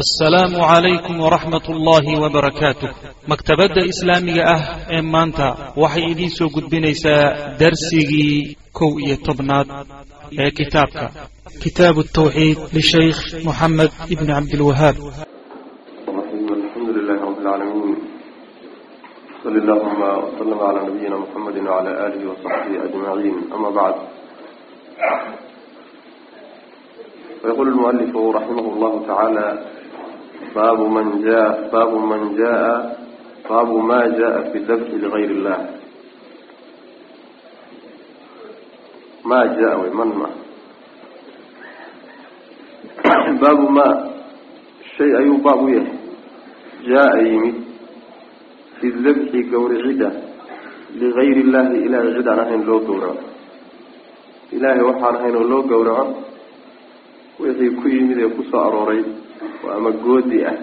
assalaamu 0.00 0.58
calaykum 0.70 1.16
waraxmat 1.24 1.64
ullaahi 1.72 2.12
wabarakaatuh 2.22 2.90
maktabadda 3.32 3.82
islaamiga 3.92 4.42
ah 4.56 4.62
ee 4.96 5.02
maanta 5.14 5.46
waxay 5.82 6.04
idiin 6.12 6.32
soo 6.38 6.48
gudbinaysaa 6.56 7.24
darsigii 7.60 8.36
kow 8.78 8.92
iyo 9.04 9.16
tobnaad 9.26 9.68
ee 10.42 10.50
kitaabka. 10.58 11.04
Kitaabu 11.62 12.00
tawxiid 12.16 12.58
lishaykh 12.76 13.20
moxamed 13.46 13.90
ibni 14.12 14.32
cabdilwahaab 14.36 14.96
alxamdu 28.40 29.79
baabu 30.54 30.84
man 30.94 31.08
jaa 31.26 31.48
baabu 31.72 31.98
man 32.10 32.22
jaa 32.40 32.72
baabu 33.48 33.76
ma 33.88 33.98
jaa 34.18 34.36
fi 34.50 34.58
dabxi 34.68 34.96
ligayr 35.02 35.30
illah 35.36 35.60
ma 39.24 39.38
jaa 39.58 39.74
wy 39.82 39.90
man 39.98 40.10
ma. 40.20 40.28
Baabu 43.40 43.66
ma 43.70 43.86
shay 44.96 45.10
ayuu 45.18 45.38
baab 45.44 45.60
u 45.64 45.68
yahay. 45.68 45.96
Jaa 46.88 47.12
yimid 47.22 47.56
fi 48.80 48.86
dabxi 49.04 49.38
gawricida 49.50 50.08
ligayri 51.00 51.40
illaahi 51.44 51.78
ilaahay 51.86 52.12
cid 52.16 52.28
aan 52.28 52.40
ahayn 52.44 52.62
loo 52.68 52.80
gawraco. 52.88 53.24
Ilaahay 54.56 54.82
waxaan 54.88 55.14
ahayn 55.20 55.36
oo 55.36 55.46
loo 55.52 55.62
gawraco 55.70 56.14
wixii 57.40 57.76
ku 57.78 57.86
yimid 57.88 58.18
ee 58.18 58.30
ku 58.36 58.42
soo 58.50 58.60
arooray 58.66 59.02
oo 59.64 59.70
ama 59.76 59.90
goodi 60.04 60.38
ah 60.50 60.56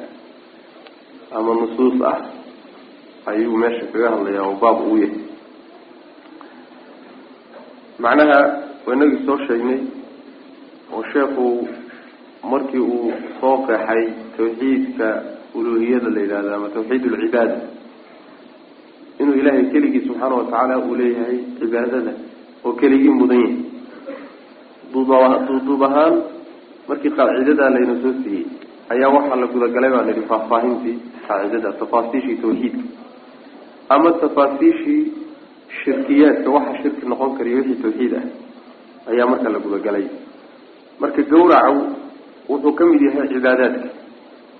ama 1.37 1.51
nusuus 1.59 1.97
ah 2.11 2.17
ayuu 3.31 3.57
meesha 3.61 3.85
kaga 3.93 4.09
hadlayaa 4.13 4.45
oo 4.49 4.55
baab 4.63 4.77
uu 4.87 4.97
yahay. 5.03 5.21
Macnaha 8.03 8.39
waynagii 8.87 9.25
soo 9.25 9.37
sheegnay 9.47 9.79
oo 10.93 11.03
sheekhu 11.13 11.45
markii 12.51 12.79
uu 12.95 13.11
soo 13.41 13.55
qeexay 13.67 14.03
tawxiidka 14.37 15.07
uluuhiyada 15.57 16.09
la 16.15 16.19
yidhahdo 16.23 16.49
ama 16.55 16.69
tawxiid 16.75 17.03
ulcibaada 17.11 17.57
inuu 19.19 19.33
ilaahay 19.41 19.65
keligii 19.73 20.03
subxaana 20.07 20.35
watacaala 20.39 20.75
uu 20.87 20.95
leeyahay 21.01 21.37
cibaadada 21.59 22.13
oo 22.65 22.73
keligii 22.81 23.13
mudan 23.19 23.41
yahay. 23.41 23.57
Duuduub 24.93 25.81
ahaan 25.87 26.15
markii 26.87 27.11
qaacidadaa 27.17 27.69
layna 27.75 27.95
soo 28.03 28.13
siiyey 28.23 28.45
ayaa 28.93 29.09
waxaa 29.17 29.37
la 29.43 29.47
gudagalay 29.53 29.91
baa 29.95 30.03
layihi 30.07 30.25
faahfaahintii 30.31 30.95
qaacidada 31.27 31.71
tafaasiishii 31.81 32.37
tawxiidka 32.43 32.83
ama 33.95 34.09
tafaasiishii 34.23 35.01
shirkiyaadka 35.79 36.49
waxa 36.55 36.73
shirki 36.81 37.03
noqon 37.11 37.31
kariyo 37.37 37.57
wixii 37.59 37.81
tawxiid 37.83 38.13
ah 38.19 38.25
ayaa 39.11 39.27
marka 39.31 39.49
la 39.55 39.59
gudagalay. 39.65 40.05
Marka 41.01 41.21
gawracu 41.31 41.81
wuxuu 42.49 42.73
ka 42.77 42.83
mid 42.89 43.01
yahay 43.07 43.27
cibaadaadka. 43.33 43.87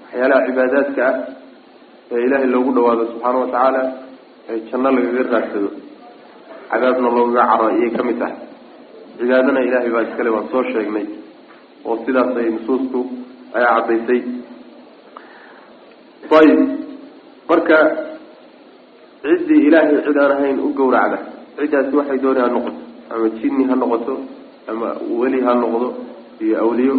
Waxyaalaha 0.03 0.41
cibaadaadka 0.47 1.03
ah 1.09 1.16
ee 2.16 2.22
ilaahay 2.25 2.47
loogu 2.53 2.72
dhawaado 2.78 3.03
subxaana 3.12 3.38
watacaala 3.44 3.81
ee 4.52 4.58
janno 4.69 4.89
lagaga 4.97 5.23
raadsado 5.34 5.69
cadaabna 6.72 7.08
loogaga 7.17 7.44
caro 7.52 7.66
ayay 7.72 7.89
ka 7.97 8.03
mid 8.09 8.17
tahay. 8.22 8.36
Cibaadana 9.19 9.59
ilaahay 9.67 9.91
baa 9.95 10.03
iskale 10.08 10.30
waan 10.36 10.47
soo 10.53 10.64
sheegnay 10.73 11.06
oo 11.88 11.95
sidaas 12.06 12.31
ay 12.41 12.50
nusuustu 12.56 13.00
ay 13.56 13.64
caddaysay. 13.64 14.20
Ayib 16.38 16.59
marka 17.50 17.78
ciddii 19.23 19.62
ilaahay 19.67 20.03
cid 20.06 20.17
aan 20.17 20.31
ahayn 20.36 20.58
u 20.59 20.73
gowracda. 20.78 21.17
Ciddaasi 21.58 21.95
waxay 22.00 22.20
dooni 22.23 22.40
ha 22.44 22.48
noqoto. 22.56 22.81
Ama 23.12 23.28
jinni 23.40 23.63
ha 23.69 23.75
noqoto 23.75 24.13
ama 24.68 24.90
weli 25.19 25.40
ha 25.46 25.53
noqdo 25.56 25.88
iyo 26.44 26.56
awliyo 26.63 26.96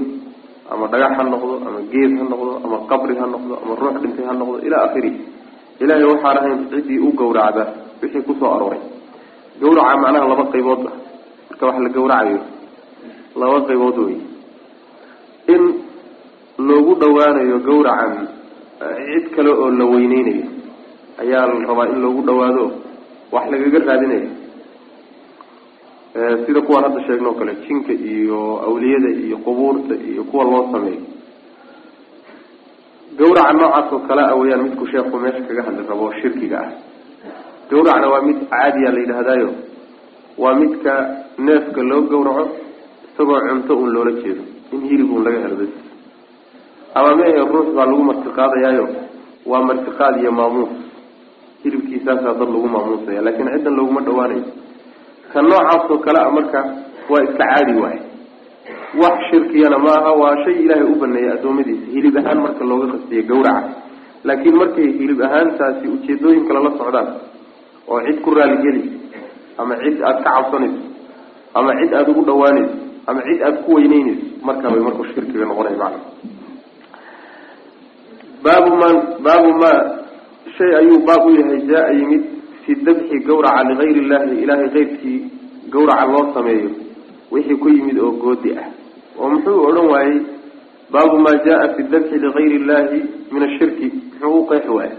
ama 0.72 0.84
dhagax 0.92 1.12
ha 1.18 1.22
noqdo 1.32 1.54
ama 1.66 1.80
geed 1.92 2.12
ha 2.18 2.24
noqdo 2.32 2.52
ama 2.64 2.76
qabri 2.90 3.14
ha 3.20 3.26
noqdo 3.34 3.54
ama 3.62 3.72
ruux 3.80 3.96
dhintay 4.02 4.24
ha 4.28 4.32
noqdo 4.40 4.56
ilaa 4.66 4.82
akhiri. 4.88 5.10
Ilaahay 5.82 6.04
waxaan 6.12 6.36
ahayn 6.40 6.58
ciddii 6.72 6.98
u 7.06 7.12
gowracda 7.12 7.64
wixii 8.00 8.24
ku 8.26 8.32
soo 8.40 8.50
arooray. 8.56 8.80
Gawraca 9.60 9.94
macnaha 10.02 10.26
laba 10.32 10.44
qaybood 10.54 10.80
ah. 10.88 10.94
Marka 11.50 11.64
wax 11.66 11.76
la 11.84 11.90
gawracayo 11.96 12.40
laba 13.40 13.58
qaybood 13.68 13.96
wey 14.06 14.16
in 15.54 15.62
loogu 16.58 16.94
dhawaanayo 17.00 17.58
gawracan 17.66 18.28
cid 18.78 19.24
kale 19.34 19.50
oo 19.50 19.70
la 19.70 19.84
weyneynayo 19.84 20.46
ayaa 21.22 21.46
la 21.46 21.66
rabaa 21.68 21.86
in 21.92 22.00
loogu 22.02 22.22
dhawaado 22.28 22.64
wax 23.32 23.44
lagaga 23.52 23.78
raadinayo. 23.78 24.30
Sida 26.46 26.60
kuwaan 26.60 26.84
hadda 26.84 27.06
sheegno 27.06 27.32
kale 27.34 27.54
jinka 27.66 27.92
iyo 27.92 28.40
awliyada 28.66 29.10
iyo 29.26 29.36
qubuurta 29.38 29.94
iyo 29.94 30.24
kuwa 30.24 30.44
loo 30.44 30.72
sameeyo. 30.72 31.02
Gawraca 33.18 33.52
noocaas 33.52 33.92
oo 33.92 33.98
kale 34.08 34.22
a 34.22 34.34
weyaan 34.34 34.62
midku 34.62 34.86
sheekhu 34.86 35.18
meesha 35.18 35.40
kaga 35.48 35.62
hadli 35.62 35.86
rabo 35.88 36.12
shirkiga 36.22 36.58
ah. 36.60 36.72
Gawracna 37.70 38.08
waa 38.08 38.22
mid 38.22 38.38
caadiya 38.50 38.92
la 38.92 39.00
yidhaahdaayo. 39.00 39.50
Waa 40.38 40.54
midka 40.54 40.92
neefka 41.38 41.82
loo 41.82 42.02
gawraco 42.02 42.44
isagoo 43.14 43.40
cunto 43.48 43.76
un 43.78 43.90
loola 43.94 44.12
jeedo 44.22 44.42
in 44.72 44.80
hilib 44.88 45.10
un 45.12 45.24
laga 45.24 45.38
helo 45.44 45.56
ama 46.98 47.10
mehe 47.20 47.40
ruux 47.52 47.68
baa 47.76 47.86
lagu 47.90 48.02
martiqaadayaayo 48.10 48.84
waa 49.50 49.62
martiqaad 49.68 50.14
iyo 50.22 50.32
maamuus. 50.38 50.72
Hilibkiisaasaa 51.64 52.34
dad 52.40 52.48
lagu 52.54 52.68
maamuusaya 52.74 53.20
laakiin 53.26 53.48
ciddan 53.54 53.74
looguma 53.78 54.00
dhawaanayo. 54.06 54.44
Ka 55.32 55.38
noocaasoo 55.42 55.98
kale 56.04 56.18
a 56.26 56.30
marka 56.36 56.60
waa 57.10 57.22
iska 57.26 57.44
caadi 57.50 57.74
waay 57.82 57.98
wax 59.02 59.16
shirkiyana 59.30 59.78
ma 59.84 59.92
aha 59.98 60.12
waa 60.22 60.36
shay 60.44 60.56
ilaahay 60.64 60.86
u 60.92 60.94
baneeyay 61.02 61.32
addoommadiisa. 61.36 61.86
Hilib 61.94 62.16
ahaan 62.20 62.38
marka 62.44 62.64
looga 62.70 62.86
qastiyo 62.92 63.22
gawraca 63.30 63.62
laakiin 64.28 64.56
markay 64.60 64.88
hilib 65.00 65.20
ahaantaasi 65.26 65.84
ujeedooyin 65.94 66.44
kale 66.48 66.60
la 66.66 66.70
socdaan 66.80 67.08
oo 67.90 67.98
cid 68.06 68.18
ku 68.24 68.30
raaligeli 68.38 68.82
ama 69.60 69.74
cid 69.82 69.96
aada 70.08 70.20
ka 70.24 70.30
cabsanayso 70.36 70.80
ama 71.58 71.70
cid 71.80 71.92
aada 71.98 72.10
ugu 72.12 72.22
dhawaanayso 72.28 72.74
ama 73.10 73.20
cid 73.28 73.40
aada 73.46 73.58
ku 73.66 73.70
weyneynayso 73.76 74.24
markaa 74.48 74.70
bay 74.74 74.82
markuu 74.86 75.04
shirkiga 75.14 75.44
noqonay 75.50 75.76
macna 75.82 76.00
baabu 78.44 78.70
man 78.82 78.96
baabu 79.26 79.50
ma 79.62 79.72
shay 80.56 80.70
ayuu 80.80 80.98
baab 81.08 81.26
u 81.26 81.30
yahay 81.38 81.60
jaa 81.70 81.86
yimid 81.98 82.22
fi 82.64 82.74
dabxi 82.86 83.16
gawraca 83.28 83.62
ligayri 83.70 84.00
illahi 84.04 84.34
ilaahay 84.42 84.68
keyrkii 84.76 85.18
gawraca 85.72 86.06
loo 86.12 86.24
sameeyo 86.34 86.70
wixii 87.32 87.58
ku 87.62 87.68
yimid 87.68 87.98
oo 87.98 88.12
goodi 88.22 88.50
ah. 88.62 88.68
Oo 89.18 89.28
muxuu 89.32 89.58
odhan 89.68 89.86
waayey 89.92 90.18
baabu 90.92 91.16
maa 91.24 91.36
jaa 91.46 91.68
fi 91.76 91.82
dabxi 91.92 92.16
ligayri 92.24 92.56
illahi 92.60 92.98
min 93.32 93.42
ashirki 93.48 93.86
muxuu 93.94 94.38
u 94.40 94.46
qeexi 94.50 94.70
waayey. 94.78 94.96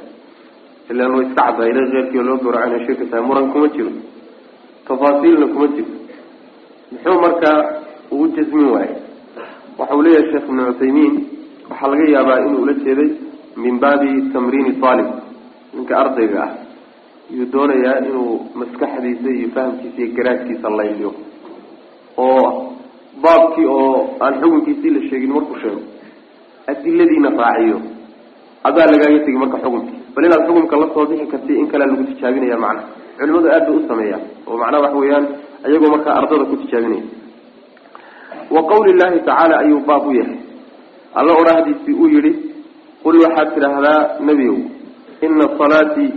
Ilaan 0.92 1.12
way 1.16 1.26
iska 1.28 1.42
caddahay 1.46 1.70
ilahi 1.72 1.92
keyrkii 1.94 2.20
oo 2.20 2.28
loo 2.30 2.38
gawraca 2.44 2.68
inay 2.70 2.86
shirki 2.86 3.06
tahay 3.12 3.24
muran 3.28 3.48
kuma 3.54 3.68
jiro 3.76 3.92
tafaasiilna 4.88 5.48
kuma 5.54 5.68
jiro. 5.76 5.94
Muxuu 6.92 7.18
markaa 7.26 7.58
uu 8.12 8.28
jasmin 8.36 8.68
waaye 8.76 8.96
waxa 9.80 9.96
uu 9.96 10.02
leeyahay 10.06 10.30
sheekh 10.32 10.46
ibnu 10.50 10.62
cuthaymiin 10.70 11.14
waxaa 11.70 11.90
laga 11.92 12.06
yaabaa 12.16 12.40
inuu 12.46 12.62
ula 12.66 12.74
jeeday 12.86 13.10
min 13.64 13.76
baabi 13.84 14.12
tamriini 14.34 14.72
aalib 14.90 15.10
ninka 15.76 15.94
ardayga 16.04 16.40
ah 16.46 16.52
yuu 17.38 17.46
doonayaa 17.54 17.98
inuu 18.08 18.32
maskaxdiisa 18.60 19.30
iyo 19.40 19.50
fahamkiisa 19.56 20.00
iyo 20.04 20.10
garaadkiisa 20.18 20.68
layliyo 20.80 21.12
oo 22.26 22.46
baabkii 23.24 23.66
oo 23.78 23.92
aan 24.24 24.34
xukunkiisii 24.42 24.92
la 24.96 25.02
sheegin 25.10 25.32
markuu 25.38 25.58
sheego 25.64 25.82
adiladiina 26.72 27.30
raaciyo. 27.42 27.78
Adaa 28.68 28.86
lagaaga 28.92 29.20
tegi 29.26 29.38
marka 29.44 29.58
xukunkii 29.64 29.98
bal 30.16 30.26
inaad 30.28 30.44
xukunka 30.48 30.76
la 30.82 30.88
soo 30.94 31.06
bixi 31.10 31.26
karti 31.34 31.54
in 31.62 31.68
kalea 31.72 31.88
lagu 31.92 32.04
tijaabinaya 32.10 32.58
macna. 32.64 32.82
Culimadu 33.18 33.48
aad 33.56 33.64
bay 33.68 33.76
u 33.80 33.88
sameeyaan 33.90 34.24
oo 34.48 34.56
macnaha 34.62 34.82
waxa 34.86 34.98
weeyaan 35.04 35.26
ayagoo 35.66 35.90
markaa 35.96 36.14
ardada 36.20 36.46
ku 36.52 36.56
tijaabinaya. 36.64 37.04
Wa 38.56 38.62
qawli 38.72 38.92
llahi 39.00 39.20
tacaala 39.28 39.56
ayuu 39.64 39.80
baab 39.90 40.06
u 40.08 40.12
yahay. 40.20 40.38
Alla 41.20 41.32
odhahdiisii 41.42 41.94
uu 42.02 42.08
yihi 42.16 42.32
qul 43.04 43.16
waxaad 43.24 43.50
tidhaahdaa 43.56 44.00
nebiow 44.28 44.58
ina 45.28 45.46
salaatii 45.62 46.10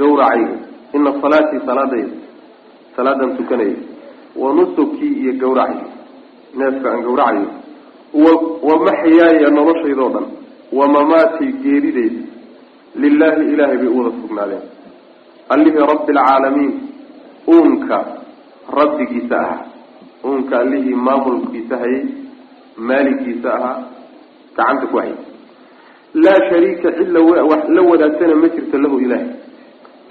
gawracayga 0.00 0.56
ina 0.96 1.10
salaatii 1.22 1.60
salaadayda 1.68 2.14
salaadan 2.96 3.36
tukanaya 3.38 3.76
wa 4.42 4.48
nusukii 4.58 5.12
iyo 5.22 5.32
gawracayga 5.42 5.88
neefka 6.58 6.86
aan 6.92 7.02
gawracayo 7.06 7.46
wa 8.24 8.32
wa 8.68 8.74
maxyaaya 8.86 9.48
noloshaydoo 9.58 10.08
dhan 10.14 10.26
wa 10.78 10.84
mamaatii 10.96 11.52
geeridayda 11.64 12.22
lilaahi 13.02 13.42
ilaahay 13.54 13.78
bay 13.82 13.88
u 13.88 13.98
wada 13.98 14.10
sugnaadeen. 14.20 14.62
Allihii 15.54 15.86
rabbi 15.92 16.12
alcaalamiin 16.18 16.72
uunka 17.54 17.98
rabbigiisa 18.78 19.36
ahaa 19.44 19.64
uunka 20.28 20.54
allihii 20.62 20.94
maamulkiisa 21.06 21.76
hayay 21.82 22.04
maaligiisa 22.88 23.48
ahaa 23.58 23.76
gacanta 24.56 24.86
ku 24.92 24.96
hayay 25.02 25.16
laa 26.14 26.40
shariika 26.50 26.88
cid 26.98 27.08
la 27.76 27.82
wadaagtana 27.90 28.34
ma 28.42 28.48
jirto 28.48 28.78
lahu 28.78 28.98
ilaahay. 29.04 29.28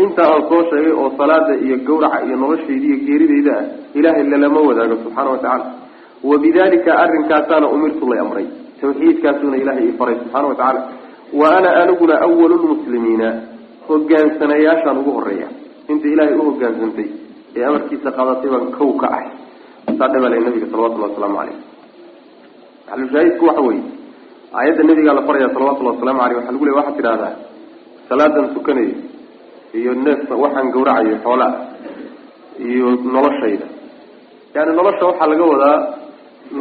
Intaa 0.04 0.28
aan 0.34 0.44
soo 0.50 0.62
sheegay 0.70 0.92
oo 0.92 1.10
salaada 1.18 1.54
iyo 1.66 1.78
gawraca 1.88 2.24
iyo 2.26 2.36
noloshayda 2.38 2.86
iyo 2.88 2.98
geeridayda 3.08 3.54
ah 3.60 3.66
ilaahay 4.00 4.24
lalama 4.24 4.60
wadaago 4.70 4.96
subxaana 5.04 5.30
watacaala 5.36 5.66
wabidalika 6.24 6.92
arrinkaasaana 7.04 7.68
umirtu 7.76 8.10
lay 8.12 8.20
amray. 8.20 8.48
Tawxiidkaasuna 8.82 9.58
ilahay 9.58 9.86
ii 9.88 9.98
faray 10.00 10.16
subxaana 10.22 10.48
watacaala 10.48 10.82
wa 11.40 11.48
ana 11.58 11.70
aniguna 11.82 12.16
awalu 12.22 12.56
lmuslimiina 12.64 13.28
hogaansanayaashaan 13.88 14.98
ugu 15.02 15.12
horreeya 15.18 15.48
inta 15.92 16.08
ilaahay 16.14 16.36
u 16.36 16.44
hogaansantay 16.50 17.08
ee 17.56 17.64
amarkiisa 17.70 18.12
qaadatay 18.18 18.50
baan 18.54 18.72
kow 18.78 18.92
ka 19.02 19.08
ahay. 19.16 19.30
Saa 20.00 20.08
dhabale 20.14 20.40
nabiga 20.46 20.68
salawatullahi 20.72 21.12
wasalaamu 21.12 21.38
caleyh 21.40 21.58
maxalushaahidku 22.90 23.46
waxa 23.50 23.62
weeye 23.68 23.84
aayadda 24.58 24.84
nabigaa 24.84 25.14
la 25.14 25.24
faraya 25.28 25.50
salawatullahi 25.54 25.96
wasalaamu 25.96 26.22
aleyh 26.26 26.38
waxa 26.38 26.52
lagu 26.52 26.66
leey 26.66 26.78
waxaad 26.80 26.96
tidhahdaa 27.00 27.34
salaadan 28.10 28.48
tukanayo 28.56 28.96
iyo 29.80 29.92
neef 30.06 30.22
waxaan 30.44 30.72
gawracayo 30.74 31.16
xoolaa 31.26 31.54
iyo 32.70 32.88
noloshayda. 33.16 33.68
Yani 34.56 34.72
nolosha 34.80 35.06
waxaa 35.10 35.30
laga 35.32 35.46
wadaa 35.54 35.78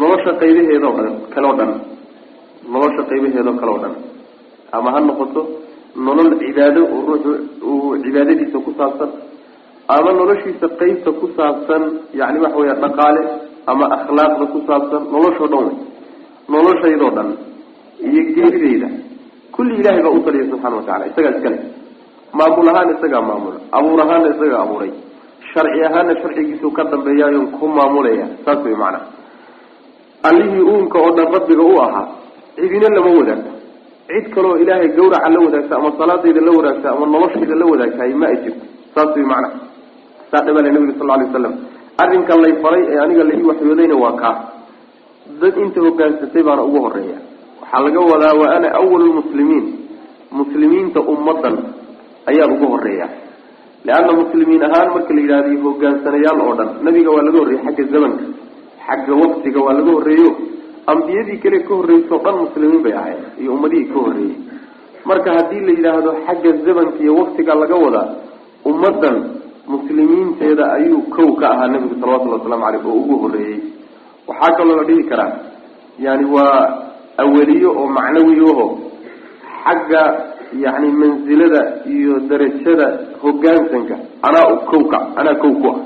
nolosha 0.01 0.31
qaybaheedao 0.41 0.93
dhan 0.99 1.15
kaleo 1.35 1.53
dhan. 1.61 1.71
Nolosha 2.75 3.03
qaybaheedao 3.11 3.55
kale 3.61 3.73
o 3.77 3.79
dhan. 3.85 3.95
Ama 4.77 4.89
ha 4.95 5.01
noqoto 5.01 5.43
nolol 6.07 6.31
cibaado 6.41 6.83
oo 6.95 7.01
ruuxu 7.09 7.31
uu 7.71 7.97
cibaadadiisa 8.05 8.59
ku 8.67 8.71
saabsan 8.79 9.11
ama 9.89 10.11
noloshiisa 10.21 10.67
qeybta 10.81 11.11
ku 11.21 11.27
saabsan 11.37 11.83
yani 12.21 12.39
waxa 12.45 12.59
weya 12.61 12.75
dhaqaale 12.85 13.23
ama 13.73 13.85
akhlaaqda 13.97 14.45
ku 14.53 14.59
saabsan 14.69 15.03
noloshoo 15.15 15.49
dhan. 15.53 15.65
Wey 15.65 15.77
noloshaydoo 16.53 17.11
dhan 17.17 17.29
iyo 18.07 18.23
geeridayda 18.37 18.89
kulli 19.55 19.75
ilahay 19.81 20.03
baa 20.07 20.15
u 20.19 20.21
taliya 20.27 20.45
subxana 20.51 20.77
watacala 20.81 21.05
isagaa 21.11 21.33
iskale 21.37 21.59
maamul 22.39 22.69
ahaan 22.73 22.89
isagaa 22.97 23.23
maamula 23.29 23.59
abuur 23.77 24.01
ahaana 24.05 24.29
isagaa 24.35 24.61
abuuray. 24.67 24.93
Sharci 25.53 25.81
ahaana 25.89 26.13
sharcigiisuu 26.23 26.71
ka 26.77 26.83
dambeeyaayo 26.93 27.41
ku 27.59 27.65
maamulaya 27.77 28.27
saas 28.45 28.61
way 28.67 28.75
macana 28.83 29.01
allihii 30.29 30.63
uunka 30.73 30.99
oo 31.05 31.11
dhan 31.17 31.29
rabbiga 31.37 31.63
u 31.63 31.77
ahaa 31.87 32.05
cidina 32.57 32.89
lama 32.97 33.11
wadaagto. 33.19 33.51
Cid 34.09 34.27
kaleoo 34.35 34.57
ilaahay 34.63 34.89
gawraca 34.97 35.29
la 35.35 35.41
wadaagta 35.47 35.75
ama 35.79 35.91
salaadayda 35.99 36.41
la 36.47 36.53
wadaagta 36.59 36.89
ama 36.95 37.07
noloshayda 37.15 37.55
la 37.61 37.67
wadaagtahay 37.73 38.13
ma 38.21 38.27
ay 38.33 38.37
jirto 38.45 38.65
saas 38.95 39.11
way 39.17 39.25
macana 39.33 39.49
saa 40.31 40.43
dhabale 40.47 40.71
nabiga 40.75 40.95
sal 41.01 41.11
alay 41.15 41.27
waslam 41.29 41.55
arrinkan 42.03 42.39
lay 42.45 42.53
faray 42.65 42.83
ee 42.93 42.99
aniga 43.05 43.25
la 43.29 43.35
ii 43.39 43.47
waxyoodayna 43.51 43.97
waa 44.05 44.13
kaa. 44.23 44.35
Dad 45.41 45.55
inta 45.65 45.81
hogaansatay 45.87 46.43
baana 46.49 46.63
ugu 46.69 46.79
horreeya 46.85 47.19
waxaa 47.61 47.81
laga 47.87 48.01
wadaa 48.13 48.35
wa 48.41 48.47
ana 48.57 48.69
awalu 48.81 49.05
lmuslimiin 49.13 49.67
muslimiinta 50.39 51.01
ummadan 51.13 51.57
ayaan 52.31 52.53
ugu 52.57 52.67
horreeya 52.73 53.07
leanna 53.89 54.13
muslimiin 54.21 54.63
ahaan 54.69 54.89
marka 54.95 55.13
la 55.17 55.21
yidhahdo 55.25 55.61
hogaansanayaal 55.67 56.41
oo 56.47 56.55
dhan 56.59 56.71
nabiga 56.87 57.11
waa 57.17 57.25
laga 57.29 57.39
horreeyey 57.43 57.63
xagga 57.67 57.85
zamanka. 57.95 58.25
Xagga 58.87 59.13
waktiga 59.23 59.61
waa 59.67 59.75
laga 59.79 59.91
horreeyo. 59.97 60.31
Ambiyadii 60.93 61.39
kale 61.45 61.59
ka 61.69 61.73
horreysao 61.79 62.19
dhan 62.25 62.37
muslimiin 62.45 62.83
bay 62.85 62.95
ahayd 63.01 63.21
iyo 63.43 63.51
ummadihii 63.57 63.89
ka 63.93 63.99
horreeyey 64.05 64.37
marka 65.09 65.29
haddii 65.37 65.63
la 65.69 65.73
yidhaahdo 65.77 66.11
xagga 66.27 66.51
zamanka 66.67 66.99
iyo 67.05 67.13
waktiga 67.21 67.53
laga 67.63 67.77
wadaa 67.85 68.09
ummaddan 68.71 69.17
muslimiinteeda 69.73 70.65
ayuu 70.77 71.03
kow 71.17 71.29
ka 71.41 71.47
ahaa 71.55 71.69
nabigu 71.73 71.95
salawatullhi 72.01 72.37
waslamu 72.41 72.65
caleyh 72.65 72.87
oo 72.91 72.97
ugu 73.03 73.17
horreeyey 73.23 73.59
waxaa 74.29 74.53
kaloo 74.59 74.77
la 74.81 74.85
dhihi 74.89 75.05
karaa 75.11 75.33
yani 76.07 76.25
waa 76.35 76.61
aweliyo 77.23 77.71
oo 77.81 77.87
macnawiyaho 77.99 78.67
xagga 79.65 80.03
yani 80.65 80.89
mansilada 81.01 81.63
iyo 81.95 82.15
darajada 82.31 82.87
hogaansanka 83.23 83.97
anaa 84.23 84.57
kowka 84.71 84.99
anaa 85.17 85.35
kow 85.43 85.53
ku 85.61 85.69
ah. 85.69 85.79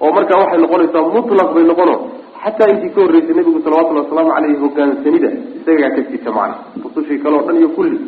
Oo 0.00 0.10
markaa 0.16 0.38
waxay 0.42 0.60
noqonaysaa 0.60 1.08
mutlaq 1.16 1.48
bay 1.54 1.64
noqono 1.64 1.94
xataa 2.42 2.70
intii 2.72 2.92
ka 2.94 3.00
horreysay 3.00 3.34
nabigu 3.34 3.60
salawatullhi 3.64 4.02
wasalaamu 4.04 4.32
caleyhi 4.36 4.60
hogaansanida 4.64 5.30
isagaa 5.58 5.90
ka 5.96 6.00
jita 6.10 6.30
macna. 6.36 6.56
Rusushii 6.84 7.18
kale 7.22 7.36
o 7.36 7.42
dhan 7.46 7.56
iyo 7.60 7.68
kulli 7.76 7.98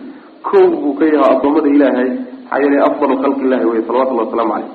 kow 0.43 0.67
buu 0.83 0.95
ka 0.95 1.05
yahaa 1.05 1.31
addoommada 1.37 1.69
ilaahay 1.77 2.11
maxaa 2.11 2.61
yeelay 2.63 2.83
afdalu 2.89 3.15
khalqi 3.23 3.43
illahi 3.47 3.65
wey 3.71 3.83
salawatullahi 3.89 4.27
wasalaamu 4.29 4.53
caleyh 4.53 4.71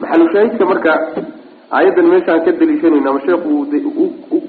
maxalushaahidka 0.00 0.64
marka 0.72 0.92
aayaddan 1.76 2.06
meeshaan 2.12 2.40
ka 2.46 2.52
daliishanayna 2.60 3.10
ama 3.12 3.20
sheekhu 3.26 3.52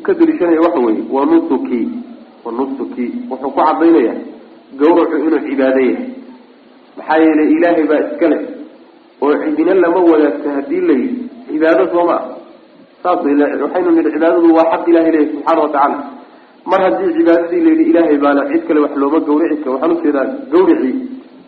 ka 0.05 0.11
daliishanaya 0.19 0.61
waxa 0.65 0.79
weeye 0.85 1.03
waa 1.15 1.25
nusuki 1.31 1.81
wa 2.45 2.51
nusuki. 2.57 3.05
Wuxuu 3.29 3.51
ku 3.55 3.61
cadaynaya 3.67 4.13
gawracu 4.79 5.15
inuu 5.25 5.41
cibaado 5.47 5.81
yahay. 5.81 6.05
Maxaa 6.97 7.17
yeelay 7.23 7.49
ilaahay 7.57 7.85
baa 7.91 8.01
iska 8.07 8.27
leh 8.33 8.41
oo 9.23 9.33
cidina 9.43 9.73
lama 9.83 9.99
wadaagto 10.11 10.49
haddii 10.57 10.81
la 10.89 10.93
yidhi 11.01 11.29
cibaado 11.47 11.83
soo 11.93 12.05
maa 12.09 12.21
saas 13.03 13.19
waxaynu 13.63 13.91
nidhi 13.97 14.11
cibaadadu 14.15 14.49
waa 14.57 14.65
xaq 14.73 14.87
ilahay 14.91 15.11
leeyahy 15.15 15.29
subxaana 15.33 15.61
watacaala 15.65 15.97
mar 16.71 16.79
haddii 16.85 17.11
cibaadadii 17.17 17.61
layidhi 17.67 17.85
ilaahay 17.91 18.17
baale 18.23 18.41
cid 18.51 18.63
kale 18.67 18.79
wax 18.85 18.93
looma 19.01 19.19
gawrici 19.27 19.57
karo 19.63 19.73
waxaan 19.75 19.91
u 19.95 20.01
jeedaa 20.05 20.25
gawrici 20.53 20.91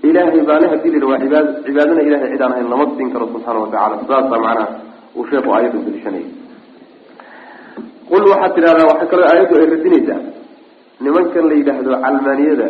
ilaahay 0.10 0.42
baale 0.50 0.66
haddii 0.74 0.92
la 0.94 0.98
yidhi 0.98 1.10
waa 1.12 1.20
cibaado 1.26 1.50
cibaadana 1.66 2.02
ilahay 2.08 2.30
cid 2.34 2.42
aan 2.46 2.54
ahayn 2.56 2.70
lama 2.74 2.86
siin 2.98 3.10
karo 3.16 3.26
subxaana 3.34 3.60
watacala 3.66 3.96
saasa 4.10 4.30
macnaha 4.46 4.66
uu 5.18 5.26
sheekhu 5.32 5.50
aayaddu 5.56 5.80
daliishanayay 5.88 6.28
qul 8.10 8.24
waxaad 8.32 8.52
tidhahdaa 8.58 8.88
waxaa 8.92 9.10
kaloo 9.12 9.28
aayaddu 9.32 9.54
ay 9.62 9.68
radinaysaa. 9.76 10.20
nimankan 11.06 11.46
la 11.52 11.56
yidhaahdo 11.60 11.92
calmaaniyada 12.06 12.68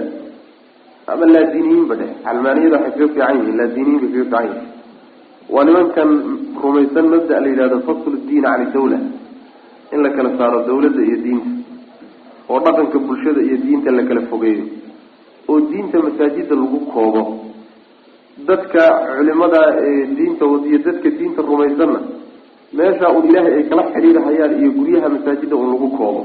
ama 1.14 1.26
laadiniyiinba 1.36 1.96
dheh. 2.02 2.12
calmaaniyada 2.26 2.78
waxay 2.84 2.94
kaga 3.00 3.08
fiican 3.14 3.36
yihiin 3.40 3.58
laadiniyiin 3.62 4.00
bay 4.02 4.10
kaga 4.14 4.24
fiican 4.24 4.46
yihiin. 4.50 4.70
waa 5.54 5.64
nimankan 5.70 6.10
rumaysan 6.64 7.06
mabda 7.14 7.36
la 7.44 7.48
yidhahdo 7.54 7.78
faslu 7.88 8.16
diin 8.30 8.44
cani 8.48 8.66
dawla 8.76 9.00
in 9.94 10.00
la 10.06 10.10
kala 10.18 10.30
saaro 10.40 10.60
dawladda 10.70 11.02
iyo 11.10 11.18
diinta 11.26 11.52
oo 12.52 12.60
dhaqanka 12.66 12.98
bulshada 13.08 13.42
iyo 13.48 13.58
diinta 13.66 13.90
la 13.98 14.04
kala 14.10 14.22
fogeeyo 14.32 14.66
oo 15.50 15.60
diinta 15.72 15.98
masaajida 16.06 16.56
lagu 16.62 16.80
koobo. 16.94 17.22
dadka 18.50 18.84
culimada 19.18 19.62
diinta 20.18 20.46
iyo 20.70 20.78
dadka 20.88 21.10
diinta 21.20 21.40
rumaysanna 21.52 22.00
meesha 22.78 23.08
un 23.18 23.24
ilaahay 23.30 23.54
ay 23.60 23.64
kala 23.72 23.84
xidhiirhayaan 23.94 24.54
iyo 24.62 24.70
guryaha 24.78 25.08
masaajida 25.16 25.56
un 25.62 25.68
lagu 25.74 25.88
koobo. 25.98 26.22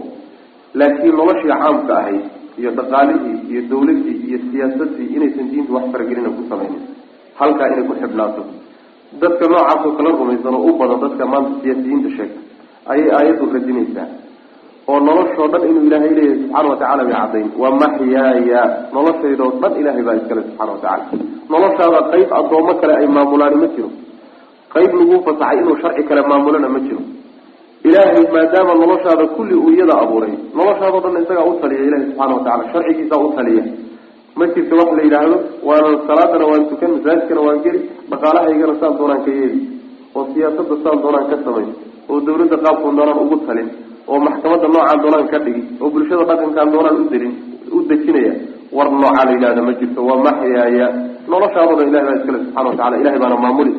Laakiin 0.80 1.14
noloshii 1.20 1.50
caamka 1.62 1.94
ahayd 2.00 2.22
iyo 2.60 2.70
dhaqaalihii 2.78 3.36
iyo 3.50 3.60
dawladii 3.72 4.16
iyo 4.28 4.38
siyaasadii 4.50 5.08
inaysan 5.16 5.46
diinta 5.52 5.72
wax 5.76 5.84
faragelina 5.92 6.30
ku 6.36 6.42
samaynin. 6.50 6.82
Halkaa 7.40 7.68
inay 7.72 7.84
ku 7.90 7.94
xibnaato. 8.00 8.42
Dadka 9.20 9.44
noocaasoo 9.52 9.92
kala 9.98 10.10
rumaysan 10.20 10.54
oo 10.58 10.64
u 10.70 10.78
badan 10.80 11.00
dadka 11.04 11.24
maanta 11.32 11.52
siyaasiyiinta 11.62 12.08
sheegta 12.16 12.40
ayay 12.92 13.08
aayaddu 13.18 13.44
radinaysaa. 13.56 14.08
Oo 14.90 14.98
noloshoo 15.08 15.46
dhan 15.52 15.62
inuu 15.70 15.84
ilaahay 15.88 16.12
leeyahay 16.18 16.38
subxaana 16.42 16.68
watacala 16.72 17.02
bay 17.08 17.14
caddayn. 17.20 17.48
Waa 17.60 17.72
maxyaaya. 17.82 18.60
Noloshaydoo 18.96 19.50
dhan 19.62 19.72
ilaahay 19.80 20.02
baa 20.08 20.16
iskale 20.20 20.42
subxana 20.48 20.72
watacala 20.76 21.04
noloshaada 21.52 22.00
qayb 22.12 22.28
addoommo 22.38 22.72
kale 22.80 22.92
ay 23.00 23.06
maamulaani 23.16 23.56
ma 23.62 23.68
jiro 23.74 23.88
qayb 24.74 24.92
laguu 25.00 25.18
fasaxay 25.26 25.56
inuu 25.62 25.76
sharci 25.82 26.02
kale 26.08 26.22
maamulana 26.30 26.68
ma 26.74 26.80
jiro. 26.86 27.00
Ilaahay 27.88 28.24
maadaama 28.34 28.72
noloshaada 28.82 29.24
kulli 29.36 29.54
uu 29.62 29.70
iyada 29.74 29.94
abuuray 30.02 30.32
noloshaadao 30.58 31.00
dhan 31.04 31.22
isagaa 31.24 31.46
u 31.50 31.54
taliya 31.62 31.82
ilahi 31.88 32.02
subxana 32.06 32.34
watacala 32.36 32.64
sharcigiisaa 32.72 33.20
u 33.26 33.28
taliya. 33.36 33.64
Ma 34.38 34.44
jirto 34.54 34.74
wax 34.80 34.90
la 34.98 35.02
yidhaahdo 35.06 35.36
waana 35.68 35.88
salaadana 36.08 36.44
waan 36.50 36.64
tukan 36.70 36.90
masaajidkana 36.96 37.40
waan 37.46 37.58
geli 37.64 37.80
dhaqaalahaygana 38.10 38.74
saan 38.80 38.94
doonaan 38.98 39.22
ka 39.26 39.30
yeeli 39.38 39.60
oo 40.16 40.24
siyaasadda 40.34 40.74
saan 40.84 40.98
doonaan 41.04 41.26
ka 41.30 41.36
samayn 41.46 41.70
oo 42.10 42.18
dawladda 42.26 42.56
qaabkoon 42.64 42.94
doonaan 42.98 43.18
ugu 43.24 43.36
talin 43.48 43.68
oo 44.10 44.18
maxkamadda 44.26 44.68
noocaan 44.74 45.00
doonaan 45.04 45.26
ka 45.32 45.38
dhigi 45.46 45.62
oo 45.82 45.88
bulshada 45.94 46.24
dhaqankaan 46.30 46.68
doonaan 46.74 46.96
udelin 47.04 47.32
u 47.74 47.82
dejinaya. 47.90 48.32
War 48.76 48.88
noocaa 49.00 49.24
la 49.28 49.32
yidhahda 49.36 49.62
ma 49.68 49.72
jirto 49.80 50.00
waa 50.08 50.18
maxyaaya. 50.28 50.86
Noloshaadooda 51.32 51.82
ilahi 51.90 52.04
baa 52.08 52.16
iskale 52.20 52.38
subxana 52.44 52.68
watacala 52.70 52.94
ilahay 53.02 53.18
baana 53.22 53.36
maamuli 53.44 53.72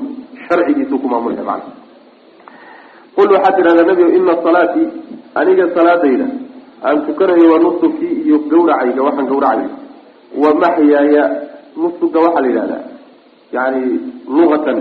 sharcigiisuu 0.50 1.00
ku 1.04 1.08
maamulaya 1.14 1.44
macana 1.50 1.74
qul 3.16 3.30
waxaad 3.36 3.56
tidhahdaa 3.58 3.88
nebigo 3.90 4.10
ina 4.20 4.34
salaatii 4.46 4.88
aniga 5.40 5.66
salaadayda 5.78 6.28
aan 6.88 6.98
tukanayo 7.08 7.46
waa 7.54 7.62
nusukii 7.66 8.14
iyo 8.26 8.38
gawracayga 8.52 9.02
waxaan 9.08 9.28
gawracayo 9.32 9.70
wa 10.44 10.50
maxyaaya 10.64 11.24
nusuga 11.82 12.20
waxaa 12.26 12.42
la 12.46 12.48
yidhahdaa. 12.52 12.84
Yani 13.56 13.82
luqatan 14.38 14.78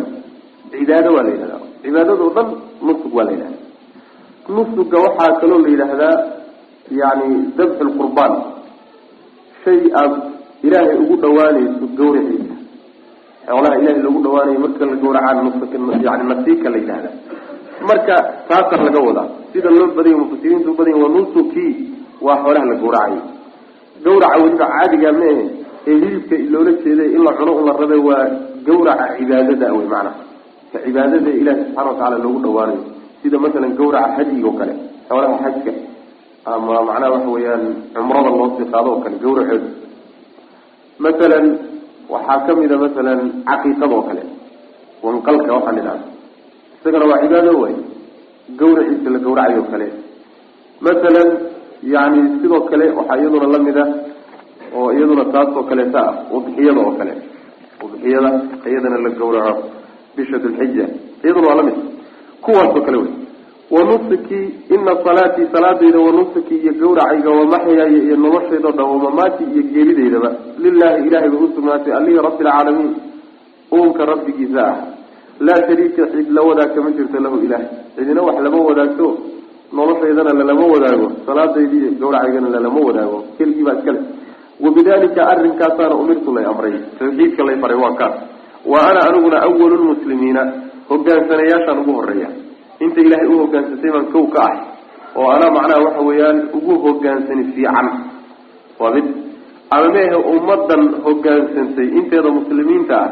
cibaado 0.73 1.11
waa 1.17 1.25
la 1.27 1.31
yidhahdaa. 1.35 1.61
Cibaadadoo 1.83 2.31
dhan 2.37 2.49
nusug 2.87 3.13
waa 3.19 3.25
la 3.29 3.33
yidhahda 3.37 3.59
nusuga 4.57 4.97
waxaa 5.07 5.33
kaloo 5.41 5.59
la 5.65 5.69
yidhaahdaa 5.75 6.17
yani 7.01 7.29
dabxu 7.59 7.83
lqurbaan 7.89 8.35
shay 9.65 9.81
aad 10.03 10.13
ilaahay 10.67 10.97
ugu 11.03 11.17
dhawaanayso 11.25 11.87
gawraciisa 11.99 12.55
xoolaha 13.49 13.75
ilahay 13.81 14.01
loogu 14.07 14.21
dhawaanayo 14.25 14.59
marka 14.65 14.85
la 14.91 14.97
gawracaan 15.03 16.27
nasiika 16.33 16.69
la 16.75 16.79
yidhahda 16.83 17.11
marka 17.91 18.15
taasaa 18.49 18.83
laga 18.87 19.01
wadaa 19.09 19.27
sida 19.53 19.71
loo 19.79 19.87
badanya 19.97 20.17
mufasiriintu 20.23 20.69
ubadanya 20.75 20.99
waa 21.05 21.13
nusuki 21.17 21.67
waa 22.27 22.39
xoolaha 22.45 22.67
la 22.71 22.77
gawracayo 22.83 23.23
gawraca 24.05 24.37
weliba 24.43 24.67
caadiga 24.75 25.11
ma 25.21 25.27
ahe 25.33 25.45
ee 25.91 25.95
hilibka 26.03 26.37
loola 26.55 26.73
jeeday 26.85 27.09
in 27.17 27.23
la 27.27 27.33
cuno 27.39 27.53
un 27.61 27.65
la 27.69 27.73
rabe 27.83 27.97
waa 28.09 28.23
gawraca 28.69 29.05
cibaadada 29.19 29.67
wey 29.77 29.87
macnaha. 29.93 30.13
Ka 30.73 30.79
cibaadada 30.85 31.31
ilaahi 31.41 31.61
subxana 31.65 31.87
watacaala 31.91 32.17
loogu 32.25 32.39
dhawaanayo. 32.45 32.83
Sida 33.23 33.37
masalan 33.45 33.73
gawraca 33.81 34.11
xajiga 34.17 34.47
oo 34.51 34.57
kale 34.61 34.75
xoolaha 35.09 35.37
xajka 35.45 35.73
ama 36.53 36.75
macnaha 36.89 37.13
waxa 37.15 37.31
weeyaan 37.37 37.65
cumrada 37.95 38.31
loosii 38.41 38.67
qaado 38.73 38.89
oo 38.95 39.01
kale 39.05 39.17
gawraceedu 39.25 39.69
masalan 41.05 41.47
waxaa 42.13 42.41
kamida 42.47 42.77
masalan 42.85 43.21
caqiiqada 43.49 43.95
oo 43.99 44.03
kale. 44.09 44.23
Wanqalka 45.05 45.51
waxaa 45.57 45.73
la 45.77 45.81
idhahda 45.83 46.07
isagana 46.81 47.05
waa 47.11 47.21
cibaado 47.23 47.53
way. 47.63 47.75
Gawraciisa 48.61 49.09
la 49.15 49.19
gawracayo 49.27 49.61
o 49.65 49.71
kale. 49.73 49.87
Masalan 50.87 51.29
yani 51.95 52.21
sidoo 52.41 52.61
kale 52.71 52.85
waxaa 52.99 53.17
iyaduna 53.21 53.47
la 53.55 53.59
mid 53.67 53.77
ah 53.85 53.89
oo 54.77 54.89
iyaduna 54.97 55.25
taas 55.35 55.49
oo 55.59 55.65
kaleeta 55.71 56.01
ah 56.09 56.15
udxiyada 56.37 56.81
oo 56.87 56.93
kale. 56.99 57.13
Udxiyada 57.85 58.31
iyadana 58.71 58.99
la 59.05 59.11
gawraco 59.21 59.63
bisha 60.17 60.37
dulxija 60.45 60.85
iyaduna 61.25 61.47
waa 61.49 61.59
la 61.61 61.63
mid 61.69 61.77
kuwaasoo 62.45 62.83
kale 62.87 62.99
wey 63.03 63.13
wanusuki 63.71 64.41
ina 64.75 64.93
salaatii 65.05 65.47
salaadayda 65.53 65.99
wanusuki 65.99 66.55
iyo 66.55 66.73
gawracayga 66.73 67.31
wamaxyaaya 67.31 67.87
iyo 67.89 68.17
noloshaydo 68.17 68.71
dhan 68.71 68.87
wamamaati 68.95 69.45
iyo 69.45 69.63
geeridaydaba 69.73 70.31
lilahi 70.59 71.07
ilahay 71.07 71.29
bay 71.31 71.41
usugnaatay 71.47 71.93
alihi 71.99 72.19
rabbi 72.27 72.45
alcaalamiin 72.45 72.95
uunka 73.73 74.05
rabbigiisa 74.13 74.63
ah. 74.67 74.77
Laa 75.41 75.61
shariika 75.69 76.07
cid 76.13 76.31
la 76.37 76.43
wadaagta 76.43 76.81
ma 76.83 76.91
jirto 76.91 77.19
lahu 77.25 77.37
ilaah. 77.47 77.63
Cidina 77.97 78.23
wax 78.27 78.37
lama 78.45 78.59
wadaagto 78.69 79.07
noloshaydana 79.73 80.33
lalama 80.39 80.67
wadaago 80.73 81.07
salaadaydiiyo 81.27 81.91
gawracaygana 82.01 82.49
lalama 82.55 82.81
wadaago. 82.87 83.19
Kelgii 83.39 83.63
baa 83.63 83.75
iskale 83.79 84.01
wabidalika 84.61 85.29
arinkaasaana 85.33 85.95
umirtu 85.95 86.35
lay 86.35 86.45
amray. 86.45 86.75
Tawxiidka 86.99 87.43
lay 87.49 87.57
faray 87.63 87.79
waa 87.85 87.95
kaas. 88.01 88.15
Wa 88.67 88.79
ana 88.91 89.01
aniguna 89.09 89.43
awalu 89.47 89.77
lmuslimiina 89.77 90.43
hogaansanayaashaan 90.89 91.79
ugu 91.83 91.93
horreeya 91.93 92.29
inta 92.85 93.01
ilaahay 93.07 93.29
u 93.35 93.39
hogaansatay 93.43 93.91
baan 93.95 94.07
kow 94.15 94.25
ka 94.35 94.41
ahay 94.47 94.59
oo 95.19 95.29
anaa 95.35 95.51
macnaha 95.57 95.81
waxa 95.87 96.03
weeyaan 96.09 96.39
ugu 96.57 96.75
hogaansani 96.87 97.45
fiican. 97.55 97.87
Waa 98.81 98.93
mid 98.97 99.07
ama 99.75 99.89
meehe 99.95 100.17
ummadan 100.33 100.83
hogaansantay 101.07 101.89
inteeda 101.99 102.31
muslimiinta 102.39 102.97
ah 103.05 103.11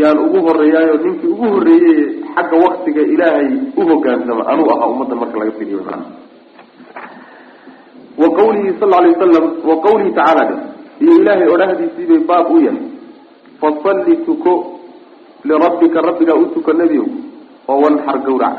yaan 0.00 0.18
ugu 0.26 0.38
horeeyaayo 0.46 0.94
ninkii 1.04 1.30
ugu 1.34 1.44
horreeyey 1.54 1.98
xagga 2.34 2.56
waktiga 2.66 3.02
ilaahay 3.14 3.48
u 3.76 3.82
hogaansama 3.90 4.42
anuu 4.52 4.68
ahaa 4.74 4.88
ummaddan 4.94 5.18
marka 5.22 5.36
laga 5.40 5.52
fidiyo 5.58 5.80
mana 5.86 6.04
wa 8.18 8.28
qawlihi 8.38 8.70
sal 8.80 8.92
alay 8.98 9.10
wasalam 9.14 9.46
wa 9.70 9.76
qawlihi 9.86 10.10
tacaala 10.18 10.44
iyo 11.02 11.12
ilaahay 11.22 11.48
odhahdiisiibay 11.54 12.20
baab 12.30 12.50
u 12.50 12.58
yahay. 12.66 12.82
Fasalli 13.60 14.14
tuko 14.26 14.52
lirabbika 15.48 15.98
rabbigaa 16.08 16.34
u 16.42 16.46
tuko 16.54 16.70
nebiyow 16.80 17.06
oo 17.70 17.78
wanxar 17.84 18.18
gawrac 18.26 18.56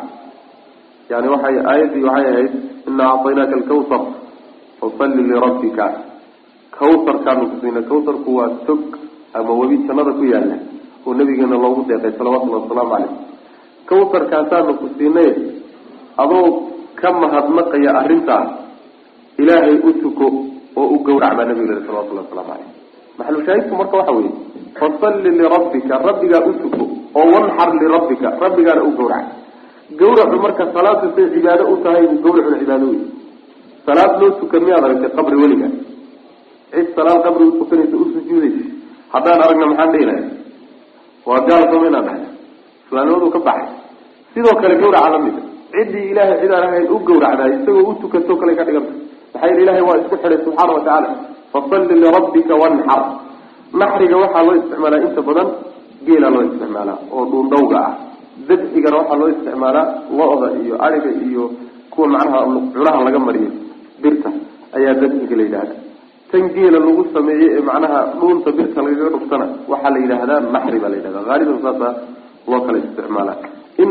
yani 1.12 1.28
waxay 1.34 1.56
aayaddii 1.72 2.04
waxay 2.10 2.28
ahayd 2.32 2.51
inaa 2.89 3.10
acطaynaaka 3.16 3.54
alkawsar 3.60 4.01
fasalli 4.82 5.24
lirabbika 5.32 5.86
kawsarkaanu 6.80 7.44
kusiina 7.51 7.82
kawsarku 7.92 8.30
waa 8.39 8.50
tog 8.68 8.82
ama 9.38 9.51
webi 9.60 9.78
jannada 9.88 10.12
ku 10.20 10.24
yaalla 10.34 10.58
oo 11.06 11.13
nabigeena 11.20 11.58
loogu 11.63 11.82
deeqay 11.89 12.13
salawatullahi 12.20 12.62
wasalaamu 12.63 12.92
caleyh 12.94 13.12
kawsarkaasaanu 13.89 14.74
ku 14.82 14.86
siinay 14.98 15.30
adoo 16.24 16.46
ka 17.01 17.10
mahadnaqaya 17.22 17.92
arrintaa 18.04 18.44
ilaahay 19.42 19.75
u 19.89 19.92
tuko 20.04 20.28
oo 20.80 20.88
u 20.96 21.00
gawrac 21.08 21.34
baa 21.39 21.46
nabiga 21.50 21.74
lehi 21.75 21.86
salawatullahi 21.89 22.25
waslamu 22.28 22.48
caleyh 22.51 22.70
maxalushaahidku 23.20 23.74
marka 23.82 23.96
waxa 24.00 24.13
weeye 24.18 24.32
fasalli 24.80 25.30
lirabbika 25.42 25.94
rabbigaa 26.10 26.44
u 26.50 26.54
tuko 26.63 26.84
oo 27.20 27.28
wanxar 27.36 27.70
lirabbika 27.82 28.28
rabbigaana 28.44 28.82
u 28.89 28.92
gawrac 29.00 29.25
gawracu 29.98 30.38
marka 30.46 30.63
salaadu 30.75 31.08
say 31.15 31.25
cibaado 31.34 31.63
u 31.74 31.75
tahay 31.84 32.05
buu 32.08 32.22
gawracuna 32.25 32.58
cibaado 32.62 32.86
wey 32.91 33.01
salaad 33.86 34.12
loo 34.22 34.31
tukan 34.39 34.62
miyaad 34.65 34.84
aragtay 34.86 35.12
qabri 35.17 35.36
weliga. 35.43 35.67
Cid 36.74 36.88
salaad 36.98 37.19
qabri 37.25 37.43
u 37.50 37.51
tukanaysa 37.60 37.96
u 37.98 38.05
haddaan 39.13 39.39
aragna 39.46 39.65
maxaan 39.72 39.89
dhihi 39.93 40.05
lahay 40.10 40.25
waa 41.25 41.39
gaal 41.48 41.63
sama 41.72 41.86
inaan 41.89 42.05
dhahay 42.08 42.24
islaamnimadu 42.86 43.29
ka 43.36 43.39
baxay. 43.48 43.69
Sidoo 44.34 44.55
kale 44.62 44.75
gawraca 44.81 45.10
lamida 45.13 45.41
ciddii 45.74 46.05
ilaahay 46.12 46.38
cid 46.41 46.51
aan 46.53 46.63
ahayn 46.67 46.86
u 46.96 46.98
gawracdaay 47.08 47.51
isagoo 47.58 47.89
u 47.89 47.93
tukatoo 48.01 48.38
kale 48.41 48.53
ka 48.60 48.63
dhiganta 48.67 48.93
maxaa 49.34 49.50
yidhi 49.50 49.62
ilahay 49.65 49.84
waa 49.89 49.98
isku 50.01 50.15
xidhay 50.22 50.39
subxaana 50.46 50.72
wa 50.77 50.81
tacaala 50.86 51.10
fasalli 51.53 51.93
lirabbika 52.03 52.53
wanxar 52.62 53.01
naxriga 53.81 54.17
waxaa 54.24 54.43
loo 54.48 54.55
isticmaalaa 54.62 55.01
inta 55.08 55.22
badan 55.29 55.48
geelaa 56.05 56.31
loo 56.36 56.43
isticmaalaa 56.50 56.98
oo 57.15 57.24
dhuundhawga 57.31 57.79
ah 57.88 57.93
dabxigana 58.48 58.96
waxaa 59.01 59.17
loo 59.22 59.29
isticmaalaa 59.36 59.86
lo-da 60.19 60.48
iyo 60.63 60.75
ariga 60.88 61.12
iyo 61.27 61.43
kuwa 61.93 62.08
macnaha 62.13 62.39
cunaha 62.75 63.00
laga 63.08 63.19
mariyo 63.27 63.50
birta 64.03 64.29
ayaa 64.77 64.93
dabxiga 65.01 65.36
la 65.39 65.43
yidhahda 65.48 65.75
tan 66.31 66.43
geela 66.55 66.79
lagu 66.86 67.03
sameeyey 67.15 67.50
ee 67.58 67.63
macnaha 67.69 68.00
dhuunta 68.19 68.50
birta 68.58 68.79
lagaga 68.88 69.10
dhuftana 69.15 69.46
waxaa 69.72 69.91
la 69.96 70.00
yidhaahdaa 70.03 70.39
naxri 70.55 70.77
baa 70.84 70.91
la 70.93 70.98
yidhahda 71.00 71.22
haaliban 71.31 71.60
saasa 71.65 71.88
loo 72.51 72.62
kala 72.67 72.77
isticmaala 72.86 73.34
in 73.84 73.89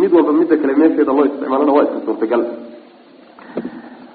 mid 0.00 0.10
walba 0.16 0.32
midda 0.40 0.56
kale 0.62 0.74
meesheeda 0.82 1.12
loo 1.18 1.26
isticmaalana 1.30 1.72
waa 1.76 1.84
iska 1.86 2.00
suurtagal. 2.06 2.42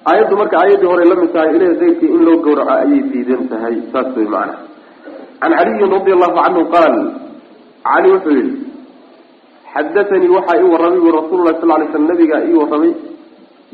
Aayaddu 0.09 0.35
marka 0.41 0.55
aayaddii 0.62 0.89
hore 0.91 1.05
la 1.12 1.15
mid 1.21 1.31
tahay 1.35 1.51
ilahi 1.57 1.75
keyrkii 1.81 2.09
in 2.15 2.21
loo 2.27 2.35
gawraco 2.45 2.74
ayay 2.83 3.00
diidan 3.13 3.43
tahay 3.51 3.75
saas 3.93 4.09
way 4.17 4.27
macana 4.33 4.55
can 5.41 5.51
caliyin 5.59 5.89
radi 5.95 6.12
allahu 6.15 6.35
canhu 6.39 6.62
qaal 6.75 6.95
cali 7.88 8.09
wuxuu 8.13 8.35
yihi 8.39 8.51
xadaanii 9.75 10.32
waxaa 10.38 10.58
ii 10.62 10.70
warramay 10.74 11.00
bu 11.05 11.12
rasuulu 11.20 11.44
lahi 11.48 11.60
sal 11.62 11.70
lay 11.79 11.88
slam 11.91 12.05
nabigaa 12.12 12.41
ii 12.50 12.58
warramay 12.62 12.91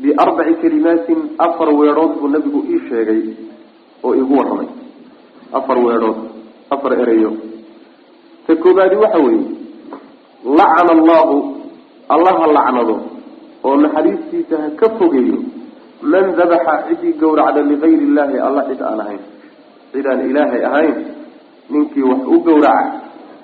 biarbaci 0.02 0.54
kalimaatin 0.62 1.18
afar 1.46 1.68
weedhood 1.80 2.12
buu 2.20 2.28
nabigu 2.34 2.60
ii 2.74 2.80
sheegay 2.88 3.22
oo 4.04 4.14
igu 4.22 4.32
warramay 4.38 4.68
afar 5.58 5.78
weedhood 5.86 6.18
afar 6.74 6.92
ereyo 7.02 7.30
ta 8.46 8.56
koobaadi 8.64 8.96
waxa 9.04 9.18
weeye 9.26 9.44
lacana 10.58 10.92
allahu 10.98 11.36
allaha 12.14 12.46
lacnado 12.56 12.96
oo 13.64 13.76
naxariistiisa 13.84 14.56
ha 14.62 14.68
ka 14.80 14.88
fogeeyo 14.98 15.38
man 16.12 16.34
dabaxa 16.40 16.74
ciddii 16.88 17.14
gawracda 17.22 17.62
ligayri 17.70 18.04
illahi 18.08 18.36
alla 18.46 18.62
cid 18.70 18.80
aan 18.88 19.00
ahayn 19.04 19.22
cid 19.92 20.06
aan 20.12 20.20
ilaahay 20.30 20.62
ahayn 20.70 20.94
ninkii 21.74 22.02
wax 22.10 22.20
u 22.26 22.40
gawraca 22.48 22.90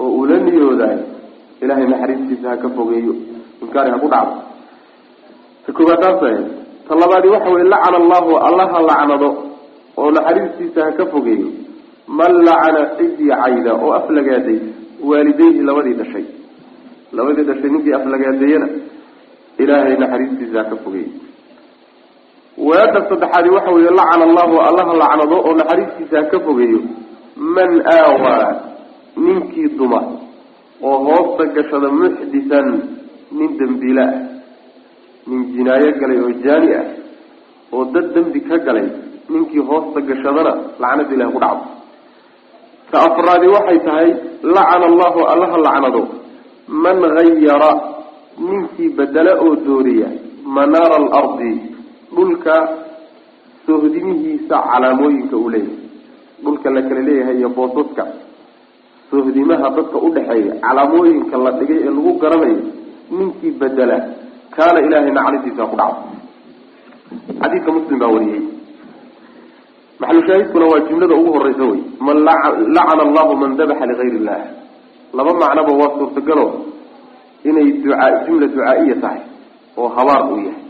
oo 0.02 0.10
ula 0.22 0.36
niyoodaay 0.46 0.98
ilahay 1.62 1.86
naxariistiisa 1.92 2.46
ha 2.50 2.56
ka 2.62 2.68
fogeeyo. 2.76 3.12
Inkaari 3.62 3.90
ha 3.94 3.98
ku 4.02 4.08
dhacdo. 4.12 4.34
Ta 5.66 5.70
koobaad 5.76 6.00
taas 6.02 6.20
ta 6.88 6.92
labaadi 7.00 7.28
waxa 7.34 7.50
weye 7.54 7.66
lacana 7.72 7.96
allahu 8.02 8.30
allaha 8.48 8.78
lacnado 8.90 9.28
oo 9.98 10.10
naxariistiisa 10.16 10.80
ha 10.86 10.90
ka 10.98 11.04
fogeeyo. 11.12 11.48
Man 12.18 12.32
lacana 12.48 12.80
ciddii 12.98 13.28
cayda 13.42 13.72
oo 13.84 13.90
aflagaaday 13.98 14.58
waalidayhi 15.08 15.60
labadii 15.68 15.96
dhashay. 16.00 16.26
Labadii 17.16 17.44
dhashay 17.48 17.70
ninkii 17.74 17.92
aflagaadeeyana 17.98 18.68
ilaahay 19.62 19.96
naxariistiisa 20.02 20.58
ha 20.58 20.64
ka 20.72 20.76
fogeeyo. 20.84 21.10
Weedha 22.68 23.00
saddexaadi 23.10 23.48
waxa 23.56 23.70
weeye 23.76 23.90
lacana 24.00 24.24
allahu 24.28 24.54
allaha 24.68 24.92
lacnado 25.02 25.36
oo 25.46 25.54
naxariistiisa 25.60 26.16
ha 26.20 26.24
ka 26.32 26.38
fogeeyo. 26.46 26.80
Man 27.56 27.72
aawaa 27.96 28.46
ninkii 29.26 29.68
duma 29.78 30.00
oo 30.86 30.96
hoosta 31.06 31.44
gashada 31.56 31.88
muxdisan 32.00 32.66
nin 33.38 33.50
dembiile 33.60 34.04
ah 34.06 34.14
nin 35.28 35.40
jinaayo 35.54 35.90
galay 36.00 36.18
oo 36.26 36.32
jaani 36.44 36.68
ah 36.80 36.86
oo 37.74 37.84
dad 37.94 38.06
dembi 38.14 38.40
ka 38.48 38.56
galay 38.66 38.86
ninkii 39.32 39.64
hoosta 39.70 40.00
gashadana 40.08 40.52
lacnada 40.82 41.12
ilahi 41.14 41.32
ku 41.34 41.40
dhacdo. 41.44 41.64
Ta 42.90 42.96
afraadi 43.08 43.46
waxay 43.54 43.78
tahay 43.86 44.08
lacana 44.54 44.84
allahu 44.90 45.20
allaha 45.32 45.56
lacnado. 45.66 46.02
Man 46.84 46.98
hayara 47.16 47.70
ninkii 48.46 48.88
bedela 48.98 49.32
oo 49.44 49.52
dooriya 49.66 50.08
manaara 50.56 50.96
alardi 51.02 51.50
dhulka 52.14 52.54
sohdimihiisa 53.66 54.56
calaamooyinka 54.70 55.36
uu 55.36 55.50
leeyahay. 55.54 55.76
Dhulka 56.44 56.68
la 56.76 56.82
kala 56.88 57.02
leeyahay 57.08 57.36
iyo 57.40 57.48
boosaska 57.56 58.04
sohdimaha 59.10 59.66
dadka 59.76 59.96
udhaxeeya 60.08 60.52
calaamooyinka 60.64 61.36
la 61.44 61.50
dhigay 61.58 61.78
ee 61.86 61.92
lagu 61.96 62.12
garanayo 62.22 62.58
ninkii 63.18 63.52
bedela 63.60 63.96
kaana 64.56 64.78
ilaahay 64.86 65.12
naxariistiisa 65.18 65.64
ku 65.72 65.76
dhacdo 65.80 66.02
xadiidka 67.40 67.70
muslim 67.76 67.98
baa 68.02 68.10
wariyey. 68.14 68.42
Maxalushaahidkuna 70.00 70.66
waa 70.72 70.80
jumlada 70.88 71.14
ugu 71.20 71.30
horeysa 71.36 71.64
wey. 71.70 71.80
Man 72.06 72.16
lacana 72.76 73.02
allahu 73.08 73.32
man 73.42 73.50
dabaxa 73.60 73.86
ligayr 73.90 74.14
illah 74.20 74.40
laba 75.18 75.32
macnoba 75.42 75.72
waa 75.80 75.90
suurtagalo 75.98 76.46
inay 77.48 77.68
ducaa 77.82 78.08
jumla 78.26 78.46
ducaa-iya 78.52 78.94
tahay 79.02 79.20
oo 79.80 79.88
habaar 79.96 80.22
uu 80.32 80.38
yahay 80.46 80.62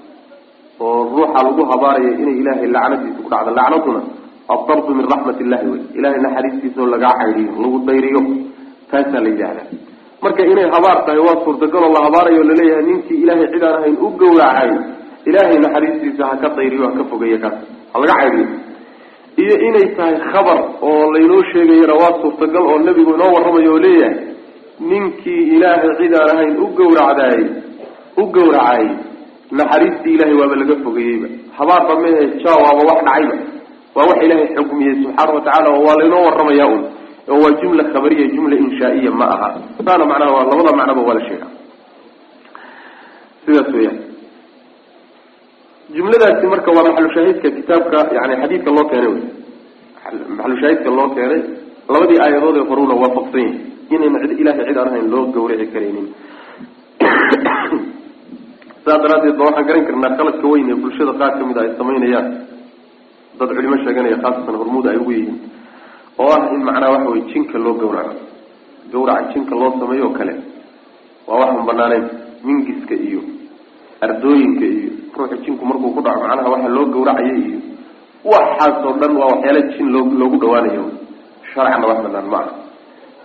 oo 0.80 0.99
ruuxa 1.14 1.40
lagu 1.47 1.62
habaaraya 1.73 2.11
inay 2.23 2.37
ilaahay 2.40 2.68
lacnadiisa 2.76 3.18
ku 3.25 3.28
dhacdo. 3.33 3.50
Lacnaduna 3.59 4.00
addardu 4.55 4.90
min 4.99 5.07
raxmat 5.12 5.38
illahi 5.45 5.67
wey 5.73 5.81
ilahay 5.99 6.21
naxariistiisa 6.26 6.78
oo 6.85 6.88
lagaa 6.95 7.14
caydhiyo 7.21 7.52
lagu 7.64 7.78
dayriyo. 7.88 8.21
Taasaa 8.90 9.21
la 9.25 9.31
yidhahdaa 9.33 9.67
marka 10.23 10.43
inay 10.52 10.69
habaar 10.76 10.99
tahay 11.07 11.21
waa 11.26 11.38
suurtagaloo 11.45 11.90
la 11.97 12.00
habaarayo 12.07 12.43
la 12.50 12.55
leeyahay 12.61 12.85
ninkii 12.90 13.19
ilaahay 13.25 13.49
cid 13.52 13.62
aan 13.69 13.76
ahayn 13.81 13.97
u 14.07 14.09
gowracay 14.21 14.71
ilaahay 15.31 15.59
naxariistiisa 15.64 16.23
ha 16.31 16.35
ka 16.43 16.49
dayriyo 16.59 16.83
ha 16.88 16.93
ka 16.99 17.05
fogeeyo 17.11 17.38
kaas. 17.45 17.57
Ha 17.93 17.97
laga 18.02 18.14
caydhiyo 18.21 18.47
iyo 19.43 19.55
inay 19.69 19.87
tahay 19.99 20.17
khabar 20.33 20.59
oo 20.88 21.02
laynoo 21.17 21.43
sheegayana 21.52 21.95
waa 22.02 22.12
suurtagal 22.23 22.64
oo 22.71 22.78
nebigu 22.87 23.12
inoo 23.19 23.31
warramayo 23.37 23.73
oo 23.76 23.83
leeyahay 23.87 24.17
ninkii 24.90 25.43
ilaahay 25.57 25.93
cid 26.00 26.14
aan 26.21 26.31
ahayn 26.35 26.55
u 26.64 26.67
gowracdaay 26.78 27.40
u 28.23 28.25
gowracay 28.37 28.85
naxariistii 29.61 30.14
ilahay 30.17 30.35
waaba 30.40 30.57
laga 30.62 30.76
fogeeyeyba. 30.87 31.28
Habaarba 31.59 31.95
mehe 32.02 32.23
ja 32.45 32.52
waaba 32.64 32.83
wax 32.90 33.00
dhacayba 33.07 33.37
waa 33.99 34.07
wax 34.07 34.19
ilaahay 34.23 34.49
xukmiyey 34.55 34.95
subxaana 35.02 35.33
watacaala 35.35 35.69
oo 35.75 35.83
waa 35.87 35.99
laynoo 36.00 36.23
warramaya 36.26 36.67
un 36.75 36.83
oo 37.31 37.38
waa 37.43 37.57
jumla 37.61 37.83
khabariya 37.93 38.26
jumla 38.35 38.57
inshaaiya 38.57 39.11
ma 39.11 39.26
aha. 39.35 39.49
Saana 39.85 40.05
macnaha 40.07 40.33
waa 40.33 40.45
labada 40.50 40.76
macnoba 40.78 41.02
waa 41.02 41.14
la 41.19 41.23
sheega 41.28 41.47
sidaas 43.43 43.69
weyaan 43.75 43.99
jumladaasi 45.97 46.47
marka 46.47 46.71
waa 46.76 46.87
maxalushaahidka 46.88 47.50
kitaabka 47.50 48.14
yani 48.14 48.35
xadiidka 48.43 48.71
loo 48.71 48.87
keenay 48.90 49.11
wey 49.14 49.23
maxalushaahidka 50.37 50.90
loo 50.99 51.09
keenay 51.17 51.43
labadii 51.88 52.21
aayadood 52.25 52.57
ee 52.61 52.67
horuna 52.71 52.95
waafaqsan 53.02 53.40
yahi 53.43 53.59
inayna 53.95 54.19
cid 54.23 54.38
ilahay 54.43 54.64
cid 54.69 54.78
aan 54.78 54.88
ahayn 54.88 55.11
loo 55.11 55.25
gawrici 55.35 55.67
karaynin. 55.75 56.07
Saas 58.85 59.00
daraaddeed 59.02 59.37
ba 59.38 59.45
waxaan 59.49 59.67
garan 59.69 59.85
karnaa 59.88 60.17
khaladka 60.19 60.47
weyn 60.52 60.71
ee 60.71 60.78
bulshada 60.85 61.12
qaar 61.21 61.33
ka 61.38 61.45
mid 61.50 61.59
a 61.59 61.61
ay 61.67 61.71
samaynayaan 61.81 62.28
dad 63.38 63.49
culimo 63.57 63.76
sheeganaya 63.85 64.18
khaasatan 64.25 64.57
hormuud 64.61 64.87
ay 64.92 64.97
ugu 65.02 65.12
yihiin. 65.16 65.38
Oo 66.18 66.30
ah 66.37 66.50
in 66.54 66.62
macnaha 66.66 66.92
waxa 66.95 67.11
wey 67.14 67.23
jinka 67.33 67.59
loo 67.64 67.75
gawraco 67.83 68.14
gawraca 68.92 69.30
jinka 69.33 69.54
loo 69.61 69.71
sameeyo 69.80 70.07
o 70.07 70.11
kale 70.18 70.35
waa 71.28 71.38
waxaan 71.42 71.66
banaaneyn 71.68 72.04
mingiska 72.47 72.95
iyo 73.09 73.21
ardooyinka 74.04 74.64
iyo 74.75 74.90
ruuxa 75.16 75.37
jinku 75.45 75.62
markuu 75.71 75.90
ku 75.97 76.00
dhaco 76.07 76.21
macnaha 76.26 76.50
waxa 76.54 76.68
loo 76.76 76.87
gawracayo 76.95 77.35
iyo 77.45 77.59
waxaasoo 78.33 78.95
dhan 79.00 79.12
waa 79.21 79.28
waxyaala 79.33 79.61
jin 79.75 79.88
loo 79.95 80.04
loogu 80.21 80.37
dhawaanayo 80.42 80.85
sharcana 81.54 81.87
wax 81.90 81.99
banaan 82.07 82.26
ma 82.33 82.38
aha. 82.42 82.50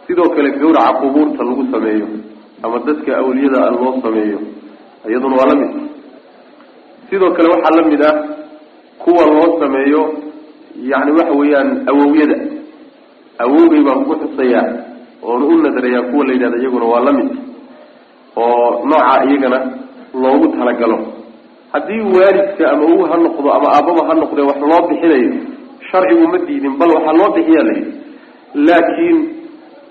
Sidoo 0.08 0.30
kale 0.36 0.50
gawraca 0.62 0.94
qubuurta 1.02 1.42
lagu 1.50 1.64
sameeyo 1.74 2.08
ama 2.64 2.78
dadka 2.88 3.12
awliyada 3.22 3.60
a 3.68 3.72
loo 3.78 3.94
sameeyo 4.06 4.40
iyaduna 5.10 5.36
waa 5.40 5.48
la 5.52 5.56
mid. 5.62 5.72
Sidoo 7.10 7.32
kale 7.38 7.48
waxaa 7.54 7.76
la 7.80 7.84
mid 7.92 8.02
ah 8.10 8.16
kuwa 9.04 9.24
loo 9.34 9.60
sameeyo 9.62 10.02
yani 10.92 11.12
waxa 11.18 11.34
weeyaan 11.40 11.70
awowyada. 11.92 12.38
Awowgay 13.44 13.82
baan 13.88 14.02
ku 14.08 14.14
xusayaa 14.22 14.66
oona 15.30 15.46
u 15.46 15.56
nadarayaa 15.66 16.02
kuwa 16.12 16.24
la 16.28 16.34
yidhahda 16.34 16.58
iyaguna 16.62 16.86
waa 16.92 17.04
la 17.08 17.12
mid 17.18 17.30
oo 18.38 18.86
nooca 18.90 19.24
iyagana 19.30 19.60
loogu 20.22 20.48
talagalo. 20.58 20.98
Haddii 21.74 22.02
waalidka 22.16 22.64
ama 22.74 22.86
u 22.86 23.04
ha 23.10 23.16
noqdo 23.26 23.50
ama 23.58 23.68
aababa 23.76 24.02
ha 24.08 24.14
noqde 24.22 24.42
wax 24.50 24.58
loo 24.72 24.82
bixinayo 24.90 25.32
sharcigu 25.92 26.26
ma 26.32 26.38
diidin 26.48 26.76
bal 26.80 26.90
waxaa 26.96 27.14
loo 27.20 27.30
bixiyaa 27.36 27.64
la 27.70 27.74
yidhi. 27.78 27.92
Laakiin 28.68 29.18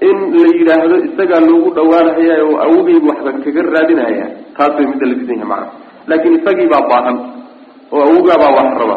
in 0.08 0.16
la 0.42 0.48
yidhaahdo 0.58 0.96
isagaa 1.08 1.40
loogu 1.48 1.68
dhawaanhaya 1.76 2.34
oo 2.46 2.56
awogaybu 2.64 3.06
waxba 3.10 3.30
kaga 3.44 3.62
raadinaya 3.74 4.24
taas 4.56 4.74
way 4.78 4.86
midda 4.90 5.06
la 5.10 5.14
diidan 5.18 5.38
yahay 5.38 5.48
macana 5.50 5.66
laakiin 6.10 6.34
isagii 6.38 6.68
baa 6.72 6.84
baahan 6.90 7.16
oo 7.94 8.00
awogaabaa 8.08 8.52
wax 8.58 8.70
raba. 8.82 8.96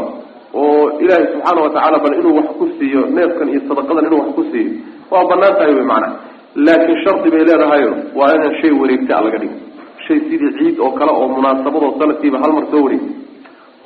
Oo 0.60 0.84
ilaahay 1.04 1.26
subxaana 1.34 1.62
watacaala 1.66 1.98
bal 2.04 2.14
inuu 2.20 2.36
wax 2.40 2.48
ku 2.60 2.66
siiyo 2.80 3.02
neefkan 3.16 3.48
iyo 3.54 3.62
sadaqadan 3.70 4.06
inuu 4.10 4.20
wax 4.24 4.30
ku 4.38 4.44
siiyo 4.52 4.72
waa 5.12 5.24
bannaan 5.32 5.56
tahay 5.60 5.74
wey 5.78 5.86
macana 5.92 6.08
laakiin 6.66 6.98
shardi 7.04 7.30
bay 7.34 7.44
leedahayo 7.50 7.92
waa 8.20 8.32
inaan 8.38 8.54
shay 8.62 8.72
wareegta 8.82 9.22
laga 9.26 9.38
dhigo 9.44 9.58
shay 10.08 10.20
sidii 10.30 10.52
ciid 10.60 10.76
oo 10.86 10.92
kale 11.00 11.12
oo 11.20 11.28
munaasabadoo 11.36 11.92
sanadkiiba 12.00 12.38
hal 12.44 12.52
mar 12.58 12.66
soo 12.72 12.82
wareeg 12.86 13.04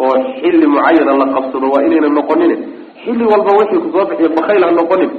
oo 0.03 0.13
xilli 0.41 0.67
mucayana 0.73 1.13
la 1.21 1.25
qabsado 1.35 1.67
waa 1.73 1.81
inayna 1.87 2.09
noqonin 2.19 2.53
xilli 3.03 3.25
walba 3.31 3.51
wixii 3.59 3.81
ku 3.85 3.89
soo 3.95 4.05
bixiya 4.09 4.29
bakayl 4.37 4.63
ha 4.67 4.71
noqonin. 4.81 5.11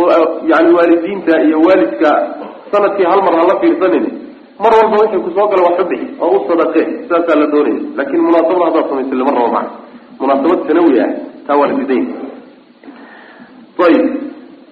Oo 0.00 0.08
yani 0.50 0.70
waalidiinta 0.76 1.34
iyo 1.46 1.56
waalidka 1.66 2.10
sannadkii 2.72 3.06
hal 3.12 3.20
mar 3.26 3.34
hala 3.40 3.54
fiirsanin 3.62 4.04
mar 4.62 4.72
walba 4.78 4.96
wixii 5.02 5.22
ku 5.26 5.30
soo 5.36 5.46
gala 5.52 5.62
wax 5.68 5.76
u 5.82 5.84
bixi 5.90 6.06
oo 6.24 6.30
u 6.36 6.40
sadaqe 6.48 6.80
sidaasaa 7.02 7.36
la 7.42 7.46
doonaya 7.52 7.80
laakin 7.98 8.20
munaasabada 8.26 8.64
haddaad 8.68 8.88
samaysa 8.90 9.14
lama 9.20 9.32
rabo 9.36 9.48
macana 9.56 9.70
munaasabad 10.20 10.58
sanawi 10.68 11.00
ah 11.04 11.10
taa 11.46 11.56
waa 11.60 11.68
la 11.70 11.74
diidan 11.78 12.02
yahay 12.08 12.28
ayib. 13.86 14.04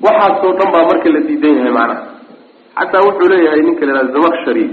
Waxaasoo 0.07 0.53
dhan 0.59 0.68
baa 0.74 0.85
marka 0.90 1.09
la 1.14 1.20
diidan 1.29 1.55
yahay 1.59 1.72
macana 1.79 1.96
xataa 2.79 3.03
wuxuu 3.07 3.29
leeyahay 3.33 3.62
ninka 3.68 3.85
la 3.87 3.92
ihahda 3.94 4.12
zamakshari 4.16 4.64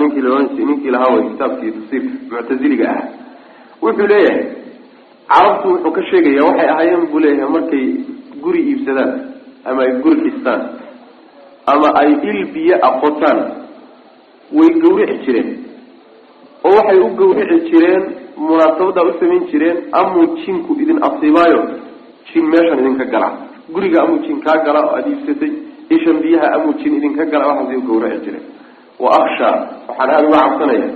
ninkii 0.00 0.22
laohan 0.26 0.46
ninkii 0.68 0.90
lahaa 0.94 1.12
way 1.14 1.22
kitaabkii 1.30 1.70
tafsiirka 1.76 2.10
muctaziliga 2.34 2.86
ah. 2.96 3.02
Wuxuu 3.82 4.06
leeyahay 4.12 4.42
carabtu 5.32 5.68
wuxuu 5.74 5.92
ka 5.96 6.02
sheegaya 6.10 6.42
waxay 6.48 6.68
ahaayeen 6.74 7.06
buu 7.12 7.20
leeyahay 7.24 7.50
markay 7.56 7.86
guri 8.44 8.60
iibsadaan 8.70 9.12
ama 9.68 9.80
ay 9.86 9.92
guri 10.04 10.18
dhistaan 10.26 10.60
ama 11.66 11.88
ay 12.00 12.10
il 12.30 12.40
biyo 12.54 12.76
aqotaan 12.88 13.38
way 14.52 14.68
gawrici 14.82 15.16
jireen. 15.24 15.48
Oo 16.64 16.74
waxay 16.76 16.98
u 16.98 17.08
gawrici 17.20 17.58
jireen 17.70 18.02
munaasabadaa 18.36 19.04
u 19.10 19.12
samayn 19.20 19.44
jireen 19.50 19.76
amuu 19.92 20.26
jinku 20.44 20.72
idin 20.82 20.98
asiibaayo 21.06 21.60
jin 22.32 22.44
meeshan 22.52 22.78
idinka 22.82 23.04
gala. 23.14 23.28
Guriga 23.72 24.02
amuu 24.02 24.18
jin 24.26 24.40
kaa 24.44 24.58
gala 24.66 24.80
oo 24.86 24.94
aada 24.96 25.08
iibsatay 25.10 25.52
ishan 25.94 26.18
biyaha 26.22 26.46
amuu 26.56 26.74
jin 26.80 26.94
idinka 26.98 27.24
gala 27.32 27.44
waxaasay 27.50 27.76
u 27.76 27.82
gawrici 27.90 28.20
jireen. 28.24 28.44
Wa 29.02 29.08
aksha 29.20 29.48
waxaan 29.88 30.10
aada 30.10 30.26
uga 30.28 30.38
cabsanaya 30.44 30.88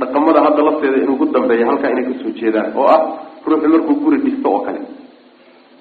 dhaqamada 0.00 0.40
hadda 0.46 0.62
lafteeda 0.68 0.96
inuu 1.02 1.16
ku 1.20 1.26
dambeeya 1.34 1.66
halkaa 1.70 1.90
inay 1.94 2.04
ka 2.10 2.14
soo 2.22 2.32
jeedaan 2.40 2.68
oo 2.76 2.86
ah 2.94 3.00
ruuxu 3.46 3.68
markuu 3.72 3.94
guri 4.04 4.18
dhisto 4.24 4.48
oo 4.52 4.60
kale. 4.66 4.80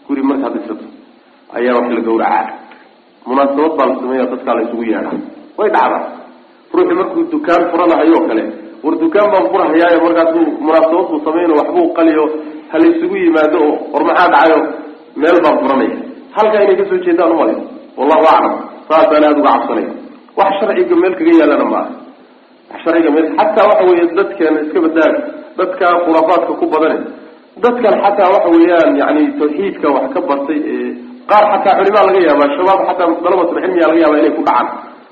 Guri 0.08 0.22
markaad 0.30 0.54
dhisato 0.58 0.86
ayaa 1.58 1.76
wax 1.78 1.88
la 1.98 2.02
gawracaa 2.08 2.46
munaasabad 3.30 3.72
baa 3.78 3.88
la 3.92 3.96
sameeya 4.02 4.26
dadkaa 4.34 4.56
la 4.58 4.62
isugu 4.68 4.84
yeedhaa 4.92 5.16
way 5.60 5.70
dhacdaa 5.76 6.02
ruuxu 6.76 6.96
markuu 7.02 7.24
dukaan 7.34 7.64
furanahayo 7.72 8.20
kale 8.30 8.44
war 8.84 8.96
dukaan 9.04 9.28
baan 9.34 9.46
furahayaayo 9.54 10.00
markaasuu 10.06 10.46
munaasabad 10.66 11.06
buu 11.10 11.20
samayno 11.28 11.54
waxbuu 11.60 11.88
qaliyo 11.98 12.24
ha 12.72 12.76
la 12.82 12.86
isugu 12.94 13.16
yimaado 13.24 13.58
oo 13.68 13.74
war 13.94 14.04
maxaa 14.10 14.30
dhacayo 14.34 14.58
meel 15.22 15.38
baan 15.46 15.56
furanaya. 15.62 15.96
Halkaa 16.36 16.62
inay 16.66 16.76
ka 16.80 16.86
soo 16.90 17.00
jeedaan 17.06 17.32
umale 17.36 17.54
wallahu 18.00 18.26
aclam 18.34 18.54
saasaan 18.90 19.24
aada 19.28 19.40
uga 19.42 19.52
cabsanaya 19.56 19.90
wax 20.40 20.52
sharciga 20.60 20.96
meel 21.02 21.14
kaga 21.20 21.34
yaalana 21.42 21.66
maaha 21.74 21.90
wax 22.72 22.80
sharciga 22.86 23.10
meel 23.16 23.28
xataa 23.40 23.66
waxa 23.72 23.84
weeye 23.90 24.06
dadkeena 24.20 24.60
iska 24.66 24.80
badaaga 24.86 25.20
dadka 25.60 25.86
khuraafaadka 26.06 26.54
ku 26.62 26.66
badane. 26.74 26.98
Dadkan 27.64 27.96
xataa 28.04 28.30
waxa 28.36 28.50
weeyaan 28.56 28.94
yani 29.02 29.22
tawxiidka 29.40 29.88
wax 29.96 30.06
ka 30.16 30.20
bartay 30.30 30.60
ee 30.76 30.88
qaar 31.30 31.44
xataa 31.52 31.74
culimaa 31.80 32.06
laga 32.08 32.20
yaaba 32.30 32.46
shabaab 32.58 32.80
xataa 32.90 33.08
dalabatul 33.26 33.60
cilmiya 33.64 33.88
laga 33.92 34.00
yaaba 34.04 34.16
inay 34.22 34.34
ku 34.38 34.42
dhacaan. 34.48 34.68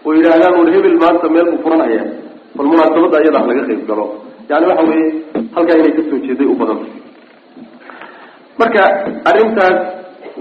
Oo 0.06 0.12
yidhaahdaan 0.18 0.54
war 0.60 0.70
hebel 0.76 0.96
maanta 1.04 1.26
meel 1.34 1.46
buu 1.52 1.62
furanhaya 1.66 2.04
bal 2.58 2.68
munaasabada 2.72 3.16
ayada 3.22 3.40
laga 3.50 3.64
qayb 3.70 3.82
galo. 3.90 4.06
Yani 4.50 4.66
waxa 4.70 4.84
weeye 4.90 5.08
halkaa 5.56 5.76
inay 5.82 5.94
ka 5.98 6.02
soo 6.10 6.20
jeeday 6.26 6.48
u 6.54 6.56
badanta 6.62 6.88
marka 8.60 8.84
arrintaas 9.30 9.78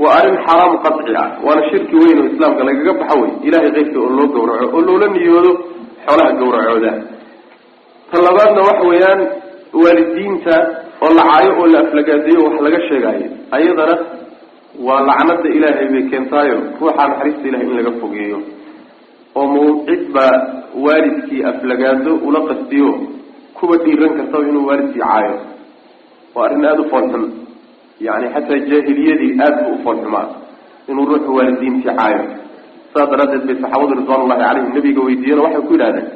waa 0.03 0.13
arrin 0.19 0.37
xaraam 0.47 0.73
qaci 0.85 1.13
ah. 1.23 1.29
Waana 1.45 1.63
shirki 1.71 1.95
weyn 2.03 2.19
oo 2.23 2.27
islaamka 2.33 2.63
lagaga 2.69 2.93
baxa 3.01 3.15
wey 3.23 3.31
ilahay 3.49 3.71
keyrka 3.77 3.99
oo 4.05 4.11
loo 4.19 4.29
gawraco 4.35 4.67
oo 4.77 4.81
loola 4.89 5.07
niyoodo 5.15 5.53
xoolaha 6.07 6.31
gawracooda 6.41 6.93
ta 8.11 8.17
labaadna 8.27 8.61
waxa 8.69 8.85
weeyaan 8.91 9.21
waalidiinta 9.83 10.55
oo 11.05 11.11
la 11.19 11.23
caayo 11.31 11.51
oo 11.61 11.67
la 11.75 11.79
aflagaadeeyo 11.85 12.41
wax 12.47 12.55
laga 12.67 12.81
sheegaayo. 12.89 13.27
Ayadana 13.57 13.95
waa 14.79 15.01
lacnada 15.09 15.49
ilaahay 15.57 15.89
bay 15.93 16.03
keentaayo. 16.11 16.57
Ruuxa 16.81 17.03
naxariista 17.09 17.49
ilahay 17.49 17.67
in 17.67 17.77
laga 17.79 17.93
fogeeyo. 18.03 18.39
Oo 19.39 19.47
mawcid 19.55 20.03
baa 20.15 20.35
waalidkii 20.85 21.43
aflagaado 21.51 22.13
ula 22.29 22.41
qastiyo 22.49 22.91
kuwa 23.59 23.77
dhiiran 23.85 24.13
kartaba 24.19 24.45
inuu 24.49 24.67
waalidkii 24.69 25.01
caayo. 25.03 25.35
Waa 26.35 26.45
arrin 26.47 26.65
aada 26.65 26.83
u 26.83 26.89
foolxun. 26.93 27.25
Yani 28.07 28.27
xataa 28.35 28.59
jaahiliyadii 28.71 29.33
aada 29.45 29.63
bu 29.65 29.71
u 29.75 29.83
foolxumaa 29.85 30.27
inuu 30.89 31.07
ruuxu 31.11 31.35
waalidiintii 31.39 31.91
caayo. 31.99 32.23
Saas 32.95 33.11
daraaddeed 33.11 33.45
bay 33.49 33.57
saxaabadu 33.63 33.95
ridwaan 34.01 34.23
ullahi 34.25 34.41
calayhim 34.45 34.73
nabiga 34.77 35.01
weydiiyeen 35.07 35.41
waxay 35.45 35.63
ku 35.69 35.73
yidhahdeen 35.75 36.09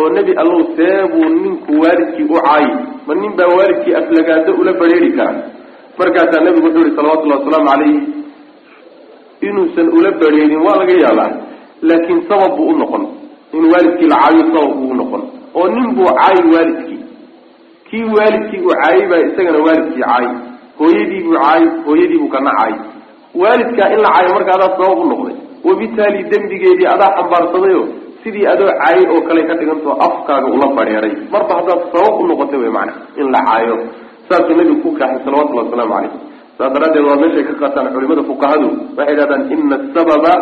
oo 0.00 0.08
nebi 0.16 0.32
allow 0.42 0.60
see 0.76 0.96
buu 1.12 1.28
ninku 1.44 1.72
waalidkii 1.84 2.24
u 2.34 2.40
caayi. 2.46 2.70
Ma 3.06 3.14
nin 3.20 3.32
baa 3.38 3.48
waalidkii 3.58 3.94
aflagaado 4.00 4.50
ula 4.60 4.72
bareeri 4.80 5.10
kara 5.18 5.32
markaasaa 6.00 6.44
nebigu 6.46 6.66
wuxuu 6.66 6.84
yihi 6.84 6.96
salawatullahi 6.96 7.40
wasalaamu 7.40 7.68
calayhi. 7.70 7.98
Inuusan 9.48 9.88
ula 9.98 10.10
bareerin 10.20 10.60
waa 10.66 10.76
laga 10.80 10.94
yaabaa 11.04 11.30
laakiin 11.88 12.20
sabab 12.28 12.52
buu 12.56 12.68
u 12.72 12.76
noqon. 12.80 13.02
In 13.56 13.64
waalidkii 13.72 14.08
la 14.12 14.16
caayo 14.22 14.42
sabab 14.52 14.72
buu 14.78 14.90
u 14.90 14.94
noqon. 15.00 15.22
Oo 15.58 15.66
nin 15.74 15.86
buu 15.96 16.08
caayi 16.18 16.42
waalidkii. 16.54 17.00
Kii 17.90 18.04
waalidkii 18.16 18.60
uu 18.66 18.74
caayay 18.80 19.04
baa 19.10 19.20
isagana 19.28 19.58
waalidkii 19.66 20.02
caayi. 20.08 20.28
Hooyadiibuu 20.78 21.34
caay 21.42 21.62
hooyadiibuu 21.86 22.28
kana 22.34 22.50
caay 22.58 22.74
waalidkaa 23.42 23.88
in 23.94 24.00
la 24.04 24.10
caayo 24.14 24.30
marka 24.36 24.52
adaa 24.56 24.70
sabab 24.78 24.98
u 24.98 25.06
noqday. 25.12 25.36
Wabitaali 25.66 26.20
dembigeedii 26.32 26.86
adaa 26.94 27.10
xambaarsadayo 27.18 27.82
sidii 28.22 28.46
adoo 28.52 28.70
caayay 28.80 29.04
oo 29.14 29.20
kale 29.28 29.42
ka 29.48 29.54
dhigantao 29.60 29.94
afkaaga 30.06 30.46
ula 30.56 30.66
badheeray 30.76 31.14
marba 31.32 31.52
haddaad 31.58 31.80
sabab 31.94 32.14
u 32.22 32.26
noqotay 32.30 32.58
wey 32.62 32.70
macana 32.76 32.92
in 33.20 33.26
la 33.34 33.40
caayo 33.48 33.76
saasuu 34.28 34.54
nabigu 34.58 34.80
ku 34.84 34.90
kaaxay 35.00 35.20
salawatullhi 35.26 35.62
wasalaamu 35.66 35.92
calayh. 35.94 36.12
Saas 36.58 36.70
daraaddeed 36.74 37.04
waa 37.08 37.18
meeshay 37.22 37.44
ka 37.48 37.54
qaataan 37.62 37.86
culimada 37.94 38.22
fuqahadu 38.30 38.68
waxay 38.98 39.14
idhahdaan 39.16 39.42
ina 39.54 39.76
asababa 39.86 40.32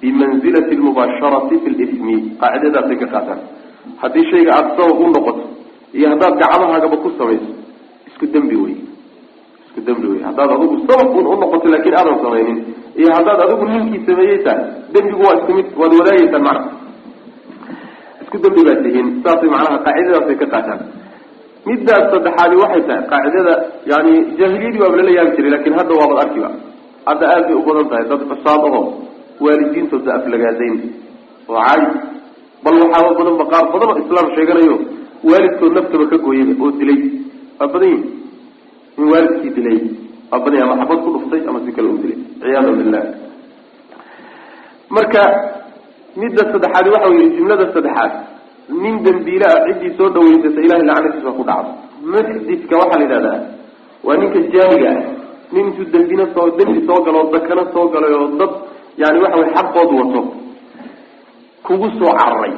bimanzilati 0.00 0.74
lmubaasharati 0.80 1.54
fi 1.64 1.68
lismi 1.80 2.16
qaacidadaasay 2.42 2.96
ka 3.02 3.06
qaataan. 3.14 3.40
Haddii 4.02 4.24
shayga 4.30 4.50
aada 4.58 4.70
sabab 4.78 4.98
u 5.04 5.06
noqoto 5.16 5.44
iyo 5.96 6.06
haddaad 6.12 6.34
gacmahaagaba 6.42 6.96
ku 7.04 7.08
samayso 7.18 7.50
isku 8.08 8.24
dembi 8.34 8.56
wey 8.64 8.76
isku 9.66 9.80
dembi 9.86 10.06
wey 10.12 10.20
haddaad 10.28 10.50
adigu 10.56 10.76
sabab 10.88 11.08
un 11.18 11.26
u 11.32 11.36
noqoto 11.42 11.66
laakiin 11.72 11.96
aadan 12.00 12.16
samaynin 12.24 12.58
iyo 13.00 13.08
haddaad 13.16 13.38
adigu 13.46 13.64
ninkii 13.72 14.02
sameeyey 14.08 14.38
tahay 14.46 14.64
dembigu 14.94 15.22
waa 15.26 15.36
isku 15.40 15.50
mid 15.58 15.66
waad 15.80 15.92
wadaagaysaan 16.00 16.44
macna. 16.48 16.70
Isku 18.22 18.36
dembi 18.44 18.60
baad 18.68 18.80
tihiin. 18.84 19.08
Saasay 19.24 19.48
macnaha 19.54 19.78
qaacidadaasay 19.86 20.36
ka 20.42 20.46
qaataan 20.54 20.80
middaas 21.68 22.04
saddexaadi 22.12 22.54
waxay 22.62 22.82
tahay 22.88 23.02
qaacidada 23.12 23.54
yani 23.92 24.12
jaahiliyadii 24.38 24.80
baaba 24.82 24.96
lala 25.00 25.12
yaabi 25.18 25.32
jiray 25.36 25.50
laakiin 25.54 25.74
hadda 25.80 25.92
waabad 26.00 26.18
arkiba. 26.24 26.50
Hadda 27.08 27.24
aad 27.34 27.42
bay 27.48 27.56
u 27.60 27.62
badan 27.68 27.86
tahay 27.90 28.04
dad 28.10 28.20
cusaad 28.30 28.62
aho 28.68 28.80
waalidiintooda 29.44 30.10
aflagaadayn 30.18 30.76
oo 31.48 31.54
caayi 31.66 31.86
bal 32.64 32.74
waxaaba 32.82 33.10
badanba 33.18 33.44
qaar 33.52 33.64
badan 33.74 33.90
islaam 34.02 34.26
sheeganayo 34.36 34.76
waalidkood 35.30 35.72
naftaba 35.78 36.04
ka 36.12 36.16
gooyayba 36.26 36.54
oo 36.66 36.72
dilay. 36.80 36.98
Waa 37.58 37.68
badan 37.74 37.88
yihiin 37.94 38.10
in 38.98 39.04
waalidkii 39.12 39.52
dilay 39.58 39.78
waa 40.30 40.40
badan 40.44 40.60
ama 40.66 40.74
xabad 40.82 40.98
ku 41.04 41.08
dhuftay 41.14 41.40
ama 41.50 41.58
si 41.66 41.70
kale 41.76 41.88
u 41.94 41.98
dilay. 42.02 42.18
Ciyaadu 42.40 42.72
billah 42.80 43.04
marka 44.96 45.22
midda 46.20 46.42
saddexaadi 46.52 46.88
waxa 46.94 47.08
wey 47.14 47.26
jumlada 47.36 47.64
saddexaad 47.74 48.12
nin 48.68 48.94
dembiile 49.04 49.46
ah 49.54 49.60
ciddii 49.66 49.92
soo 49.98 50.08
dhaweysata 50.14 50.60
ilahay 50.66 50.84
lacnadiisa 50.90 51.30
ku 51.38 51.42
dhacdo. 51.48 51.70
Muxdidka 52.12 52.74
waxaa 52.80 52.98
la 53.00 53.04
yidhahdaa 53.04 53.38
waa 54.06 54.16
ninka 54.20 54.40
jaaniga 54.54 54.90
ah. 54.94 55.02
Nin 55.52 55.66
intuu 55.68 55.86
dembina 55.92 56.24
soo 56.34 56.46
dembi 56.58 56.80
soo 56.86 56.98
galo 57.06 57.18
oo 57.22 57.30
dakana 57.34 57.64
soo 57.74 57.86
galay 57.94 58.12
oo 58.18 58.28
dad 58.40 58.52
yani 59.02 59.18
waxa 59.24 59.38
wey 59.40 59.50
xaqood 59.56 59.90
wato. 59.98 60.20
Kugu 61.66 61.88
soo 61.98 62.12
cararay 62.20 62.54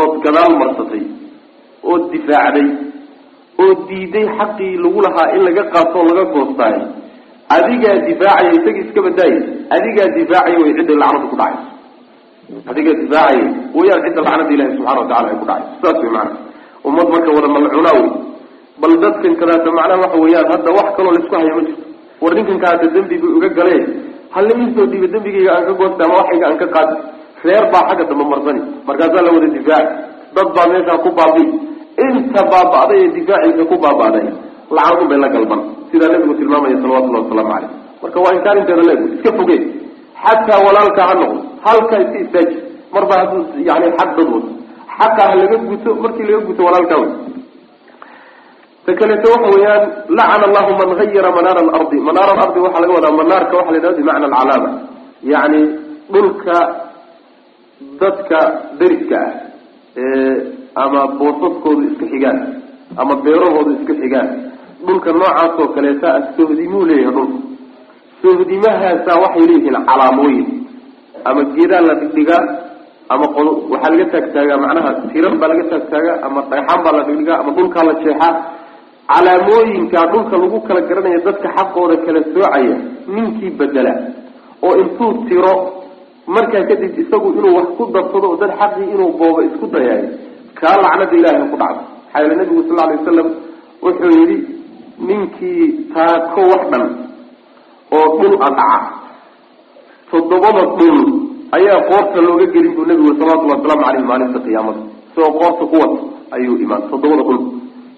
ood 0.00 0.12
gadaal 0.24 0.52
marsatay 0.60 1.04
ood 1.92 2.02
difaacday 2.12 2.68
oo 3.62 3.72
diiday 3.88 4.26
xaqii 4.38 4.72
lagu 4.84 5.00
lahaa 5.06 5.28
in 5.36 5.42
laga 5.48 5.64
qaato 5.74 5.96
oo 6.00 6.06
laga 6.10 6.24
goostaayo. 6.34 6.82
Adigaa 7.56 7.96
difaacaya 8.08 8.52
isagii 8.58 8.84
iska 8.88 9.00
badaayay 9.06 9.40
adigaa 9.76 10.08
difaacaya 10.16 10.58
way 10.62 10.72
cidday 10.78 10.96
lacnadu 11.02 11.28
ku 11.32 11.36
dhacayso 11.40 11.71
adigaa 12.70 12.94
difaacaya 13.00 13.46
wayaan 13.76 14.00
cidda 14.06 14.20
lacnada 14.26 14.52
ilahi 14.56 14.70
subxana 14.76 14.98
watacala 15.00 15.28
ay 15.30 15.36
ku 15.40 15.44
dhacayso 15.50 15.74
saas 15.82 15.98
wey 16.02 16.10
macana 16.16 16.32
ummad 16.88 17.06
marka 17.14 17.30
wada 17.36 17.48
malcunaa 17.56 17.94
wey. 17.98 18.08
Bal 18.82 18.92
dadkan 19.04 19.32
kadaata 19.40 19.70
macnaha 19.78 20.00
waxa 20.04 20.18
weeyaan 20.24 20.46
hadda 20.54 20.70
wax 20.78 20.88
kaloo 20.96 21.12
la 21.16 21.20
isku 21.22 21.34
haya 21.38 21.52
ma 21.58 21.62
jirto. 21.66 21.84
War 22.22 22.32
ninkan 22.36 22.58
kaata 22.64 22.86
dembi 22.94 23.16
bu 23.22 23.26
iga 23.38 23.48
galee 23.58 23.80
halla 24.34 24.52
iisoo 24.62 24.86
dhiiba 24.90 25.06
dembigayga 25.14 25.50
aan 25.56 25.64
ka 25.68 25.72
goosta 25.80 26.02
ama 26.06 26.14
waxayga 26.20 26.44
aan 26.48 26.56
ka 26.62 26.66
qaadi 26.74 26.94
reer 27.46 27.64
baa 27.72 27.82
xagga 27.88 28.04
dambe 28.10 28.24
marsani 28.32 28.60
markaasaa 28.88 29.22
la 29.26 29.30
wada 29.36 29.48
difaaci 29.56 29.92
dad 30.36 30.48
baa 30.56 30.66
meeshaa 30.72 30.98
ku 31.04 31.10
baabi 31.18 31.44
inta 32.06 32.40
baaba'day 32.52 32.98
ee 33.04 33.10
difaaciisa 33.18 33.62
ku 33.70 33.76
baaba'day 33.84 34.26
lacnadun 34.76 35.06
bay 35.10 35.18
la 35.24 35.28
galban. 35.34 35.60
Sidaa 35.90 36.10
nabigu 36.14 36.34
tilmaamaya 36.40 36.76
salawatullahi 36.82 37.22
wasalaamu 37.24 37.50
caleyh 37.54 37.70
marka 38.02 38.18
waa 38.24 38.32
inkaarinteeda 38.38 38.82
leegu 38.90 39.04
iska 39.16 39.30
fogee 39.38 39.60
xataa 40.24 40.60
walaalka 40.66 41.02
ha 41.08 41.14
noqdo 41.22 41.40
halka 41.64 41.96
iska 42.04 42.18
istaaji 42.24 42.56
marba 42.94 43.14
hadduu 43.20 43.42
yani 43.68 43.86
xaq 43.98 44.10
dad 44.16 44.28
wato 44.34 44.50
xaqa 44.98 45.22
ha 45.28 45.34
laga 45.40 45.56
guto 45.68 45.90
markii 46.02 46.26
laga 46.28 46.40
guto 46.48 46.60
walaalkaa 46.66 46.98
wey. 47.02 47.12
Ta 48.84 48.90
kaleeto 49.00 49.26
waxa 49.34 49.48
weeyaan 49.54 49.84
lacana 50.18 50.44
allahu 50.48 50.70
man 50.80 50.88
hayara 50.98 51.30
manaara 51.36 51.60
alardi. 51.66 51.96
Manaara 52.08 52.32
alardi 52.36 52.58
waxaa 52.64 52.82
laga 52.84 52.92
wadaa 52.98 53.16
manaarka 53.20 53.54
waxa 53.58 53.70
la 53.72 53.76
yidhahda 53.78 53.96
bimacna 54.00 54.26
alcalaama. 54.28 54.70
Yacni 55.32 55.60
dhulka 56.12 56.56
dadka 58.00 58.38
deriska 58.78 59.16
ah 59.26 59.32
ee 60.02 60.34
ama 60.82 61.00
boosaskoodu 61.18 61.82
iska 61.90 62.04
xigaan 62.12 62.38
ama 63.00 63.14
beerahoodu 63.24 63.70
iska 63.80 63.94
xigaan. 64.02 64.28
Dhulka 64.86 65.10
noocaas 65.18 65.52
oo 65.62 65.68
kaleeta 65.76 66.08
ah 66.16 66.22
sohdimuu 66.36 66.84
leeyahay 66.90 67.14
dhulka 67.16 67.38
sohdimahaasa 68.22 69.12
waxay 69.22 69.44
leeyihiin 69.50 69.78
calaamooyin 69.90 70.46
ama 71.28 71.42
geedaa 71.54 71.82
la 71.88 71.94
dhigdhigaa 72.00 72.42
ama 73.12 73.26
waxaa 73.72 73.90
laga 73.92 74.06
taagtaagaa 74.14 74.58
macnaha 74.64 74.90
tiran 75.12 75.34
baa 75.40 75.48
laga 75.52 75.64
taagtaagaa 75.72 76.16
ama 76.26 76.40
dhagxaan 76.50 76.80
baa 76.84 76.94
la 76.98 77.02
dhigdhigaa 77.08 77.38
ama 77.42 77.50
dhulkaa 77.56 77.84
la 77.88 77.94
jeexaa. 78.04 78.32
Calaamooyinkaa 79.12 80.06
dhulka 80.12 80.34
lagu 80.42 80.58
kala 80.66 80.80
garanaya 80.88 81.18
dadka 81.26 81.48
xaqooda 81.56 81.96
kala 82.06 82.20
soocaya 82.32 82.76
ninkii 83.14 83.50
bedela 83.58 83.92
oo 84.66 84.72
intuu 84.82 85.10
tiro 85.28 85.52
markaa 86.34 86.64
kadib 86.68 86.92
isagu 87.02 87.28
inuu 87.38 87.52
wax 87.58 87.68
ku 87.76 87.82
darsado 87.94 88.26
oo 88.32 88.36
dad 88.42 88.52
xaqii 88.60 88.86
inuu 88.94 89.10
boobo 89.18 89.40
isku 89.48 89.66
dayayo 89.74 90.08
kaa 90.58 90.76
lacnada 90.84 91.12
ilaahay 91.18 91.44
ku 91.52 91.56
dhacdo. 91.62 91.82
Maxaa 91.82 92.20
yeele 92.22 92.34
nabigu 92.40 92.62
sal 92.68 92.78
alay 92.84 92.96
wasalam 93.00 93.28
wuxuu 93.84 94.12
yidhi 94.18 94.38
ninkii 95.08 95.64
taako 95.94 96.40
wax 96.52 96.62
dhan 96.72 96.84
oo 97.96 98.06
dhul 98.20 98.34
a 98.40 98.48
dhaca 98.58 98.78
toddobada 100.12 100.62
dhul 100.78 100.98
ayaa 101.58 101.80
qoorta 101.90 102.18
looga 102.26 102.46
gelin 102.54 102.72
buu 102.76 102.86
nabigu 102.90 103.12
salawatullahi 103.20 103.58
wasalaamu 103.60 103.84
caleyh 103.86 104.04
maalinta 104.10 104.38
qiyaamada. 104.46 104.80
Isagoo 105.10 105.32
qoorta 105.40 105.64
ku 105.72 105.78
ayuu 106.36 106.56
imaan 106.64 106.82
toddobada 106.90 107.22
dhul. 107.28 107.38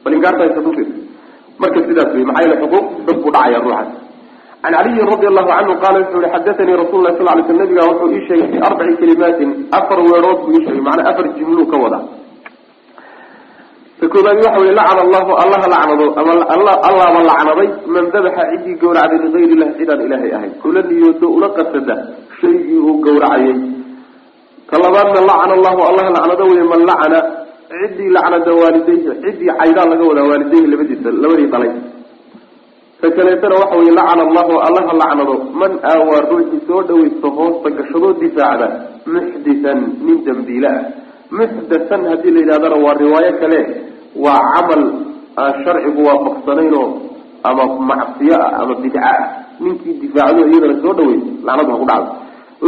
Bal 0.05 0.13
inkaartaysa 0.17 0.61
dhulkeed 0.67 0.91
marka 1.59 1.79
sidaas 1.87 2.11
wey 2.15 2.25
maxaa 2.29 2.43
yeele 2.45 2.57
xuquuq 2.63 2.87
dad 3.07 3.17
buu 3.23 3.31
dhacaya 3.35 3.59
ruuxaas 3.65 3.89
can 4.63 4.73
caliyin 4.75 5.07
radi 5.13 5.27
allahu 5.31 5.49
canhu 5.51 5.75
qaala 5.83 5.99
wuxuu 6.03 6.21
yihi 6.25 6.33
xadaanii 6.35 6.77
rasul 6.83 7.01
lah 7.05 7.13
sal 7.19 7.27
lay 7.31 7.45
sl 7.47 7.57
nabiga 7.63 7.83
wuxuu 7.91 8.09
ii 8.17 8.23
sheegay 8.29 8.49
fi 8.53 8.59
arbaci 8.69 8.95
kalimaatin 9.01 9.51
afar 9.79 9.99
weerood 10.09 10.39
buu 10.45 10.53
ii 10.57 10.65
sheegay 10.67 10.83
macnaa 10.89 11.07
afar 11.13 11.27
jimluu 11.39 11.67
ka 11.73 11.77
wadaa 11.85 12.03
ta 14.01 14.05
koobaadi 14.13 14.41
waxa 14.47 14.61
wey 14.65 14.73
lacana 14.79 15.01
allahu 15.07 15.31
allaha 15.43 15.67
lacnado 15.75 16.07
ama 16.21 16.33
allaaba 16.89 17.21
lacnaday 17.31 17.69
man 17.95 18.05
dabaxa 18.15 18.43
ciddii 18.51 18.77
gawracday 18.83 19.19
ligayr 19.25 19.51
illah 19.55 19.69
cidaan 19.79 20.01
ilaahay 20.07 20.31
ahayn 20.39 20.53
kula 20.63 20.81
niyoodo 20.91 21.27
ula 21.37 21.49
qasada 21.59 21.97
shaygii 22.41 22.81
uu 22.89 22.95
gawracayay 23.07 23.55
ka 24.71 24.77
labaadna 24.85 25.21
lacana 25.31 25.53
allahu 25.59 25.81
allaha 25.91 26.11
lacnado 26.17 26.45
wey 26.53 26.65
man 26.73 26.81
lacana 26.91 27.19
ciddii 27.81 28.11
lacnada 28.17 28.51
waalidayhi 28.61 29.15
ciddii 29.25 29.53
caydaa 29.61 29.87
laga 29.93 30.05
wadaa 30.11 30.27
waalidayhi 30.31 30.67
labadiisa 30.73 31.09
labadii 31.25 31.49
dhalay 31.55 31.73
ta 33.01 33.09
kaleetana 33.17 33.55
waxa 33.63 33.77
wey 33.83 33.93
lacana 34.01 34.23
allahu 34.29 34.53
allaha 34.69 34.93
lacnado 35.03 35.35
man 35.63 35.73
aawaa 35.93 36.21
ruuxii 36.33 36.61
soo 36.69 36.83
dhawaysta 36.91 37.29
hoosta 37.39 37.69
gashadoo 37.79 38.13
difaacda 38.25 38.69
muxditan 39.15 39.81
nin 40.07 40.19
dambiile 40.29 40.69
ah 40.75 40.83
muxdathan 41.31 42.03
haddii 42.11 42.31
la 42.35 42.41
yidhahdana 42.41 42.77
waa 42.85 42.95
riwaayo 43.03 43.33
kale 43.41 43.61
waa 44.25 44.41
camal 44.55 44.83
aan 45.43 45.53
sharcigu 45.65 46.01
waafaqsanaynoo 46.09 46.87
ama 47.49 47.65
macsiyo 47.91 48.37
ah 48.45 48.61
ama 48.63 48.75
bidca 48.83 49.01
ah 49.13 49.19
ninkii 49.61 49.95
difaacdo 50.03 50.41
iyadana 50.51 50.77
soo 50.83 50.93
dhaweysa 50.99 51.31
lacnadu 51.47 51.71
ha 51.73 51.79
ku 51.79 51.87
dhacdo. 51.91 52.13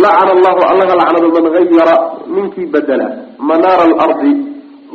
Lacana 0.03 0.31
allahu 0.37 0.61
allaha 0.73 0.95
lacnado 1.01 1.29
man 1.37 1.47
hayara 1.57 1.95
ninkii 2.35 2.66
bedela 2.75 3.07
manaara 3.49 3.85
alardi 3.92 4.33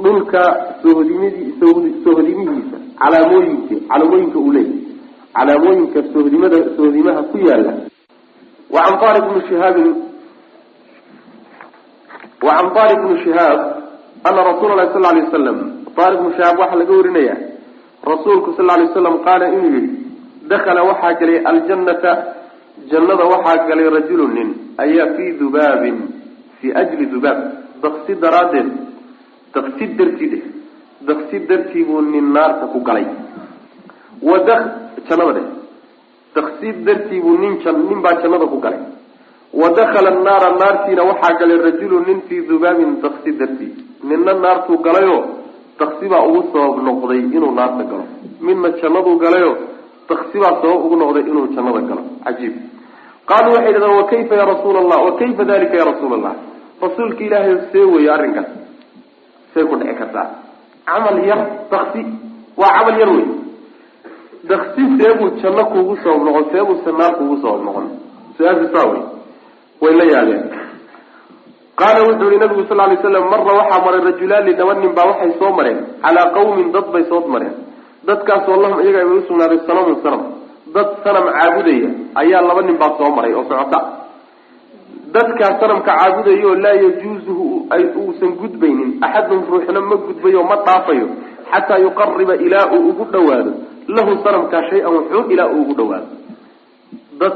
dhulka 0.03 0.41
sohdimidii 0.83 1.47
sohdimihiisa 2.03 2.77
calaamooyinka 3.01 3.75
calaamooyinka 3.89 4.37
uu 4.39 4.51
leeyahy 4.51 4.79
calaamooyinka 5.37 5.99
sohdimada 6.13 6.57
sohdimaha 6.77 7.21
ku 7.31 7.37
yaalla 7.47 7.73
wacan 8.75 8.95
taariq 9.03 9.25
bni 9.31 9.41
shihaabin 9.49 9.89
wacan 12.41 12.67
taariq 12.75 12.99
bni 13.05 13.15
shihaab 13.23 13.59
ana 14.23 14.39
rasuula 14.49 14.75
lahi 14.79 14.89
sal 14.93 15.01
lay 15.05 15.23
waslam 15.23 15.57
taariq 15.97 16.19
bni 16.21 16.33
shihaab 16.37 16.55
waxaa 16.61 16.79
laga 16.81 16.93
warinaya 16.99 17.35
rasuulku 18.11 18.49
sal 18.57 18.65
lay 18.65 18.85
waslam 18.87 19.15
qaala 19.27 19.45
inuu 19.55 19.71
yihi 19.75 19.89
dakala 20.51 20.83
waxaa 20.89 21.13
galay 21.19 21.39
aljannata 21.51 22.11
jannada 22.91 23.25
waxaa 23.33 23.67
galay 23.69 23.87
rajulu 23.97 24.27
nin 24.27 24.49
ayaa 24.77 25.13
fii 25.15 25.31
dubaabin 25.39 25.97
fii 26.59 26.73
ajli 26.81 27.05
dubaab. 27.13 27.39
Daqsi 27.81 28.13
daraaddeed 28.21 28.69
daqsi 29.53 29.85
dartii 29.97 30.29
dheh 30.33 30.43
daqsi 31.07 31.37
dartii 31.49 31.83
buu 31.85 32.01
nin 32.01 32.33
naarta 32.33 32.65
ku 32.73 32.79
galay. 32.87 33.05
Wada 34.21 34.55
jannada 35.09 35.33
dheh 35.37 35.47
daqsi 36.35 36.67
dartii 36.85 37.21
buu 37.21 37.37
nin 37.37 37.57
nin 37.89 37.99
baa 38.01 38.21
jannada 38.21 38.45
ku 38.45 38.59
galay 38.65 38.81
wa 39.53 39.69
dakala 39.77 40.09
annaara 40.15 40.49
naartiina 40.61 41.03
waxaa 41.09 41.33
galay 41.39 41.57
rajulu 41.67 41.97
nin 42.07 42.21
fii 42.27 42.41
dubaabin 42.49 42.91
daqsi 43.03 43.31
dartii 43.39 43.71
ninna 44.09 44.33
naartuu 44.43 44.77
galayoo 44.87 45.21
daqsi 45.79 46.05
baa 46.11 46.23
ugu 46.29 46.41
sabab 46.53 46.77
noqday 46.87 47.19
inuu 47.37 47.51
naarta 47.59 47.83
galo 47.91 48.05
midna 48.47 48.69
jannaduu 48.81 49.15
galayo 49.23 49.51
daksi 50.09 50.37
baa 50.43 50.53
sabab 50.61 50.85
ugu 50.85 50.95
noqday 51.01 51.23
inuu 51.31 51.47
jannada 51.55 51.81
galo 51.89 52.03
cajiib 52.25 52.53
qaaluu 53.29 53.53
waxay 53.55 53.73
yidhahdeen 53.73 53.97
wakayfa 54.01 54.33
ya 54.41 54.45
rasuula 54.53 54.79
allah 54.83 54.99
wakayfa 55.07 55.43
dalika 55.51 55.75
ya 55.81 55.85
rasuula 55.91 56.15
allah 56.19 56.33
rasuulka 56.85 57.21
ilaahay 57.27 57.55
see 57.71 57.85
weeye 57.93 58.09
arrinkaas 58.15 58.49
see 59.53 59.63
ku 59.69 59.75
dhici 59.79 59.95
kartaa 60.01 60.27
camal 60.89 61.17
yar 61.29 61.39
daksi 61.73 62.01
waa 62.61 62.71
camal 62.77 62.97
yar 63.01 63.09
wey 63.17 63.27
daksi 64.51 64.81
seebuu 64.99 65.29
janno 65.41 65.63
kuugu 65.73 65.95
sabab 66.03 66.21
noqon 66.27 66.45
seebuuse 66.53 66.91
naar 66.99 67.13
kuugu 67.17 67.35
sabab 67.43 67.61
noqon 67.67 67.85
su'aasha 68.37 68.67
saa 68.73 68.85
wey 68.91 69.01
way 69.81 69.93
la 69.99 70.05
yaabeen 70.13 70.43
qaala 71.79 71.99
wuxuu 72.07 72.29
yihi 72.31 72.39
nabigu 72.43 72.63
sal 72.69 72.77
lay 72.77 72.97
slam 73.03 73.25
marra 73.33 73.53
waxaa 73.59 73.81
maray 73.85 74.01
rajulaani 74.07 74.51
laba 74.59 74.73
nin 74.81 74.93
baa 74.97 75.07
waxay 75.11 75.31
soo 75.39 75.51
mareen. 75.57 75.79
Calaa 76.03 76.27
qawmin 76.35 76.67
dad 76.75 76.85
bay 76.93 77.03
soo 77.09 77.21
mareen. 77.33 77.55
Dadkaasoo 78.07 78.57
lahum 78.63 78.79
iyaga 78.83 78.99
ay 79.03 79.09
usugnaaday 79.17 79.59
sanamun 79.67 79.97
sanam 80.03 80.21
dad 80.75 80.89
sanam 81.03 81.25
caabudaya 81.37 81.89
ayaa 82.21 82.41
laba 82.49 82.61
nin 82.67 82.77
baa 82.81 82.91
soo 82.99 83.09
maray 83.17 83.33
oo 83.33 83.43
socota. 83.49 83.79
Dadkaa 85.15 85.51
sanamka 85.61 85.91
caabudaya 85.97 86.45
oo 86.49 86.55
laa 86.63 86.77
yajuuzuhu 86.83 87.45
uusan 88.01 88.31
gudbaynin. 88.41 88.89
Axadun 89.05 89.41
ruuxna 89.49 89.81
ma 89.89 89.95
gudbayo 90.05 90.41
ma 90.49 90.55
dhaafayo. 90.65 91.07
Xataa 91.51 91.79
yuqariba 91.85 92.35
ilaa 92.45 92.65
uu 92.75 92.89
ugu 92.89 93.03
dhawaado 93.13 93.51
lahu 93.95 94.11
sanamkaa 94.23 94.63
shay-an 94.69 94.93
wuxuu 94.97 95.23
ilaa 95.33 95.49
uu 95.53 95.61
ugu 95.61 95.73
dhawaado 95.79 96.07
dad 97.19 97.35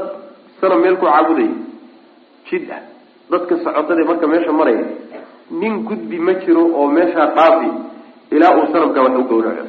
sanam 0.60 0.78
meel 0.82 0.96
ku 1.02 1.06
caabudaya 1.06 1.52
jid 2.50 2.70
ah. 2.70 2.82
Dadka 3.30 3.54
socotade 3.64 4.02
marka 4.08 4.26
meesha 4.26 4.52
maraya 4.52 4.84
nin 5.50 5.74
gudbi 5.88 6.18
ma 6.18 6.32
jiro 6.44 6.62
oo 6.78 6.86
meeshaa 6.96 7.26
dhaafi 7.36 7.70
ilaa 8.30 8.52
uu 8.58 8.66
sanamkaa 8.72 9.02
wax 9.06 9.14
u 9.18 9.24
gawraco 9.30 9.64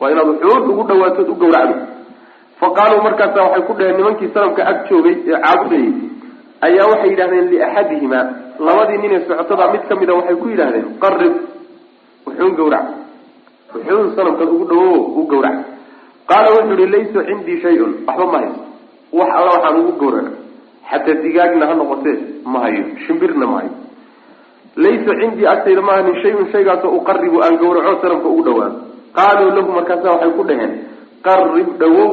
waa 0.00 0.10
inaad 0.12 0.28
wuxuud 0.28 0.68
ugu 0.70 0.82
dhawaatood 0.88 1.28
u 1.28 1.34
gawracdo 1.42 1.74
fa 2.60 2.66
qaaluu 2.76 3.02
markaasa 3.06 3.42
waxay 3.44 3.62
ku 3.68 3.72
dhaheen 3.78 3.96
nimankii 4.00 4.30
sanamka 4.34 4.62
ag 4.70 4.78
joogay 4.90 5.14
ee 5.26 5.40
caabudayay 5.44 5.92
ayaa 6.66 6.86
waxay 6.92 7.10
yidhahdeen 7.12 7.46
liaxadihima 7.52 8.20
labadii 8.66 8.98
nin 9.02 9.12
ee 9.16 9.22
socotada 9.28 9.72
mid 9.72 9.82
ka 9.88 9.94
mida 10.00 10.14
waxay 10.18 10.36
ku 10.42 10.46
yidhahdeen 10.52 10.86
qarib 11.04 11.34
wuxuun 12.26 12.52
gawrac 12.60 12.86
wuxuun 13.74 14.08
sanamkan 14.16 14.48
ugu 14.54 14.64
dhawo 14.72 14.92
u 15.20 15.26
gawrac 15.32 15.56
qaala 16.30 16.48
wuxuu 16.56 16.76
yihi 16.80 16.90
laysa 16.96 17.20
cindii 17.28 17.58
shay-un 17.64 17.92
waxba 18.08 18.26
ma 18.32 18.38
hayso 18.42 18.60
wax 19.18 19.28
alla 19.38 19.50
waxaan 19.56 19.76
ugu 19.82 19.92
gawraco 20.02 20.32
xataa 20.90 21.20
digaagna 21.24 21.64
ha 21.70 21.74
noqotee 21.80 22.16
ma 22.52 22.58
hayo. 22.64 22.82
Shimbirna 23.06 23.46
ma 23.46 23.56
hayo. 23.60 23.72
Laysa 24.76 25.12
cindii 25.20 25.46
agtayda 25.46 25.82
ma 25.82 25.92
hanin 25.98 26.16
shayun 26.22 26.46
shaygaasoo 26.52 26.92
uqaribu 26.98 27.42
aan 27.42 27.56
gawraco 27.62 28.00
sanamka 28.02 28.28
ugu 28.28 28.42
dhawaado 28.46 28.76
qaaluu 29.16 29.50
lahu 29.56 29.70
markaasa 29.76 30.06
waxay 30.12 30.32
ku 30.38 30.42
dhaheen 30.48 30.72
qarib 31.26 31.68
dhawow 31.80 32.10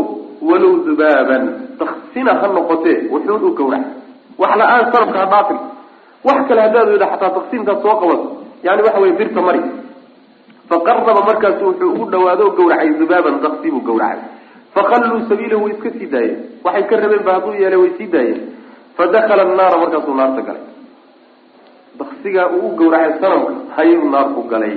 walow 0.49 0.73
dubaaban. 0.87 1.43
Daksina 1.79 2.31
ha 2.41 2.47
noqotee 2.47 2.97
wuxuun 3.11 3.43
u 3.43 3.53
gawrac 3.59 3.83
wax 4.41 4.51
la'aan 4.61 4.85
sanamka 4.93 5.17
ha 5.21 5.25
dhaafin 5.33 5.59
wax 6.27 6.37
kale 6.49 6.61
haddaad 6.65 6.87
weda 6.93 7.07
xataa 7.13 7.31
daksintaad 7.37 7.79
soo 7.83 7.95
qabato. 8.01 8.27
Yani 8.65 8.81
waxa 8.85 8.99
weye 9.03 9.13
birta 9.19 9.41
mari. 9.47 9.61
Faqaraba 10.69 11.21
markaasu 11.29 11.63
wuxuu 11.69 11.89
ugu 11.93 12.05
dhawaado 12.11 12.45
gawracay 12.57 12.89
dubaaban 12.99 13.35
daksi 13.43 13.67
buu 13.71 13.83
gawracay 13.89 14.19
fakalluu 14.75 15.21
sabiilahu 15.29 15.63
way 15.65 15.73
iska 15.77 15.89
sii 15.97 16.07
daayeen. 16.13 16.39
Waxay 16.65 16.83
ka 16.89 16.95
rabeen 17.03 17.23
ba 17.27 17.31
hadduu 17.37 17.53
yeelay 17.61 17.79
way 17.83 17.91
sii 17.97 18.07
daayeen 18.15 18.41
fadakala 18.97 19.41
annaara 19.47 19.77
markaasuu 19.83 20.15
naarta 20.19 20.41
galay 20.47 20.63
daksigaa 21.99 22.47
uu 22.57 22.67
u 22.69 22.75
gawracay 22.79 23.13
sanamka 23.21 23.53
hayuu 23.75 24.09
naarku 24.15 24.41
galay 24.53 24.75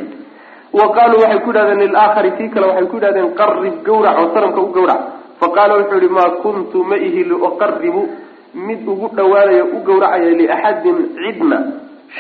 wa 0.79 0.87
qaaluu 0.97 1.21
waxay 1.23 1.41
ku 1.45 1.51
yidhahdeen 1.51 1.81
lilaakhari 1.85 2.31
kii 2.39 2.49
kale 2.55 2.67
waxay 2.71 2.87
ku 2.93 2.97
yidhahdeen 2.97 3.31
qarib 3.41 3.77
gawrac 3.89 4.17
oo 4.23 4.29
sanamka 4.35 4.61
u 4.61 4.71
gawrac 4.77 5.01
faqaala 5.41 5.75
wuxuu 5.81 6.01
yihi 6.03 6.13
maa 6.19 6.31
kuntu 6.45 6.79
ma 6.91 6.97
ihi 7.07 7.21
liuqaribu 7.31 8.03
mid 8.69 8.81
ugu 8.93 9.07
dhawaanaya 9.19 9.65
u 9.65 9.79
gawracaya 9.89 10.31
liaxadin 10.41 10.99
cidna 11.19 11.59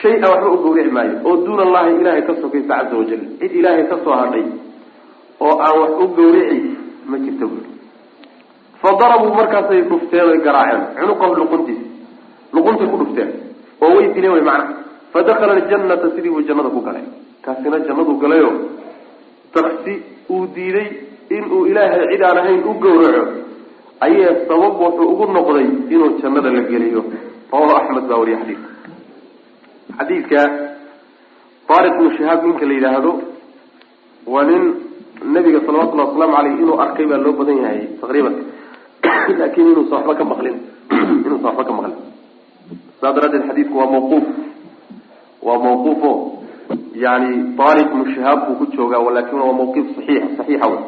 shay-a 0.00 0.26
waxba 0.32 0.50
u 0.56 0.58
gawrici 0.64 0.90
maayo 0.96 1.14
oo 1.28 1.36
duuna 1.46 1.62
allahi 1.68 1.90
ilahay 2.00 2.22
ka 2.28 2.34
sokaysa 2.42 2.68
caza 2.74 2.94
wajal 3.00 3.22
cid 3.40 3.52
ilaahay 3.60 3.84
ka 3.90 3.96
soo 4.04 4.16
hadhay 4.22 4.44
oo 5.46 5.54
aan 5.66 5.76
wax 5.82 5.92
u 6.04 6.08
gawrici 6.18 6.58
ma 7.10 7.16
jirta 7.24 7.44
buuri 7.50 7.70
fa 8.82 8.90
darabuu 9.00 9.32
markaasay 9.38 9.80
dhufteen 9.90 10.24
oy 10.32 10.38
garaaceen 10.46 10.82
cunuqahu 10.98 11.34
luquntiis 11.40 11.80
luquntay 12.52 12.88
ku 12.90 12.96
dhufteen 13.00 13.30
oo 13.80 13.94
way 13.96 14.06
dileen 14.14 14.32
way 14.32 14.44
macnaha 14.50 14.88
fa 15.12 15.22
dakala 15.22 15.52
aljannata 15.52 16.10
sidii 16.14 16.30
buu 16.30 16.42
jannada 16.42 16.68
ku 16.68 16.80
galay. 16.80 17.02
Kaasina 17.42 17.78
jannadu 17.86 18.18
galayo. 18.18 18.50
Taksi 19.52 20.02
uu 20.30 20.46
diiday 20.54 20.88
inuu 21.30 21.66
ilaahay 21.66 22.08
cid 22.12 22.22
aan 22.22 22.38
ahayn 22.38 22.62
u 22.64 22.74
gawraco 22.82 23.22
ayee 24.00 24.32
sabab 24.48 24.80
wuxuu 24.80 25.08
ugu 25.12 25.24
noqday 25.32 25.66
inuu 25.94 26.18
jannada 26.20 26.50
la 26.50 26.62
geliyo? 26.70 27.04
Rawahu 27.52 27.76
axmed 27.76 28.04
baa 28.08 28.18
wariye 28.20 28.36
xadiidka 28.40 28.68
xadiidka 29.98 30.40
taariq 31.68 31.94
ibnu 31.96 32.10
shihaab 32.16 32.44
ninka 32.44 32.66
la 32.66 32.74
yidhaahdo 32.74 33.12
waa 34.26 34.44
nin 34.44 34.62
nabiga 35.34 35.60
salawatullhi 35.66 36.06
wasalaamu 36.06 36.36
aleyh 36.36 36.54
inuu 36.62 36.80
arkay 36.84 37.06
baa 37.06 37.22
loo 37.24 37.32
badan 37.32 37.56
yahay 37.62 37.80
taqriiban. 38.00 38.34
Laakin 39.38 39.72
inuusa 39.72 39.94
waxba 39.96 40.14
ka 40.14 40.24
maqlin. 40.24 40.56
Inuusa 41.26 41.46
waxba 41.48 41.64
ka 41.64 41.72
maqlin 41.72 41.96
saa 43.00 43.12
daraaddeed 43.16 43.44
xadiidku 43.48 43.74
waa 43.80 43.90
mawquuf. 43.94 44.24
Waa 45.46 45.58
mawquufo 45.64 46.12
yani 47.04 47.30
taariq 47.58 47.86
ibnu 47.92 48.04
shihaab 48.14 48.40
buu 48.46 48.56
ku 48.60 48.66
joogaa 48.76 49.02
laakiin 49.16 49.40
waa 49.46 49.52
mawqif 49.60 49.86
saxiix 49.96 50.22
saxiixa 50.38 50.66
wey 50.72 50.80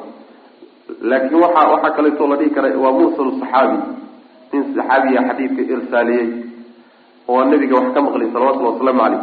laakin 1.10 1.36
waxa 1.44 1.62
waxaa 1.72 1.94
kaleeto 1.96 2.24
la 2.30 2.36
dhihi 2.40 2.50
kara 2.56 2.68
waa 2.84 2.92
mursal 2.98 3.30
saxaabi. 3.40 3.78
Nin 4.52 4.62
saxaabiya 4.76 5.20
xadiidka 5.28 5.62
irsaaliyey 5.74 6.28
oo 7.30 7.44
nabiga 7.50 7.74
wax 7.78 7.88
ka 7.94 8.00
maqlay 8.06 8.28
salawatullhi 8.34 8.70
wasalaamu 8.74 9.00
caleyh 9.00 9.22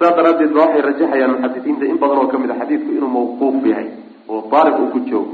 saas 0.00 0.14
daraaddeed 0.18 0.50
ba 0.56 0.60
waxay 0.64 0.82
rajaxayaan 0.88 1.30
muxadisiinta 1.36 1.84
in 1.90 1.96
badan 2.02 2.18
oo 2.22 2.26
ka 2.32 2.36
mid 2.42 2.50
a 2.50 2.56
xadiidku 2.60 2.90
inuu 2.98 3.10
mawquuf 3.16 3.54
yahay 3.70 3.88
oo 4.28 4.40
taariq 4.52 4.76
uu 4.82 4.90
ku 4.94 5.00
joogo. 5.10 5.32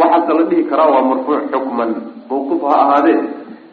Waxaase 0.00 0.32
la 0.38 0.44
dhihi 0.50 0.62
karaa 0.70 0.90
waa 0.94 1.04
marfuuc 1.10 1.42
xukman. 1.52 1.90
Mawquuf 2.30 2.60
ha 2.68 2.74
ahaadee 2.84 3.18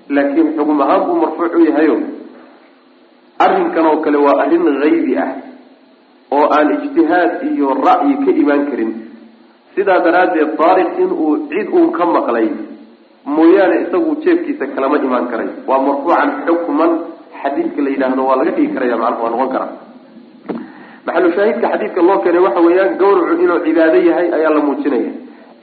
laakiin 0.09 0.49
xukm 0.57 0.81
ahaan 0.85 1.01
buu 1.07 1.17
marfuuc 1.23 1.53
u 1.59 1.61
yahayo 1.69 1.95
arrinkan 3.45 3.85
oo 3.91 3.97
kale 4.05 4.17
waa 4.25 4.37
arrin 4.43 4.65
haybi 4.83 5.13
ah 5.23 5.31
oo 6.31 6.45
aan 6.57 6.69
ijtihaad 6.75 7.31
iyo 7.51 7.73
ra'yi 7.87 8.13
ka 8.25 8.31
imaan 8.41 8.63
karin. 8.69 8.91
Sidaa 9.75 9.99
daraaddeed 10.05 10.51
taariq 10.59 10.91
inuu 11.03 11.47
cid 11.49 11.67
uun 11.73 11.91
ka 11.97 12.05
maqlay 12.05 12.47
mooyaane 13.25 13.75
isagu 13.87 14.11
jeefkiisa 14.23 14.65
kalama 14.75 14.97
imaan 15.07 15.27
karay. 15.31 15.49
Waa 15.67 15.79
marfuucan 15.87 16.29
xukman 16.47 16.91
xadiidka 17.41 17.81
la 17.85 17.89
yidhaahdo 17.93 18.21
waa 18.29 18.37
laga 18.39 18.51
dhigi 18.57 18.73
karaya 18.75 18.97
macnaha 19.01 19.23
waa 19.23 19.31
noqon 19.33 19.49
karaa. 19.55 19.71
Maxalu 21.05 21.29
shaahidka 21.35 21.67
xadiidka 21.73 22.01
loo 22.07 22.17
keenay 22.23 22.41
waxa 22.47 22.61
weeyaan 22.67 22.91
gawracu 23.01 23.33
inuu 23.43 23.59
cibaado 23.65 23.99
yahay 24.09 24.27
ayaa 24.37 24.51
la 24.57 24.61
muujinaya 24.67 25.11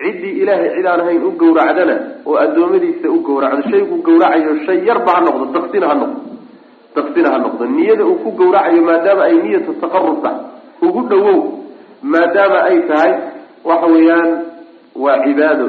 ciddii 0.00 0.34
ilaahay 0.42 0.68
cid 0.76 0.86
aan 0.90 1.00
ahayn 1.04 1.22
u 1.28 1.30
gawracdana 1.42 1.94
oo 2.28 2.36
addoommadiisa 2.44 3.06
u 3.16 3.18
gawracdo 3.28 3.62
shaygu 3.70 3.96
gawracayo 4.06 4.52
shay 4.66 4.78
yarba 4.88 5.10
ha 5.16 5.20
noqdo 5.26 5.44
daksina 5.56 5.86
ha 5.90 5.94
noqdo 6.02 6.20
daksina 6.96 7.28
ha 7.34 7.38
noqdo. 7.44 7.62
Niyada 7.76 8.04
uu 8.10 8.18
ku 8.24 8.30
gawracayo 8.40 8.80
maadaama 8.88 9.22
ay 9.28 9.36
niyatu 9.44 9.72
taqarub 9.82 10.18
tahay 10.24 10.40
ugu 10.86 11.00
dhawow 11.10 11.38
maadaama 12.12 12.58
ay 12.70 12.78
tahay 12.90 13.12
waxa 13.68 13.86
weeyaan 13.94 14.28
waa 15.04 15.18
cibaado. 15.24 15.66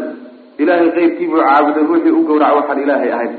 Ilaahay 0.61 0.89
keyrkiibuu 0.97 1.39
caabuday 1.47 1.83
ruuxii 1.89 2.13
u 2.19 2.23
gawraca 2.29 2.55
waxaan 2.59 2.79
ilaahay 2.85 3.11
ahayn. 3.17 3.33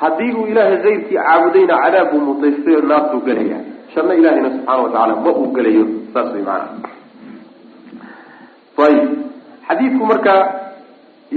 Haddii 0.00 0.32
uu 0.38 0.46
ilaahay 0.52 0.76
keyrkii 0.84 1.16
caabudayna 1.26 1.74
cadaab 1.84 2.08
buu 2.12 2.20
mutaystay 2.28 2.74
oo 2.78 2.84
naartuu 2.90 3.20
gelaya 3.28 3.58
janno 3.94 4.12
ilahayna 4.20 4.48
subxaana 4.54 4.82
watacaala 4.84 5.14
ma 5.24 5.30
uu 5.40 5.48
gelayo 5.56 5.84
saas 6.14 6.28
way 6.34 6.42
maanaa 6.48 6.90
ayib 8.86 9.08
xadiidku 9.68 10.04
marka 10.10 10.34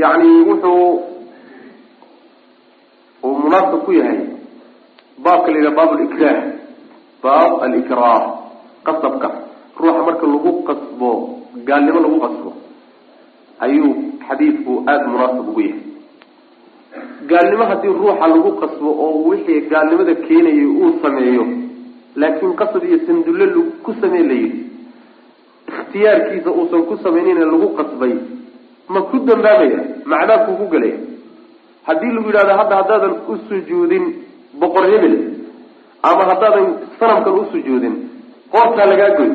yani 0.04 0.30
wuxuu 0.50 0.88
uu 3.24 3.36
munaasab 3.44 3.82
ku 3.86 3.92
yahay 4.00 4.20
baabka 5.24 5.52
la 5.66 5.72
baab 5.78 5.92
likrah 6.02 6.38
baab 7.24 7.52
alikrah 7.66 8.22
qasabka. 8.88 9.30
Ruuxa 9.82 10.02
marka 10.08 10.26
lagu 10.34 10.52
qasbo 10.68 11.10
gaalnimo 11.68 12.00
lagu 12.06 12.18
qasbo 12.26 12.50
ayuu 13.66 13.92
xadiidku 14.28 14.74
aada 14.90 15.06
munaasab 15.14 15.50
ugu 15.52 15.62
yahay. 15.68 15.84
Gaalnimo 17.30 17.64
haddii 17.70 17.94
ruuxa 18.00 18.26
lagu 18.34 18.52
qasbo 18.62 18.90
oo 19.06 19.18
wixii 19.30 19.60
gaalnimada 19.72 20.16
keenayay 20.26 20.66
uu 20.66 20.90
sameeyo 21.04 21.46
laakiin 22.16 22.54
qasab 22.62 22.84
iyo 22.90 22.98
sandulle 23.06 23.46
ku 23.84 23.92
samee 24.02 24.24
la 24.30 24.36
yidhi 24.42 24.60
ikhtiyaarkiisa 25.92 26.50
uusan 26.52 26.84
ku 26.88 26.96
sameynina 27.04 27.44
lagu 27.52 27.68
qasbay 27.76 28.14
ma 28.88 29.02
ku 29.12 29.20
dambaabaya 29.28 29.80
macdaabkuu 30.08 30.56
ku 30.64 30.66
gelaya 30.72 30.98
haddii 31.88 32.12
lagu 32.16 32.28
yidhahdo 32.32 32.54
hadda 32.60 32.76
haddaadan 32.80 33.14
u 33.28 33.36
sujuudin 33.50 34.06
boqor 34.60 34.86
hebel 34.92 35.16
ama 36.04 36.24
haddaadan 36.32 36.68
sanamkan 37.00 37.34
u 37.40 37.44
sujuudin 37.52 37.96
qoortaa 38.54 38.86
lagaa 38.92 39.16
goy 39.20 39.32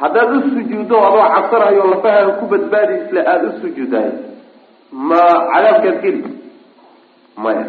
haddaad 0.00 0.30
u 0.36 0.40
sujuuddo 0.56 0.96
adoo 1.08 1.26
cabsanayo 1.34 1.84
lafahaa 1.92 2.32
ku 2.40 2.44
badbaadi 2.52 2.94
isle 3.04 3.20
aada 3.32 3.46
u 3.48 3.60
sujuudaay 3.60 4.08
ma 5.08 5.20
cadaabkaad 5.52 5.98
geli 6.04 6.22
maya 7.44 7.64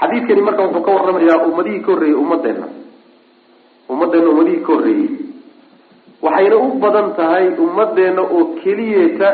xadiidkani 0.00 0.42
marka 0.48 0.62
wuxuu 0.68 0.84
ka 0.86 0.90
warramayaa 0.96 1.44
ummadihii 1.48 1.80
ka 1.86 1.90
horreeyey 1.92 2.18
ummadeenna. 2.24 2.66
Ummadeenna 3.92 4.28
ummadihii 4.32 4.62
ka 4.66 4.72
horreeyey 4.72 5.08
waxayna 6.22 6.56
u 6.56 6.68
badan 6.82 7.08
tahay 7.18 7.44
ummadeenna 7.64 8.22
oo 8.22 8.44
keliyeeta 8.62 9.28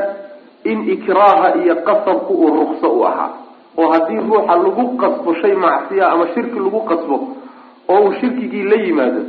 in 0.71 0.79
ikraaha 0.95 1.49
iyo 1.63 1.75
qasabku 1.87 2.33
uu 2.35 2.51
rukso 2.59 2.89
u 2.99 3.03
ahaa. 3.07 3.31
Oo 3.79 3.89
haddii 3.93 4.21
ruuxa 4.29 4.55
lagu 4.65 4.85
qasbo 5.03 5.31
shay 5.41 5.55
macsiya 5.65 6.05
ama 6.13 6.25
shirki 6.35 6.59
lagu 6.67 6.81
qasbo 6.91 7.17
oo 7.93 8.01
uu 8.05 8.13
shirkigii 8.21 8.63
la 8.71 8.77
yimaado 8.85 9.21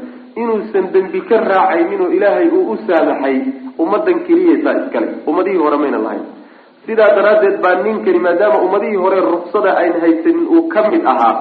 inuusan 0.41 0.85
dembi 0.93 1.21
ka 1.29 1.37
raacaynin 1.49 2.01
oo 2.05 2.09
ilaahay 2.17 2.47
uu 2.57 2.71
u 2.71 2.77
saamaxay 2.87 3.37
ummadan 3.79 4.19
keliyeetaa 4.27 4.73
iskale 4.81 5.07
ummadihii 5.27 5.57
hore 5.63 5.77
mayna 5.77 5.97
lahayn. 6.05 6.23
Sidaa 6.85 7.09
daraaddeed 7.17 7.57
baa 7.63 7.75
ninkani 7.83 8.19
maadaama 8.25 8.57
ummadihii 8.65 8.95
hore 9.03 9.19
ruksada 9.31 9.71
ayn 9.81 9.93
haysanin 10.03 10.47
uu 10.55 10.63
ka 10.73 10.81
mid 10.91 11.03
ahaa 11.13 11.35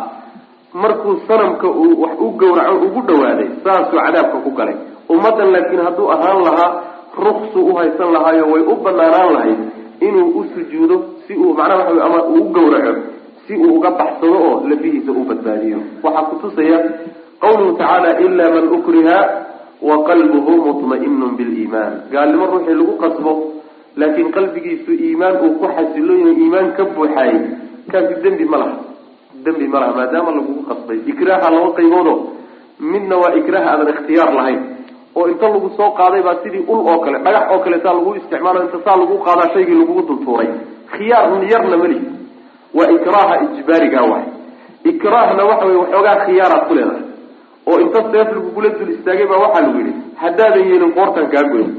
markuu 0.83 1.15
sanamka 1.29 1.69
uu 1.69 2.01
wax 2.03 2.15
u 2.19 2.31
gowraco 2.41 2.77
ugu 2.87 3.01
dhawaaday 3.09 3.49
saasuu 3.65 3.99
cadaabka 4.05 4.39
ku 4.47 4.51
galay 4.59 4.75
ummaddan 5.09 5.51
laakiin 5.55 5.83
hadduu 5.87 6.09
ahaan 6.15 6.41
lahaa 6.47 6.71
ruksu 7.27 7.59
u 7.71 7.73
haysan 7.79 8.13
lahaayo 8.17 8.45
way 8.53 8.63
u 8.63 8.75
banaanaan 8.85 9.33
lahayd 9.37 9.59
inuu 10.01 10.29
u 10.41 10.45
sujuudo 10.55 10.97
si 11.27 11.33
uu 11.37 11.55
macnaha 11.55 11.85
waxa 11.91 12.05
ama 12.09 12.21
uu 12.25 12.41
u 12.41 12.49
gowraco 12.57 12.95
si 13.47 13.53
uu 13.57 13.75
uga 13.79 13.91
baxsado 14.01 14.39
oo 14.49 14.55
lafihiisa 14.71 15.13
u 15.13 15.23
badbaadiyo. 15.29 15.79
Waxaa 16.03 16.23
kutusaya 16.31 16.79
qawluhu 17.43 17.73
tacaala 17.79 18.11
ila 18.25 18.45
man 18.55 18.67
ukriha 18.79 19.19
wa 19.89 19.97
qalbuhu 20.09 20.53
mutma'inun 20.67 21.33
biliimaan 21.39 21.93
gaalnimo 22.13 22.47
ruuxii 22.53 22.75
lagu 22.81 22.95
qasbo 23.03 23.33
laakiin 24.01 24.31
qalbigiisu 24.37 24.91
iimaan 25.07 25.37
uu 25.45 25.53
ku 25.61 25.67
xasilon 25.77 26.19
yahay 26.25 26.37
iimaan 26.43 26.69
ka 26.77 26.85
buuxaayey 26.95 27.41
kaasi 27.93 28.15
dembi 28.25 28.45
ma 28.53 28.57
laha. 28.63 28.77
Dembi 29.45 29.67
ma 29.73 29.79
laha 29.83 29.93
maadaama 29.99 30.31
lagugu 30.37 30.63
qasbay. 30.71 30.99
Ikraaha 31.13 31.49
laba 31.55 31.71
qayboodo 31.79 32.15
midna 32.81 33.17
waa 33.23 33.35
ikraah 33.41 33.65
aadan 33.71 33.89
ikhtiyaar 33.95 34.33
lahayn 34.39 34.61
oo 35.17 35.27
inta 35.33 35.47
lagu 35.55 35.69
soo 35.79 35.91
qaaday 35.99 36.23
baa 36.27 36.37
sidii 36.43 36.65
ul 36.73 36.81
oo 36.91 36.99
kale 37.05 37.19
dhagax 37.25 37.45
oo 37.53 37.59
kale 37.65 37.77
saa 37.85 37.95
lagu 37.99 38.11
isticmaalo 38.21 38.59
inta 38.67 38.79
saa 38.87 38.97
lagu 39.01 39.17
qaadaa 39.27 39.49
shaygii 39.55 39.75
lagugu 39.81 40.03
dultuuray. 40.09 40.49
Khiyaar 40.93 41.45
yarna 41.53 41.77
mali 41.83 41.99
waa 42.77 42.91
ikraaha 42.97 43.35
ijbaariga 43.45 44.01
waay. 44.11 44.27
Ikraahna 44.91 45.43
waxa 45.51 45.67
wey 45.69 45.77
waxoogaa 45.83 46.17
khiyaaraad 46.27 46.65
ku 46.69 46.75
leedahay. 46.79 47.03
Oo 47.69 47.79
inta 47.85 48.01
seef 48.13 48.29
lagugula 48.37 48.69
dul 48.79 48.91
istaagay 48.95 49.27
baa 49.31 49.41
waxaa 49.45 49.63
lagu 49.67 49.79
yidhi 49.81 49.93
haddaadan 50.23 50.65
yeelin 50.69 50.93
qoortan 50.97 51.27
kaa 51.35 51.45
goyn. 51.53 51.71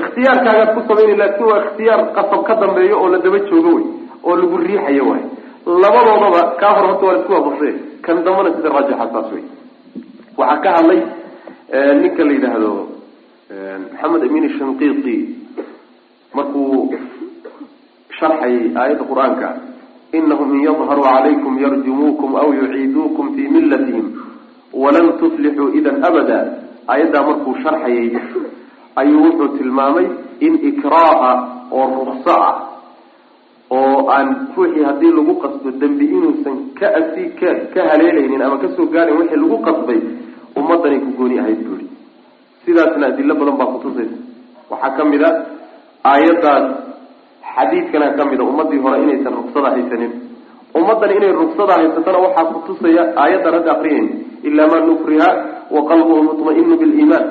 Ikhtiyaarkaagaad 0.00 0.70
ku 0.74 0.80
samayna 0.88 1.16
laakiin 1.20 1.46
waa 1.50 1.60
ikhtiyaar 1.66 2.00
qasab 2.16 2.42
ka 2.48 2.54
dambeeyo 2.62 2.96
oo 3.02 3.08
la 3.12 3.18
daba 3.24 3.38
joogo 3.48 3.70
wey 3.76 3.84
oo 4.26 4.34
lagu 4.40 4.56
riixayo 4.64 5.04
waay. 5.10 5.22
Labadoodaba 5.82 6.42
kaa 6.60 6.72
hor 6.76 6.86
horta 6.88 7.04
waa 7.06 7.16
isku 7.20 7.32
waafaqsay 7.36 7.74
kan 8.04 8.16
dambana 8.24 8.50
sida 8.56 8.68
raajixa 8.74 9.06
saas 9.12 9.28
wey 9.34 9.44
waxaa 10.40 10.60
ka 10.64 10.70
hadlay 10.76 11.00
ninka 11.72 12.24
la 12.24 12.32
yidhaahdo 12.32 12.72
maxamed 13.92 14.22
amin 14.28 14.48
shanqiiti 14.58 15.16
markuu 16.34 16.92
sharxayay 18.18 18.72
aayadda 18.76 19.04
qur'aanka 19.10 19.48
inahum 20.12 20.50
in 20.56 20.64
yadharuu 20.68 21.04
calaykum 21.04 21.54
yarjumuukum 21.64 22.36
aw 22.42 22.48
yuciiduukum 22.58 23.26
fii 23.36 23.48
millatihim 23.56 24.06
walan 24.72 25.08
tuflixuu 25.20 25.72
idan 25.78 26.04
abada. 26.08 26.40
Aayaddaa 26.88 27.22
markuu 27.28 27.54
sharxayay 27.64 28.08
ayuu 28.96 29.22
wuxuu 29.24 29.48
tilmaamay 29.58 30.06
in 30.40 30.54
ikraaha 30.70 31.32
oo 31.72 32.04
rukso 32.08 32.34
ah 32.48 32.54
oo 33.70 34.08
aan 34.12 34.28
ruuxii 34.56 34.84
haddii 34.88 35.12
lagu 35.16 35.34
qasbo 35.44 35.70
dembi 35.80 36.04
inuusan 36.04 36.58
ka 36.78 36.86
asi 37.00 37.24
ka 37.40 37.48
ka 37.74 37.80
haleelaynin 37.88 38.42
ama 38.42 38.58
ka 38.60 38.68
soo 38.76 38.86
gaarayn 38.92 39.16
wixii 39.20 39.40
lagu 39.40 39.58
qasbay 39.68 40.00
ummaddanay 40.62 41.00
ku 41.04 41.10
gooni 41.18 41.36
ahayd 41.42 41.60
buuri. 41.66 41.86
Sidaasna 42.64 43.06
adilo 43.12 43.34
badan 43.40 43.56
baa 43.60 43.70
kutusaysa 43.74 44.16
waxaa 44.70 44.96
ka 44.98 45.04
mid 45.12 45.22
a 45.22 45.30
aayaddaas 46.12 46.64
xadiidkana 47.54 48.06
ka 48.18 48.22
mid 48.30 48.40
a 48.40 48.44
ummadii 48.50 48.80
hore 48.84 48.98
inaysan 49.04 49.34
ruksada 49.40 49.68
haysanin. 49.76 50.12
Ummaddan 50.78 51.10
inay 51.18 51.32
ruksada 51.40 51.72
haysatana 51.78 52.18
waxaa 52.26 52.46
kutusaya 52.54 53.02
aayaddan 53.22 53.54
hadda 53.58 53.70
akriyayn 53.76 54.06
ilaa 54.48 54.68
man 54.72 54.82
nukriha 54.90 55.28
wa 55.74 55.80
qalbuhu 55.90 56.20
mutma'inu 56.28 56.74
biliimaan. 56.82 57.24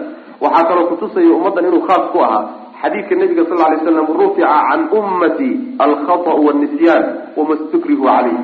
Waxaa 0.44 0.66
kaloo 0.70 0.88
kutusaya 0.92 1.32
ummaddan 1.38 1.66
inuu 1.70 1.84
khaas 1.88 2.06
ku 2.14 2.20
ahaa. 2.26 2.44
Xadiidka 2.82 3.14
nabiga 3.22 3.44
sal 3.50 3.58
lay 3.62 3.78
slam 3.86 4.08
rufica 4.20 4.48
can 4.70 4.82
ummati 5.00 5.50
alkhata'u 5.86 6.42
wanisyaan 6.48 7.04
wama 7.38 7.56
stukrihu 7.64 8.04
caleyh 8.10 8.38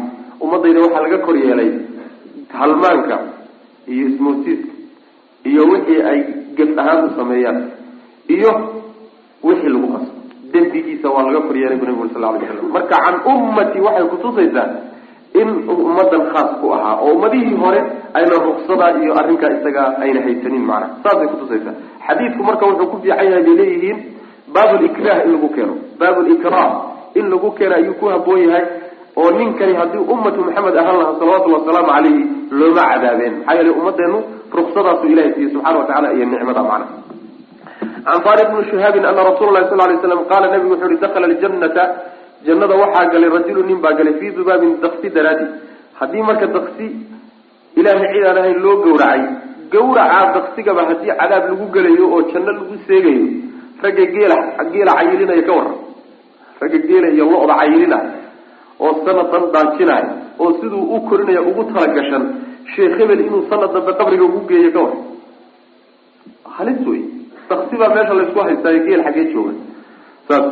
ummadayda 0.43 0.79
waxaa 0.85 1.03
laga 1.05 1.17
kor 1.25 1.35
yeelay 1.43 1.69
halmaanka 2.59 3.15
iyo 3.93 4.03
ismoosiiska 4.13 4.69
iyo 5.49 5.61
wixii 5.71 6.01
ay 6.11 6.19
gef 6.57 6.71
ahaan 6.81 7.05
u 7.05 7.09
sameeyaan 7.19 7.59
iyo 8.35 8.51
wixii 9.47 9.69
lagu 9.73 9.87
qaso. 9.93 10.11
Dembigiisa 10.53 11.07
waa 11.13 11.23
laga 11.27 11.41
kor 11.47 11.55
yeelay 11.61 11.77
bu 11.81 11.85
nabig 11.85 12.11
sal 12.13 12.21
lay 12.23 12.39
slam 12.47 12.71
marka 12.75 12.95
can 13.03 13.15
ummati 13.31 13.79
waxay 13.85 14.05
kutusaysaa 14.11 14.67
in 15.41 15.49
ummadan 15.73 16.23
khaas 16.33 16.49
ku 16.61 16.67
ahaa 16.75 16.95
oo 17.03 17.11
ummadihii 17.15 17.57
hore 17.63 17.79
ayna 18.17 18.35
ruksada 18.45 18.85
iyo 19.03 19.11
arrinkaa 19.19 19.51
isaga 19.59 19.83
ayna 20.03 20.19
haysanin 20.25 20.63
macna. 20.69 20.87
Saasay 21.03 21.27
kutusaysaa 21.33 21.75
xadiidku 22.07 22.41
marka 22.47 22.63
wuxuu 22.69 22.87
ku 22.91 22.97
fiican 23.03 23.27
yahay 23.27 23.43
bay 23.47 23.55
leeyihiin 23.59 23.97
baabulikrah 24.53 25.17
in 25.25 25.31
lagu 25.35 25.49
keeno. 25.55 25.73
Baabulikrah 25.99 26.67
in 27.19 27.25
lagu 27.31 27.49
keeno 27.57 27.73
ayuu 27.79 27.93
ku 27.99 28.05
haboon 28.13 28.39
yahay 28.47 28.65
oo 29.19 29.29
ninkani 29.37 29.73
haddii 29.79 30.03
ummatu 30.13 30.39
maxamed 30.47 30.75
ahaan 30.81 30.97
lahaa 31.01 31.19
salawatullhi 31.19 31.57
wasalaamu 31.59 31.89
calayhi 31.91 32.23
looma 32.59 32.83
cadaabeen. 32.91 33.33
Maxaa 33.43 33.55
yeelay 33.59 33.73
ummadeenu 33.79 34.17
ruksadaasuu 34.59 35.09
ilahay 35.13 35.31
siiye 35.35 35.49
subxana 35.53 35.77
watacala 35.81 36.13
iyo 36.13 36.25
nicmada 36.25 36.63
macna 36.63 36.87
can 38.07 38.19
faariq 38.25 38.47
bni 38.53 38.63
shihaabin 38.71 39.05
ana 39.05 39.21
rasuula 39.29 39.51
lahi 39.59 39.69
sal 39.71 39.79
lay 39.89 39.97
slam 40.03 40.21
qaala 40.31 40.45
nabigu 40.53 40.71
wuxu 40.73 40.85
uhi 40.89 40.97
dakhala 41.03 41.27
ljannata 41.33 41.83
jannada 42.47 42.75
waxaa 42.83 43.05
galay 43.13 43.29
rajulu 43.37 43.61
nin 43.69 43.79
baa 43.83 43.93
galay 43.99 44.13
fii 44.19 44.31
dubaabin 44.37 44.71
daksi 44.83 45.09
daraadi. 45.15 45.45
Haddii 45.99 46.23
marka 46.29 46.47
daksi 46.55 46.85
ilaahay 47.79 48.07
cid 48.13 48.23
aan 48.29 48.37
ahayn 48.41 48.57
loo 48.65 48.75
gowracay 48.85 49.21
gawracaa 49.73 50.25
daksigaba 50.35 50.81
haddii 50.89 51.13
cadaab 51.19 51.43
lagu 51.51 51.65
gelayo 51.75 52.05
oo 52.15 52.21
janno 52.31 52.51
lagu 52.57 52.75
seegayo 52.87 53.25
ragga 53.83 54.05
geela 54.15 54.37
geela 54.73 54.91
cayilinaya 54.99 55.43
ka 55.47 55.53
waran. 55.57 55.75
Ragga 56.61 56.79
geela 56.89 57.07
iyo 57.15 57.25
lo-da 57.31 57.55
cayilinaya 57.61 58.11
oo 58.79 58.93
sanadan 59.05 59.43
daajinaya 59.53 60.07
oo 60.39 60.49
siduu 60.59 60.83
u 60.95 61.01
korinaya 61.09 61.41
ugu 61.49 61.63
talagashan 61.73 62.23
sheekh 62.75 62.95
hebel 63.01 63.19
inuu 63.27 63.43
sanad 63.51 63.71
dambe 63.75 63.91
qabriga 63.99 64.23
ugu 64.29 64.41
geeyo 64.49 64.69
ka 64.75 64.79
waran 64.85 65.01
halis 66.57 66.79
wey 66.91 67.01
daksi 67.49 67.75
baa 67.81 67.91
meesha 67.95 68.13
laysku 68.19 68.39
haystaayo 68.47 68.79
geel 68.87 69.01
xaggee 69.07 69.25
jooga 69.33 69.53
saas 70.29 70.45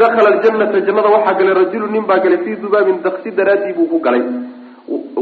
dakhala 0.00 0.28
aljanata 0.34 0.80
jannada 0.86 1.10
waxaa 1.16 1.34
galay 1.40 1.54
rajulu 1.62 1.86
nin 1.94 2.04
baa 2.10 2.20
galay 2.24 2.38
fii 2.44 2.56
dubaabin 2.64 2.98
daksi 3.06 3.28
daraadii 3.38 3.74
buu 3.78 3.88
ku 3.92 3.98
galay 4.06 4.22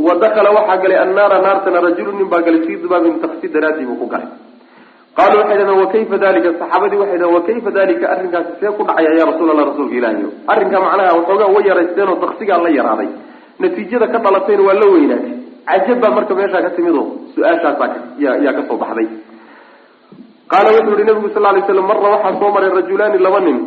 wa 0.07 0.15
dakhala 0.25 0.51
waxaa 0.59 0.79
galay 0.85 0.99
annaara 1.05 1.39
naartana 1.47 1.81
rajulu 1.89 2.13
nin 2.19 2.29
baa 2.33 2.43
galay 2.47 2.63
fii 2.67 2.79
dubaabin 2.85 3.17
daksi 3.25 3.47
daraadii 3.57 3.87
buu 3.91 3.99
ku 4.03 4.07
galay 4.15 4.29
qaalu 5.19 5.37
waxay 5.41 5.57
dhahdeen 5.59 5.81
wakayfa 5.85 6.17
dalika 6.25 6.51
saxaabadii 6.61 7.01
waxay 7.03 7.19
dhahen 7.23 7.35
wakayfa 7.39 7.71
dalika 7.79 8.05
arrinkaasi 8.15 8.53
see 8.61 8.73
ku 8.79 8.83
dhacaya 8.89 9.11
ya 9.21 9.25
rasuul 9.31 9.51
allah 9.53 9.67
rasuulka 9.71 9.95
ilaahi. 10.01 10.23
Arrinkaa 10.53 10.81
macnaha 10.87 11.17
waxoogaa 11.19 11.49
way 11.55 11.65
yaraysteen 11.71 12.13
daksigaa 12.25 12.59
la 12.65 12.71
yaraaday. 12.79 13.09
Natiijada 13.63 14.07
ka 14.13 14.19
dhalatayna 14.25 14.63
waa 14.69 14.77
la 14.83 14.87
weynaatay 14.95 15.35
cajab 15.68 15.99
baa 16.03 16.11
marka 16.16 16.33
meeshaa 16.38 16.62
ka 16.66 16.70
timid 16.77 16.94
oo 17.01 17.07
su'aashaasaa 17.35 17.88
yaa 18.25 18.53
ka 18.59 18.62
soo 18.68 18.79
baxday 18.83 19.09
qaala 20.53 20.68
wuxuu 20.77 20.94
yihi 20.99 21.07
nabigu 21.11 21.29
sal 21.35 21.42
lay 21.57 21.62
slam 21.68 21.87
marra 21.91 22.09
waxaa 22.14 22.39
soo 22.41 22.51
maray 22.57 22.70
rajulaani 22.78 23.18
laba 23.26 23.41
nin 23.47 23.59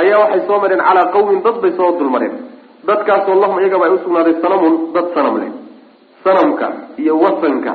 ayaa 0.00 0.18
waxay 0.22 0.42
soo 0.48 0.58
mareen 0.64 0.82
calaa 0.88 1.06
qawmin 1.14 1.40
dad 1.46 1.56
bay 1.62 1.72
soo 1.78 1.90
dulmareen 2.00 2.34
dadkaasoo 2.88 3.36
lahum 3.42 3.56
iyagaba 3.62 3.84
ay 3.88 3.92
usugnaaday 3.98 4.34
sanamun 4.44 4.74
dad 4.96 5.06
sanam 5.16 5.34
leh 5.42 5.50
sanamka 6.24 6.66
iyo 7.02 7.14
wasanka 7.24 7.72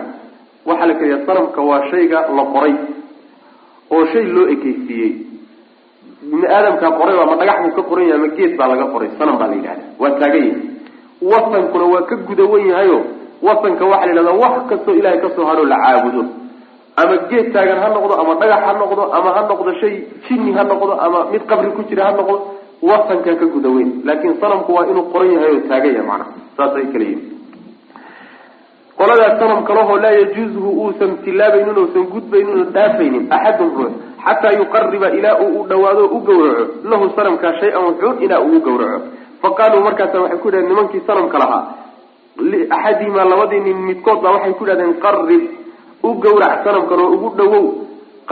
waxaa 0.69 0.87
la 0.89 0.93
keliyaa 0.99 1.25
sanamka 1.29 1.59
waa 1.69 1.81
shayga 1.91 2.19
la 2.37 2.43
qoray 2.53 2.73
oo 3.95 4.03
shay 4.13 4.25
loo 4.35 4.45
ekeysiiyey 4.55 5.11
ibni 6.27 6.45
aadamkaa 6.57 6.91
qoray 6.99 7.15
ama 7.23 7.35
dhagax 7.41 7.57
buu 7.65 7.73
ka 7.77 7.83
qoran 7.89 8.05
yahay 8.11 8.19
ama 8.21 8.29
geed 8.37 8.53
baa 8.59 8.67
laga 8.73 8.85
qoray 8.93 9.09
sanam 9.19 9.35
baa 9.41 9.47
la 9.51 9.55
yidhahda 9.59 9.83
waa 10.01 10.13
taagan 10.21 10.43
yahay 10.45 10.67
wasankuna 11.31 11.85
waa 11.93 12.03
ka 12.09 12.15
gudawan 12.27 12.63
yahayo 12.71 12.99
wasanka 13.47 13.83
waxaa 13.91 14.05
la 14.05 14.11
yidhahdaa 14.13 14.39
wax 14.43 14.55
kastoo 14.71 14.93
ilahay 14.99 15.19
ka 15.23 15.29
soo 15.35 15.45
hadhoo 15.49 15.65
la 15.73 15.77
caabudo. 15.85 16.23
Ama 17.01 17.15
geed 17.29 17.47
taagan 17.55 17.79
ha 17.83 17.87
noqdo 17.95 18.13
ama 18.21 18.33
dhagax 18.41 18.61
ha 18.67 18.71
noqdo 18.81 19.03
ama 19.17 19.29
ha 19.35 19.41
noqdo 19.51 19.71
shay 19.81 19.93
jinni 20.27 20.51
ha 20.57 20.63
noqdo 20.71 20.93
ama 21.05 21.19
mid 21.31 21.43
qabri 21.51 21.71
ku 21.77 21.81
jira 21.89 22.03
ha 22.07 22.11
noqdo 22.19 22.35
wasankaa 22.89 23.35
ka 23.41 23.45
gudaweyn 23.55 23.89
laakiin 24.07 24.35
sanamku 24.41 24.69
waa 24.77 24.85
inuu 24.91 25.05
qoran 25.13 25.31
yahay 25.35 25.53
oo 25.57 25.63
taagan 25.71 25.93
yahay 25.97 26.07
macnaha. 26.11 26.31
Saasay 26.57 26.85
kala 26.93 27.05
yihiin 27.09 27.23
qoladaas 28.99 29.39
sanam 29.39 29.63
kalehoo 29.67 29.97
laa 30.03 30.11
yajuuzuhu 30.19 30.69
uusan 30.83 31.11
tilaabaynin 31.25 31.77
uusan 31.81 32.05
gudbaynin 32.13 32.55
uusan 32.59 32.73
dhaafaynin 32.77 33.23
axadun 33.37 33.69
ruux 33.77 33.91
xataa 34.25 34.51
yuqariba 34.59 35.07
ilaa 35.19 35.35
uu 35.45 35.61
u 35.61 35.67
dhawaado 35.69 36.03
o 36.05 36.15
u 36.17 36.19
gawraco 36.27 36.65
lahu 36.91 37.05
sanamkaa 37.17 37.53
shay-an 37.61 37.83
wuxuun 37.89 38.15
ilaa 38.25 38.41
uu 38.47 38.57
u 38.57 38.61
gawraco 38.67 38.99
fa 39.41 39.49
qaaluu 39.59 39.81
markaasa 39.87 40.17
waxay 40.23 40.39
ku 40.43 40.47
yidhahdeen 40.47 40.69
nimankii 40.73 41.03
sanamka 41.07 41.37
lahaa 41.43 41.63
liaxadihimaa 42.51 43.25
labadii 43.31 43.59
nin 43.67 43.77
midkood 43.89 44.19
baa 44.23 44.33
waxay 44.35 44.53
ku 44.53 44.63
yidhahdeen 44.65 44.93
qarib 45.05 45.43
u 46.03 46.09
gawrac 46.23 46.63
sanamkan 46.63 46.99
oo 47.03 47.11
ugu 47.15 47.29
dhawow 47.39 47.65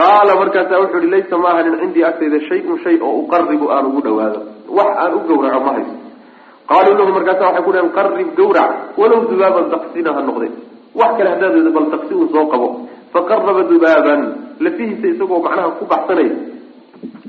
qaala 0.00 0.32
markaasa 0.40 0.80
wuxuu 0.82 1.00
ihi 1.02 1.10
laysa 1.14 1.36
ma 1.42 1.48
ahanin 1.52 1.76
cindii 1.80 2.04
agtayda 2.10 2.38
shay-un 2.48 2.78
shay 2.84 2.96
oo 3.02 3.14
uqaribu 3.22 3.66
aan 3.74 3.86
ugu 3.90 4.00
dhawaado 4.06 4.40
wax 4.78 4.90
aan 5.02 5.12
u 5.14 5.20
gawraco 5.28 5.60
ma 5.66 5.72
hayso. 5.76 5.94
Qaaluu 6.68 6.94
lahu 7.00 7.12
markaasa 7.16 7.42
waxay 7.48 7.62
ku 7.66 7.70
dhaheen 7.72 7.92
qarib 7.96 8.28
gawrac. 8.38 8.70
Walow 9.00 9.20
dubaaban 9.30 9.66
daqsina 9.72 10.10
ha 10.16 10.20
noqde 10.28 10.48
wax 11.00 11.10
kale 11.18 11.28
haddaad 11.32 11.68
bal 11.76 11.86
daqsi 11.94 12.12
un 12.14 12.28
soo 12.34 12.46
qabo. 12.52 12.68
Faqaraba 13.12 13.62
dubaaban. 13.70 14.20
Lafihiisa 14.64 15.06
isagoo 15.12 15.40
macnaha 15.44 15.70
ku 15.80 15.84
baxsanaya. 15.92 16.34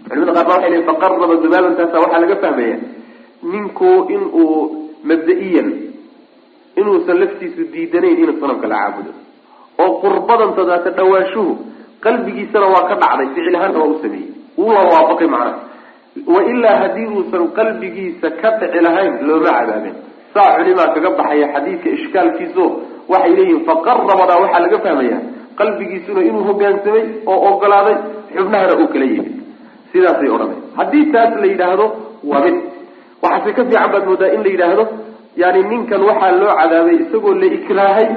Culimada 0.10 0.32
qaar 0.36 0.46
baa 0.48 0.56
waxay 0.56 0.70
lehin 0.72 0.86
faqaraba 0.90 1.36
dubaabantaasa 1.44 1.96
waxaa 2.04 2.20
laga 2.24 2.36
fahmaya 2.44 2.76
ninku 3.52 3.90
in 4.16 4.24
uu 4.42 4.56
mabda-iyan 5.10 5.68
inuusan 6.80 7.18
laftiisu 7.22 7.62
diidanayn 7.74 8.18
inuu 8.24 8.38
sanamka 8.42 8.68
la 8.74 8.78
caabudo. 8.84 9.12
oo 9.84 9.92
qurbadan 10.04 10.52
tadaata 10.60 10.90
dhawaashuhu 11.00 11.52
qalbigiisana 12.06 12.68
waa 12.76 12.84
ka 12.90 12.96
dhacday 13.04 13.28
ficil 13.36 13.56
ahaanna 13.60 13.80
waa 13.84 13.92
u 13.96 13.98
sameeyey. 14.04 14.30
Wuu 14.60 14.72
la 14.76 14.82
waafaqay 14.94 15.28
macnaha. 15.34 15.60
Wailaa 16.36 16.76
haddii 16.84 17.08
uusan 17.16 17.44
qalbigiisa 17.58 18.28
ka 18.42 18.50
dhici 18.60 18.80
lahayn 18.86 19.14
looma 19.28 19.52
cadaabeen 19.60 19.96
saa 20.34 20.48
culimaa 20.58 20.88
kaga 20.96 21.10
baxaya 21.20 21.48
xadiidka 21.54 21.90
ishkaalkiiso 21.98 22.64
waxay 23.12 23.34
leeyihiin 23.38 23.62
faqarabadaa 23.70 24.40
waxaa 24.44 24.62
laga 24.66 24.80
fahmaya 24.86 25.18
qalbigiisuna 25.60 26.22
inuu 26.30 26.44
hogaansamay 26.50 27.06
oo 27.32 27.38
ogolaaday 27.52 27.96
xubnahana 28.36 28.74
uu 28.82 28.88
kala 28.94 29.06
yimid. 29.14 29.34
Sidaasay 29.92 30.30
odhanay. 30.36 30.58
Haddii 30.80 31.06
taas 31.14 31.32
la 31.44 31.48
yidhaahdo 31.54 31.86
waa 32.32 32.42
mid. 32.46 32.56
Waxaase 33.24 33.52
ka 33.58 33.62
fiican 33.70 33.90
baad 33.94 34.06
moodaa 34.10 34.32
in 34.36 34.42
la 34.46 34.50
yidhaahdo 34.56 34.84
yani 35.42 35.62
ninkan 35.72 36.02
waxaa 36.10 36.32
loo 36.42 36.54
cadaabay 36.60 36.96
isagoo 37.04 37.34
la 37.42 37.48
ikraahay 37.58 38.08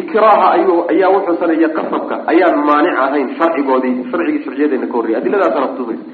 ikraaha 0.00 0.46
ayuu 0.56 0.78
ayaa 0.92 1.10
wuxuu 1.14 1.36
saneeya 1.42 1.68
qasabka 1.76 2.14
ayaan 2.32 2.56
maanic 2.68 2.96
ahayn 3.06 3.28
sharcigoodii 3.38 3.94
sharcigii 4.10 4.42
sharciyadeena 4.46 4.86
ka 4.90 4.94
horreyay 4.98 5.18
adiladaasana 5.20 5.66
kutubaysa 5.72 6.04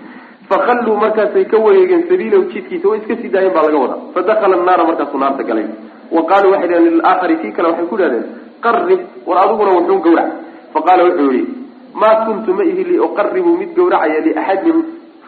fakalluu 0.50 0.96
markaasay 1.04 1.44
ka 1.52 1.56
wareegeen 1.66 2.02
sabiilahu 2.10 2.44
jidkiisa 2.52 2.86
way 2.90 2.98
iska 3.02 3.14
sii 3.20 3.30
daayeen 3.34 3.54
baa 3.56 3.62
laga 3.66 3.78
wadaa. 3.84 3.98
Fadakala 4.14 4.54
annaara 4.60 4.84
markaasuu 4.90 5.18
naarta 5.22 5.42
galay. 5.50 5.66
Wa 6.16 6.22
qaaluu 6.30 6.50
waxay 6.54 6.68
dhaheen 6.70 6.88
lilaakhari 6.94 7.36
kii 7.42 7.52
kale 7.56 7.68
waxay 7.70 7.86
ku 7.92 7.96
dhahdeen 8.00 8.24
qarib 8.64 9.00
war 9.28 9.38
adiguna 9.44 9.70
wuxuu 9.78 9.98
gawrac 10.06 10.28
faqaala 10.74 11.02
wuxuu 11.08 11.30
yihi 11.36 11.46
maa 12.02 12.14
kuntu 12.26 12.50
ma 12.58 12.64
ihi 12.70 12.82
liuqaribu 12.90 13.50
mid 13.60 13.70
gawracaya 13.78 14.18
liaxadin 14.26 14.78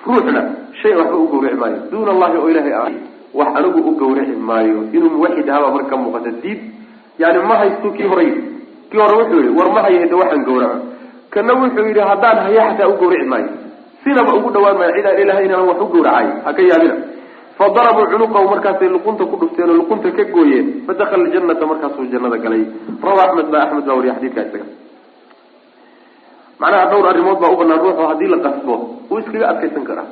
ruuxna 0.07 0.43
shay 0.83 0.95
waxba 1.01 1.17
u 1.17 1.27
gawraci 1.33 1.57
maayo. 1.63 1.79
Duuna 1.93 2.11
allahi 2.15 2.37
oo 2.43 2.49
ilahay 2.53 2.95
wax 3.39 3.49
anigu 3.59 3.81
u 3.89 3.93
gawraci 4.01 4.35
maayo 4.51 4.79
inuu 4.97 5.11
muwaxid 5.17 5.49
ahaabaa 5.51 5.75
marka 5.77 5.97
muuqata 6.03 6.31
diid 6.43 6.61
yani 7.23 7.39
ma 7.49 7.55
haysto 7.61 7.89
kii 7.97 8.09
yidhi 8.09 8.41
kii 8.91 8.99
hore 9.03 9.15
wuxuu 9.21 9.41
yihi 9.45 9.53
war 9.59 9.69
ma 9.75 9.81
hayada 9.87 10.17
waxaan 10.17 10.45
gawraco. 10.49 10.79
Kana 11.33 11.53
wuxuu 11.61 11.87
yidhi 11.89 12.01
haddaan 12.11 12.39
haya 12.47 12.63
xataa 12.71 12.89
u 12.93 12.97
gawraci 13.01 13.27
maayo. 13.33 13.49
Sinaba 14.05 14.33
ugu 14.39 14.51
dhawaan 14.55 14.77
maayo 14.79 14.93
cidaan 14.97 15.19
ilahay 15.23 15.45
inaan 15.49 15.67
wax 15.71 15.79
u 15.81 15.87
gawracay. 15.95 16.27
Ha 16.45 16.51
ka 16.57 16.63
yaabina. 16.71 16.97
Fadarabuu 17.59 18.07
cunuqahu 18.13 18.47
markaasay 18.53 18.89
luqunta 18.95 19.25
ku 19.31 19.37
dhufteen 19.41 19.71
oo 19.71 19.77
luqunta 19.81 20.09
ka 20.17 20.25
gooyeen. 20.35 20.67
Fadakala 20.87 21.29
janata 21.35 21.65
markaasuu 21.71 22.07
jannada 22.13 22.39
galay. 22.45 22.63
Rawa 23.07 23.23
axmed 23.27 23.49
ba 23.53 23.59
axmed 23.65 23.85
baa 23.87 23.97
wariya 23.99 24.15
xadidka 24.19 24.41
isaga. 24.49 24.67
Macnaha 26.61 26.85
dhowr 26.91 27.07
arrimood 27.11 27.39
baa 27.43 27.51
u 27.53 27.57
banaan 27.61 27.81
ruuxu 27.85 28.03
haddii 28.11 28.29
la 28.33 28.39
qasbo 28.47 28.75
wuu 29.11 29.19
iskaga 29.23 29.47
adkaysan 29.53 29.85
karaa. 29.89 30.09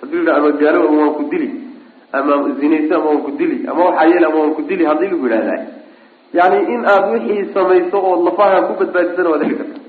Hadii 0.00 0.22
la 0.26 0.32
ama 0.38 0.50
gaalo 0.60 0.78
ama 0.88 0.96
waan 1.00 1.14
ku 1.18 1.22
dili 1.32 1.48
ama 2.12 2.34
zinayso 2.60 2.94
ama 2.96 3.06
waan 3.10 3.22
ku 3.26 3.30
dili 3.40 3.56
ama 3.70 3.84
waxaa 3.88 4.06
yeele 4.10 4.26
ama 4.26 4.38
waan 4.40 4.54
ku 4.54 4.62
dili 4.62 4.84
haddii 4.84 5.08
lagu 5.12 5.26
yidhahdaa 5.26 5.60
yani 6.38 6.58
in 6.74 6.80
aada 6.92 7.06
wixii 7.12 7.44
samayso 7.54 7.98
ood 8.10 8.20
lafaha 8.26 8.62
ku 8.68 8.72
badbaadisana 8.80 9.30
waad 9.30 9.42
heli 9.42 9.56
kartaa. 9.60 9.80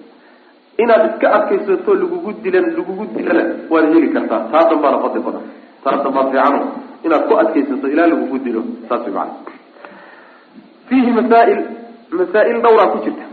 Inaad 0.78 1.04
iska 1.10 1.28
adkaysato 1.38 1.94
lagugu 2.02 2.32
dilan 2.44 2.66
lagugu 2.78 3.06
dilana 3.16 3.44
waad 3.70 3.86
heli 3.94 4.10
kartaa. 4.16 4.40
Taa 4.52 4.64
danbaana 4.70 4.98
fadli 5.04 5.22
badan. 5.28 5.46
Taa 5.84 6.04
danbaa 6.04 6.26
fiicano 6.32 6.60
inaad 7.06 7.24
ku 7.28 7.34
adkaysato 7.42 7.88
ilaa 7.94 8.08
lagugu 8.14 8.38
dilo 8.46 8.62
saas 8.90 9.02
way 9.06 9.14
macana 9.14 9.34
fiihi 10.90 11.12
masaail 11.20 11.60
masaa-il 12.20 12.58
dhowraa 12.66 12.92
ku 12.94 12.98
jirta. 13.06 13.26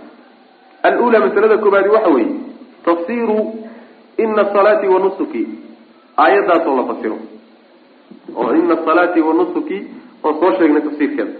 Alula 0.82 1.18
masalada 1.26 1.58
koobaadi 1.58 1.88
waxa 1.88 2.10
weeye 2.16 2.34
tafsiru 2.84 3.38
ina 4.22 4.44
salaati 4.54 4.86
wa 4.86 4.98
nusuki. 5.00 5.42
Aayaddaas 6.16 6.66
la 6.78 6.84
fasiro 6.90 7.18
oo 8.36 8.54
ina 8.54 8.76
salaati 8.84 9.20
wa 9.20 9.34
nusuki 9.34 9.78
oon 10.24 10.34
soo 10.40 10.52
sheegnay 10.58 10.82
tafsiirkeeda. 10.82 11.32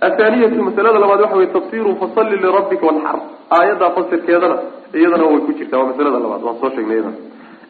Athaaniyatu 0.00 0.62
masalada 0.62 0.98
labaad 0.98 1.20
waxa 1.20 1.36
weye 1.36 1.52
tafsiru 1.52 1.96
fasalli 2.00 2.36
lirabbika 2.36 2.86
wanxar 2.86 3.18
aayaddaa 3.50 3.90
fasirkeedana 3.90 4.56
iyadana 4.94 5.24
way 5.24 5.40
ku 5.46 5.52
jirtaa 5.52 5.78
waa 5.78 5.90
masalada 5.90 6.18
labaad 6.18 6.42
waan 6.42 6.56
soo 6.60 6.70
sheegnay 6.70 6.96
iyadana. 6.96 7.16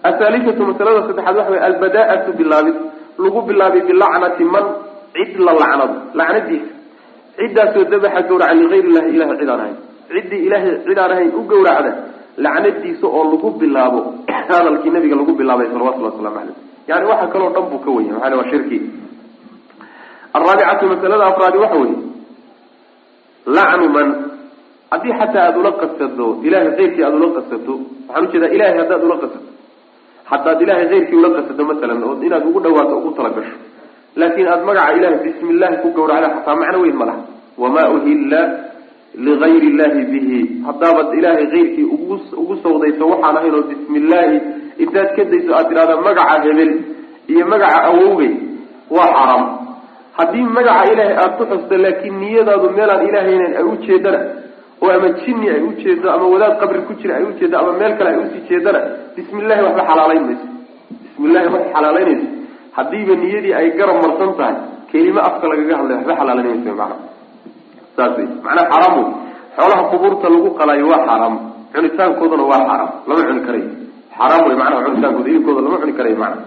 Athaalithatu 0.02 0.66
masalada 0.70 1.00
saddexaad 1.06 1.36
waxa 1.36 1.50
weye 1.50 1.64
albada-atu 1.70 2.32
bilaabid. 2.38 2.76
Lagu 3.18 3.40
bilaabay 3.48 3.80
bilacnati 3.88 4.44
man 4.44 4.64
cid 5.14 5.38
la 5.38 5.52
lacnado 5.60 5.96
lacnadiisa. 6.14 6.72
Ciddaasoo 7.38 7.84
dabaxa 7.84 8.22
gawraca 8.28 8.54
ligayr 8.54 8.84
illahi 8.90 9.10
ilahay 9.16 9.36
cid 9.40 9.48
aan 9.48 9.60
ahayn. 9.60 9.76
Ciddii 10.12 10.44
ilaahay 10.46 10.78
cid 10.86 10.98
ahayn 10.98 11.30
u 11.34 11.42
gawracda 11.50 11.92
lacnadiisa 12.36 13.06
oo 13.06 13.24
lagu 13.32 13.50
bilaabo. 13.60 14.00
Hadalkii 14.48 14.90
nabiga 14.90 15.16
lagu 15.16 15.32
bilaabay 15.32 15.66
salawatullahi 15.72 16.14
waslamu 16.14 16.36
caleyh 16.38 16.67
yani 16.88 17.04
waxa 17.10 17.26
kaloo 17.32 17.50
dhan 17.54 17.64
buu 17.70 17.78
ka 17.84 17.90
wenya 17.96 18.12
maaa 18.18 18.36
waa 18.40 18.48
shirki. 18.50 18.78
Araabicatu 20.36 20.84
masalada 20.92 21.24
afraadi 21.30 21.58
waxa 21.64 21.78
weye 21.82 21.96
lacnu 23.56 23.86
man 23.96 24.08
haddii 24.90 25.12
xataa 25.20 25.42
aada 25.46 25.58
ula 25.62 25.72
qasado 25.80 26.26
ilahay 26.46 26.70
keyrkii 26.78 27.04
aada 27.04 27.16
ula 27.20 27.28
qasato 27.36 27.74
waxaan 28.08 28.24
u 28.26 28.32
jeedaa 28.32 28.52
ilahay 28.56 28.76
haddaad 28.80 29.02
ula 29.08 29.16
qasato. 29.22 29.48
Haddaad 30.30 30.60
ilahay 30.64 30.86
keyrkii 30.92 31.16
ula 31.20 31.30
qasato 31.36 31.62
masalan 31.70 32.04
oo 32.08 32.14
inaad 32.26 32.44
ugu 32.48 32.60
dhawaato 32.64 32.94
ugu 32.98 33.10
talagasho 33.18 33.56
laakin 34.20 34.46
aada 34.52 34.64
magaca 34.68 34.92
ilahay 34.98 35.18
bismi 35.24 35.50
illahi 35.54 35.76
ku 35.82 35.88
gawracda 35.96 36.28
xataa 36.36 36.56
macno 36.60 36.78
weyn 36.84 36.96
ma 37.00 37.04
laha. 37.10 37.22
Wamaa 37.62 37.88
uhilla 37.96 38.40
ligayr 39.26 39.62
illahi 39.70 40.00
bihi. 40.12 40.38
Haddaabad 40.66 41.08
ilaahay 41.18 41.46
keyrkii 41.54 41.84
ugu 41.94 42.14
ugu 42.42 42.54
sawdayso 42.64 43.04
waxaan 43.12 43.36
ahayn 43.38 43.54
oo 43.58 43.64
bismi 43.70 43.96
illaahi 44.02 44.36
intaad 44.82 45.08
ka 45.16 45.22
dayso 45.32 45.50
aad 45.58 45.66
tidhahda 45.70 45.94
magaca 46.06 46.36
hebel 46.46 46.72
iyo 47.32 47.44
magaca 47.52 47.78
awowgay 47.90 48.32
waa 48.96 49.08
xaaraam 49.16 49.44
haddii 50.18 50.46
magaca 50.58 50.82
ilaahay 50.92 51.14
aada 51.22 51.34
ku 51.38 51.44
xusto 51.50 51.74
laakiin 51.84 52.14
niyadaadu 52.22 52.66
meelaan 52.78 53.02
ilaahaynan 53.08 53.52
ay 53.60 53.64
ujeedana 53.72 54.20
oo 54.82 54.90
ama 54.96 55.08
jinni 55.22 55.46
ay 55.54 55.60
ujeedo 55.70 56.06
ama 56.14 56.26
wadaad 56.34 56.54
qabri 56.60 56.80
ku 56.88 56.92
jira 57.00 57.12
ay 57.18 57.24
ujeedo 57.30 57.54
ama 57.60 57.72
meel 57.80 57.92
kale 57.98 58.08
ay 58.14 58.18
u 58.22 58.26
sii 58.32 58.42
jeedana 58.50 58.80
bismi 59.16 59.38
illahi 59.42 59.62
waxba 59.66 59.82
xalaalayn 59.90 60.22
mayso. 60.28 60.46
Bismi 61.02 61.24
illahi 61.28 61.46
xalaalaynayso 61.74 62.26
haddiiba 62.76 63.14
niyadii 63.22 63.54
ay 63.60 63.66
garab 63.78 63.96
marsan 64.04 64.30
tahay 64.38 64.56
kelimo 64.90 65.20
afka 65.28 65.44
lagaga 65.50 65.74
hadlay 65.80 65.94
waxba 65.98 66.14
xalaalayn 66.20 66.46
mayso 66.54 66.70
macana 66.80 66.96
saas 67.96 68.12
wey 68.18 68.26
macnaa 68.46 68.66
xaaraam 68.72 68.94
wey 68.98 69.06
xoolaha 69.56 69.82
qubuurta 69.92 70.26
lagu 70.34 70.48
qalaayo 70.60 70.86
waa 70.92 71.02
xaaraam 71.08 71.34
cunitaankoodana 71.74 72.44
waa 72.52 72.60
xaaraam 72.68 72.90
lama 73.08 73.22
cuni 73.28 73.42
karayo 73.46 73.68
xaaraam 74.18 74.42
wey 74.48 74.56
macnaha 74.60 74.84
cunitaankooda 74.86 75.28
hilibkooda 75.30 75.60
lama 75.64 75.78
cuni 75.82 75.92
karayo 75.98 76.16
macana 76.22 76.42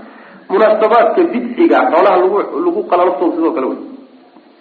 munaasabaadka 0.52 1.22
bidciga 1.34 1.78
xoolaha 1.92 2.16
lagu 2.24 2.38
lagu 2.66 2.82
qala 2.92 3.02
laftooda 3.08 3.36
sidoo 3.38 3.54
kale 3.56 3.68
wey. 3.72 3.80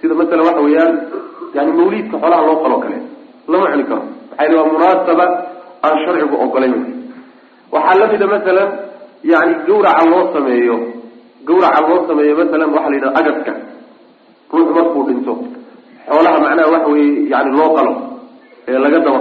Sida 0.01 0.15
masalan 0.21 0.47
waxa 0.49 0.63
weeyaan 0.67 0.93
yani 1.57 1.71
mawliidka 1.79 2.17
xoolaha 2.23 2.43
loo 2.49 2.57
qaloo 2.65 2.81
kale 2.85 2.99
lama 3.53 3.67
cuni 3.73 3.85
karo. 3.91 4.03
Maxaa 4.31 4.45
yili 4.47 4.57
waa 4.59 4.69
munaasaba 4.73 5.25
aan 5.85 5.97
sharcigu 6.05 6.37
ogolayn 6.45 6.75
waxaa 7.75 7.99
lamida 8.01 8.27
masalan 8.35 8.69
yani 9.33 9.53
gawraca 9.67 10.05
loo 10.13 10.23
sameeyo 10.35 10.77
gawraca 11.49 11.81
loo 11.89 11.99
sameeyo 12.09 12.35
masalan 12.41 12.69
waxaa 12.77 12.91
la 12.93 12.97
yidhaha 12.97 13.19
agaska. 13.21 13.53
Ruux 14.53 14.69
markuu 14.77 15.03
dhinto 15.09 15.33
xoolaha 16.09 16.39
macnaha 16.45 16.69
waxa 16.75 16.89
weye 16.95 17.11
yani 17.33 17.51
loo 17.59 17.71
qalo 17.77 17.93
ee 18.71 18.79
laga 18.85 18.99
daba 19.07 19.21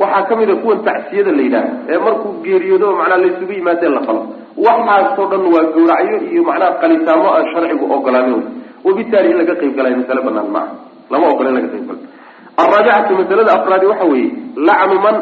waxaa 0.00 0.22
ka 0.28 0.34
mid 0.40 0.50
a 0.50 0.56
kuwan 0.62 0.78
tacsiyada 0.88 1.32
la 1.38 1.42
yidhaha 1.46 1.70
ee 1.92 1.98
markuu 2.06 2.32
geeriyoodo 2.46 2.88
macnaha 3.00 3.18
laysugu 3.24 3.52
yimaadeen 3.58 3.92
la 3.98 4.02
qalo 4.08 4.20
waxaasoo 4.66 5.26
dhan 5.32 5.42
waa 5.54 5.64
gawracyo 5.76 6.16
iyo 6.32 6.42
macnaha 6.50 6.72
qalitaamo 6.82 7.26
aan 7.36 7.46
sharcigu 7.52 7.84
ogolaanin 7.96 8.42
wabitaali 8.86 9.28
in 9.32 9.38
laga 9.42 9.54
qayb 9.60 9.72
galayo 9.78 9.96
masale 10.02 10.20
banaan 10.28 10.50
maaha 10.56 10.72
lama 11.12 11.26
ogola 11.32 11.48
in 11.50 11.56
laga 11.58 11.68
qayb 11.74 11.86
galo 11.90 12.00
alraabicatu 12.62 13.12
masalada 13.20 13.50
afraadi 13.58 13.86
waxa 13.92 14.06
weeye 14.12 14.30
lacnu 14.68 14.96
man 15.06 15.16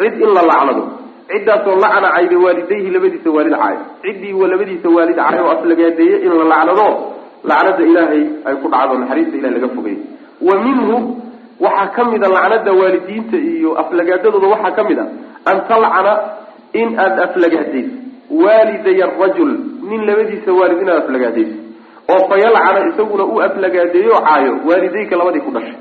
cid 0.00 0.14
in 0.24 0.30
la 0.36 0.42
lacnado. 0.50 0.82
Ciddaasoo 1.30 1.76
lacna 1.84 2.08
cayda 2.16 2.36
waalidayhi 2.44 2.88
labadiisa 2.94 3.30
waalid 3.36 3.54
caayo. 3.60 3.78
Ciddii 4.02 4.32
labadiisa 4.52 4.88
waalid 4.96 5.16
caayo 5.20 5.40
oo 5.46 5.52
aslagaadeeye 5.56 6.16
in 6.26 6.32
la 6.40 6.44
lacnado 6.52 6.86
lacnada 7.50 7.82
ilaahay 7.90 8.22
ay 8.48 8.54
ku 8.62 8.66
dhacdo 8.74 8.94
naxariista 9.02 9.36
ilahay 9.40 9.54
laga 9.58 9.68
fogay 9.76 9.96
wa 10.48 10.54
minhu 10.66 10.96
waxaa 11.64 11.88
ka 11.96 12.02
mid 12.12 12.22
a 12.24 12.28
lacnada 12.36 12.72
waalidiinta 12.80 13.36
iyo 13.52 13.70
aflagaadadooda 13.82 14.46
waxaa 14.54 14.74
ka 14.78 14.82
mid 14.88 14.98
a 14.98 15.06
an 15.50 15.56
talcana 15.70 16.12
in 16.80 16.88
aada 17.04 17.22
aflagaadayso. 17.28 17.94
Waaliday 18.42 18.96
arajul 19.06 19.50
nin 19.88 20.00
labadiisa 20.08 20.50
waalid 20.58 20.80
inaad 20.84 20.98
aflagaadayso. 21.04 21.56
Oo 22.12 22.22
fayalcana 22.30 22.80
isaguna 22.90 23.24
u 23.24 23.36
aflagaadeeyo 23.46 24.14
caayo 24.26 24.52
waalidayka 24.68 25.14
labadii 25.20 25.40
ku 25.46 25.50
dhashay. 25.56 25.76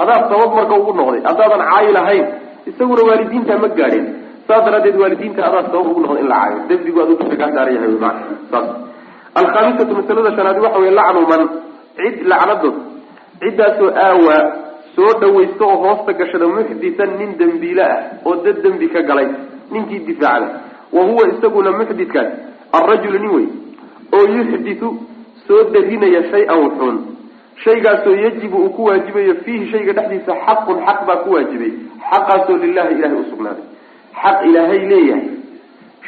Adaa 0.00 0.18
sabab 0.30 0.50
marka 0.58 0.74
ugu 0.80 0.92
noqday 1.00 1.20
haddaadan 1.28 1.62
caayi 1.70 1.92
lahayn 1.98 2.26
isaguna 2.70 3.02
waalidiinta 3.08 3.52
ma 3.62 3.68
gaadhin. 3.78 4.04
Saas 4.48 4.62
daraaddeed 4.66 4.96
waalidiinta 5.02 5.40
adaa 5.48 5.62
sabab 5.70 5.86
ugu 5.92 6.00
noqday 6.04 6.20
in 6.24 6.28
la 6.32 6.36
caayo. 6.42 6.58
Dembigu 6.70 6.98
aduu 7.04 7.16
dusha 7.20 7.36
kaa 7.40 7.50
saaran 7.56 7.74
yahay 7.76 7.88
maa 8.04 8.14
saas. 8.50 8.66
Alkhaamisatu 9.40 9.92
masalada 10.00 10.30
shanaadi 10.36 10.60
waxa 10.66 10.78
wey 10.84 10.90
lacnu 10.98 11.22
man. 11.30 11.42
Cid 11.98 12.16
lacnadood 12.30 12.76
ciddaasoo 13.40 13.88
aawaa 14.04 14.40
soo 14.96 15.12
dhawaysta 15.20 15.64
oo 15.64 15.76
hoosta 15.84 16.12
gashada 16.20 16.46
muxditan 16.48 17.10
nin 17.18 17.36
dembiile 17.38 17.82
ah 17.84 18.00
oo 18.24 18.36
dad 18.44 18.62
dembi 18.62 18.88
ka 18.94 19.02
galay 19.02 19.28
ninkii 19.72 19.98
difaacda 20.08 20.48
wa 20.92 21.02
huwa 21.08 21.28
isaguna 21.32 21.70
muxditkaas 21.78 22.30
alrajulu 22.78 23.18
nin 23.18 23.30
wey 23.36 23.46
oo 24.16 24.24
yuxditu 24.36 24.88
soo 25.46 25.64
darinaya 25.74 26.22
shay-an 26.30 26.58
wuxuun. 26.64 26.96
Shaygaasoo 27.64 28.14
yajibu 28.14 28.56
uu 28.64 28.70
ku 28.76 28.84
waajibayo 28.84 29.34
fiihi 29.44 29.70
shayga 29.70 29.92
dhexdiisa 29.92 30.32
xaqun 30.46 30.78
xaq 30.86 30.98
baa 31.08 31.16
ku 31.24 31.30
waajibay. 31.34 31.72
Xaqaasoo 32.10 32.56
lilahi 32.64 32.94
ilahay 32.94 33.18
usugnaaday 33.20 33.64
xaq 34.22 34.38
ilaahay 34.48 34.80
leeyahay. 34.90 35.28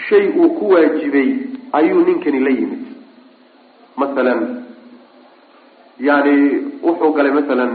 Shay 0.09 0.25
uu 0.41 0.51
ku 0.59 0.71
waajibay 0.73 1.29
ayuu 1.79 2.03
ninkani 2.09 2.41
la 2.47 2.51
yimid. 2.59 2.83
Masalan 3.97 4.41
yani 6.01 6.35
wuxuu 6.83 7.13
galay 7.17 7.33
masalan 7.33 7.73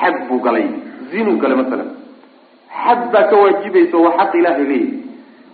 xad 0.00 0.16
buu 0.28 0.40
galay. 0.46 0.66
Zinuu 1.10 1.36
galay 1.42 1.56
masalan. 1.62 1.88
Xad 2.84 3.00
baa 3.12 3.24
ka 3.30 3.36
waajibaysa 3.42 3.96
waa 4.04 4.14
xaq 4.18 4.32
ilaahay 4.40 4.64
leeyahay 4.64 4.98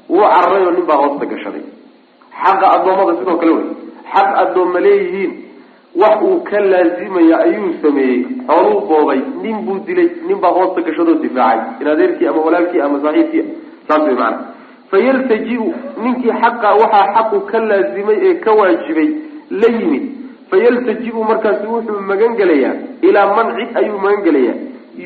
wuu 0.08 0.20
cararay 0.32 0.64
oo 0.66 0.70
nin 0.76 0.86
baa 0.90 0.96
hoosta 1.02 1.26
gashaday. 1.32 1.64
Xaqa 2.42 2.66
addoommada 2.76 3.12
sidoo 3.18 3.36
kale 3.40 3.52
wey. 3.56 3.66
Xaq 4.14 4.28
addoomma 4.42 4.80
leeyihiin. 4.86 5.32
Wax 6.00 6.16
uu 6.28 6.40
ka 6.48 6.58
laazimaya 6.72 7.36
ayuu 7.46 7.70
sameeyey. 7.82 8.20
Xooluu 8.48 8.80
boobay. 8.88 9.20
Nin 9.42 9.56
buu 9.66 9.78
dilay. 9.86 10.08
Nin 10.28 10.38
baa 10.42 10.52
hoosta 10.58 10.80
gashadoo 10.86 11.14
difaacay. 11.24 11.80
In 11.80 11.88
adeerkii 11.92 12.28
ama 12.28 12.40
walaalkii 12.46 12.80
ama 12.86 12.98
saaxiibkii. 13.04 13.44
Saas 13.88 14.02
wey 14.08 14.14
maana 14.20 14.38
fayaltaji-u 14.90 15.66
ninkii 16.02 16.32
xaqa 16.42 16.68
waxaa 16.82 17.06
xaqu 17.14 17.36
ka 17.50 17.58
laazimay 17.70 18.18
ee 18.28 18.34
ka 18.44 18.50
waajibay 18.58 19.08
la 19.60 19.68
yimid 19.78 20.04
fayaltaji-u 20.50 21.24
markaasu 21.30 21.66
wuxuu 21.74 22.00
magan 22.10 22.32
gelayaa 22.40 22.74
ilaa 23.08 23.28
man 23.36 23.48
cid 23.58 23.70
ayuu 23.80 23.98
magan 24.06 24.22
gelayaa 24.26 24.56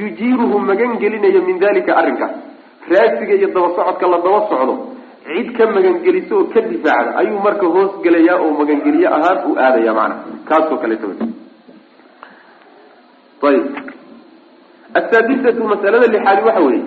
yujiiruhu 0.01 0.57
magan 0.71 0.93
gelinaya 1.03 1.41
min 1.49 1.57
dalika 1.65 1.93
arrinkaas 2.01 2.35
raasiga 2.93 3.35
iyo 3.39 3.49
daba 3.55 3.69
socodka 3.77 4.07
la 4.13 4.19
daba 4.27 4.41
socdo 4.51 4.75
cid 5.27 5.49
ka 5.57 5.65
magangeliso 5.77 6.35
oo 6.41 6.47
ka 6.55 6.61
difaacda 6.71 7.11
ayuu 7.23 7.41
marka 7.47 7.67
hoos 7.77 7.93
gelayaa 8.05 8.37
oo 8.45 8.51
magangeliye 8.61 9.09
ahaan 9.17 9.39
u 9.51 9.57
aadaya 9.65 9.93
macana 9.99 10.17
kaasoo 10.49 10.79
kaleeto 10.83 11.09
ayib. 13.49 13.65
Asaadisatu 15.01 15.63
masalada 15.73 16.07
lixaadi 16.15 16.43
waxa 16.49 16.63
weeye 16.69 16.83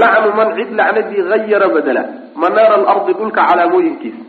lacnu 0.00 0.30
man 0.38 0.48
cid 0.56 0.70
lacnadii 0.78 1.22
hayara 1.30 1.68
badela 1.74 2.02
manaara 2.42 2.74
alardi 2.80 3.12
dhulka 3.18 3.40
calaamooyinkiisa 3.48 4.22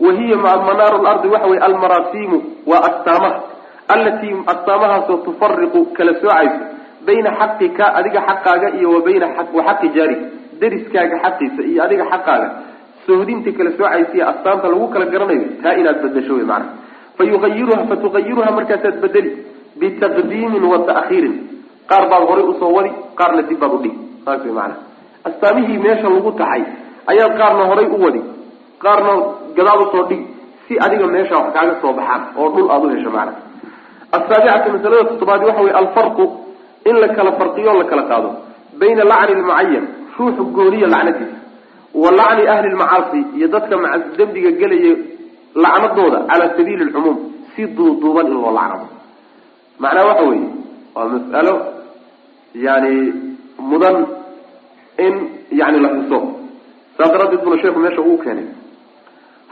wa 0.00 0.12
hiya 0.12 0.36
manaaru 0.36 1.02
lardi 1.02 1.28
waxa 1.28 1.48
weye 1.48 1.62
almarasiimu 1.62 2.42
waa 2.66 2.82
astaamaha 2.90 3.40
allatii 3.88 4.36
astaamahaasoo 4.46 5.16
tufariqu 5.16 5.84
kala 5.96 6.14
soocayso 6.20 6.60
bayna 7.06 7.30
xaqika 7.40 7.94
adiga 7.94 8.20
xaqaaga 8.28 8.68
iyo 8.78 8.90
wa 8.90 9.00
bayna 9.00 9.26
wa 9.52 9.62
xaqi 9.64 9.88
dariskaaga 10.60 11.16
xaqiisa 11.24 11.62
iyo 11.62 11.82
adiga 11.84 12.04
xaqaaga 12.12 12.48
sohdinta 13.06 13.52
kala 13.52 13.70
soocaysiiyo 13.78 14.28
astaanta 14.28 14.68
lagu 14.68 14.88
kala 14.88 15.06
garanayo 15.06 15.46
taa 15.62 15.74
inaad 15.80 16.02
bedasho 16.02 16.34
wey 16.34 16.44
maana 16.44 16.66
fa 17.18 17.24
yuayiruha 17.24 18.50
markaasaad 18.58 19.00
bedeli 19.04 19.32
bitaqdiimin 19.80 20.64
wa 20.72 20.78
ta'khiirin 20.88 21.34
qaar 21.90 22.08
baad 22.10 22.24
horay 22.30 22.44
u 22.44 22.54
soo 22.60 22.72
wadi 22.76 22.92
qaarna 23.18 23.42
dib 23.48 23.58
baad 23.58 23.72
udhigi 23.78 23.98
saas 24.24 24.44
wey 24.46 24.54
maana 24.60 24.74
astaamihii 25.28 25.78
meesha 25.86 26.08
lagu 26.16 26.32
taxay 26.40 26.62
ayaad 27.12 27.32
qaarna 27.40 27.64
horay 27.70 27.86
u 27.86 27.98
wadi 28.04 28.22
qaarna 28.84 29.12
gadaal 29.56 29.80
u 29.82 29.86
soo 29.92 30.04
dhigi 30.08 30.26
si 30.68 30.72
adiga 30.84 31.06
meesha 31.14 31.34
wax 31.38 31.48
kaaga 31.56 31.74
soo 31.82 31.92
baxaan 31.98 32.22
oo 32.40 32.48
dhul 32.54 32.70
aada 32.74 32.86
u 32.86 32.90
hesho 32.94 33.10
maana 33.16 33.32
asaabicatu 34.16 34.68
masalada 34.74 35.04
toddobaadi 35.10 35.44
waxa 35.48 35.62
wey 35.66 35.72
alfarqu 35.80 36.24
in 36.88 36.96
la 37.02 37.08
kala 37.16 37.32
farqiyo 37.38 37.70
o 37.70 37.78
la 37.80 37.84
kala 37.90 38.02
qaado. 38.10 38.30
Bayna 38.80 39.04
lacni 39.10 39.34
lmucayan 39.40 39.84
ruuxu 40.18 40.42
gooniya 40.56 40.86
lacnadiisa 40.94 41.36
wa 42.02 42.10
lacni 42.18 42.42
ahli 42.54 42.68
lmacaasi 42.74 43.18
iyo 43.36 43.48
dadka 43.54 43.76
dembiga 44.18 44.50
gelaya 44.60 44.92
lacnadooda 45.64 46.18
cala 46.30 46.44
sabiili 46.56 46.84
lcumuum 46.88 47.18
si 47.54 47.62
duuduuban 47.76 48.26
in 48.26 48.34
loo 48.42 48.52
lacnado. 48.58 48.86
Macnaha 49.82 50.06
waxa 50.10 50.24
weeye 50.30 50.48
waa 50.94 51.06
mas'alo 51.12 51.54
yani 52.66 52.92
mudan 53.70 53.96
in 55.04 55.14
yani 55.60 55.78
la 55.84 55.88
xuso. 55.96 56.18
Saas 56.96 57.10
daraaddeed 57.12 57.42
buna 57.44 57.56
sheeku 57.62 57.78
meesha 57.84 58.00
uu 58.08 58.18
keenay 58.24 58.46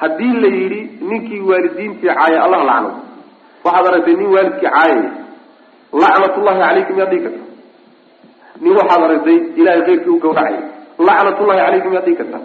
haddii 0.00 0.34
la 0.42 0.48
yidhi 0.58 0.80
ninkii 1.10 1.40
waalidiintii 1.50 2.08
caaya 2.18 2.38
allah 2.46 2.60
lacnado 2.70 2.90
waxaad 3.64 3.86
aragtay 3.90 4.14
nin 4.20 4.28
waalidkii 4.34 4.68
caayaya 4.76 5.10
lacnatullahi 6.02 6.58
calaykum 6.64 6.96
yaad 7.00 7.10
dhigi 7.12 7.24
karta. 7.26 7.42
Nin 8.62 8.72
waxaad 8.80 9.02
aragtay 9.08 9.36
ilahay 9.60 9.82
keyrkii 9.88 10.12
u 10.16 10.18
gawracay 10.24 10.56
lacnatullahi 11.08 11.58
calaykum 11.64 11.92
yaad 11.96 12.04
dhigi 12.06 12.18
karta. 12.20 12.38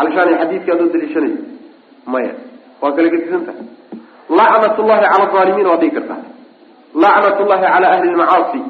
Alshaan 0.00 0.30
xadiidkii 0.40 0.72
adoo 0.74 0.88
daliishanaya 0.94 1.38
maya. 2.12 2.32
Waa 2.82 2.92
kala 2.96 3.08
gedisan 3.14 3.42
tahay 3.46 3.66
lacnatullahi 4.38 5.00
cala 5.04 5.24
alaalimiina 5.30 5.70
waad 5.72 5.80
dhigi 5.84 5.94
kartaa 5.98 6.20
lacnatullahi 7.04 7.62
cala 7.74 7.86
ahli 7.94 8.08
lmacaasi 8.14 8.60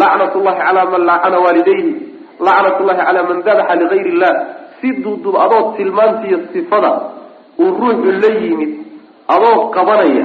lacnatullahi 0.00 0.58
cala 0.62 0.80
man 0.92 1.02
lacana 1.10 1.38
waalidayhi. 1.44 1.92
Lacnatullahi 2.46 2.98
cala 3.06 3.20
man 3.28 3.38
dabaxa 3.46 3.74
ligayr 3.82 4.06
illah. 4.12 4.34
Si 4.80 4.88
duudub 5.02 5.34
adoo 5.44 5.62
tilmaantiiyo 5.76 6.38
sifada 6.52 6.90
uu 7.62 7.70
ruuxu 7.80 8.10
la 8.22 8.30
yimid 8.42 8.70
adoo 9.34 9.56
qabanaya 9.76 10.24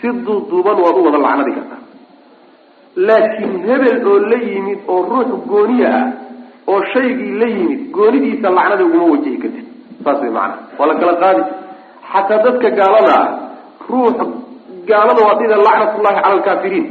si 0.00 0.08
duuduuban 0.26 0.78
waad 0.84 0.96
u 1.00 1.04
wada 1.06 1.18
lacnadi 1.26 1.52
kartaa. 1.58 1.82
Laakiin 3.06 3.54
hebel 3.68 3.96
oo 4.12 4.18
la 4.30 4.38
yimid 4.48 4.78
oo 4.92 5.00
ruux 5.10 5.30
gooniya 5.50 5.88
ah 6.00 6.06
oo 6.72 6.80
shaygii 6.92 7.32
la 7.40 7.46
yimid 7.56 7.80
goonidiisa 7.96 8.48
lacnada 8.56 8.84
uguma 8.86 9.04
wajihi 9.12 9.38
kartid. 9.42 9.66
Saas 10.04 10.20
way 10.22 10.30
macana 10.30 10.56
waa 10.78 10.86
la 10.90 10.94
kala 11.00 11.14
qaadi. 11.22 11.42
Xataa 12.12 12.42
dadka 12.44 12.68
gaalada 12.78 13.14
ah 13.22 13.26
ruux 13.90 14.16
gaalada 14.90 15.20
waa 15.26 15.36
dhida 15.40 15.56
lacnatullahi 15.66 16.16
cala 16.22 16.26
alkaafiriin 16.34 16.86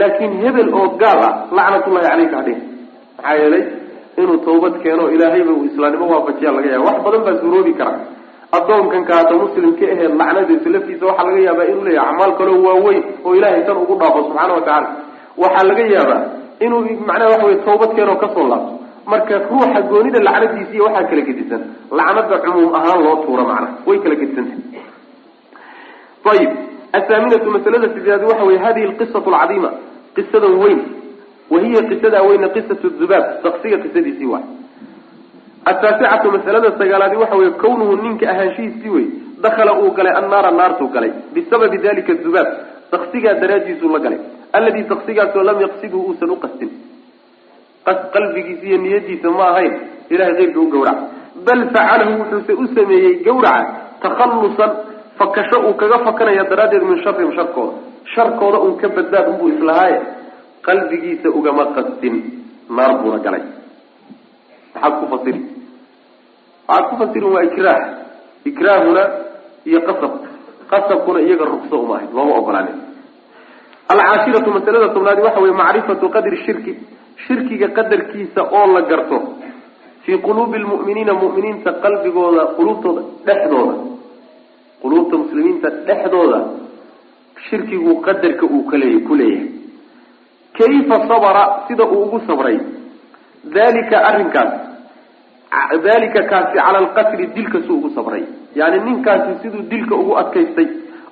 laakiin 0.00 0.32
hebel 0.42 0.68
oo 0.80 0.88
gaal 1.02 1.18
ah 1.28 1.32
lacnatullahi 1.56 2.06
caleyka 2.10 2.36
hadhin 2.40 2.58
maxaa 3.16 3.34
yeelay 3.40 3.64
inuu 4.20 4.38
tawbad 4.46 4.74
keeno 4.82 5.04
ilaahayba 5.14 5.52
uu 5.58 5.64
islaamnimo 5.70 6.06
waafajiyaa 6.14 6.52
laga 6.56 6.68
yaaba 6.74 6.86
wax 6.90 6.98
badan 7.04 7.22
baa 7.26 7.36
suroobi 7.42 7.72
kara 7.80 7.98
addoonkan 8.56 9.02
kaata 9.10 9.34
muslimka 9.42 9.84
aheed 9.94 10.12
lacnadiisa 10.20 10.68
laftiisa 10.74 11.04
waxaa 11.10 11.24
laga 11.28 11.40
yaabaa 11.48 11.66
inuu 11.72 11.84
leeyahay 11.88 12.08
acmaal 12.10 12.32
kaloo 12.40 12.58
waaweyn 12.68 13.02
oo 13.26 13.32
ilahay 13.38 13.62
tan 13.68 13.76
ugu 13.82 13.94
dhaafo 14.00 14.18
subxaana 14.26 14.52
wa 14.56 14.60
tacala 14.68 14.88
waxaa 15.42 15.66
laga 15.70 15.84
yaabaa 15.96 16.20
inuu 16.64 16.80
macnaha 17.08 17.30
waxa 17.32 17.46
wey 17.48 17.56
tawbad 17.68 17.90
keenoo 17.96 18.16
ka 18.22 18.28
soo 18.34 18.46
laabto. 18.52 18.72
Marka 19.12 19.34
ruuxa 19.50 19.80
goonida 19.90 20.20
lacnadiisa 20.28 20.72
iyo 20.76 20.84
waxaa 20.88 21.04
kala 21.10 21.22
gedisan. 21.28 21.62
Lacnada 21.98 22.36
cumuum 22.44 22.74
ahaan 22.78 23.00
loo 23.04 23.16
tuuro 23.24 23.44
macnaha. 23.50 23.74
Way 23.86 23.98
kala 24.04 24.14
gedisanta 24.20 24.54
ayib 26.32 26.50
athaaminatu 26.98 27.48
masalada 27.56 27.88
sideedaad 27.94 28.24
waxa 28.30 28.44
wey 28.48 28.58
hadihi 28.64 28.86
alqisatu 28.90 29.28
alcadiima. 29.34 29.70
Qisadan 30.16 30.54
weyn 30.62 30.80
wa 31.52 31.58
hiya 31.64 31.80
qisadaa 31.90 32.22
weyne 32.28 32.48
qisatu 32.56 32.86
dubaab. 33.00 33.24
Daqsiga 33.44 33.76
qisadiisii 33.84 34.26
waay 34.32 34.44
ataasicatu 35.70 36.26
masalada 36.36 36.70
sagaalaadi 36.80 37.16
waxa 37.22 37.36
wey 37.40 37.50
kawnuhu 37.62 37.96
ninka 38.04 38.24
ahaanshihiisii 38.32 38.90
wey 38.96 39.06
dakhala 39.44 39.72
uu 39.82 39.90
galay 39.96 40.12
annaara 40.20 40.50
naartuu 40.50 40.88
galay. 40.94 41.12
Bisababi 41.34 41.78
dalika 41.78 42.14
dubaab 42.24 42.48
daqsigaa 42.92 43.34
daraadiisuu 43.42 43.90
la 43.94 43.98
galay. 44.04 44.20
Alladii 44.52 44.84
daqsigaasoo 44.92 45.42
lam 45.48 45.58
yaqsidhu 45.66 45.98
uusan 46.08 46.30
uqastin 46.36 46.70
qalbigiisa 48.14 48.64
iyo 48.68 48.78
niyadiisa 48.84 49.28
ma 49.30 49.44
ahayn 49.52 49.72
ilahay 50.12 50.34
keyrka 50.38 50.60
u 50.60 50.66
gawraca 50.74 51.04
bal 51.46 51.60
facalahu 51.74 52.12
wuxuuse 52.20 52.52
u 52.52 52.64
sameeyey 52.76 53.14
gawraca 53.26 53.64
takhallusan 54.02 54.70
fakasho 55.18 55.58
uu 55.68 55.74
kaga 55.80 55.98
fakanaya 56.06 56.44
daraaddeed 56.50 56.82
min 56.90 56.98
sharihim 57.04 57.32
sharkooda 57.38 57.72
sharkooda 58.14 58.58
uun 58.64 58.76
ka 58.80 58.88
badbaad 58.96 59.26
unbuu 59.32 59.48
islahaaye. 59.54 60.00
Qalbigiisa 60.66 61.28
ugama 61.38 61.64
qastin 61.76 62.14
naar 62.76 62.92
buuna 63.00 63.18
galay. 63.26 63.42
Maxaad 64.74 64.94
ku 65.00 65.06
fasiri 65.12 65.40
waxaad 66.68 66.84
ku 66.90 66.94
fasirin 67.00 67.32
waa 67.34 67.44
ikraah. 67.48 67.80
Ikraahuna 68.44 69.02
iyo 69.64 69.80
qasab. 69.88 70.12
Qasabkuna 70.70 71.20
iyaga 71.20 71.44
rugso 71.44 71.76
uma 71.80 71.94
ahayd 71.96 72.12
looma 72.12 72.34
ogolaanin. 72.40 72.76
Alcaashiratu 73.88 74.50
masalada 74.52 74.88
tobnaadi 74.94 75.22
waxa 75.22 75.40
weye 75.40 75.54
macrifatu 75.62 76.06
qadri 76.14 76.36
shirki. 76.44 76.72
Shirkiga 77.26 77.68
qadarkiisa 77.76 78.42
oo 78.52 78.66
la 78.74 78.82
garto. 78.82 79.18
Fii 80.04 80.18
quluubi 80.26 80.58
lmu'miniina 80.58 81.12
mu'miniinta 81.22 81.70
qalbigooda 81.82 82.42
quluubtooda 82.56 83.02
dhexdooda. 83.26 83.74
Quluubta 84.82 85.14
muslimiinta 85.22 85.68
dhexdooda. 85.88 86.40
Shirkigu 87.48 88.00
qadarka 88.06 88.44
uu 88.46 88.64
kaleey 88.70 89.00
ku 89.08 89.14
leeyahay. 89.14 89.50
Kayfa 90.56 90.96
sabra 91.08 91.44
sida 91.68 91.84
uu 91.84 92.02
ugu 92.06 92.20
sabray. 92.26 92.58
Dalika 93.54 93.96
arrinkaas 94.08 94.52
dalika 95.84 96.22
kaasi 96.30 96.54
cala 96.58 96.78
alqatli 96.78 97.26
dilka 97.34 97.58
suu 97.66 97.76
ugu 97.78 97.90
sabray. 97.94 98.24
Yani 98.54 98.78
ninkaasi 98.84 99.42
siduu 99.42 99.62
dilka 99.70 99.94
ugu 99.94 100.16
adkaystay 100.18 100.66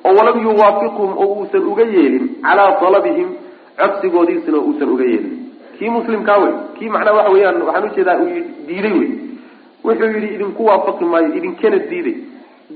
oo 0.04 0.14
walam 0.14 0.38
yuwaafiqhum 0.42 1.10
oo 1.18 1.26
uusan 1.40 1.64
uga 1.66 1.84
yeelin 1.84 2.28
calaa 2.42 2.72
talabihim 2.80 3.28
codsigoodiisna 3.78 4.58
uusan 4.58 4.88
uga 4.88 5.04
yeelin. 5.04 5.34
Kii 5.78 5.90
muslimkaa 5.90 6.38
wey? 6.38 6.52
Kii 6.78 6.88
macnaa 6.88 7.12
waxa 7.12 7.30
weeyaan 7.32 7.62
waxaan 7.62 7.84
u 7.90 7.94
jeedaa 7.96 8.16
uu 8.18 8.28
diiday 8.68 8.92
wey. 8.98 9.10
Wuxuu 9.84 10.10
yidhi 10.14 10.34
idinku 10.34 10.64
waafaqi 10.66 11.04
maayo 11.04 11.28
idinkana 11.38 11.78
diiday. 11.90 12.16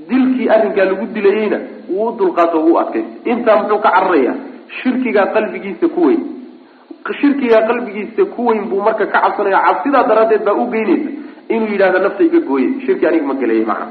Dilkii 0.09 0.49
arrinkaa 0.49 0.85
lagu 0.85 1.05
dilayeyna 1.13 1.59
wuu 1.89 2.07
u 2.09 2.17
dulqaato 2.17 2.57
wuu 2.65 2.77
adkaystay. 2.79 3.31
Intaa 3.33 3.57
muxuu 3.61 3.79
ka 3.79 3.89
cararayaa? 3.91 4.35
Shirkigaa 4.81 5.25
qalbigiisa 5.35 5.87
ku 5.95 6.01
weyn. 6.07 6.21
Shirkigaa 7.21 7.61
qalbigiisa 7.67 8.25
ku 8.35 8.45
weyn 8.47 8.69
buu 8.69 8.81
marka 8.81 9.05
ka 9.05 9.19
cabsanaya 9.21 9.59
cabsidaa 9.67 10.03
daraaddeed 10.09 10.43
baa 10.45 10.53
u 10.53 10.65
geynaysa 10.71 11.09
inuu 11.55 11.71
yidhahdo 11.73 11.99
nafta 11.99 12.23
iga 12.23 12.39
gooye 12.39 12.67
shirki 12.85 13.07
aniga 13.07 13.25
ma 13.25 13.33
galeeyay 13.33 13.65
macna. 13.65 13.87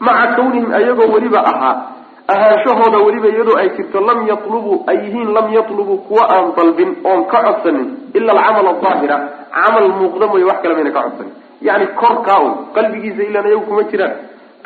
Maca 0.00 0.36
kawnihim 0.36 0.72
ayagoo 0.78 1.12
weliba 1.14 1.40
ahaa 1.50 1.74
ahaanshahooda 2.28 2.98
weliba 3.06 3.28
iyadoo 3.28 3.56
ay 3.56 3.68
jirto 3.76 4.00
lam 4.00 4.26
yatlubuu 4.28 4.84
ay 4.86 4.96
yihiin 5.04 5.32
lam 5.32 5.52
yatlubuu 5.54 5.98
kuwa 6.08 6.24
aan 6.34 6.52
dalbin 6.56 6.96
oon 7.04 7.24
ka 7.32 7.42
codsanin 7.46 7.88
ila 8.14 8.32
alcamal 8.32 8.68
aahira 8.84 9.16
camal 9.54 9.88
muuqda 9.98 10.26
mooye 10.26 10.44
wax 10.44 10.58
kale 10.62 10.74
mayna 10.74 10.90
ka 10.90 11.02
codsanin. 11.02 11.32
Yani 11.62 11.86
korkaa 11.86 12.38
un 12.46 12.52
qalbigiisa 12.74 13.22
ilaan 13.22 13.46
ayagu 13.46 13.66
kuma 13.66 13.82
jiraan. 13.90 14.12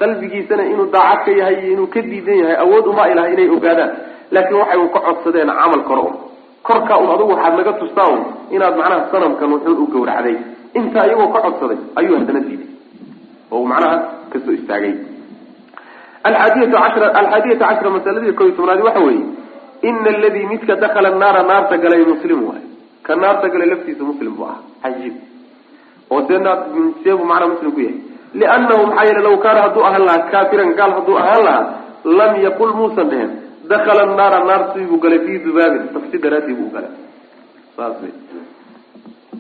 Qalbigiisana 0.01 0.65
inuu 0.73 0.91
daacad 0.91 1.25
ka 1.25 1.31
yahay 1.31 1.57
iyo 1.63 1.73
inuu 1.73 1.87
ka 1.87 2.01
diidan 2.03 2.39
yahay 2.43 2.57
awood 2.57 2.87
uma 2.87 3.03
ay 3.05 3.13
inay 3.13 3.49
ogaadaan. 3.49 3.91
Laakiin 4.31 4.59
waxay 4.61 4.79
un 4.79 4.89
ka 4.89 5.01
codsadeen 5.01 5.49
camal 5.49 5.83
kore 5.85 6.03
un 6.09 6.15
korkaa 6.63 6.99
un 6.99 7.11
adugu 7.15 7.33
waxaad 7.33 7.55
naga 7.57 7.73
tustaa 7.73 8.09
un 8.09 8.21
inaad 8.51 8.77
macnaha 8.77 9.11
sanamkan 9.13 9.53
wuxuun 9.53 9.79
u 9.83 9.87
gawracday 9.93 10.37
intaa 10.79 11.07
iyagoo 11.07 11.29
ka 11.35 11.41
codsaday 11.47 11.79
ayuu 11.99 12.17
haddana 12.19 12.41
diiday. 12.47 12.69
Oo 13.53 13.65
macnaha 13.71 13.97
ka 14.33 14.39
soo 14.45 14.53
istaagay. 14.59 14.95
Alxaadiyatu 16.29 16.77
cashra 16.85 17.07
alxaadiyata 17.21 17.65
cashra 17.71 17.89
masaladii 17.97 18.35
ko 18.39 18.43
iyo 18.45 18.55
tobnaadi 18.59 18.83
waxa 18.89 19.01
weeye 19.07 19.25
ina 19.89 20.11
aladii 20.17 20.47
midka 20.53 20.77
dakala 20.77 21.11
naara 21.23 21.43
naarta 21.51 21.77
galay 21.83 22.05
muslim 22.13 22.41
waay. 22.49 22.65
Ka 23.03 23.17
naarta 23.17 23.49
galay 23.53 23.69
laftiisa 23.73 24.03
muslim 24.05 24.33
buu 24.37 24.45
ahaa 24.45 24.63
cajiib 24.83 25.15
oo 26.11 26.21
see 26.29 26.39
seebuu 27.03 27.25
macnaa 27.31 27.49
muslim 27.55 27.73
ku 27.73 27.81
yahay. 27.81 27.99
Liannahu 28.41 28.83
maxaa 28.87 29.05
yeele 29.09 29.23
law 29.27 29.37
kaana 29.45 29.61
hadduu 29.67 29.85
ahaan 29.89 30.05
lahaa 30.09 30.29
kaafiran 30.33 30.71
gaal 30.79 30.93
hadduu 30.99 31.17
ahaan 31.23 31.43
lahaa 31.49 31.65
lam 32.19 32.33
yaqul 32.47 32.73
muusan 32.79 33.09
dhehen 33.13 33.31
dakala 33.73 34.03
naara 34.19 34.39
naartii 34.51 34.87
buu 34.91 35.01
galay 35.05 35.21
fii 35.27 35.39
dubaabin 35.47 35.89
tafsi 35.95 36.17
daraadii 36.25 36.55
buu 36.61 36.71
galay. 36.75 36.93
Saas 37.77 37.97
wey 38.03 38.13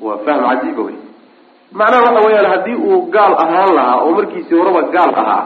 waa 0.00 0.18
fahm 0.26 0.42
cajiiba 0.48 0.82
wey 0.88 0.96
macnaha 1.78 2.02
waxa 2.06 2.20
weeyaan 2.26 2.50
haddii 2.52 2.74
uu 2.88 3.00
gaal 3.16 3.34
ahaan 3.44 3.70
lahaa 3.78 3.96
oo 4.04 4.10
markiisii 4.18 4.58
horeba 4.60 4.82
gaal 4.96 5.12
ahaa 5.22 5.42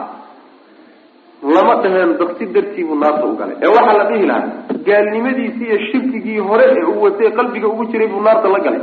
lama 1.55 1.73
dhaheen 1.83 2.11
daksi 2.19 2.45
dartiibuu 2.55 2.95
naarta 3.03 3.25
u 3.31 3.35
galay. 3.39 3.55
Ee 3.63 3.67
waxaa 3.77 3.97
la 3.99 4.05
dhihi 4.09 4.25
lahaa 4.31 4.49
gaalnimadiisii 4.87 5.67
iyo 5.69 5.77
shirkigii 5.91 6.39
hore 6.49 6.65
ee 6.77 6.83
uu 6.91 7.01
watay 7.03 7.31
qalbiga 7.39 7.67
ugu 7.67 7.85
jiray 7.91 8.07
buu 8.07 8.21
naarta 8.27 8.47
la 8.55 8.59
galay. 8.65 8.81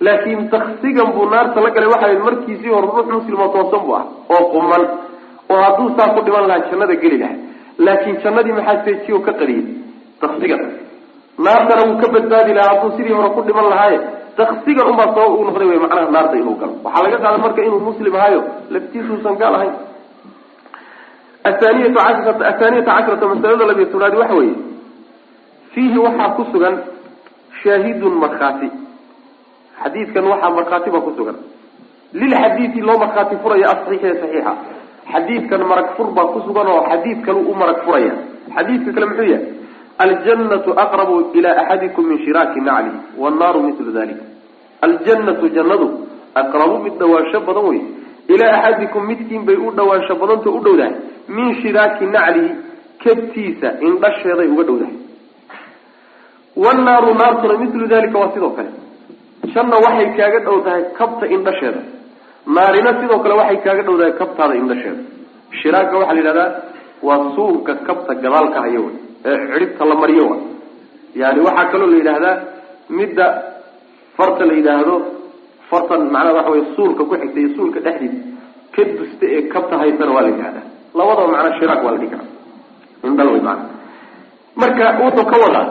Laakiin 0.00 0.48
daksigan 0.50 1.12
buu 1.16 1.26
naarta 1.34 1.60
la 1.66 1.70
galay 1.76 1.88
waxay 1.94 2.18
markiisii 2.28 2.72
hore 2.76 2.86
ruux 2.96 3.06
muslimo 3.18 3.48
toosan 3.54 3.80
buu 3.86 3.94
ah 4.00 4.04
oo 4.34 4.42
quman 4.54 4.82
oo 5.52 5.60
hadduu 5.64 5.88
saa 5.96 6.08
ku 6.14 6.20
dhiman 6.26 6.44
lahaa 6.48 6.66
jannada 6.70 6.94
geli 7.02 7.18
lahay 7.22 7.36
laakiin 7.86 8.16
jannadii 8.24 8.54
maxaa 8.58 8.84
seejiyo 8.84 9.18
ka 9.26 9.32
qariyay 9.40 9.64
daksigan 10.22 10.62
naartana 11.46 11.82
wuu 11.88 11.98
ka 12.02 12.08
badbaadi 12.14 12.52
lahaa 12.58 12.72
hadduu 12.74 12.96
sidii 12.96 13.14
hore 13.18 13.30
ku 13.36 13.40
dhiman 13.48 13.66
lahaaye 13.72 13.98
daksigan 14.38 14.86
unbaa 14.90 15.08
sabab 15.14 15.32
uu 15.36 15.44
noqday 15.48 15.66
wey 15.70 15.78
macnaha 15.84 16.10
naarta 16.16 16.36
inuu 16.40 16.56
galo. 16.60 16.74
Waxaa 16.84 17.02
laga 17.04 17.18
qaaday 17.24 17.40
marka 17.44 17.60
inuu 17.68 17.80
muslim 17.88 18.14
ahayo 18.20 18.40
laftiisuusan 18.74 19.34
gaal 19.40 19.54
ahayn. 19.58 19.74
Athaniyatu 21.48 21.94
cashrata 21.98 22.44
athaaniyata 22.52 22.90
cashrata 22.96 23.24
masalada 23.32 23.64
labiyo 23.70 23.86
tobnaadi 23.92 24.16
waxa 24.22 24.34
weeye 24.40 24.54
fiihi 25.72 25.98
waxaa 26.06 26.30
ku 26.36 26.42
sugan 26.52 26.74
shaahidun 27.62 28.14
markhaati. 28.24 28.68
Xadiidkan 29.82 30.24
waxaa 30.32 30.50
markhaati 30.58 30.88
baa 30.94 31.04
ku 31.06 31.12
sugan. 31.18 31.36
Lilxadiidi 32.20 32.80
loo 32.88 32.98
markhaati 33.04 33.34
furaya 33.42 33.66
asaxiixi 33.72 34.06
ee 34.10 34.16
saxiixa. 34.22 34.52
Xadiidkan 35.12 35.60
marag 35.70 35.88
fur 35.96 36.08
baa 36.16 36.26
ku 36.34 36.38
sugan 36.46 36.66
oo 36.74 36.80
xadiid 36.90 37.18
kalu 37.26 37.40
u 37.50 37.54
marag 37.60 37.78
furaya. 37.86 38.12
Xadiidka 38.56 38.90
kale 38.94 39.06
muxuu 39.10 39.28
yahay 39.32 39.44
aljannatu 40.04 40.70
aqrabu 40.84 41.16
ila 41.38 41.50
axadikum 41.62 42.06
min 42.10 42.18
shiraaki 42.24 42.60
naclihi 42.60 42.98
wannaaru 43.22 43.62
milu 43.66 43.92
dalik 43.98 44.18
aljannatu 44.86 45.48
jannadu 45.56 45.86
aqrabu 46.42 46.76
mid 46.84 46.94
dhawaansho 47.00 47.40
badan 47.48 47.64
wey 47.70 47.80
ilaa 48.34 48.52
axadikum 48.58 49.06
midkiin 49.10 49.44
bay 49.48 49.56
u 49.56 49.70
dhawaansho 49.78 50.14
badanta 50.22 50.50
u 50.50 50.60
dhowdahay 50.66 50.94
min 51.36 51.54
shiraaki 51.62 52.04
naclihi 52.16 52.50
kabtiisa 53.04 53.68
indhasheeday 53.88 54.48
uga 54.54 54.64
dhowdahay 54.68 54.94
wannaaru 56.64 57.14
naartuna 57.22 57.54
milu 57.62 57.86
dalika 57.94 58.18
waa 58.18 58.32
sidoo 58.34 58.50
kale 58.58 58.70
janna 59.54 59.76
waxay 59.86 60.08
kaaga 60.18 60.38
dhow 60.46 60.58
tahay 60.68 60.84
kabta 60.98 61.24
indhasheeda 61.36 61.80
naarina 62.58 62.90
sidoo 63.00 63.18
kale 63.24 63.34
waxay 63.40 63.58
kaaga 63.66 63.82
dhow 63.88 63.96
tahay 64.00 64.12
kabtaada 64.20 64.54
indhasheeda 64.62 65.02
shiraagga 65.62 65.96
waxaa 66.00 66.14
la 66.16 66.20
yidhahdaa 66.20 66.50
waa 67.08 67.20
suunka 67.36 67.72
kabta 67.88 68.12
gadaalka 68.22 68.60
haya 68.66 68.80
wey 68.86 68.96
ee 69.30 69.36
cidhibta 69.52 69.84
la 69.90 69.94
mariyo 70.02 70.24
wa 70.32 70.36
yani 71.22 71.40
waxaa 71.46 71.66
kaloo 71.72 71.88
la 71.92 71.96
yidhaahdaa 72.00 72.36
midda 72.98 73.26
farta 74.16 74.42
la 74.50 74.54
yidhaahdo 74.58 74.94
fartan 75.70 76.02
macnaha 76.14 76.34
waxa 76.38 76.50
wey 76.54 76.62
suulka 76.76 77.02
ku 77.08 77.14
xigta 77.22 77.38
iyo 77.42 77.50
suulka 77.56 77.78
dhexdiisa 77.86 78.18
ka 78.74 78.82
dusta 78.98 79.24
ee 79.36 79.42
kabta 79.54 79.74
haysana 79.82 80.12
waa 80.16 80.24
la 80.26 80.30
yidhahdaa 80.34 80.64
labadaba 80.98 81.28
macnaa 81.34 81.58
shiraag 81.58 81.80
waa 81.86 81.92
la 81.94 81.98
dhihi 82.02 82.10
karaa. 82.14 82.30
Indhal 83.08 83.28
wey 83.34 83.42
maana 83.48 83.64
marka 84.60 84.84
wuxuu 85.02 85.26
ka 85.32 85.36
wadaa 85.44 85.66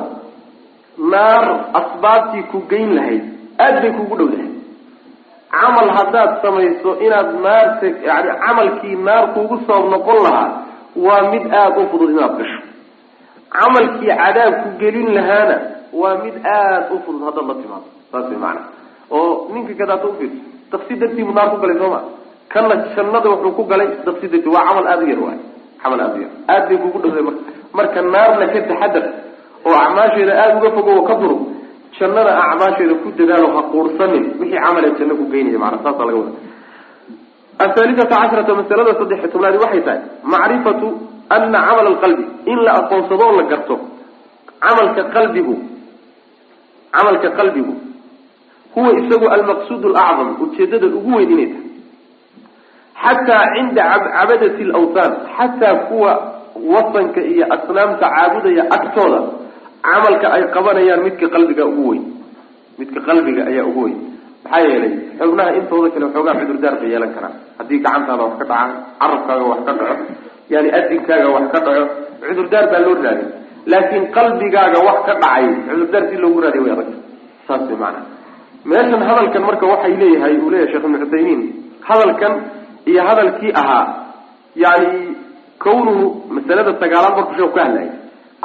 naar 1.13 1.45
asbaabtii 1.79 2.43
ku 2.51 2.57
geyn 2.71 2.89
lahayd 2.97 3.23
aada 3.63 3.79
bay 3.83 3.91
kugu 3.97 4.15
dhow 4.19 4.27
dahay. 4.33 4.49
Camal 5.55 5.89
haddaad 5.97 6.31
samayso 6.43 6.89
inaad 7.05 7.29
naarta 7.45 7.87
yani 8.09 8.29
camalkii 8.45 8.95
naar 9.07 9.23
kuugu 9.33 9.55
sabab 9.67 9.85
noqon 9.93 10.17
lahaa 10.25 10.47
waa 11.05 11.21
mid 11.33 11.43
aada 11.61 11.79
u 11.83 11.89
fudud 11.91 12.09
inaad 12.15 12.33
gasho 12.39 12.59
camalkii 13.53 14.07
cadaab 14.21 14.53
ku 14.63 14.69
gelin 14.81 15.09
lahaana 15.17 15.55
waa 16.01 16.15
mid 16.23 16.35
aada 16.45 16.87
u 16.93 16.99
fudud 17.05 17.21
haddaad 17.27 17.47
la 17.49 17.55
timaado. 17.61 17.87
Saas 18.11 18.25
way 18.29 18.37
macanaa 18.37 18.67
oo 19.11 19.47
ninka 19.53 19.73
kadaata 19.81 20.07
ufiirso 20.11 20.39
daksi 20.71 20.93
dartiibuu 21.01 21.33
naar 21.37 21.49
ku 21.53 21.57
galay 21.63 21.77
sooma 21.81 21.99
kana 22.53 22.75
jannada 22.95 23.27
wuxuu 23.33 23.51
ku 23.57 23.63
galay 23.71 23.87
daksi 24.07 24.25
dartii. 24.31 24.51
Waa 24.55 24.65
camal 24.69 24.85
aada 24.91 25.03
u 25.05 25.09
yar 25.13 25.19
waay 25.25 25.39
camal 25.81 25.99
aada 26.05 26.15
u 26.17 26.21
yar. 26.25 26.31
Aada 26.51 26.65
bay 26.69 26.77
kugu 26.83 26.97
dhowdahay 27.03 27.23
marka. 27.27 27.41
Marka 27.77 27.99
naarna 28.13 28.45
ka 28.53 28.59
taxadar 28.69 29.03
oo 29.67 29.75
acmaasheeda 29.85 30.33
aada 30.41 30.53
uga 30.59 30.69
fogo 30.75 30.91
oo 30.99 31.03
ka 31.09 31.15
durug 31.21 31.41
jannada 31.99 32.31
acmaasheeda 32.45 32.93
ku 33.03 33.07
dadaalo 33.17 33.47
ha 33.55 33.61
quursanin 33.71 34.25
wixii 34.39 34.59
camale 34.65 34.87
janno 34.99 35.15
ku 35.19 35.25
geynaya 35.31 35.59
maana 35.63 35.77
saasa 35.83 36.03
laga 36.07 36.17
wada 36.21 36.33
athaalithata 37.65 38.15
cashrata 38.21 38.51
masalada 38.59 38.91
saddex 38.99 39.19
tobnaadi 39.33 39.57
waxay 39.63 39.81
tahay 39.87 39.99
macrifatu 40.33 40.87
ana 41.29 41.59
camala 41.67 41.89
alqalbi 41.93 42.23
in 42.51 42.59
la 42.65 42.71
aqoonsado 42.81 43.23
oo 43.27 43.35
la 43.39 43.43
garto 43.51 43.75
camalka 44.65 45.01
qalbigu 45.15 45.55
camalka 46.95 47.29
qalbigu 47.39 47.73
huwa 48.75 48.91
isagu 49.01 49.25
almaqsuud 49.35 49.83
alacdam 49.91 50.29
ujeedada 50.43 50.87
ugu 50.99 51.11
weyn 51.17 51.31
inay 51.35 51.49
tahay 51.53 53.15
xataa 53.17 53.43
cinda 53.55 53.83
cabadati 54.15 54.63
alawthan 54.67 55.11
xataa 55.37 55.75
kuwa 55.89 56.11
wasanka 56.73 57.21
iyo 57.31 57.45
asnaamta 57.55 58.05
caabudaya 58.15 58.63
agtooda 58.75 59.19
camalka 59.87 60.27
ay 60.35 60.43
qabanayaan 60.55 61.01
midka 61.07 61.27
qalbiga 61.35 61.63
ugu 61.71 61.83
weyn 61.91 62.03
midka 62.79 62.99
qalbiga 63.07 63.41
ayaa 63.51 63.65
ugu 63.71 63.81
weyn 63.85 63.97
maxaa 64.43 64.61
yeelay 64.69 64.93
xubnaha 65.19 65.51
intooda 65.59 65.87
kale 65.93 66.05
waxoogaa 66.07 66.35
cudurdaar 66.39 66.75
bay 66.81 66.89
yeelan 66.93 67.11
karaan 67.15 67.35
haddii 67.59 67.79
gacantaada 67.85 68.23
wax 68.27 68.33
ka 68.41 68.45
dhacaan 68.51 68.71
carabkaaga 69.01 69.45
wax 69.51 69.59
ka 69.67 69.73
dhaco 69.79 70.03
yani 70.53 70.69
adinkaaga 70.77 71.27
wax 71.35 71.45
ka 71.53 71.59
dhaco 71.65 71.83
cudurdaar 72.27 72.65
baa 72.73 72.81
loo 72.85 72.95
raadiy 73.07 73.27
laakiin 73.71 74.03
qalbigaaga 74.17 74.79
wax 74.87 74.97
ka 75.07 75.13
dhacay 75.23 75.45
cudurdaar 75.69 76.03
si 76.09 76.15
loogu 76.23 76.39
raadiy 76.45 76.61
way 76.65 76.71
adag 76.75 76.89
saas 77.47 77.63
way 77.69 77.77
maanaa 77.83 78.03
meeshan 78.71 79.01
hadalkan 79.09 79.43
marka 79.49 79.65
waxay 79.73 79.93
leeyahay 80.01 80.33
uu 80.43 80.49
leeyahay 80.53 80.71
sheekh 80.73 80.85
ibnu 80.87 80.99
cuthaymiin 81.03 81.41
hadalkan 81.89 82.33
iyo 82.91 83.01
hadalkii 83.09 83.51
ahaa 83.61 83.85
yani 84.63 84.91
kawnuhu 85.65 86.03
masalada 86.37 86.71
sagaalaad 86.83 87.15
marku 87.19 87.33
sheeku 87.37 87.53
ka 87.57 87.61
hadlayay 87.65 87.89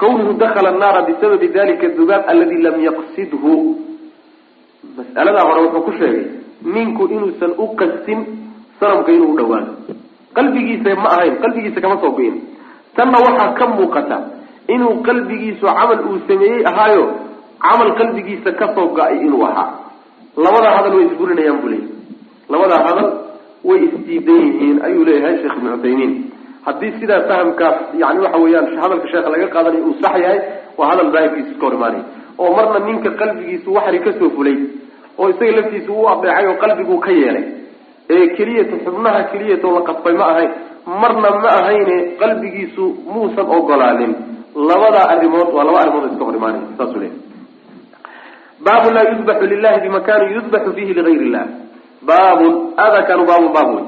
kawnuhu 0.03 0.33
dakala 0.43 0.69
annaara 0.75 1.01
bisababi 1.09 1.49
dalika 1.59 1.87
dubaab 1.99 2.23
aladi 2.33 2.57
lam 2.67 2.77
yaqsidhu. 2.89 3.53
Mas'aladaa 4.99 5.45
hore 5.49 5.61
wuxuu 5.65 5.83
ku 5.87 5.93
sheegay 6.01 6.25
ninku 6.75 7.03
inuusan 7.15 7.53
u 7.65 7.67
qastin 7.81 8.21
sanamka 8.81 9.11
inuu 9.17 9.33
u 9.33 9.37
dhawaado 9.39 9.73
qalbigiisa 10.37 10.91
ma 11.03 11.09
ahayn 11.17 11.35
qalbigiisa 11.43 11.81
kama 11.85 11.97
soo 12.03 12.13
go-in 12.19 12.37
tanna 12.97 13.19
waxaa 13.27 13.51
ka 13.59 13.65
muuqata 13.77 14.17
inuu 14.75 14.95
qalbigiisu 15.09 15.65
camal 15.79 16.01
uu 16.11 16.19
sameeyey 16.29 16.63
ahaayo 16.71 17.05
camal 17.65 17.91
qalbigiisa 18.01 18.51
ka 18.61 18.67
soo 18.77 18.87
go'ay 18.99 19.17
inuu 19.27 19.45
ahaa. 19.51 19.69
Labadaa 20.45 20.75
hadal 20.79 20.95
way 20.97 21.05
isburinayaan 21.11 21.59
buu 21.63 21.69
leeyahy 21.69 21.89
labadaa 22.53 22.83
hadal 22.89 23.09
way 23.69 23.81
isdiidan 23.87 24.41
yihiin 24.47 24.77
ayuu 24.87 25.05
leeyahay 25.09 25.35
sheekh 25.43 25.57
ibnu 25.59 25.71
cuthaymiin. 25.77 26.13
Haddii 26.67 26.93
sidaa 27.01 27.21
fahamkaas 27.29 27.77
yani 28.03 28.19
waxa 28.25 28.39
weeyaan 28.45 28.67
hadalka 28.83 29.09
sheekha 29.13 29.31
laga 29.35 29.47
qaadanayo 29.55 29.85
uu 29.89 29.95
sax 30.03 30.15
yahay 30.25 30.39
waa 30.79 30.89
hadal 30.93 31.09
daahirkiisa 31.15 31.51
iska 31.53 31.65
hor 31.67 31.75
imaanaya 31.79 32.05
oo 32.43 32.51
marna 32.57 32.79
ninka 32.89 33.11
qalbigiisu 33.21 33.69
waxri 33.77 33.99
ka 34.07 34.11
soo 34.21 34.31
fulay 34.37 34.57
oo 35.19 35.27
isaga 35.33 35.53
laftiisa 35.59 35.91
u 35.93 36.09
adeecay 36.13 36.47
oo 36.51 36.57
qalbiguu 36.63 36.99
ka 37.07 37.11
yeelay 37.21 37.45
ee 38.17 38.27
keliyata 38.37 38.77
xubnaha 38.85 39.21
keliyata 39.33 39.67
la 39.77 39.81
qasbay 39.89 40.15
ma 40.21 40.27
ahayn. 40.33 40.51
Marna 40.87 41.31
ma 41.43 41.51
ahayne 41.61 41.97
qalbigiisu 42.21 42.85
muusan 43.15 43.47
ogolaanin. 43.57 44.13
Labadaa 44.69 45.07
arrimood 45.15 45.49
waa 45.55 45.65
laba 45.65 45.81
arrimood 45.83 46.13
iska 46.13 46.25
hor 46.25 46.37
imaanaya 46.37 46.77
saasuu 46.79 47.01
leeyahy 47.03 47.29
baabu 48.65 48.91
laa 48.97 49.05
yudbaxu 49.13 49.47
lilahi 49.53 49.81
bimakani 49.85 50.35
yudbaxu 50.37 50.73
fihi 50.77 50.95
ligayr 50.99 51.23
illah 51.27 51.45
baabun 52.09 52.55
adakanu 52.87 53.25
baabun 53.31 53.53
baab 53.57 53.69
wey 53.77 53.85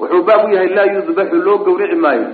wuxuu 0.00 0.22
baab 0.28 0.42
u 0.46 0.54
yahay 0.54 0.70
laa 0.78 0.88
yudbaxu 0.96 1.36
loo 1.46 1.58
gawrici 1.66 1.96
maayo. 2.04 2.26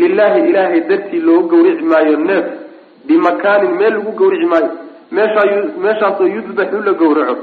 Lilahi 0.00 0.40
ilaahay 0.50 0.80
dartii 0.90 1.22
loo 1.28 1.42
gawrici 1.52 1.84
maayo 1.92 2.16
neef. 2.28 2.46
Bimakaanin 3.06 3.72
meel 3.80 3.94
lagu 3.98 4.12
gawrici 4.20 4.46
maayo. 4.52 4.70
Meeshaa 5.16 5.46
meeshaasoo 5.84 6.28
yudbaxu 6.36 6.82
la 6.86 6.92
gawraco. 7.00 7.34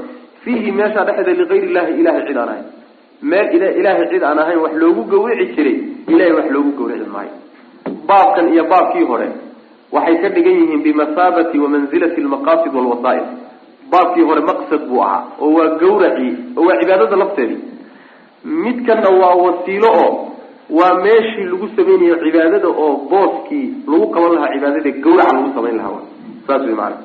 Fiihi 0.44 0.70
meeshaa 0.80 1.04
dhexeeda 1.08 1.32
ligayr 1.40 1.64
illahi 1.68 1.92
ilahay 2.00 2.26
cid 2.28 2.36
aan 2.36 2.83
meel 3.30 3.46
ilaahay 3.80 4.06
cid 4.12 4.22
aan 4.28 4.38
ahayn 4.44 4.58
wax 4.64 4.72
loogu 4.82 5.02
gawrici 5.12 5.54
jiray 5.56 5.76
ilahay 6.12 6.32
wax 6.38 6.46
loogu 6.54 6.70
gawrici 6.78 7.08
maayo. 7.14 7.32
Baabkan 8.08 8.46
iyo 8.52 8.64
baabkii 8.72 9.04
hore 9.10 9.28
waxay 9.92 10.16
ka 10.22 10.28
dhigan 10.34 10.56
yihiin 10.60 10.82
bimasaabati 10.86 11.56
wamanzilati 11.64 12.20
lmaqasid 12.26 12.72
walwasaa'il 12.78 13.26
baabkii 13.92 14.24
hore 14.28 14.40
maqsad 14.50 14.82
buu 14.88 15.00
ahaa 15.06 15.22
oo 15.40 15.50
waa 15.56 15.70
gawracii 15.82 16.32
oo 16.56 16.64
waa 16.68 16.76
cibaadada 16.80 17.16
lafteedii. 17.22 17.60
Midkanna 18.64 19.08
waa 19.20 19.34
wasiilo 19.44 19.90
oo 20.04 20.10
waa 20.78 20.94
meeshii 21.04 21.46
lagu 21.52 21.68
samaynayo 21.76 22.16
cibaadada 22.24 22.68
oo 22.68 22.90
booskii 23.12 23.66
lagu 23.90 24.06
qaban 24.14 24.32
lahaa 24.36 24.52
cibaadada 24.54 24.90
gawraca 25.04 25.32
lagu 25.36 25.50
samayn 25.56 25.76
lahaa 25.80 26.02
saas 26.46 26.62
wey 26.68 26.76
maana 26.80 26.96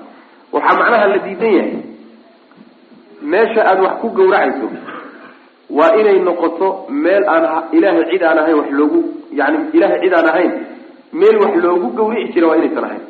waxaa 0.53 0.77
macnaha 0.79 1.07
la 1.13 1.17
diidan 1.25 1.53
yahay. 1.59 1.73
Meesha 3.31 3.61
aada 3.69 3.81
wax 3.87 3.93
ku 4.01 4.07
gawracayso 4.19 4.67
waa 5.77 5.91
inay 6.01 6.19
noqoto 6.27 6.67
meel 6.89 7.23
aan 7.33 7.45
ilaahay 7.77 8.05
cid 8.11 8.23
aan 8.23 8.37
ahayn 8.41 8.57
wax 8.59 8.69
loogu 8.79 8.99
yani 9.39 9.57
ilaahay 9.77 9.99
cid 10.03 10.13
aan 10.13 10.27
ahayn 10.31 10.51
meel 11.13 11.35
wax 11.43 11.53
loogu 11.65 11.87
gawrici 11.97 12.33
jira 12.33 12.47
waa 12.47 12.57
inaysan 12.61 12.83
ahayn. 12.89 13.03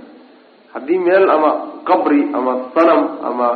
Haddii 0.74 1.00
meel 1.08 1.30
ama 1.36 1.52
qabri 1.90 2.22
ama 2.38 2.54
sanam 2.76 3.02
ama 3.30 3.48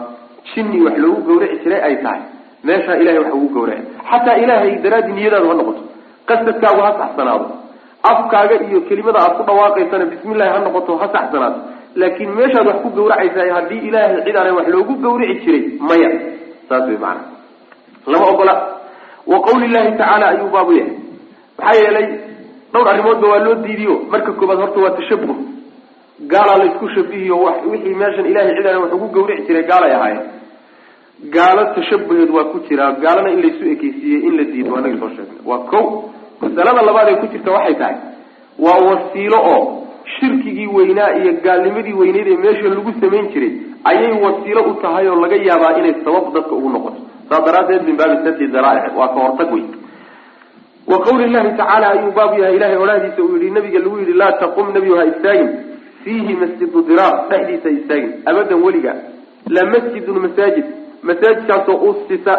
jinni 0.54 0.80
wax 0.86 0.96
loogu 1.04 1.22
gawraci 1.28 1.58
jiray 1.64 1.82
ay 1.88 1.96
tahay 2.04 2.22
meeshaa 2.64 2.96
ilahay 3.02 3.20
wax 3.24 3.34
ugu 3.38 3.50
gawraci 3.56 3.84
xataa 4.12 4.38
ilaahay 4.44 4.72
daraaddi 4.84 5.12
niyadaadu 5.18 5.48
ha 5.52 5.56
noqoto 5.60 5.82
qasadkaagu 6.30 6.82
ha 6.86 6.92
saxsanaado 7.02 7.46
afkaaga 8.12 8.56
iyo 8.68 8.80
kelimada 8.90 9.20
aad 9.24 9.34
ku 9.38 9.44
dhawaaqaysana 9.50 10.06
bismillahi 10.14 10.50
ha 10.56 10.60
noqoto 10.68 10.92
ha 11.02 11.08
saxsanaado. 11.16 11.60
Laakiin 12.02 12.32
meeshaad 12.40 12.66
wax 12.72 12.78
ku 12.84 12.90
gawracaysa 12.98 13.42
haddii 13.58 13.82
ilaahay 13.88 14.24
cid 14.26 14.36
aanay 14.40 14.54
wax 14.60 14.68
loogu 14.76 14.94
gawrici 15.06 15.36
jiray 15.46 15.64
maya. 15.90 16.10
Saas 16.70 16.88
wey 16.90 16.98
maana 17.06 17.22
lama 18.12 18.26
ogola 18.34 18.54
wa 19.32 19.38
qawli 19.48 19.68
llahi 19.74 19.92
tacaala 19.98 20.26
ayuu 20.34 20.50
baabu 20.56 20.72
yahay. 20.80 20.94
Maxaa 21.58 21.80
yeelay 21.84 22.08
dhowr 22.74 22.88
arrimoodba 22.92 23.28
waa 23.32 23.40
loo 23.46 23.56
diidiyo. 23.66 23.96
Marka 24.12 24.32
koobaad 24.40 24.60
horta 24.64 24.80
waa 24.86 24.96
tashabuh 25.00 25.36
gaalaa 26.32 26.58
la 26.62 26.66
isku 26.72 26.88
shabihiyo 26.96 27.36
wixii 27.72 27.96
meeshan 28.02 28.26
ilahay 28.32 28.56
cid 28.58 28.68
aan 28.68 28.82
wax 28.84 28.94
ugu 28.98 29.08
gawrici 29.16 29.44
jiray 29.48 29.64
gaalay 29.72 29.94
ahaayeen. 29.98 30.26
Gaalo 31.36 31.64
tashabuheed 31.76 32.30
waa 32.36 32.44
ku 32.52 32.60
jiraa 32.70 32.92
gaalana 33.04 33.30
in 33.34 33.42
laysu 33.44 33.64
ekeysiiyey 33.74 34.22
in 34.28 34.34
la 34.38 34.44
diido 34.44 34.76
anaga 34.76 34.98
soo 35.02 35.10
sheegnay. 35.16 35.40
Waa 35.50 35.58
ko 35.72 35.80
masalada 36.42 36.82
labaad 36.90 37.08
ee 37.12 37.16
ku 37.22 37.28
jirta 37.34 37.52
waxay 37.52 37.76
tahay 37.82 37.96
waa 38.60 38.80
wasiilo 38.90 39.40
oo 39.54 39.62
shirkigii 40.20 40.68
weynaa 40.68 41.12
iyo 41.20 41.32
gaalnimadii 41.46 41.94
weyneyd 42.02 42.28
ee 42.28 42.38
meesha 42.44 42.68
lagu 42.74 42.92
samayn 43.02 43.28
jiray 43.34 43.52
ayay 43.90 44.12
wasiilo 44.26 44.62
u 44.72 44.74
tahay 44.82 45.08
oo 45.08 45.16
laga 45.24 45.36
yaabaa 45.50 45.78
inay 45.80 45.94
sabab 46.06 46.34
dadka 46.36 46.52
ugu 46.60 46.70
noqoto 46.70 47.00
saas 47.34 47.46
daraaddeed 47.50 47.84
min 47.90 47.98
baabi 48.02 48.18
sadi 48.28 48.48
daraa'ic 48.58 48.94
waa 49.02 49.10
ka 49.16 49.20
hortag 49.26 49.52
wey 49.58 49.66
wa 50.92 50.98
qawli 51.08 51.28
llahi 51.34 51.52
tacaala 51.60 51.88
ayuu 51.96 52.12
baabu 52.20 52.36
yahay 52.44 52.56
ilahay 52.60 52.78
odhahdiisa 52.86 53.22
uu 53.28 53.38
yihi 53.42 53.52
nabiga 53.58 53.80
lagu 53.86 53.98
yidhi 54.04 54.14
laa 54.22 54.32
taqum 54.44 54.72
nebigu 54.78 54.96
ha 55.00 55.06
istaagin 55.12 55.50
fiihi 56.04 56.34
masjidu 56.44 56.82
diraar 56.90 57.14
dhexdiisa 57.30 57.70
istaagin 57.80 58.12
abadan 58.32 58.64
weliga 58.68 58.94
la 59.56 59.64
masjidun 59.74 60.20
masaajid. 60.26 60.66
Masaajidkaasoo 61.08 61.76
usisa 61.90 62.34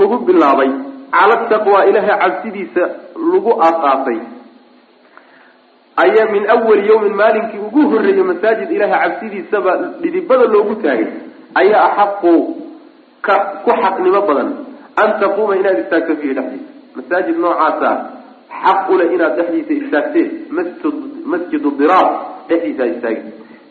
lagu 0.00 0.16
bilaabay. 0.28 0.70
Cala 1.14 1.36
taqwa 1.50 1.80
ilahay 1.90 2.14
cabsidiisa 2.22 2.82
lagu 3.32 3.52
aasaasay. 3.66 4.18
Ayaa 6.04 6.30
min 6.32 6.46
awali 6.50 6.88
yawmin 6.88 7.14
maalinkii 7.20 7.58
ugu 7.66 7.82
horreeyey 7.90 8.22
masaajid 8.30 8.70
ilahay 8.76 9.00
cabsidiisaba 9.02 9.76
dhidibada 10.02 10.44
loogu 10.54 10.74
taagay. 10.82 11.06
Ayaa 11.60 11.84
axaqu 11.90 12.34
ka 13.26 13.34
ku 13.64 13.70
xaqnimo 13.82 14.20
badan 14.28 14.48
an 15.02 15.10
taquuma 15.20 15.56
inaad 15.60 15.78
istaagto 15.84 16.16
fiihi 16.20 16.34
dhexdiisa. 16.38 16.70
Masaajid 16.96 17.36
noocaasa 17.44 17.90
xaq 18.62 18.90
ule 18.94 19.04
inaad 19.14 19.34
dhexdiisa 19.38 19.72
istaagteen 19.84 20.30
masjid 20.56 20.94
masjidu 21.32 21.70
diraar 21.80 22.08
dhexdiisa 22.48 22.84
istaagin 22.94 23.26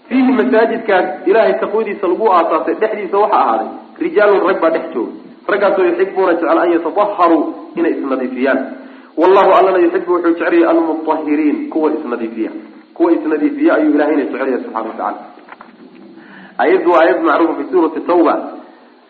fiihi 0.10 0.32
masaajidkaas 0.40 1.28
ilahay 1.30 1.54
taqwadiisa 1.64 2.06
lagu 2.12 2.26
aasaasay 2.38 2.76
dhexdiisa 2.84 3.18
waxa 3.24 3.38
ahaaday 3.44 3.70
rijaalun 4.06 4.42
rag 4.48 4.58
baa 4.64 4.72
dhex 4.76 4.86
jooga. 4.94 5.14
Raggaasoo 5.52 5.86
yuxibuuna 5.90 6.34
jecel 6.34 6.60
an 6.64 6.70
yatadaharuu 6.76 7.42
inay 7.76 7.94
isnadiifiyaan. 8.00 8.60
Wallahu 9.22 9.52
allana 9.60 9.80
yuxibu 9.86 10.12
wuxuu 10.14 10.30
jecelyahay 10.34 10.70
almutahiriin 10.74 11.58
kuwa 11.70 11.92
isnadiifiya. 11.98 12.52
Kuwa 12.94 13.12
isnadiifiya 13.12 13.76
ayuu 13.76 13.94
ilahayna 13.96 14.24
jecelyahay 14.24 14.64
subxana 14.64 14.90
watacala 14.90 15.20
ayaddu 16.64 16.92
waa 16.92 17.02
ayad 17.06 17.20
macruufa 17.28 17.56
fi 17.60 17.64
suurati 17.72 18.00
tawba 18.10 18.34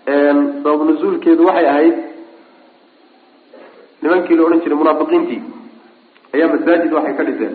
sabab 0.05 0.81
nuzuulkeedu 0.89 1.45
waxay 1.45 1.67
ahayd 1.73 1.95
nimankii 4.01 4.35
la 4.37 4.43
odhan 4.47 4.61
jiray 4.63 4.77
munaafiqiintii 4.81 5.41
ayaa 6.33 6.47
masaajid 6.53 6.91
waxay 6.97 7.13
ka 7.17 7.23
dhiseen. 7.23 7.53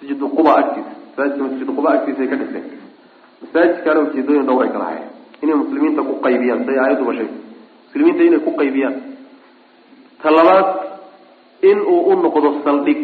Masjidu 0.00 0.26
quba 0.36 0.52
agtiisa 0.60 0.90
masaajidka 1.16 1.42
masjid 1.44 1.66
quba 1.76 1.90
agtiisa 1.96 2.20
ay 2.22 2.28
ka 2.32 2.36
dhiseen. 2.42 2.64
Masaajidkaana 3.42 4.00
ujeedooyin 4.06 4.46
dhowr 4.48 4.62
ay 4.64 4.70
kala 4.74 4.84
hayeen 4.90 5.08
inay 5.42 5.56
muslimiinta 5.62 6.02
ku 6.08 6.14
qaybiyaan. 6.24 6.60
Say 6.66 6.76
aayaduba 6.84 7.12
sheegtay 7.18 7.40
muslimiinta 7.86 8.22
inay 8.28 8.40
ku 8.46 8.50
qaybiyaan. 8.60 8.94
Ta 10.22 10.28
labaad 10.30 10.68
in 11.70 11.78
uu 11.80 12.00
u 12.12 12.14
noqdo 12.22 12.48
saldhig. 12.64 13.00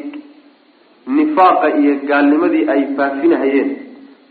Nifaaqa 1.17 1.69
iyo 1.81 1.93
gaalnimadii 2.09 2.65
ay 2.73 2.81
faafinahayeen 2.97 3.69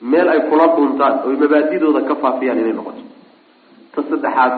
meel 0.01 0.27
ay 0.29 0.39
kula 0.49 0.67
dhuntaan 0.75 1.15
oy 1.25 1.35
mabaadidooda 1.41 2.01
ka 2.09 2.15
faafiyaan 2.21 2.59
inay 2.61 2.73
noqoto 2.79 3.01
ta 3.97 4.01
saddexaad 4.09 4.53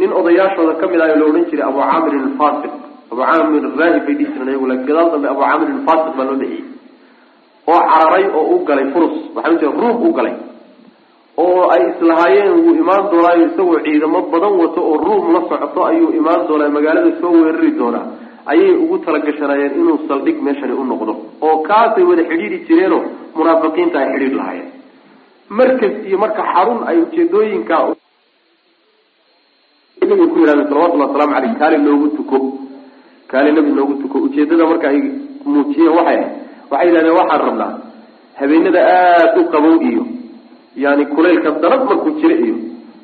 nin 0.00 0.10
odayaashooda 0.20 0.74
ka 0.80 0.86
mid 0.92 1.00
ah 1.04 1.08
oo 1.12 1.16
la 1.20 1.24
odhan 1.30 1.44
jiray 1.50 1.66
abu 1.70 1.80
caamirin 1.88 2.22
alfasiq. 2.30 2.72
Abu 3.12 3.20
caamir 3.28 3.62
raahib 3.80 4.04
bay 4.06 4.14
dhihi 4.18 4.28
jireen 4.32 4.48
ayagu 4.52 4.66
la 4.72 4.76
gadaal 4.88 5.08
dambe 5.14 5.26
abu 5.34 5.40
caamirin 5.46 5.76
alfasiq 5.80 6.14
baa 6.18 6.26
loo 6.30 6.36
dhexiyey 6.42 6.64
oo 7.72 7.80
cararay 7.92 8.24
oo 8.38 8.44
u 8.54 8.64
galay 8.68 8.86
furus 8.94 9.14
waxaa 9.36 9.58
jira 9.60 9.72
ruum 9.82 9.96
u 10.08 10.12
galay. 10.18 10.34
Oo 11.42 11.60
ay 11.74 11.82
islahaayeen 11.90 12.52
wuu 12.64 12.74
imaan 12.82 13.04
doonaayo 13.12 13.44
isagoo 13.48 13.78
ciidamo 13.84 14.18
badan 14.32 14.54
wato 14.62 14.80
oo 14.90 14.96
ruum 15.06 15.24
la 15.34 15.40
socoto 15.50 15.80
ayuu 15.90 16.10
imaan 16.20 16.42
doonaa 16.48 16.68
magaalada 16.76 17.12
soo 17.20 17.32
weerari 17.44 17.70
doonaa. 17.80 18.06
Ayay 18.52 18.72
ugu 18.82 18.96
talagashanaayeen 19.06 19.74
inuu 19.80 19.98
saldhig 20.08 20.38
meeshani 20.46 20.74
u 20.80 20.84
noqdo. 20.90 21.12
Oo 21.46 21.56
kaasay 21.68 22.04
wada 22.10 22.22
xidhiiri 22.30 22.58
jireenoo 22.68 23.02
munaafiqiinta 23.36 23.96
ay 24.02 24.08
xidhiir 24.12 24.34
lahaayeen. 24.40 24.68
Markas 25.58 25.94
iyo 26.08 26.18
marka 26.24 26.42
xarun 26.52 26.80
ay 26.88 26.96
ujeedooyinka 27.04 27.74
nabiga 30.10 30.26
ku 30.32 30.38
yidhahdeen 30.40 30.68
salawatullahi 30.70 31.08
wasalaamu 31.10 31.34
caleyh 31.34 31.54
kaali 31.60 31.76
noogu 31.86 32.08
tuko. 32.16 32.36
Kaali 33.30 33.50
nabi 33.56 33.70
noogu 33.78 33.94
tuko. 34.02 34.16
Ujeedada 34.26 34.64
marka 34.70 34.86
ay 34.92 34.98
muujiyeen 35.44 35.94
waxay 35.98 36.16
ahayd 36.16 36.30
waxay 36.70 36.86
yidhahdeen 36.88 37.16
waxaan 37.20 37.40
rabnaa 37.46 37.70
habeenada 38.40 38.80
aada 38.96 39.40
u 39.40 39.44
qabow 39.54 39.74
iyo 39.90 40.02
yani 40.84 41.04
kulaylka 41.14 41.50
darad 41.62 41.82
markuu 41.88 42.10
jiro 42.20 42.34
iyo 42.44 42.56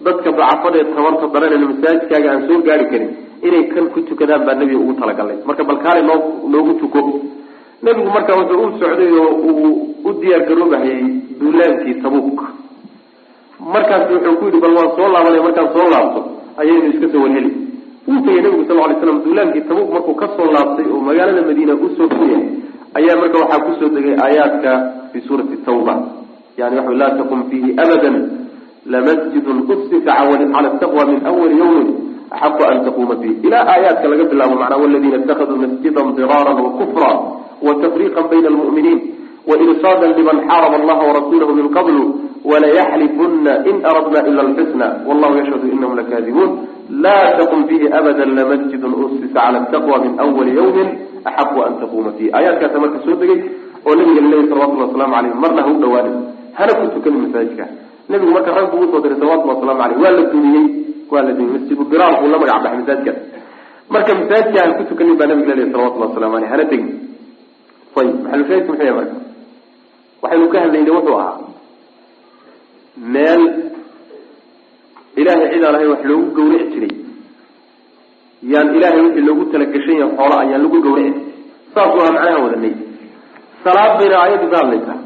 dadka 0.04 0.30
dacafadee 0.38 0.84
tabarta 0.96 1.26
daranayna 1.34 1.66
masaajidkaaga 1.72 2.28
aan 2.32 2.42
soo 2.48 2.58
gaari 2.66 2.86
karin 2.92 3.10
inay 3.46 3.64
kan 3.72 3.86
ku 3.94 3.98
tukadaan 4.08 4.42
baa 4.46 4.54
nebiga 4.60 4.80
ugu 4.84 4.94
talagalay. 5.00 5.36
Marka 5.48 5.62
bal 5.68 5.78
kaali 5.84 6.02
noo 6.08 6.18
noogu 6.52 6.72
tuko. 6.80 7.00
Nebigu 7.82 8.10
marka 8.16 8.32
wuxuu 8.38 8.62
u 8.66 8.70
socday 8.80 9.10
oo 9.22 9.30
uu 9.48 9.68
u 10.04 10.10
diyaar 10.20 10.42
garoobahayay 10.48 11.02
duulaankii 11.40 11.94
tabuuk. 12.02 12.40
Markaas 13.74 14.10
wuxuu 14.10 14.36
ku 14.38 14.44
yidhi 14.48 14.60
bal 14.64 14.74
waan 14.78 14.90
soo 14.96 15.08
laabanay 15.14 15.42
markaan 15.46 15.68
soo 15.76 15.86
laabto 15.92 16.20
ayaynu 16.60 16.88
iska 16.94 17.06
soo 17.12 17.22
warheli 17.24 17.50
wuu 18.08 18.20
tegay 18.24 18.40
nabigu 18.42 18.64
sal 18.68 18.76
lay 18.76 18.96
slam 19.00 19.18
duulaankii 19.24 19.64
tabuuk 19.68 19.90
markuu 19.92 20.14
ka 20.14 20.28
soo 20.36 20.48
laabtay 20.56 20.86
oo 20.94 21.00
magaalada 21.08 21.42
madiina 21.48 21.74
u 21.74 21.88
soo 21.96 22.08
fuyay 22.16 22.42
ayaa 22.98 23.20
marka 23.20 23.36
waxaa 23.42 23.64
ku 23.66 23.72
soo 23.80 23.90
degay 23.96 24.16
aayaadka 24.24 24.70
fi 25.12 25.18
suurati 25.28 25.56
tawba. 25.66 25.94
Yani 26.58 26.76
waxa 26.80 26.94
laa 27.00 27.12
taqum 27.20 27.40
fiihi 27.50 27.70
abada 27.82 28.10
lamasjidun 28.86 29.58
usisa 29.68 30.00
cala 30.04 30.68
taqwa 30.80 31.02
min 31.06 31.20
awali 31.26 31.58
yawmin 31.58 31.88
axaqu 32.30 32.62
an 32.70 32.84
taquuma 32.84 33.14
fiih 33.20 33.36
ilaa 33.46 33.64
aayaadka 33.72 34.08
laga 34.08 34.24
bilaabo 34.24 34.54
macnaa 34.60 34.80
waladiina 34.82 35.16
itakaduu 35.24 35.56
masjidan 35.56 36.08
diraaran 36.16 36.58
wakufra 36.64 37.10
watafriqa 37.62 38.20
bayna 38.30 38.48
almu'miniin 38.52 39.00
wairsaada 39.48 40.06
liman 40.18 40.38
xaaraba 40.48 40.76
allaha 40.80 41.02
warasuulahu 41.08 41.52
min 41.54 41.66
qablu 41.76 42.02
walayaxlifuna 42.44 43.52
in 43.70 43.76
aradna 43.90 44.20
ila 44.28 44.40
alxusna 44.46 44.86
wallahu 45.08 45.34
yashhadu 45.40 45.66
inahum 45.74 45.96
lakadibuun 46.00 46.50
laa 47.04 47.36
taqum 47.38 47.66
fiihi 47.68 47.86
abada 47.98 48.24
lamasjidun 48.24 48.92
usisa 49.04 49.28
cala 49.34 49.60
taqwa 49.74 49.96
min 50.04 50.12
awali 50.24 50.52
yawmin 50.56 50.88
axaqu 51.24 51.58
an 51.66 51.72
taquuma 51.82 52.10
fiih 52.18 52.30
aayaadkaasa 52.36 52.78
marka 52.84 52.98
soo 53.04 53.16
degay 53.20 53.40
oo 53.86 53.94
nabiga 53.94 54.20
laleeyay 54.22 54.48
salawatulli 54.48 54.82
waslamu 54.86 55.14
caleyh 55.14 55.34
marna 55.42 55.60
ha 55.62 55.70
u 55.74 55.76
dhawaanin 55.82 56.16
hana 56.58 56.72
ku 56.78 56.84
tukanin 56.94 57.20
masaajidka 57.26 57.64
nabigu 58.08 58.30
marka 58.36 58.50
rag 58.58 58.66
buu 58.72 58.82
u 58.86 58.90
soo 58.92 59.00
diray 59.04 59.18
salawatulli 59.22 59.52
waslamu 59.54 59.82
aleyh 59.86 59.98
waa 60.04 60.14
la 60.18 60.22
dumiyey 60.32 60.66
waa 61.12 61.22
la 61.26 61.32
dumiyey 61.36 61.52
masjidu 61.58 61.84
biraal 61.92 62.14
la 62.32 62.38
magac 62.42 62.64
masaajidkaas 62.80 63.18
marka 63.94 64.10
masaajidka 64.20 64.58
aan 64.64 64.72
ku 64.78 64.82
tukanin 64.90 65.14
baa 65.20 65.28
nabiga 65.32 65.50
laleeyay 65.52 65.72
salawatulli 65.74 66.04
waslamu 66.06 66.34
aleyh 66.38 66.50
hana 66.54 66.64
tegin 66.72 66.88
ayib 67.98 68.14
maxalushaahidku 68.24 68.72
muxuu 68.72 68.94
marka 68.98 69.16
waxaynu 70.22 70.46
ka 70.52 70.58
hadlaynay 70.64 70.92
wuxuu 70.98 71.18
ahaa 71.22 71.36
meel 73.14 73.42
ilaahay 75.20 75.48
cid 75.52 75.64
aan 75.64 75.88
wax 75.92 76.02
loogu 76.10 76.30
gawrici 76.36 76.66
jiray. 76.74 76.94
Yaan 78.52 78.74
ilaahay 78.76 79.00
wixii 79.06 79.26
loogu 79.28 79.44
talagashan 79.52 79.96
yahay 80.00 80.16
xoola 80.18 80.36
ayaan 80.42 80.62
lagu 80.62 80.78
gawrici 80.86 81.20
saasuu 81.74 82.00
aha 82.02 82.12
macnaha 82.16 82.38
wadanay 82.44 82.74
salaad 83.64 83.92
bayna 84.00 84.16
aayaddu 84.22 84.46
ka 84.52 84.56
hadlaysaa 84.62 84.98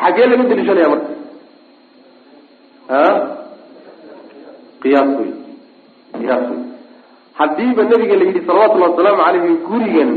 xagee 0.00 0.26
laga 0.30 0.44
deliishanaya 0.50 0.88
marka? 0.92 1.12
A 2.98 3.02
qiyaas 4.82 5.08
wey 5.18 5.30
qiyaas 6.18 6.44
wey 6.50 6.60
haddiiba 7.40 7.82
nabiga 7.92 8.16
la 8.20 8.24
yidhi 8.28 8.40
salawatullahi 8.48 8.92
wasalaamu 8.92 9.22
caleyhi 9.26 9.56
gurigan 9.68 10.10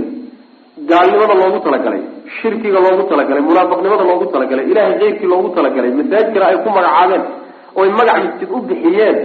gaalnimada 0.91 1.33
loogu 1.41 1.59
talagalay 1.65 2.01
shirkiga 2.41 2.79
loogu 2.85 3.03
talagalay 3.11 3.43
munaafiqnimada 3.49 4.03
loogu 4.09 4.25
talagalay 4.33 4.65
ilahay 4.71 4.93
keyrkii 5.01 5.29
loogu 5.33 5.49
talagalay 5.57 5.91
masaajidkana 5.99 6.45
ay 6.51 6.57
ku 6.65 6.69
magacaabeen 6.77 7.23
oy 7.81 7.89
magac 7.99 8.17
masjid 8.25 8.49
u 8.55 8.61
bixiyeen 8.69 9.17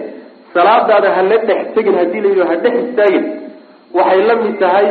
salaadaada 0.55 1.09
ha 1.17 1.23
la 1.31 1.39
dhex 1.49 1.61
tegin 1.77 1.95
haddii 2.01 2.21
la 2.25 2.29
yidhi 2.33 2.45
ha 2.51 2.57
dhex 2.65 2.75
istaagin 2.85 3.25
waxay 3.99 4.21
la 4.31 4.35
mid 4.43 4.55
tahay 4.65 4.87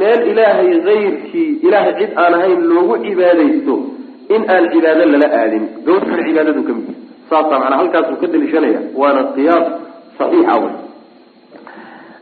meel 0.00 0.20
ilaahay 0.32 0.70
kayrkii 0.88 1.50
ilaahay 1.66 1.94
cid 2.00 2.10
aan 2.22 2.34
ahayn 2.38 2.60
loogu 2.72 2.94
cibaadaysto 3.04 3.74
in 4.34 4.42
aan 4.54 4.64
cibaado 4.72 5.04
lala 5.12 5.28
aadin. 5.40 5.64
Gawrkan 5.86 6.20
cibaadadu 6.26 6.62
ka 6.68 6.72
mid 6.78 6.88
saasaa 7.30 7.58
manaa 7.64 7.78
halkaasuu 7.82 8.16
ka 8.22 8.26
daliishanaya 8.32 8.80
waana 9.00 9.22
qiyaas 9.36 9.66
saxiixa 10.18 10.54
wey 10.62 10.72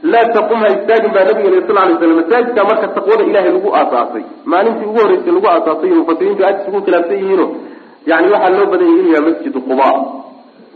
laa 0.03 0.31
taqum 0.31 0.63
istaagin 0.63 1.11
baa 1.13 1.25
nabiga 1.27 1.51
yiri 1.51 1.67
sal 1.67 1.75
lay 1.75 1.97
slam 1.99 2.17
masaajidka 2.21 2.65
marka 2.65 2.87
taqwada 2.95 3.25
ilahay 3.25 3.53
lagu 3.53 3.69
aasaasay. 3.75 4.25
Maalintii 4.45 4.87
ugu 4.87 4.99
horreysay 5.03 5.33
lagu 5.33 5.49
aasaasay 5.51 5.91
mufasiriintu 5.91 6.45
aad 6.45 6.57
isugu 6.63 6.81
khilaafsan 6.87 7.19
yihiino 7.19 7.47
yani 8.07 8.27
waxaa 8.33 8.51
loo 8.55 8.67
badan 8.73 8.87
yahay 8.89 9.01
inuu 9.01 9.13
yahay 9.15 9.25
masjidu 9.31 9.61
quba. 9.69 9.89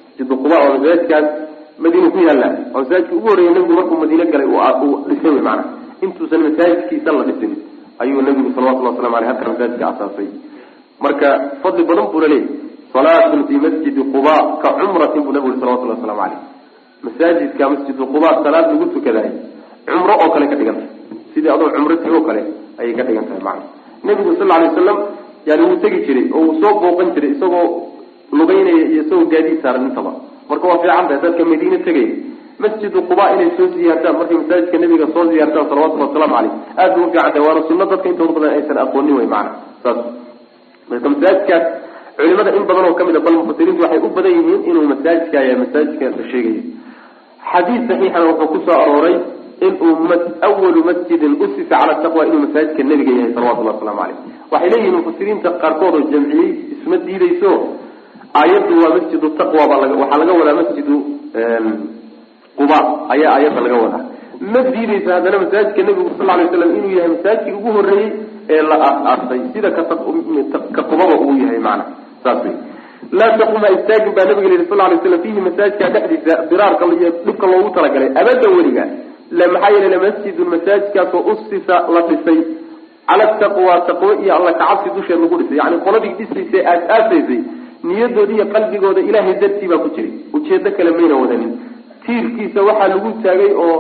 Masjidu 0.07 0.35
quba 0.43 0.57
waa 0.63 0.73
masaajidkaas 0.75 1.27
madiina 1.79 2.11
ku 2.11 2.19
yaalla. 2.19 2.49
Waa 2.73 2.81
masaajidka 2.83 3.15
ugu 3.17 3.29
horreeyay 3.29 3.55
nabigu 3.55 3.75
markuu 3.79 3.97
madiine 4.03 4.25
galay 4.33 4.49
dhisay 5.09 5.31
wey 5.31 5.43
maana 5.49 5.65
intuusan 6.03 6.41
masaajidkiisa 6.47 7.13
la 7.13 7.23
dhisin 7.29 7.53
ayuu 8.03 8.23
nabigu 8.27 8.51
salawatulli 8.55 8.89
waslamu 8.91 9.17
aleyh 9.17 9.29
halkaa 9.31 9.53
masaajidka 9.53 9.85
aasaasay. 9.87 10.29
Marka 11.01 11.29
fadli 11.63 11.85
badan 11.85 12.07
buu 12.11 12.21
laleeyahy 12.21 12.49
salaatun 12.93 13.47
fii 13.47 13.61
masjidi 13.67 14.03
quba 14.15 14.35
ka 14.63 14.69
cumratin 14.79 15.23
buu 15.23 15.33
nabigu 15.33 15.49
yuri 15.49 15.61
salawatullahi 15.61 16.01
waslamu 16.01 16.23
aleyh 16.27 16.52
masaajidka 17.05 17.65
masjidu 17.73 18.05
quba 18.13 18.31
salaad 18.45 18.67
lagu 18.73 18.87
tukadaay 18.95 19.31
cumro 19.89 20.15
oo 20.23 20.29
kale 20.35 20.47
ka 20.53 20.57
dhigantay 20.61 20.89
sidii 21.35 21.51
adoo 21.57 21.71
cumro 21.77 21.95
tigi 22.03 22.15
oo 22.19 22.25
kale 22.29 22.43
ayay 22.81 22.95
ka 22.99 23.03
dhigan 23.09 23.25
tahay 23.29 23.43
macana 23.49 23.65
nebigu 24.07 24.33
sal 24.41 24.51
alay 24.57 24.69
waslam 24.71 24.99
yani 25.49 25.63
wuu 25.69 25.79
tegi 25.85 25.99
jiray 26.07 26.27
oo 26.37 26.41
uu 26.49 26.55
soo 26.63 26.73
booqan 26.83 27.09
jiray 27.15 27.31
isagoo 27.37 27.67
lugeynaya 28.39 28.85
iyo 28.93 29.03
isagoo 29.05 29.27
gaadiid 29.33 29.59
saaran 29.63 29.87
intaba. 29.91 30.13
Marka 30.49 30.65
waa 30.71 30.79
fiican 30.83 31.07
tahay 31.09 31.21
dadka 31.25 31.43
madiine 31.51 31.79
tegay. 31.87 32.07
Masjidu 32.63 32.99
quba 33.11 33.25
inay 33.35 33.51
soo 33.59 33.67
ziyaartaan 33.75 34.17
markay 34.21 34.37
masaajidka 34.41 34.77
nabiga 34.83 35.07
soo 35.15 35.25
ziyaartaan 35.33 35.67
salawatulli 35.71 36.05
wasalaamu 36.07 36.35
caleyh 36.37 36.53
aad 36.83 36.91
bay 36.97 37.03
ufiican 37.05 37.31
tahay 37.35 37.43
waana 37.47 37.63
sunno 37.69 37.85
dadka 37.93 38.07
intooda 38.13 38.33
badan 38.37 38.51
aysan 38.57 38.79
aqoonin 38.85 39.15
wey 39.19 39.29
macana 39.35 39.51
saas. 39.85 39.99
Marka 40.91 41.07
masaajidkaas 41.15 41.65
culimada 42.17 42.51
in 42.59 42.65
badan 42.71 42.85
oo 42.89 42.95
ka 42.99 43.05
mid 43.09 43.17
a 43.17 43.21
bal 43.27 43.35
mufasiriintu 43.41 43.83
waxay 43.85 44.01
u 44.07 44.11
badan 44.17 44.33
yihiin 44.39 44.61
inuu 44.71 44.87
masaajidka 44.93 45.39
ya 45.49 45.55
masaajidka 45.63 46.05
la 46.17 46.25
sheegayo 46.33 46.63
xadiis 47.51 47.83
saxiixana 47.89 48.27
wuxuu 48.31 48.49
ku 48.53 48.59
soo 48.67 48.79
arooray 48.85 49.17
inuu 49.67 49.95
awalu 50.47 50.81
masjidin 50.89 51.33
usisa 51.45 51.75
cala 51.81 51.95
taqwa 52.05 52.27
inuu 52.27 52.41
masaajidka 52.47 52.83
nebiga 52.91 53.13
yahay 53.19 53.33
salawatulli 53.35 53.69
waslamu 53.73 53.99
caleyh 54.01 54.19
waxay 54.53 54.71
leeyihiin 54.73 54.97
mufasiriinta 54.99 55.51
qaarkood 55.63 55.95
oo 55.99 56.03
jamciyey 56.13 56.51
isma 56.75 56.97
diideyso 57.07 57.51
aayaddu 58.41 58.75
waa 58.83 58.95
masjidu 58.97 59.29
taqwa 59.41 59.63
baa 59.71 59.79
waxaa 60.03 60.19
laga 60.23 60.33
wadaa 60.41 60.57
masjidu 60.61 60.97
quba 62.59 62.79
ayaa 63.15 63.33
aayadda 63.37 63.61
laga 63.67 63.77
wadaa. 63.85 64.05
Ma 64.53 64.61
diideysa 64.75 65.11
haddana 65.17 65.39
masaajidka 65.45 65.83
nebigu 65.89 66.11
sal 66.19 66.27
lay 66.39 66.47
slam 66.53 66.71
inuu 66.79 66.93
yahay 66.99 67.11
masaajidkii 67.15 67.57
ugu 67.59 67.71
horreeyey 67.77 68.11
ee 68.55 68.63
la 68.71 68.77
aas-aasay 68.89 69.41
sida 69.55 69.71
ka 69.71 70.83
qubaba 70.91 71.15
uu 71.25 71.35
yahay 71.43 71.59
macana 71.67 71.85
saas 72.25 72.41
wey 72.45 72.55
laa 73.11 73.37
taquma 73.39 73.69
istaagin 73.77 74.13
baa 74.17 74.25
nabiga 74.29 74.49
yihi 74.55 74.67
sal 74.71 74.79
lay 74.79 74.99
slam 75.03 75.21
fiihi 75.23 75.41
masaajidka 75.47 75.89
dhexdiisa 75.95 76.35
biraarka 76.51 76.85
iyo 76.87 77.11
dhibka 77.27 77.47
loogu 77.53 77.71
talagalay. 77.77 78.11
Abada 78.21 78.49
weliga 78.57 78.85
maxaa 79.53 79.71
yeele 79.75 79.89
lamasjidun 79.95 80.49
masaajidkaasoo 80.55 81.21
usisa 81.33 81.75
la 81.95 82.01
dhisay. 82.09 82.41
Cala 83.09 83.27
taqwa 83.41 83.75
taqwo 83.89 84.09
iyo 84.23 84.33
alla 84.37 84.53
kacabsi 84.61 84.89
dusheed 84.97 85.21
lagu 85.23 85.37
dhisay. 85.41 85.57
Yani 85.63 85.77
qoladii 85.85 86.15
dhisaysay 86.19 86.63
aas-aasaysay 86.73 87.41
niyadooda 87.87 88.33
iyo 88.37 88.45
qalbigooda 88.55 89.01
ilaahay 89.09 89.35
dartii 89.43 89.69
baa 89.73 89.79
ku 89.85 89.89
jiray 89.97 90.13
ujeedo 90.37 90.71
kale 90.77 90.91
mayna 90.97 91.15
wadanin. 91.23 91.53
Tiirkiisa 92.07 92.61
waxaa 92.69 92.89
lagu 92.93 93.11
taagay 93.25 93.53
oo 93.65 93.77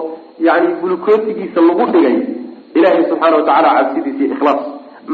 yani 0.46 0.68
bulukootigiisa 0.80 1.60
lagu 1.68 1.84
dhigay 1.94 2.16
ilaahay 2.78 3.04
subxaana 3.10 3.36
watacaala 3.36 3.68
cabsidiisa 3.78 4.24
iyo 4.24 4.34
ikhlaas. 4.34 4.60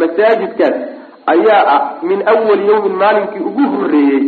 Masaajidkaas 0.00 0.76
ayaa 1.34 1.62
ah 1.74 1.80
min 2.02 2.22
awali 2.32 2.68
yawmin 2.70 2.94
maalinkii 3.02 3.44
ugu 3.50 3.64
horreeyey 3.72 4.24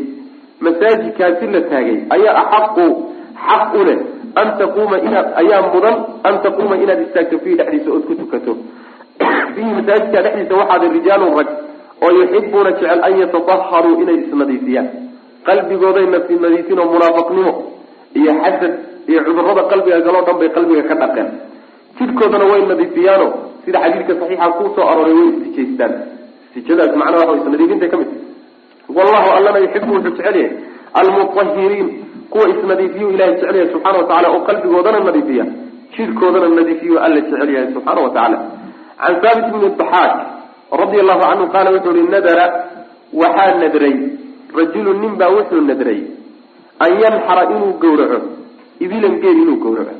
masaajidkaasi 0.60 1.46
la 1.46 1.60
taagay. 1.70 1.98
Ayaa 2.16 2.34
axaqu 2.42 2.86
xaq 3.46 3.74
u 3.80 3.84
leh 3.88 3.98
an 4.40 4.48
taquuma 4.58 5.00
inaad 5.06 5.28
ayaa 5.42 5.62
mudan 5.74 5.96
an 6.28 6.34
taquuma 6.44 6.76
inaad 6.76 7.00
istaagto 7.06 7.38
fiihi 7.38 7.56
dhexdiisa 7.56 7.90
ood 7.96 8.04
ku 8.08 8.14
tukato. 8.20 8.56
Fiihi 9.54 9.72
masaajidka 9.78 10.22
dhexdiisa 10.24 10.54
waxaada 10.60 10.92
rijaalun 10.96 11.32
rag 11.38 11.50
oo 12.04 12.12
yuxibuuna 12.18 12.70
jecel 12.78 13.04
an 13.08 13.20
yatadaharuu 13.22 14.00
inay 14.02 14.18
isnadiifiyaan. 14.24 14.88
Qalbigooday 15.46 16.06
nadiifin 16.06 16.78
oo 16.78 16.88
munaafiqnimo 16.94 17.52
iyo 18.14 18.32
xasad 18.44 18.72
iyo 19.08 19.20
cudurrada 19.24 19.62
qalbiga 19.72 20.00
galoo 20.06 20.24
dhan 20.26 20.38
bay 20.40 20.50
qalbiga 20.56 20.82
ka 20.88 20.94
dhaqeen. 21.02 21.28
Jidhkoodana 21.98 22.44
way 22.52 22.62
nadiifiyaano 22.68 23.26
sida 23.64 23.78
xadiidka 23.84 24.12
saxiixa 24.20 24.48
ku 24.58 24.72
soo 24.76 24.86
arooray 24.92 25.14
way 25.20 25.28
istijaystaan 25.32 26.19
istijadaas 26.56 26.96
macnaha 26.96 27.26
waxa 27.30 27.42
isnadiifinta 27.46 27.88
ka 27.88 27.96
mid. 27.96 28.08
Wallahu 28.88 29.28
allana 29.38 29.58
yuxibu 29.58 29.94
wuxuu 29.94 30.10
jecel 30.10 30.36
yahay 30.36 30.50
almutahiriin 30.94 31.88
kuwa 32.30 32.48
isnadiifiyu 32.48 33.10
ilahay 33.10 33.34
jecel 33.34 33.56
yahay 33.56 33.74
wa 33.74 34.04
tacala 34.08 34.28
oo 34.30 34.40
qalbigoodana 34.40 35.00
nadiifiya 35.00 35.44
jidhkoodana 35.96 36.48
nadiifiyu 36.48 36.98
alla 36.98 37.20
jecel 37.20 37.50
yahay 37.54 37.72
subxaana 37.72 38.00
wa 38.00 38.10
tacaala. 38.10 38.38
Can 39.00 39.20
thaabit 39.22 39.46
bni 39.54 39.68
daxaak 39.78 40.12
radia 40.80 41.00
allahu 41.00 41.20
canhu 41.20 41.46
qaala 41.54 41.70
wuxuu 41.70 41.96
ihi 41.96 42.08
nadara 42.14 42.46
waxaa 43.12 43.54
nadray 43.62 43.96
rajulu 44.58 44.92
nin 45.02 45.16
baa 45.20 45.30
wuxuu 45.36 45.60
nadray 45.70 46.00
an 46.84 46.90
yanxara 47.02 47.42
inuu 47.54 47.72
gowraco 47.82 48.20
ibilan 48.80 49.20
geel 49.22 49.38
inuu 49.44 49.56
gowraco. 49.56 49.94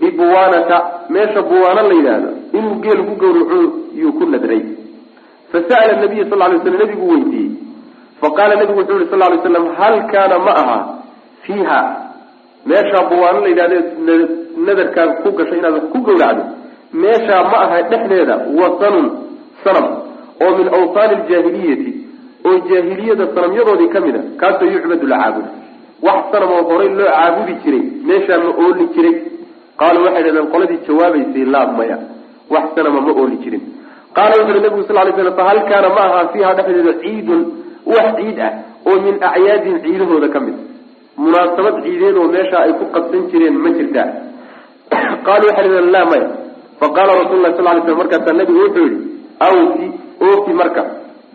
Bibuwaanata 0.00 0.76
meesha 1.10 1.42
buwaana 1.42 1.82
la 1.82 1.94
yidhaahdo 1.94 2.30
inuu 2.58 2.74
geel 2.82 3.00
ku 3.04 3.14
gowraco 3.22 3.58
yuu 4.00 4.12
ku 4.12 4.24
nadray 4.24 4.77
fasa'ala 5.52 5.92
nabiya 6.02 6.24
sal 6.30 6.38
lay 6.38 6.58
slam 6.64 6.76
nabigu 6.82 7.04
weydiiyey 7.12 7.50
faqaala 8.22 8.54
nabigu 8.60 8.78
wuxuu 8.80 8.98
yihi 9.00 9.10
sal 9.12 9.18
lay 9.32 9.38
slam 9.46 9.66
hal 9.78 9.96
kaana 10.12 10.36
ma 10.46 10.52
aha 10.62 10.78
fiiha 11.46 11.80
meeshaa 12.70 13.04
buwaano 13.10 13.40
la 13.44 13.48
yidhahde 13.52 13.78
nadarkaa 14.66 15.06
ku 15.22 15.30
gashay 15.38 15.58
inaad 15.60 15.74
wax 15.78 15.86
ku 15.92 15.98
gowracdo 16.08 16.42
meeshaa 17.02 17.42
ma 17.52 17.58
aha 17.66 17.78
dhexdeeda 17.90 18.36
wasanun 18.60 19.06
sanam 19.64 19.86
oo 20.44 20.50
min 20.58 20.68
awsaani 20.78 21.14
aljaahiliyati 21.20 21.92
oo 22.48 22.56
jaahiliyada 22.70 23.24
sanamyadoodii 23.34 23.88
ka 23.94 24.00
mid 24.06 24.16
a 24.16 24.22
kaasoo 24.40 24.70
yucbadu 24.74 25.06
la 25.12 25.18
caabudo 25.22 25.48
wax 26.08 26.20
sanam 26.32 26.50
oo 26.56 26.62
horay 26.70 26.88
loo 26.98 27.08
caabudi 27.16 27.54
jiray 27.64 27.82
meeshaa 28.10 28.38
ma 28.44 28.50
ooli 28.64 28.86
jiray 28.96 29.14
qaaluu 29.80 30.04
waxay 30.06 30.22
dhahdeen 30.26 30.50
qoladii 30.54 30.80
jawaabaysay 30.88 31.44
laa 31.54 31.66
maya 31.78 31.98
wax 32.54 32.64
sanama 32.76 33.00
ma 33.08 33.12
ooli 33.22 33.36
jirin 33.44 33.62
qaala 34.18 34.34
wuxu 34.40 34.52
uhi 34.54 34.62
nabigu 34.66 34.82
sal 34.88 34.96
lay 35.06 35.12
slam 35.18 35.34
fahal 35.40 35.58
kaana 35.70 35.88
ma 35.96 36.02
ahaa 36.08 36.24
fiiha 36.32 36.50
dhexdeeda 36.58 36.94
ciidun 37.02 37.40
wax 37.94 38.08
ciid 38.20 38.38
ah 38.48 38.52
oo 38.90 38.96
min 39.06 39.14
acyaadin 39.30 39.76
ciidahooda 39.84 40.28
ka 40.34 40.40
mid 40.46 40.56
munaasabad 41.24 41.74
ciideed 41.84 42.16
oo 42.22 42.28
meesha 42.36 42.58
ay 42.64 42.72
ku 42.80 42.84
qabsan 42.96 43.22
jireen 43.32 43.56
ma 43.64 43.70
jirtaa 43.78 44.08
qaaluu 45.26 45.48
waxay 45.50 45.68
dhahdeen 45.68 45.90
laa 45.96 46.06
maya 46.12 46.28
faqaala 46.80 47.12
rasul 47.22 47.40
lah 47.44 47.52
sal 47.58 47.66
lay 47.68 47.82
slam 47.86 47.98
markaasaa 48.02 48.36
nabigu 48.40 48.60
wuxuu 48.64 48.86
yihi 48.90 48.98
awfi 49.48 49.86
oofi 50.28 50.52
marka 50.60 50.82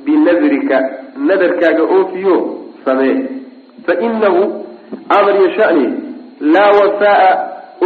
binadrika 0.06 0.78
nadarkaaga 1.30 1.84
oofiyo 1.98 2.36
samee 2.86 3.16
fainahu 3.88 4.42
amar 5.18 5.34
iyo 5.40 5.50
shani 5.58 5.86
laa 6.56 6.72
wafaa 6.80 7.30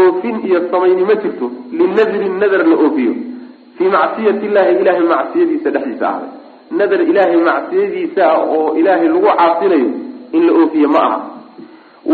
oofin 0.01 0.35
iyo 0.49 0.59
samayni 0.71 1.03
ma 1.09 1.15
jirto 1.23 1.47
linadrin 1.79 2.33
nadar 2.43 2.63
la 2.71 2.75
oofiyo 2.85 3.13
fii 3.77 3.89
macsiyati 3.95 4.45
illahi 4.45 4.71
ilahay 4.81 5.03
macsiyadiisa 5.13 5.69
dhexdiisa 5.75 6.07
ahday 6.09 6.29
nadar 6.79 7.01
ilaahay 7.11 7.37
macsiyadiisa 7.49 8.23
ah 8.31 8.39
oo 8.55 8.75
ilaahay 8.79 9.07
lagu 9.07 9.27
caasinayo 9.39 9.89
in 10.37 10.41
la 10.47 10.53
oofiyo 10.61 10.89
ma 10.95 10.99
aha. 11.07 11.17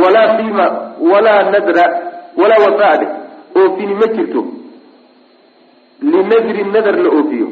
Walaa 0.01 0.38
fima 0.38 0.66
walaa 1.11 1.41
nadra 1.53 1.86
walaa 2.41 2.61
wafaa 2.66 2.97
dheh 3.01 3.09
oofini 3.61 3.93
ma 4.01 4.07
jirto. 4.16 4.41
Linadrin 6.01 6.72
nadar 6.74 6.95
la 7.05 7.09
oofiyo. 7.18 7.47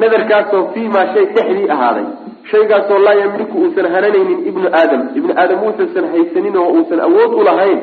Nadarkaasoo 0.00 0.62
fiimaa 0.74 1.06
shay 1.14 1.24
dhexdii 1.34 1.68
ahaaday. 1.74 2.04
Shaygaasoo 2.50 2.98
laa 2.98 3.14
yamliku 3.14 3.58
uusan 3.58 3.86
hananaynin 3.94 4.46
ibnu 4.50 4.68
aadam. 4.80 5.02
Ibnu 5.18 5.32
aadam 5.42 5.62
uusansan 5.66 6.06
haysanin 6.12 6.56
oo 6.56 6.68
uusan 6.76 7.00
awood 7.00 7.32
u 7.40 7.42
lahayn. 7.48 7.80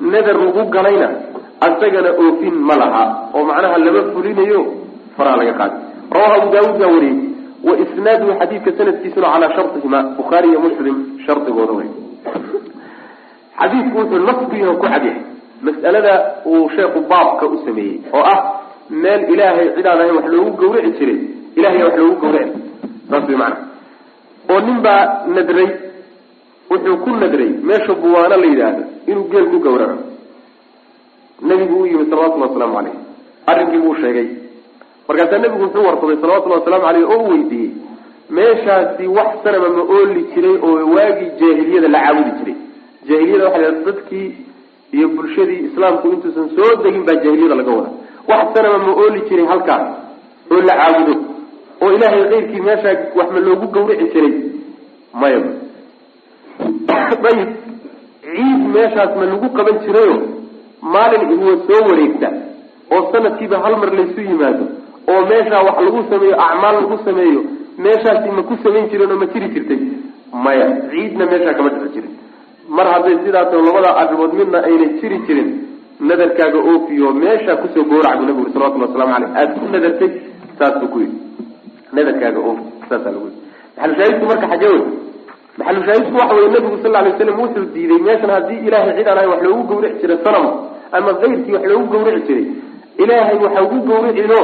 Nadar 0.00 0.36
lagu 0.44 0.64
galayna 0.74 1.08
asagana 1.66 2.10
oofin 2.22 2.54
ma 2.68 2.74
laha 2.82 3.04
oo 3.34 3.44
macnaha 3.50 3.78
lama 3.86 4.02
fulinayo 4.12 4.60
faraha 5.16 5.36
laga 5.40 5.52
qaadi. 5.60 5.76
Rawahu 6.16 6.34
abu 6.40 6.48
daawuud 6.54 6.78
baa 6.82 6.90
wariyey 6.94 7.18
wa 7.68 7.72
isnaaduhu 7.84 8.32
xadiidka 8.40 8.70
sanadkiisuna 8.78 9.26
calaa 9.34 9.50
shartihima 9.56 9.98
bukhaari 10.18 10.48
iyo 10.52 10.60
muslim 10.66 10.96
shardigooda 11.26 11.72
wey 11.78 11.88
xadiidku 13.60 13.96
wuxuu 13.98 14.22
nafkiina 14.28 14.72
ku 14.74 14.82
cadyahay 14.86 15.16
mas'alada 15.66 16.14
uu 16.46 16.68
sheekhu 16.76 17.00
baabka 17.10 17.44
u 17.46 17.56
sameeyey 17.66 17.96
oo 18.16 18.22
ah 18.34 18.38
meel 19.02 19.22
ilaahay 19.34 19.68
cid 19.76 19.86
aan 19.86 20.00
ahayn 20.00 20.16
wax 20.18 20.26
loogu 20.34 20.52
gawrici 20.62 20.92
jiray 20.98 21.18
ilahay 21.58 21.82
wax 21.86 21.94
loogu 22.00 22.16
gawrici 22.24 22.58
saas 23.10 23.24
way 23.28 23.36
macana 23.42 23.58
oo 24.52 24.60
nin 24.66 24.78
baa 24.86 25.02
nadray 25.36 25.68
wuxuu 26.70 26.96
ku 27.04 27.10
nadray 27.22 27.50
meesha 27.68 27.92
buwaano 28.02 28.36
la 28.42 28.46
yidhaahdo 28.52 28.82
inuu 29.10 29.26
geel 29.32 29.46
ku 29.52 29.58
gawraco 29.66 29.98
nabigu 31.42 31.82
u 31.82 31.86
yimi 31.86 32.10
salawatullhi 32.10 32.48
wasalaamu 32.48 32.74
caleyh 32.74 32.92
arrinkii 33.46 33.78
buu 33.78 33.94
sheegay. 33.94 34.28
Markaasaa 35.08 35.38
nebigu 35.38 35.62
wuxuu 35.64 35.86
warsaday 35.86 36.16
salawatullahi 36.20 36.60
wasalaamu 36.60 36.86
caleyh 36.86 37.10
oo 37.10 37.22
u 37.24 37.30
weydiiyey 37.30 37.70
meeshaasi 38.30 39.06
wax 39.06 39.42
sanama 39.44 39.68
ma 39.68 39.82
ooli 39.82 40.24
jiray 40.34 40.56
oo 40.62 40.94
waagii 40.94 41.30
jaahiliyada 41.40 41.88
la 41.88 42.00
caabudi 42.00 42.30
jiray. 42.38 42.56
Jaahiliyada 43.08 43.44
waxa 43.44 43.58
la 43.58 43.70
dadkii 43.70 44.34
iyo 44.92 45.08
bulshadii 45.08 45.64
islaamku 45.68 46.08
intuusan 46.08 46.50
soo 46.56 46.82
degin 46.82 47.04
baa 47.04 47.14
jaahiliyada 47.14 47.54
laga 47.54 47.70
wada 47.70 47.90
wax 48.28 48.54
sanama 48.54 48.78
ma 48.78 48.92
ooli 48.92 49.20
jiray 49.28 49.46
halkaas 49.46 49.86
oo 50.50 50.60
la 50.68 50.74
caabudo 50.80 51.14
oo 51.82 51.92
ilaahay 51.92 52.28
keyrkii 52.28 52.60
meeshaa 52.60 52.96
wax 53.14 53.32
ma 53.32 53.40
loogu 53.40 53.66
gawrici 53.66 54.12
jiray. 54.14 54.34
Maya 55.14 55.42
ayib 57.30 57.50
ciid 58.22 58.60
meeshaas 58.74 59.16
ma 59.16 59.24
lagu 59.24 59.48
qaban 59.56 59.78
jirayo 59.86 60.16
maalin 60.82 61.30
ihuwa 61.34 61.54
soo 61.66 61.80
wareegta 61.88 62.28
oo 62.94 63.02
sanadkiiba 63.12 63.56
hal 63.64 63.76
mar 63.82 63.90
laysu 63.98 64.20
yimaado 64.20 64.64
oo 65.12 65.20
meeshaa 65.30 65.62
wax 65.68 65.76
lagu 65.86 66.00
sameeyo 66.10 66.36
acmaal 66.46 66.74
lagu 66.80 66.98
sameeyo 67.04 67.40
meeshaasi 67.84 68.28
ma 68.36 68.42
ku 68.42 68.54
samayn 68.64 68.88
jireen 68.90 69.12
oo 69.12 69.18
ma 69.22 69.26
jiri 69.32 69.48
jirtay? 69.54 69.80
Maya 70.44 70.66
ciidna 70.90 71.24
meeshaa 71.26 71.54
kama 71.58 71.70
dhici 71.74 71.88
jirin. 71.94 72.12
Mar 72.68 72.86
hadday 72.92 73.16
sidaas 73.24 73.52
labada 73.66 73.90
arrimood 74.02 74.32
midna 74.40 74.58
ayna 74.68 74.86
jiri 75.00 75.18
jirin 75.26 75.48
nadarkaaga 76.00 76.58
oofiyo 76.70 77.12
meesha 77.22 77.56
ku 77.60 77.68
soo 77.74 77.84
gowrac 77.90 78.16
buu 78.18 78.26
nabigu 78.26 78.50
salawatulli 78.52 78.84
waslamu 78.86 79.14
aleyh 79.16 79.30
aada 79.36 79.54
ku 79.60 79.66
nadartay 79.74 80.10
saas 80.58 80.74
buu 80.80 80.88
ku 80.92 80.98
yidhi. 81.00 81.18
Nadarkaaga 81.92 82.40
oofi 82.48 82.64
saasaa 82.88 83.12
lagu 83.14 83.26
yidhi. 83.28 83.40
Maxalushaahidku 83.76 84.26
marka 84.30 84.46
xagee 84.52 84.68
wey 84.74 84.82
maxalushaahidku 85.58 86.18
waxa 86.18 86.34
weye 86.34 86.48
nabigu 86.48 86.78
sal 86.82 86.92
lay 86.92 87.12
slam 87.18 87.40
wuxuu 87.40 87.64
diiday 87.74 87.98
meeshan 87.98 88.30
haddii 88.30 88.60
ilaahay 88.66 88.96
cid 88.96 89.08
aan 89.08 89.28
wax 89.32 89.42
loogu 89.42 89.62
gawrici 89.70 90.00
jiray 90.02 90.18
sanam 90.24 90.46
ama 90.92 91.14
kayrkii 91.14 91.52
wax 91.52 91.64
loogu 91.72 91.86
gawrici 91.92 92.26
jiray 92.26 92.46
ilaahay 93.02 93.38
waxa 93.44 93.62
ugu 93.62 93.78
gawricino 93.88 94.40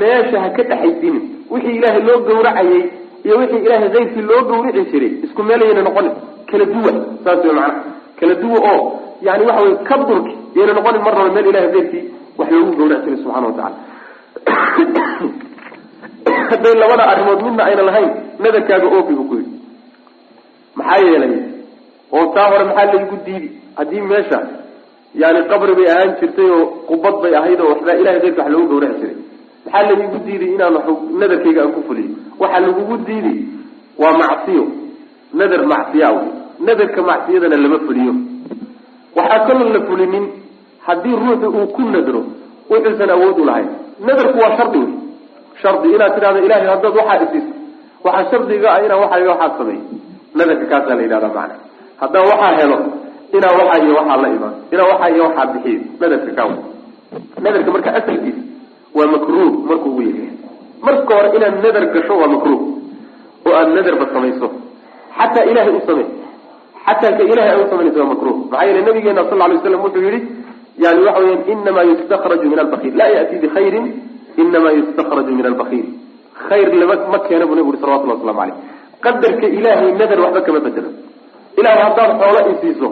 meesha 0.00 0.40
ha 0.40 0.48
ka 0.56 0.62
dhexaysinin 0.62 1.24
wixii 1.50 1.76
ilaahay 1.78 2.02
loo 2.08 2.18
gawracayay 2.28 2.82
iyo 3.24 3.38
wixii 3.38 3.64
ilaahay 3.66 3.88
kayrkii 3.96 4.22
loo 4.30 4.42
gawrici 4.50 4.90
jiray 4.92 5.12
isku 5.24 5.42
meelayayna 5.42 5.82
noqonin 5.82 6.14
kala 6.50 6.64
duwa 6.64 6.92
saas 7.24 7.44
wey 7.44 7.52
macana 7.52 7.82
kala 8.20 8.34
duwa 8.34 8.58
oo 8.72 9.00
yani 9.22 9.46
waxa 9.46 9.62
wey 9.62 9.74
ka 9.88 9.96
durki 9.96 10.34
yayna 10.56 10.72
noqonin 10.72 11.02
mar 11.02 11.14
raba 11.14 11.30
meel 11.34 11.46
ilahay 11.46 11.72
kayrkii 11.72 12.04
wax 12.38 12.50
loogu 12.50 12.76
gawraci 12.76 13.04
jiray 13.04 13.18
subxana 13.24 13.46
wa 13.46 13.52
tacala 13.52 13.76
hadday 16.50 16.74
labada 16.74 17.04
arrimood 17.12 17.42
midna 17.42 17.64
ayna 17.64 17.82
lahayn 17.82 18.10
nadarkaaga 18.38 18.86
oofi 18.86 19.12
buu 19.14 19.28
ku 19.28 19.34
yidhi 19.34 19.61
maxaa 20.78 21.00
yeelay 21.06 21.34
oo 22.16 22.24
taa 22.34 22.48
hore 22.52 22.64
maxaa 22.68 22.86
laygu 22.92 23.16
diidi 23.26 23.48
haddii 23.78 24.00
meesha 24.10 24.38
yani 25.22 25.40
qabri 25.50 25.74
bay 25.78 25.88
ahaan 25.94 26.10
jirtay 26.20 26.50
oo 26.56 26.64
qubad 26.88 27.16
bay 27.22 27.32
ahayd 27.40 27.60
oo 27.60 27.68
waxbaa 27.72 27.96
ilahay 28.02 28.20
keyrka 28.24 28.42
wax 28.42 28.52
loogu 28.54 28.68
gawraci 28.72 29.00
jiray. 29.00 29.16
Maxaa 29.64 29.82
laygu 29.88 30.18
diiday 30.26 30.50
inaan 30.54 30.74
nadarkayga 31.20 31.60
aan 31.64 31.72
ku 31.76 31.80
fuliyo 31.88 32.10
waxaa 32.42 32.60
lagugu 32.66 32.96
diidi 33.08 33.34
waa 34.02 34.12
macsiyo. 34.22 34.64
Nadar 35.38 35.62
macsiya 35.72 36.08
wey. 36.16 36.28
Nadarka 36.66 37.00
macsiyadana 37.10 37.56
lama 37.64 37.78
fuliyo. 37.86 38.12
Waxaa 39.16 39.40
kaloo 39.48 39.68
la 39.76 39.80
fulinin 39.88 40.24
haddii 40.86 41.16
ruuxu 41.22 41.48
uu 41.58 41.66
ku 41.76 41.82
nadro 41.94 42.20
wuxuusan 42.70 43.10
awood 43.16 43.38
u 43.38 43.44
lahayn. 43.48 43.68
Nadarku 44.06 44.38
waa 44.42 44.56
shardi 44.58 44.78
wey. 44.78 44.92
Shardi 45.62 45.88
inaad 45.94 46.12
tidhahdo 46.16 46.38
ilahay 46.46 46.66
haddaad 46.72 46.94
waxaa 47.00 47.22
isiiso 47.24 47.52
waxaa 48.04 48.30
shardiga 48.30 48.68
ah 48.74 48.80
inaan 48.86 49.00
waxaa 49.04 49.28
waxaa 49.32 49.58
sameeyo 49.58 49.82
nadarka 50.38 50.64
kaasaa 50.72 50.96
la 50.98 51.02
yidhahdaa 51.06 51.30
macana 51.36 51.54
haddaan 52.02 52.24
waxaa 52.32 52.52
helo 52.60 52.78
inaan 53.36 53.54
waxaa 53.60 53.78
iyo 53.84 53.94
waxaa 54.00 54.18
la 54.24 54.28
imaan 54.36 54.54
inaan 54.72 54.88
waxaa 54.92 55.10
iyo 55.14 55.22
waxaa 55.28 55.46
bixiyo 55.52 55.80
nadarka 56.00 56.30
kaawa 56.38 56.54
nadarka 57.44 57.70
marka 57.76 57.90
asalkiisa 58.00 58.42
waa 58.96 59.08
makruuh 59.14 59.52
markuu 59.70 59.90
ugu 59.92 60.02
yaryahay 60.08 60.36
marka 60.86 61.10
hore 61.16 61.28
inaad 61.38 61.54
nadar 61.64 61.84
gasho 61.94 62.14
waa 62.22 62.30
makruuh. 62.34 62.60
Oo 63.46 63.54
aad 63.60 63.68
nadarba 63.76 64.04
samayso 64.14 64.48
xataa 65.18 65.44
ilahay 65.50 65.72
u 65.78 65.80
samey 65.88 66.06
xataa 66.86 67.12
ka 67.18 67.22
ilahay 67.32 67.50
ay 67.54 67.60
u 67.64 67.66
samaynayso 67.72 67.98
waa 68.02 68.10
makruh 68.14 68.34
maxaa 68.50 68.66
yeele 68.68 68.80
nabigeena 68.88 69.22
sal 69.30 69.38
lay 69.50 69.58
slam 69.64 69.80
wuxuu 69.86 70.02
yihi 70.06 70.20
yani 70.84 71.00
waxa 71.06 71.20
weya 71.24 71.36
inamaa 71.54 71.84
yustakraju 71.90 72.44
min 72.52 72.58
albakiil 72.64 72.94
laa 73.00 73.10
yati 73.16 73.34
bikhayrin 73.44 73.86
inamaa 74.42 74.74
yustakraju 74.78 75.30
min 75.38 75.46
albakiil 75.50 75.86
khayr 76.48 76.68
lama 76.80 76.94
ma 77.12 77.18
keena 77.26 77.44
buu 77.48 77.56
nabigu 77.58 77.70
uri 77.72 77.80
salawatullah 77.82 78.16
waslamu 78.18 78.40
aleyh 78.44 78.56
qadarka 79.04 79.46
ilaahay 79.58 79.90
nadar 80.00 80.18
waxba 80.24 80.40
kama 80.46 80.60
bedelo. 80.66 80.90
Ilahay 81.58 81.80
haddaad 81.86 82.10
xoolo 82.20 82.40
isiiso 82.52 82.88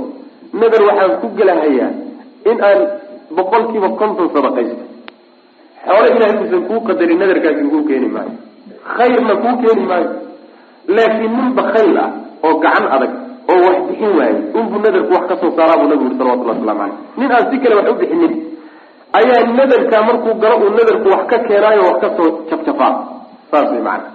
nadar 0.60 0.82
waxaan 0.88 1.12
ku 1.20 1.26
gelahayaa 1.38 1.90
in 2.50 2.56
aan 2.68 2.78
boqol 3.36 3.62
kiiba 3.72 3.88
konton 4.00 4.28
sadaqaysto. 4.34 4.84
Xoolo 5.86 6.06
ilahay 6.16 6.34
uusan 6.40 6.62
kuu 6.68 6.80
qadarin 6.88 7.18
nadarkaasi 7.22 7.62
kuu 7.72 7.82
keeni 7.88 8.08
maayo. 8.14 8.32
Khayrna 8.96 9.34
kuu 9.42 9.54
keeni 9.62 9.84
maayo. 9.90 10.10
Laakiin 10.96 11.32
nin 11.36 11.48
bakayl 11.58 11.96
ah 12.04 12.10
oo 12.46 12.54
gacan 12.64 12.84
adag 12.94 13.12
oo 13.52 13.58
wax 13.66 13.78
bixin 13.88 14.12
waayey 14.18 14.38
unbuu 14.58 14.78
nadarku 14.84 15.12
wax 15.16 15.24
ka 15.30 15.34
soo 15.40 15.50
saaraa 15.56 15.76
buu 15.80 15.88
nabigu 15.90 16.06
uri 16.10 16.16
salawatullah 16.18 16.56
waslamu 16.58 16.80
aleyh 16.84 16.96
nin 17.20 17.30
aan 17.36 17.44
si 17.50 17.56
kale 17.62 17.74
wax 17.78 17.86
u 17.92 17.94
bixinin 18.00 18.32
ayaa 19.18 19.40
nadarka 19.58 19.96
markuu 20.08 20.34
galo 20.42 20.56
uu 20.64 20.70
nadarku 20.78 21.08
wax 21.14 21.22
ka 21.30 21.36
keenaayo 21.46 21.82
wax 21.88 21.96
ka 22.04 22.08
soo 22.16 22.28
jafjafaa. 22.50 22.92
Saas 23.50 23.68
way 23.74 23.82
macana 23.88 24.08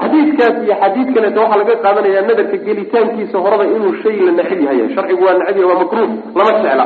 xadiidkaas 0.00 0.56
iyo 0.64 0.74
xadiid 0.82 1.08
kaleeto 1.14 1.40
waxaa 1.42 1.58
laga 1.62 1.74
qaadanayaa 1.84 2.26
nadarka 2.28 2.56
gelitaankiisa 2.66 3.36
horaba 3.44 3.64
inuu 3.74 3.94
shay 4.02 4.16
la 4.26 4.32
necab 4.38 4.60
yahay. 4.66 4.80
Sharcigu 4.94 5.22
waa 5.26 5.34
necab 5.40 5.56
yahay 5.60 5.68
waa 5.70 5.80
makruuh 5.82 6.10
lama 6.38 6.52
jecla. 6.64 6.84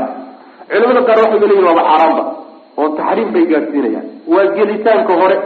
Culamada 0.70 1.00
qaar 1.08 1.18
waxay 1.24 1.38
leeyihiin 1.42 1.66
waaba 1.68 1.82
xaaraamba 1.90 2.22
oo 2.80 2.88
taxriim 2.98 3.28
bay 3.34 3.44
gaadhsiinayaan 3.52 4.06
waa 4.32 4.46
gelitaanka 4.56 5.12
hore. 5.20 5.36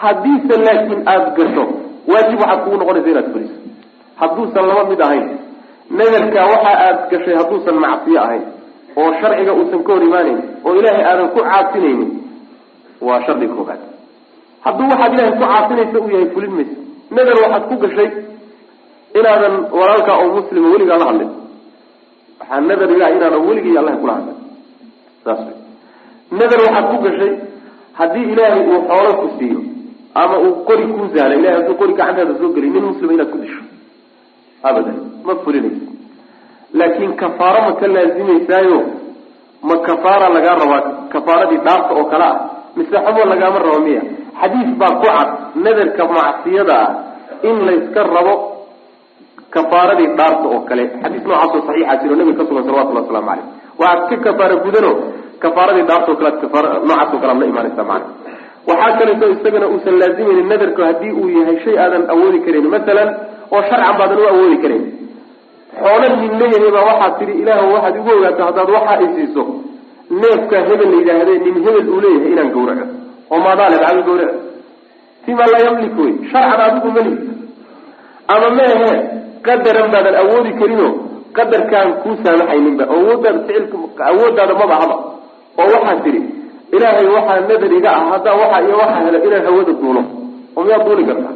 Haddiise 0.00 0.54
laakiin 0.66 1.00
aada 1.12 1.30
gasho 1.38 1.64
waajib 2.10 2.38
waxaad 2.42 2.60
kugu 2.64 2.76
noqonaysa 2.80 3.08
inaad 3.12 3.28
fuliso. 3.32 3.56
Hadduusan 4.20 4.64
laba 4.70 4.82
mid 4.90 5.00
ahayn. 5.06 5.26
Nadarka 5.98 6.40
waxa 6.52 6.70
aad 6.86 6.98
gashay 7.12 7.34
hadduusan 7.40 7.76
macsiyo 7.84 8.18
ahayn 8.26 8.44
oo 9.00 9.10
sharciga 9.20 9.52
uusan 9.58 9.80
ka 9.86 9.90
hor 9.94 10.02
imaanayn 10.08 10.38
oo 10.66 10.72
ilaahay 10.78 11.04
aadan 11.10 11.28
ku 11.34 11.40
caasinaynin 11.48 12.10
waa 13.06 13.20
shardiga 13.26 13.54
koobaad 13.58 13.80
hadduu 14.64 14.86
waxaad 14.92 15.12
ilahay 15.16 15.32
ku 15.38 15.44
caasinaysa 15.44 15.98
uu 16.02 16.10
yahay 16.14 16.28
fulin 16.34 16.52
maysa 16.58 16.74
nadar 17.16 17.36
waxaad 17.44 17.64
ku 17.70 17.74
gashay 17.84 18.08
inaadan 19.18 19.54
walaalkaa 19.78 20.16
oo 20.22 20.28
muslima 20.38 20.68
weligaa 20.74 20.98
la 21.02 21.06
hadlin. 21.10 21.30
Waxaa 22.40 22.60
nadar 22.70 22.88
ilah 22.96 23.08
inaana 23.16 23.38
weligay 23.48 23.74
allaha 23.80 23.96
kula 24.02 24.12
hadlay 24.18 24.36
saas 25.24 25.40
wey 25.46 25.56
nadar 26.40 26.58
waxaad 26.66 26.86
ku 26.92 26.96
gashay 27.06 27.32
haddii 27.98 28.26
ilaahay 28.32 28.62
uu 28.72 28.80
xoolo 28.88 29.10
ku 29.20 29.26
siiyo 29.38 29.60
ama 30.20 30.36
uu 30.44 30.52
qori 30.68 30.84
kuu 30.94 31.06
sahla 31.14 31.34
ilahay 31.40 31.56
hadduu 31.58 31.76
qori 31.80 31.92
gacantaada 31.98 32.34
soo 32.40 32.50
geliy 32.56 32.70
nin 32.74 32.84
muslima 32.90 33.12
inaad 33.16 33.30
ku 33.34 33.38
disho 33.42 33.62
abadan 34.68 34.96
ma 35.26 35.32
fulinaysa 35.44 35.86
laakiin 36.78 37.12
kafaaro 37.22 37.60
ma 37.68 37.72
ka 37.80 37.86
laazimaysaayo 37.94 38.78
ma 39.68 39.74
kafaara 39.86 40.26
lagaa 40.36 40.56
rabaa 40.62 40.80
kafaaradii 41.14 41.60
dhaafta 41.66 41.92
oo 42.00 42.04
kale 42.12 42.24
ah 42.32 42.36
mise 42.76 42.96
xumo 43.04 43.22
lagaama 43.32 43.58
rabo 43.64 43.78
miya. 43.86 44.02
Xadiis 44.40 44.70
baa 44.80 44.92
ku 45.00 45.06
cad 45.06 45.28
nadarka 45.64 46.02
macsiyada 46.16 46.76
ah 46.84 46.90
in 47.48 47.56
layska 47.68 48.00
rabo 48.16 48.34
kafaaradii 49.54 50.10
dhaarta 50.18 50.46
oo 50.54 50.60
kale. 50.68 50.84
Xadiis 51.02 51.24
noocaasoo 51.28 51.62
saxiixa 51.68 51.94
jiro 52.02 52.14
nabiga 52.18 52.38
ka 52.40 52.44
sugan 52.48 52.64
salawatullah 52.66 53.02
waslamu 53.04 53.26
caleyh 53.28 53.46
waxaad 53.80 54.08
ka 54.10 54.16
kafaara 54.26 54.56
gudano 54.64 54.90
kafaaradii 55.42 55.86
dhaarta 55.90 56.08
o 56.12 56.16
kale 56.20 56.30
kafaar 56.42 56.64
noocaas 56.88 57.10
o 57.14 57.18
kale 57.22 57.32
ad 57.36 57.42
imaanaysa 57.52 57.82
macana 57.90 58.06
waxaa 58.68 58.92
kaleeto 58.98 59.26
isagana 59.34 59.66
uusan 59.72 59.94
laazimaynin 60.00 60.48
nadarku 60.52 60.80
haddii 60.88 61.12
uu 61.20 61.28
yahay 61.38 61.56
shay 61.64 61.76
aadan 61.84 62.04
awoodi 62.14 62.38
karayn 62.46 62.66
masalan 62.74 63.08
oo 63.54 63.60
sharcan 63.68 63.94
baadan 64.00 64.18
u 64.22 64.26
awoodi 64.32 64.56
karayn 64.64 64.84
xoolo 65.82 66.06
nin 66.20 66.32
leeyahay 66.40 66.70
baa 66.76 66.84
waxaad 66.90 67.12
tidhi 67.20 67.32
ilaah 67.42 67.60
waxaad 67.74 67.94
igu 68.00 68.10
ogaato 68.18 68.42
haddaad 68.48 68.68
waxa 68.76 68.92
ay 69.02 69.06
siiso 69.16 69.42
neefka 70.20 70.56
hebel 70.68 70.88
la 70.92 70.96
yidhaahde 71.00 71.32
nin 71.44 71.54
hebel 71.66 71.86
uu 71.94 72.00
leeyahay 72.04 72.32
inaan 72.32 72.50
gawraco 72.54 72.84
oo 73.32 73.38
maadaale 73.44 73.76
maxaa 73.82 74.02
gawraco 74.08 74.36
fima 75.24 75.44
laa 75.52 75.62
yamlik 75.66 75.94
wey 75.98 76.12
sharcan 76.32 76.60
adigu 76.66 76.88
mali 76.96 77.12
ama 78.34 78.48
meehe 78.58 78.90
qadaran 79.46 79.88
baadan 79.94 80.14
awoodi 80.22 80.52
karino 80.60 80.88
qadarkaan 81.36 81.88
kuu 82.02 82.14
saamaxayninba 82.24 82.84
awoodaada 82.94 83.40
ficilka 83.46 84.02
awooddaada 84.10 84.54
maba 84.60 84.74
haba. 84.82 84.96
oo 85.60 85.68
waxaad 85.74 85.98
tidhi 86.04 86.20
ilaahay 86.76 87.06
waxaa 87.16 87.40
nadar 87.40 87.72
iga 87.78 87.90
ah 87.98 88.04
haddaa 88.12 88.34
waxa 88.42 88.58
iyo 88.66 88.74
waxaa 88.82 89.02
helo 89.06 89.18
inaan 89.26 89.44
hawada 89.48 89.72
duulo 89.80 90.02
oo 90.56 90.62
miyaad 90.66 90.82
duuli 90.86 91.04
kartaa 91.08 91.34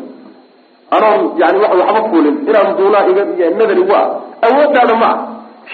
anoon 0.97 1.21
yani 1.41 1.59
wa 1.63 1.69
waxba 1.81 2.01
fuulin. 2.11 2.37
Inaan 2.49 2.77
duulaa 2.79 3.05
iga 3.11 3.23
nadar 3.59 3.79
igu 3.83 3.93
ah. 4.01 4.07
Awooddaada 4.47 4.95
ma 5.03 5.09
ah 5.13 5.17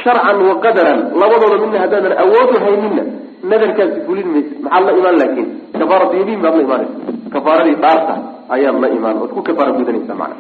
sharcan 0.01 0.39
wa 0.49 0.55
qadaran 0.65 1.01
labadooda 1.21 1.57
midna 1.65 1.79
haddaadan 1.85 2.13
awoodu 2.25 2.57
hayninna 2.65 3.05
nadarkaasi 3.51 3.99
fulin 4.07 4.29
maysa 4.35 4.55
maxaad 4.65 4.85
la 4.87 4.93
imaan 5.01 5.17
laakin 5.23 5.47
kafaarat 5.79 6.13
yamiin 6.21 6.41
baad 6.45 6.55
la 6.57 6.63
imaanaysa 6.63 6.97
kafaaradii 7.35 7.77
dhaarta 7.85 8.15
ayaad 8.57 8.77
la 8.85 8.89
imaan 8.99 9.17
ood 9.23 9.31
ku 9.37 9.43
kafaara 9.49 9.73
gudanaysa 9.79 10.15
mana 10.15 10.37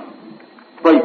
ayib. 0.91 1.05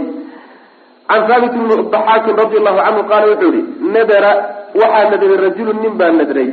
Can 1.07 1.21
haabit 1.29 1.53
bni 1.55 1.75
daxaakin 1.91 2.35
radi 2.41 2.55
allahu 2.59 2.79
canhu 2.85 3.01
qaala 3.11 3.25
wuxuu 3.31 3.51
yihi 3.55 3.91
nadara 3.95 4.31
waxaa 4.79 5.09
nadray 5.11 5.37
rajulun 5.45 5.77
nin 5.83 5.93
baa 5.99 6.11
nadray 6.19 6.49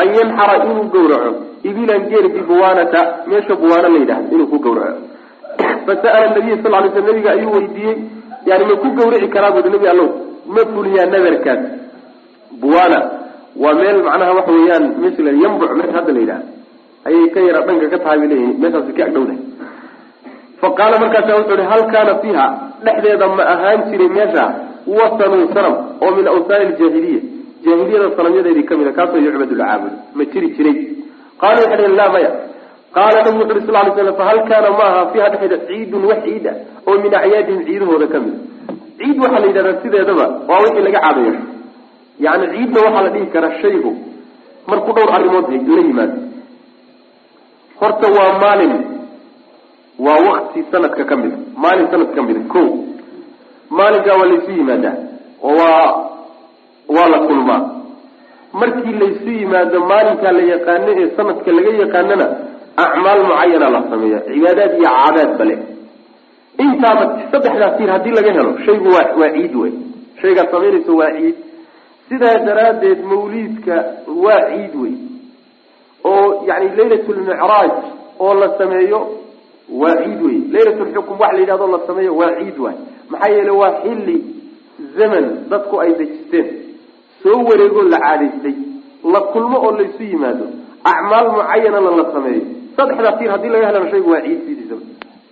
an 0.00 0.06
yanxara 0.18 0.54
inuu 0.64 0.84
gawraco 0.94 1.30
ibilan 1.68 2.02
geer 2.10 2.26
bibuwaanata 2.34 3.00
meesha 3.26 3.54
buwaana 3.62 3.88
la 3.88 3.98
yidhahdo 4.02 4.28
inuu 4.34 4.48
ku 4.52 4.58
gawraco 4.66 5.00
fasa'ala 5.86 6.26
nabiya 6.36 6.56
sal 6.62 6.72
lay 6.72 6.90
sl 6.92 7.04
nabiga 7.08 7.30
ayuu 7.36 7.52
weydiiyey 7.56 7.96
yani 8.46 8.64
ma 8.68 8.74
ku 8.82 8.88
gawrici 8.98 9.28
karaa 9.34 9.52
bui 9.56 9.70
nabi 9.76 9.88
allow 9.92 10.08
ma 10.54 10.62
fuliyaa 10.72 11.06
nadarkaas. 11.12 11.62
Buwana 12.60 12.98
waa 13.62 13.74
meel 13.74 14.02
macnaha 14.06 14.32
waxa 14.38 14.52
weeyaan 14.52 14.84
meesha 15.00 15.22
la 15.22 15.32
yambuc 15.42 15.70
meesha 15.78 15.92
hadda 15.98 16.12
la 16.12 16.20
yidhaha 16.20 16.42
ayay 17.08 17.28
ka 17.34 17.40
yara 17.40 17.60
dhanka 17.66 17.86
ka 17.92 17.98
tahay 18.04 18.18
bay 18.20 18.28
leeyihiin 18.32 18.56
meeshaasi 18.62 18.92
ka 18.96 19.02
agdhowdahay 19.08 19.38
fa 20.60 20.68
qaala 20.78 20.96
markaasa 21.02 21.36
wuxuu 21.38 21.58
ihi 21.60 21.68
hal 21.72 21.82
kaana 21.92 22.12
fiiha? 22.22 22.46
Dhexdeeda 22.84 23.26
ma 23.38 23.44
ahaan 23.54 23.80
jiray 23.90 24.08
meesha 24.16 24.44
wasanun 24.98 25.44
sanam 25.54 25.74
oo 26.04 26.10
min 26.16 26.26
awsaani 26.32 26.64
ljaahiliya 26.72 27.20
jaahiliyada 27.64 28.08
sanamyadeedii 28.16 28.66
ka 28.68 28.74
mid 28.80 28.88
a 28.88 28.92
kaasoo 28.98 29.22
yucbadu 29.26 29.56
ma 30.16 30.24
jiri 30.32 30.48
jiray. 30.56 30.76
Qaala 31.40 31.56
waxay 31.62 31.76
dhaheen 31.76 31.96
laa 32.00 32.10
maya. 32.14 32.30
Qaala 32.96 33.18
nabigu 33.24 33.40
wuxu 33.42 33.54
uri 33.56 33.62
sal 33.66 33.74
lay 33.76 33.92
slam 33.96 34.16
fahal 34.20 34.38
kaana 34.50 34.68
maaha 34.80 35.00
fiiha 35.12 35.26
dhexdeeda 35.32 35.58
ciidun 35.68 36.04
wax 36.10 36.20
ciid 36.26 36.46
ah 36.52 36.56
oo 36.88 36.96
min 37.04 37.12
acyaadihim 37.20 37.60
ciidahooda 37.68 38.06
ka 38.12 38.18
mid 38.24 38.34
a 38.34 38.55
ciid 38.98 39.16
waxaa 39.22 39.40
la 39.42 39.46
yidhahdaa 39.50 39.82
sideedaba 39.82 40.26
waa 40.48 40.60
wixii 40.64 40.84
laga 40.86 41.00
caadayo 41.04 41.32
yani 42.26 42.44
ciidna 42.54 42.80
waxaa 42.86 43.02
la 43.06 43.10
dhihi 43.14 43.26
karaa 43.34 43.54
shaygu 43.62 43.92
markuu 44.70 44.92
dhowr 44.96 45.10
arrimood 45.16 45.46
la 45.50 45.82
yimaado. 45.88 46.16
Horta 47.80 48.06
waa 48.16 48.32
maalin 48.42 48.74
waa 50.06 50.20
wakti 50.28 50.60
sanadka 50.72 51.04
ka 51.10 51.16
mida 51.16 51.36
maalin 51.64 51.86
sanadka 51.92 52.14
ka 52.18 52.22
mida 52.28 52.40
ko 52.52 52.62
maalinkaa 53.78 54.16
waa 54.20 54.28
laysu 54.32 54.50
yimaadaa 54.58 54.94
oo 55.48 55.54
waa 55.60 55.86
waa 56.96 57.08
la 57.14 57.18
kulmaa. 57.28 57.62
Markii 58.60 58.92
laysu 59.02 59.30
yimaado 59.38 59.78
maalinkaa 59.92 60.32
la 60.38 60.42
yaqaano 60.52 60.90
ee 61.00 61.08
sanadka 61.16 61.50
laga 61.56 61.72
yaqaanona 61.82 62.26
acmaal 62.84 63.20
mucayana 63.28 63.68
la 63.74 63.80
sameeya 63.90 64.18
cibaadaad 64.28 64.72
iyo 64.78 64.88
caadaad 64.96 65.30
bale 65.38 65.54
intaaba 66.64 67.04
saddexdaa 67.32 67.70
tiir 67.78 67.90
haddii 67.94 68.14
laga 68.18 68.32
helo 68.36 68.52
shaygu 68.66 68.88
waa 68.96 69.06
waa 69.20 69.30
ciid 69.36 69.54
wey 69.62 69.72
shaygaad 70.22 70.50
samaynayso 70.54 70.96
waa 71.00 71.10
ciid 71.18 71.36
sidaa 72.08 72.38
daraaddeed 72.48 73.00
mawliidka 73.12 73.76
waa 74.24 74.40
ciid 74.50 74.74
wey 74.82 74.94
oo 76.04 76.44
yani 76.48 76.68
laylat 76.76 77.08
lmicraaj 77.08 77.70
oo 78.24 78.34
la 78.34 78.48
sameeyo 78.58 79.00
waa 79.82 79.96
ciid 80.04 80.20
wey 80.26 80.38
laylat 80.54 80.80
lxukum 80.88 81.20
wax 81.20 81.32
la 81.32 81.38
yidhahdo 81.40 81.66
la 81.74 81.80
sameeyo 81.86 82.16
waa. 82.20 82.32
Ciid 82.40 82.58
waay 82.64 82.76
maxaa 83.10 83.32
yeele 83.34 83.50
waa 83.60 83.72
xilli 83.82 84.16
zaman 84.98 85.24
dadku 85.50 85.80
ay 85.80 85.92
dejisteen 86.00 86.46
soo 87.22 87.38
wareegoo 87.48 87.82
la 87.92 87.98
caadaystay 88.04 88.54
la 89.14 89.20
kulmo 89.32 89.58
oo 89.66 89.72
laysu 89.78 90.02
yimaado. 90.02 90.46
Acmaal 90.92 91.26
mucayanana 91.36 91.90
la 92.00 92.04
sameeyo. 92.12 92.42
Saddexdaa 92.76 93.12
tiir 93.18 93.30
haddii 93.30 93.48
laga 93.54 93.66
helana 93.66 93.90
shaygu 93.90 94.10
waa 94.10 94.20
ciid 94.26 94.40
sidiisaba 94.46 94.80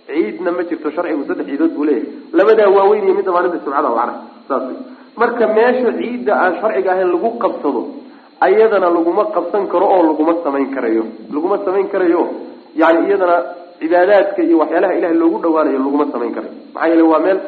ciidna 0.07 0.51
ma 0.57 0.63
jirto 0.69 0.87
sharcigu 0.95 1.23
saddex 1.29 1.45
ciidood 1.49 1.73
buu 1.77 1.85
leeyahay. 1.89 2.09
Labadaa 2.37 2.69
waaweyn 2.77 3.03
iyo 3.07 3.13
midda 3.19 3.31
maalinta 3.35 3.59
subcada 3.65 3.89
macnaha 3.89 4.13
saas 4.47 4.63
marka 5.21 5.45
meesha 5.57 5.91
ciidda 5.99 6.33
aan 6.43 6.53
sharciga 6.61 6.89
ahayn 6.93 7.09
lagu 7.15 7.29
qabsado 7.43 7.81
ayadana 8.47 8.87
laguma 8.97 9.23
qabsan 9.35 9.63
karo 9.71 9.85
oo 9.95 10.01
laguma 10.09 10.33
samayn 10.45 10.67
karayo. 10.75 11.03
Laguma 11.35 11.57
samayn 11.65 11.87
karayo 11.93 12.21
yani 12.81 12.99
iyadana 13.09 13.37
cibaadaadka 13.79 14.41
iyo 14.47 14.57
waxyaalaha 14.61 14.93
ilahay 14.99 15.17
loogu 15.21 15.37
dhawaanayo 15.43 15.79
laguma 15.85 16.05
samayn 16.13 16.31
karayo. 16.35 16.53
Maxaa 16.73 16.87
yeele 16.91 17.03
waa 17.11 17.19
meel 17.25 17.39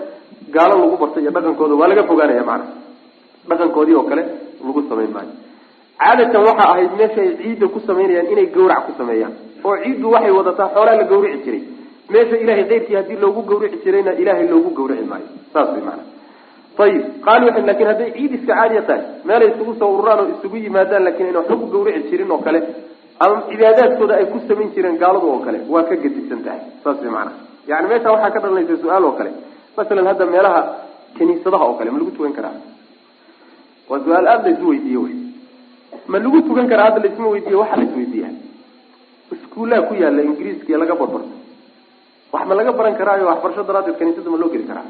gaalo 0.55 0.73
lagu 0.83 0.95
bartay 1.01 1.21
iyo 1.23 1.31
dhaqankooda 1.35 1.75
waa 1.81 1.87
laga 1.91 2.03
fogaanaya 2.09 2.43
macnaha 2.49 2.73
dhaqankoodii 3.49 3.95
oo 3.99 4.05
kale 4.09 4.23
lagu 4.65 4.81
samayn 4.89 5.11
maayo. 5.15 5.31
Caadatan 6.01 6.41
waxaa 6.49 6.69
ahayd 6.73 6.91
meesha 6.99 7.21
ay 7.25 7.31
ciidda 7.41 7.65
ku 7.73 7.79
samaynayaan 7.87 8.27
inay 8.33 8.47
gawrac 8.55 8.81
ku 8.87 8.91
sameeyaan. 8.99 9.33
Oo 9.65 9.75
ciiddu 9.83 10.07
waxay 10.15 10.31
wadataa 10.39 10.69
xoolaa 10.75 10.95
la 10.99 11.03
gawrici 11.11 11.39
jiray 11.45 11.61
meesha 12.13 12.37
ilahay 12.43 12.65
keyrkii 12.71 12.95
haddii 12.99 13.19
loogu 13.23 13.41
gawrici 13.49 13.77
jirayna 13.85 14.11
ilaahay 14.21 14.47
loogu 14.53 14.69
gawrici 14.77 15.05
maayo. 15.11 15.27
Saas 15.53 15.69
way 15.73 15.81
maanaa 15.87 16.07
ayib 16.83 17.03
waxay 17.25 17.63
laakiin 17.69 17.87
hadday 17.91 18.09
ciid 18.17 18.33
iska 18.37 18.53
caadiya 18.59 18.81
tahay 18.89 19.03
meelay 19.29 19.49
isugu 19.53 19.73
soo 19.79 19.89
ururaan 19.95 20.19
oo 20.23 20.27
isugu 20.35 20.57
yimaadaan 20.65 21.03
laakiin 21.07 21.27
ayna 21.29 21.39
waxba 21.41 21.55
ku 21.61 21.67
gawrici 21.75 22.09
jirin 22.11 22.31
oo 22.35 22.39
kale 22.47 22.59
ama 23.23 23.37
cibaadaadkooda 23.49 24.13
ay 24.21 24.25
ku 24.33 24.37
samayn 24.47 24.69
jireen 24.75 24.97
gaaladu 25.03 25.27
oo 25.33 25.39
kale 25.45 25.59
waa 25.73 25.83
ka 25.89 25.95
gedisan 26.03 26.41
tahay. 26.45 26.61
Saas 26.83 26.97
way 27.03 27.11
maanaa 27.17 27.35
yani 27.71 27.87
meesha 27.91 28.09
waxaa 28.15 28.31
ka 28.35 28.39
dhalanaysa 28.43 28.75
su'aal 28.83 29.03
oo 29.09 29.15
kale. 29.19 29.31
Masalan 29.77 30.07
hadda 30.11 30.25
meelaha 30.33 30.61
kaniisadaha 31.17 31.65
oo 31.69 31.75
kale 31.79 31.89
ma 31.91 31.97
lagu 32.01 32.11
tukan 32.17 32.33
karaa? 32.37 32.55
Waa 33.89 33.99
su'aal 34.05 34.27
aada 34.27 34.43
la 34.49 34.53
isu 34.55 34.65
weydiiye 34.71 34.99
wy 35.05 35.11
ma 36.11 36.17
lagu 36.23 36.39
tukan 36.47 36.67
karaa 36.71 36.85
hadda 36.89 36.99
laisma 37.05 37.27
weydiiye? 37.33 37.57
Waxa 37.61 37.75
la 37.79 37.83
isweydiiya 37.89 38.29
iskuullaha 39.35 39.81
ku 39.89 39.93
yaalla 40.01 40.21
ingiriiskiiyo 40.29 40.77
laga 40.83 40.95
barbarto 41.01 41.35
wax 42.33 42.43
ma 42.49 42.53
laga 42.59 42.71
baran 42.79 42.95
karaayo 42.99 43.25
waxbarasho 43.31 43.63
daraaddeed 43.69 43.97
kaniisada 43.99 44.29
ma 44.33 44.37
loo 44.41 44.49
geli 44.53 44.65
karaa. 44.71 44.85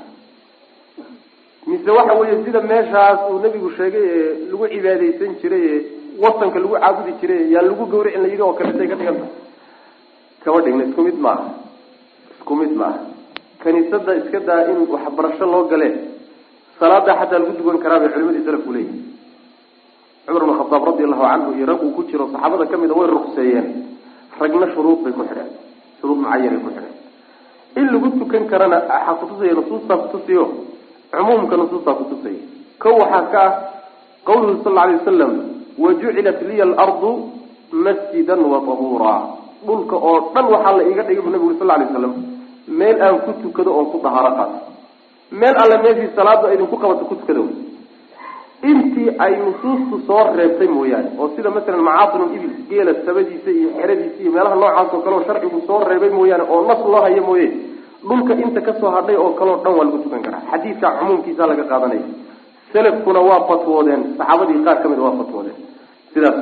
Mise 1.67 1.89
waxa 1.97 2.13
weeye 2.19 2.35
sida 2.45 2.61
meeshaas 2.71 3.19
uu 3.31 3.39
nabigu 3.43 3.69
sheegay 3.77 4.05
ee 4.15 4.49
lagu 4.51 4.65
cibaadaysan 4.73 5.31
jiray 5.41 5.63
ee 5.71 5.79
wasanka 6.23 6.57
lagu 6.63 6.73
caabudi 6.79 7.11
jiray 7.21 7.41
yaa 7.53 7.61
lagu 7.69 7.83
gawricin 7.93 8.21
la 8.23 8.27
yidhi 8.31 8.41
oo 8.47 8.53
kaleetay 8.59 8.87
ka 8.91 8.95
dhigan 8.99 9.17
tahay 9.19 9.33
kama 10.43 10.59
dhigna 10.65 10.83
isku 10.89 11.01
mid 11.07 11.17
maaha. 11.25 11.45
Isku 12.39 12.53
mid 12.61 12.71
maaha. 12.81 12.99
Kaniisada 13.63 14.11
iska 14.21 14.39
daa 14.47 14.61
in 14.71 14.79
waxbarasho 14.93 15.45
loo 15.53 15.63
galee 15.71 15.93
salaada 16.79 17.13
xataa 17.19 17.39
lagu 17.43 17.53
dugan 17.59 17.77
karaa 17.83 17.99
bay 18.01 18.09
culimadii 18.15 18.45
salafku 18.47 18.71
leeyihiin 18.75 19.03
cumar 20.27 20.43
bn 20.47 20.53
khadaab 20.59 20.83
radi 20.89 21.03
allahu 21.07 21.23
canhu 21.31 21.49
iyo 21.57 21.65
rag 21.71 21.81
uu 21.85 21.91
ku 21.97 22.01
jiro 22.09 22.25
saxaabada 22.33 22.65
ka 22.71 22.75
mid 22.81 22.91
a 22.91 22.95
way 22.99 23.07
ruqseeyeen. 23.15 23.67
Ragna 24.39 24.67
shuruud 24.73 24.99
bay 25.03 25.13
ku 25.17 25.21
xidheen 25.29 25.49
shuruud 25.99 26.17
mucayanay 26.23 26.59
ku 26.63 26.69
xidheen 26.75 26.93
in 27.79 27.85
lagu 27.93 28.09
tukan 28.19 28.43
karana 28.51 28.77
waxaa 28.89 29.15
kutusaya 29.21 29.53
nusuustaa 29.59 29.97
kutusiyo 30.03 30.43
cumuumka 31.13 31.55
nusuustaa 31.61 31.93
kutusaya 31.99 32.41
ko 32.81 32.89
waxaa 33.01 33.25
ka 33.33 33.41
ah 33.45 33.51
qawluhu 34.27 34.63
sal 34.63 34.77
alay 34.83 34.95
wasalam 34.99 35.31
wajucilat 35.83 36.39
liya 36.49 36.63
alardu 36.69 37.11
masjidan 37.71 38.41
wa 38.51 38.59
tahuura. 38.67 39.15
Dhulka 39.67 39.95
oo 39.95 40.31
dhan 40.33 40.45
waxaa 40.53 40.77
la 40.77 40.83
iiga 40.89 41.03
dhigay 41.07 41.21
bu 41.25 41.29
nabigu 41.33 41.53
sal 41.59 41.67
lay 41.67 41.87
slam 41.93 42.13
meel 42.67 42.97
aan 43.01 43.17
ku 43.25 43.31
tukado 43.41 43.71
oon 43.77 43.87
ku 43.91 43.97
dahaaro 44.03 44.31
qaato 44.37 44.57
meel 45.31 45.55
alle 45.63 45.77
meeshii 45.83 46.11
salaada 46.15 46.53
idinku 46.53 46.75
qabato 46.77 47.05
ku 47.09 47.15
tukada 47.15 47.41
intii 48.63 49.09
ay 49.19 49.33
nusuustu 49.45 49.95
soo 50.07 50.23
reebtay 50.35 50.67
mooyaane 50.67 51.09
oo 51.19 51.27
sida 51.35 51.49
masalan 51.49 51.81
macaatinu 51.87 52.25
ibil 52.35 52.53
geela 52.69 52.93
sabadiisa 53.05 53.49
iyo 53.59 53.69
xeradiisa 53.77 54.19
iyo 54.23 54.31
meelaha 54.35 54.55
noocaas 54.55 54.93
oo 54.93 55.01
kale 55.05 55.15
oo 55.17 55.23
sharcigu 55.27 55.59
soo 55.67 55.79
reebay 55.89 56.09
mooyaane 56.09 56.43
oo 56.53 56.61
nas 56.69 56.81
loo 56.91 57.01
hayo 57.05 57.23
mooye 57.29 57.47
dhulka 58.09 58.33
inta 58.43 58.61
ka 58.67 58.73
soo 58.79 58.89
hadhay 58.95 59.15
oo 59.23 59.29
kaleo 59.39 59.55
dhan 59.63 59.73
waa 59.77 59.85
lagu 59.85 59.97
tukan 60.03 60.21
karaa. 60.25 60.41
Xadiidka 60.51 60.87
cumuumkiisa 60.99 61.43
laga 61.49 61.63
qaadanaya. 61.71 62.05
Selafkuna 62.73 63.19
waa 63.29 63.41
fatwoodeen 63.49 64.01
saxaabadii 64.17 64.63
qaar 64.65 64.77
ka 64.83 64.87
mid 64.91 64.99
waa 65.05 65.11
fatwoodeen. 65.19 65.57
Sidaas 66.13 66.37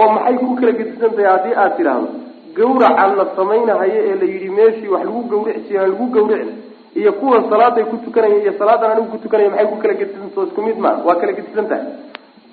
oo 0.00 0.08
maxay 0.14 0.36
ku 0.40 0.54
kala 0.58 0.72
gedisan 0.78 1.10
tahay 1.16 1.28
haddii 1.32 1.54
aad 1.62 1.72
tidhaahdo 1.76 2.08
gawraca 2.56 3.06
la 3.18 3.24
samaynahayo 3.36 3.98
ee 4.08 4.14
la 4.20 4.24
yidhi 4.32 4.48
meeshii 4.58 4.88
wax 4.94 5.04
lagu 5.08 5.20
gawrici 5.32 5.60
jiraa 5.68 5.86
lagu 5.92 6.06
gawrici 6.16 6.52
iyo 7.00 7.12
kuwan 7.20 7.48
salaaday 7.50 7.84
ku 7.90 7.96
tukanaya 8.04 8.36
iyo 8.42 8.52
salaadan 8.60 8.90
anigu 8.92 9.08
ku 9.14 9.18
tukanaya 9.24 9.50
maxay 9.50 9.66
ku 9.72 9.76
kala 9.82 9.94
gedisantaho 10.00 10.46
isku 10.48 10.60
mid 10.66 10.78
ma? 10.84 10.90
Waa 11.06 11.16
kala 11.20 11.32
gedisan 11.38 11.66
tahay. 11.70 11.86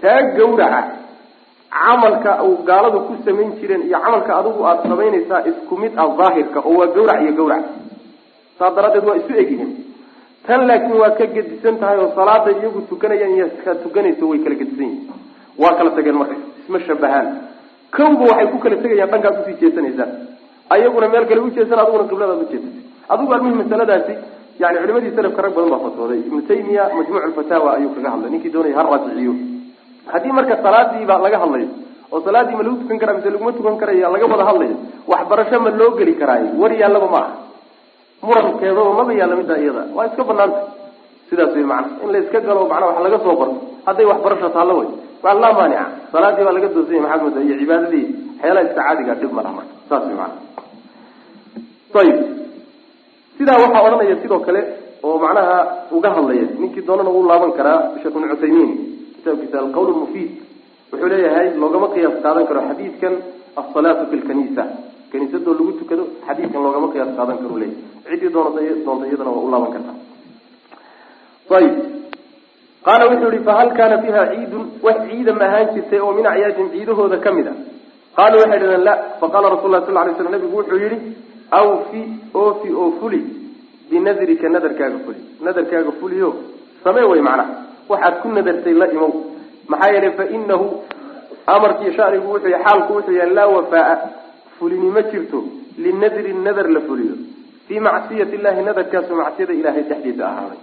Taa 0.01 0.21
gawraca 0.37 0.81
camalka 1.69 2.31
uu 2.43 2.63
gaaladu 2.69 2.99
ku 3.07 3.13
samayn 3.25 3.51
jireen 3.59 3.83
iyo 3.87 3.99
camalka 4.05 4.31
adigu 4.39 4.61
aada 4.69 4.83
samaynaysaa 4.89 5.41
isku 5.51 5.73
mid 5.81 5.93
ah 6.03 6.07
daahirka 6.19 6.59
oo 6.69 6.75
waa 6.79 6.87
gawrac 6.95 7.19
iyo 7.25 7.33
gawrac 7.39 7.63
saas 8.59 8.73
daraaddeed 8.75 9.05
waa 9.09 9.17
isu 9.21 9.33
egyihiin. 9.43 9.71
Tan 10.47 10.61
laakiin 10.69 10.97
waa 11.01 11.11
ka 11.19 11.25
gedisan 11.35 11.75
tahay 11.81 11.97
oo 12.03 12.09
salaada 12.17 12.51
iyagu 12.55 12.81
tukanayaan 12.89 13.33
iyo 13.37 13.47
ka 13.63 13.71
tukanayso 13.83 14.23
way 14.31 14.39
kala 14.45 14.55
gedisan 14.61 14.85
yihiin. 14.87 15.13
Waa 15.61 15.73
kala 15.77 15.89
tageen 15.97 16.15
marka 16.21 16.35
isma 16.63 16.79
shabahaan. 16.87 17.27
Kowba 17.95 18.23
waxay 18.31 18.47
ku 18.53 18.57
kala 18.63 18.75
tegayaan 18.83 19.09
dhankaad 19.13 19.35
u 19.39 19.43
sii 19.47 19.57
jeesanaysaan. 19.61 20.11
Ayaguna 20.73 21.07
meel 21.13 21.25
kale 21.29 21.41
ujeesan 21.47 21.79
adiguna 21.83 22.05
qibladaad 22.11 22.41
ujeesatay 22.45 22.78
adigu 23.13 23.31
almihi 23.35 23.55
masaladaasi 23.61 24.13
yani 24.61 24.77
culimadii 24.83 25.13
salafka 25.17 25.41
rag 25.45 25.53
badan 25.57 25.69
baa 25.73 25.81
fatwooday. 25.85 26.19
Ibnu 26.27 26.41
taymiya 26.49 26.83
majmuuc 26.97 27.25
lfataawa 27.31 27.69
ayuu 27.77 27.91
kaga 27.95 28.09
hadlay. 28.13 28.29
Ninkii 28.33 28.51
doonaya 28.53 28.75
ha 28.77 28.83
raajiciyo 28.87 29.33
haddii 30.13 30.33
marka 30.37 30.55
salaadiiba 30.65 31.15
laga 31.25 31.37
hadlayo 31.43 31.69
oo 32.13 32.19
salaadii 32.25 32.55
ma 32.57 32.63
lagu 32.65 32.77
tukan 32.81 32.97
karaa 33.01 33.15
mise 33.17 33.29
laguma 33.33 33.51
tukan 33.57 33.75
karaya 33.81 34.09
laga 34.13 34.25
wada 34.33 34.45
hadlayo 34.49 34.75
waxbarasho 35.11 35.57
ma 35.65 35.69
loo 35.79 35.91
geli 35.99 36.13
karaayo 36.21 36.49
war 36.61 36.71
yaallaba 36.81 37.07
ma 37.13 37.19
aha 37.23 37.31
murankeedaba 38.27 38.91
maba 38.99 39.13
yaalla 39.19 39.35
middaa 39.39 39.59
iyada 39.63 39.83
waa 39.97 40.05
iska 40.09 40.23
banaanta 40.29 40.59
sidaas 41.29 41.53
wey 41.55 41.63
macana 41.71 42.01
in 42.03 42.09
la 42.13 42.17
iska 42.25 42.39
galo 42.47 42.61
macnaa 42.71 42.89
wax 42.89 42.99
laga 43.05 43.17
soo 43.25 43.35
barto 43.41 43.57
hadday 43.87 44.05
waxbarasho 44.11 44.49
taallo 44.57 44.73
wey 44.81 44.89
waa 45.23 45.35
laa 45.43 45.53
maanica 45.59 45.83
salaadii 46.13 46.43
baa 46.47 46.55
laga 46.57 46.67
doonsanya 46.75 47.01
maxaad 47.05 47.21
moodaa 47.25 47.43
iyo 47.47 47.55
cibaadadii. 47.61 48.05
Waxyaalaha 48.41 48.65
iska 48.67 48.81
caadiga 48.81 49.13
dhib 49.21 49.31
ma 49.37 49.41
laha 49.45 49.53
marka. 49.59 49.73
Saas 49.89 50.03
wey 50.09 50.15
macana 50.17 50.35
ayib 52.01 52.17
sidaa 53.39 53.57
waxaa 53.63 53.81
odhanaya 53.87 54.15
sidoo 54.23 54.39
kale 54.47 54.61
oo 55.07 55.15
macnaha 55.23 55.57
uga 55.97 56.09
hadlaya 56.15 56.45
ninkii 56.61 56.83
doonana 56.87 57.09
uu 57.17 57.23
laaban 57.31 57.51
karaa 57.57 57.79
sheekh 58.01 58.15
ibnu 58.15 58.27
cuthaymiin. 58.33 58.71
Kitaabkiisa 59.15 59.57
alqawl 59.63 59.91
mufiid 60.01 60.31
wuxuu 60.91 61.09
leeyahay 61.13 61.47
loogama 61.61 61.87
qiyaas 61.93 62.15
qaadan 62.25 62.45
karo 62.49 62.61
xadiidkan 62.69 63.13
asalaatu 63.61 64.03
fi 64.11 64.15
lkanisa 64.21 64.63
kaniisadoo 65.11 65.53
lagu 65.59 65.71
tukado 65.79 66.03
xadiidkan 66.27 66.61
loogama 66.65 66.87
qiyaas 66.93 67.11
qaadan 67.19 67.37
karo 67.43 67.55
leeyahy 67.61 67.77
ciddii 68.09 68.31
doonata 68.35 68.59
doonta 68.85 69.05
iyadana 69.09 69.31
waa 69.35 69.45
u 69.47 69.51
laaban 69.53 69.71
kartaa 69.75 69.97
ayib. 71.59 71.75
Qaala 72.85 73.03
wuxuu 73.11 73.31
yihi 73.33 73.43
fahal 73.49 73.69
kaana 73.77 73.95
fiiha 74.03 74.21
ciidun? 74.33 74.65
Wax 74.85 74.97
ciida 75.07 75.31
ma 75.39 75.45
ahaan 75.47 75.67
jirtay 75.75 75.99
oo 76.05 76.11
min 76.17 76.25
acyaadin 76.31 76.67
ciidahooda 76.73 77.17
ka 77.25 77.29
mid 77.37 77.47
a. 77.51 77.53
Qaaluu 78.17 78.39
waxay 78.43 78.59
dhahdeen 78.61 78.83
la. 78.87 78.93
Faqala 79.21 79.47
rasul 79.55 79.71
lah 79.73 79.81
sal 79.85 79.95
lay 79.95 80.13
slam 80.17 80.31
nabigu 80.35 80.55
wuxuu 80.59 80.79
yihi 80.83 80.97
awfi 81.51 82.01
oofi 82.33 82.69
oo 82.73 82.91
fuli 82.99 83.21
binadrika 83.89 84.49
nadarkaaga 84.49 84.99
fuli. 85.05 85.17
Nadarkaaga 85.41 85.91
fuliyo 85.99 86.29
samee 86.83 87.03
way 87.11 87.21
macnaha 87.21 87.53
waxaad 87.89 88.15
ku 88.21 88.27
nadartay 88.29 88.73
la 88.73 88.87
imow. 88.91 89.11
Maxaa 89.67 89.91
yeelay 89.93 90.11
fa 90.17 90.25
inahu 90.37 90.67
amarkii 91.47 91.93
shanigu 91.97 92.27
wuxuu 92.33 92.53
xaalku 92.63 92.93
wuxuu 92.93 93.11
yahay 93.19 93.33
laa 93.33 93.47
wafaa 93.47 93.97
fulini 94.59 94.89
ma 94.91 95.01
jirto 95.01 95.43
linadri 95.77 96.33
nadar 96.33 96.67
la 96.69 96.81
fuliyo. 96.81 97.15
Fii 97.67 97.79
macsiyati 97.79 98.35
illahi 98.35 98.61
nadarkaasu 98.63 99.15
macsiyada 99.15 99.53
ilahay 99.53 99.83
dhexdiisa 99.83 100.25
ahaaday. 100.29 100.59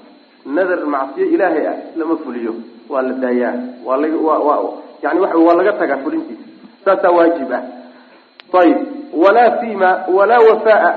Nadar 0.47 0.87
macsiyo 0.87 1.27
ilaahay 1.35 1.67
ah 1.67 1.77
lama 1.97 2.17
fuliyo. 2.25 2.55
Waa 2.89 3.03
la 3.03 3.13
daayaa. 3.13 3.55
Waa 3.87 3.97
laga 3.97 4.17
waa 4.29 4.39
waa 4.39 4.73
yani 5.03 5.21
waxa 5.21 5.39
waa 5.39 5.55
laga 5.55 5.73
tagaa 5.73 5.97
fulintiisa. 6.05 6.45
Saasaa 6.85 7.11
waajib 7.11 7.53
ah 7.53 7.63
ayib 8.53 8.79
walaa 9.23 9.51
fima 9.61 9.91
walaa 10.17 10.41
wafaa 10.51 10.95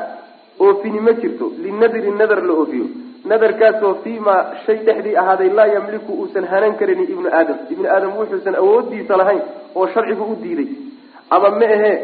oofini 0.60 1.00
ma 1.00 1.14
jirto. 1.14 1.52
Linadri 1.64 2.12
nadar 2.12 2.44
la 2.44 2.54
oofiyo. 2.54 2.86
Nadarkaasoo 3.26 3.94
fiima 4.04 4.46
shay 4.66 4.78
dhexdii 4.86 5.16
ahaaday 5.16 5.50
laa 5.50 5.66
yamliku 5.68 6.14
uusan 6.14 6.46
hanan 6.46 6.76
karin 6.80 7.04
ibnu 7.04 7.28
aadam. 7.40 7.58
Ibnu 7.70 7.88
aadam 7.96 8.12
wuxuusan 8.18 8.56
awoodiisa 8.56 9.18
lahayn 9.18 9.42
oo 9.76 9.88
sharcigu 9.94 10.24
u 10.24 10.36
diiday. 10.44 10.68
Ama 11.30 11.50
ma 11.50 11.66
ahee 11.66 11.96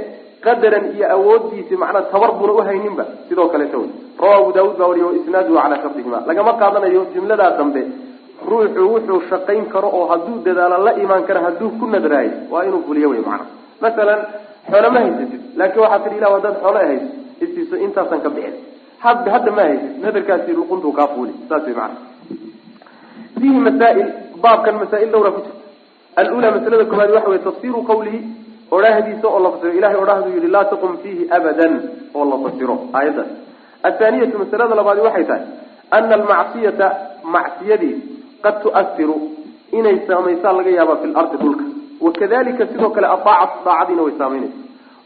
qadaran 0.45 0.85
iyo 0.95 1.07
awoodiisi 1.15 1.75
macnaa 1.77 2.01
tabar 2.11 2.31
buna 2.39 2.53
uhayninba 2.53 3.05
sidoo 3.29 3.47
kaleeta 3.53 3.77
wey 3.77 3.89
rawa 4.21 4.35
abu 4.37 4.51
daawud 4.53 4.77
baa 4.77 4.87
wariya 4.87 5.11
isnaaduhu 5.21 5.55
calaa 5.61 5.81
shardihima. 5.83 6.23
Lagama 6.27 6.53
qaadanayo 6.61 7.01
jumladaa 7.15 7.51
dambe 7.57 7.81
ruuxu 8.49 8.81
wuxuu 8.93 9.21
shaqayn 9.29 9.65
karo 9.73 9.89
oo 9.97 10.05
hadduu 10.11 10.43
dadaalo 10.45 10.77
la 10.85 10.93
imaan 11.03 11.23
karo 11.27 11.39
hadduu 11.47 11.69
ku 11.79 11.85
nadraayo. 11.87 12.31
Waa 12.51 12.63
inuu 12.67 12.83
fuliyo 12.87 13.09
wey 13.09 13.19
macana 13.19 13.45
masalan 13.81 14.19
xoolo 14.71 14.89
ma 14.95 14.99
haysatid 15.03 15.41
laakiin 15.59 15.81
waxaa 15.85 15.99
tidhi 16.03 16.17
ilah 16.19 16.31
haddaad 16.35 16.55
xoolo 16.63 16.79
hayso 16.89 17.07
isiiso 17.45 17.75
intaasan 17.85 18.21
ka 18.25 18.29
bixin. 18.35 18.55
Had 19.03 19.27
hadda 19.33 19.51
ma 19.57 19.63
haysid. 19.69 19.91
Nadarkaasi 20.03 20.51
luquntuu 20.59 20.91
kaa 20.97 21.07
fuuli 21.13 21.33
saas 21.49 21.63
wey 21.67 21.75
macana 21.75 21.97
fiihi 23.39 23.59
masaa'il 23.67 24.07
baabkan 24.43 24.75
masaa'il 24.83 25.09
dhowra 25.13 25.31
ku 25.35 25.41
jirta. 25.45 25.61
Alula 26.21 26.47
masalada 26.57 26.85
koowaad 26.91 27.11
waxa 27.17 27.29
wey 27.33 27.39
tafsiru 27.47 27.79
qawlihi 27.89 28.19
odhaahdiisa 28.75 29.27
oo 29.27 29.39
la 29.45 29.49
fasiro. 29.53 29.71
Ilahay 29.79 29.97
odhahduu 30.03 30.33
yihi 30.37 30.49
laa 30.55 30.65
taqum 30.71 30.91
fiihi 31.03 31.23
abadan 31.37 31.73
oo 32.17 32.25
la 32.31 32.37
fasiro 32.45 32.75
aayaddaas 32.97 33.29
athaaniyatu 33.89 34.35
masalada 34.43 34.73
labaadi 34.79 35.01
waxay 35.07 35.25
tahay 35.29 35.43
ana 35.97 36.13
almacsiyata 36.19 36.87
macsiyadii 37.35 37.95
qad 38.45 38.55
tu'asiru 38.63 39.17
inay 39.77 39.97
saamaysaa 40.07 40.53
laga 40.57 40.71
yaaba 40.79 40.95
fi 41.01 41.07
lardi 41.15 41.37
dhulka 41.43 41.65
wakadalika 42.01 42.67
sidoo 42.67 42.89
kale 42.89 43.07
adaacatu 43.07 43.65
daacadiina 43.65 44.01
way 44.03 44.13
saamaynaysa. 44.17 44.57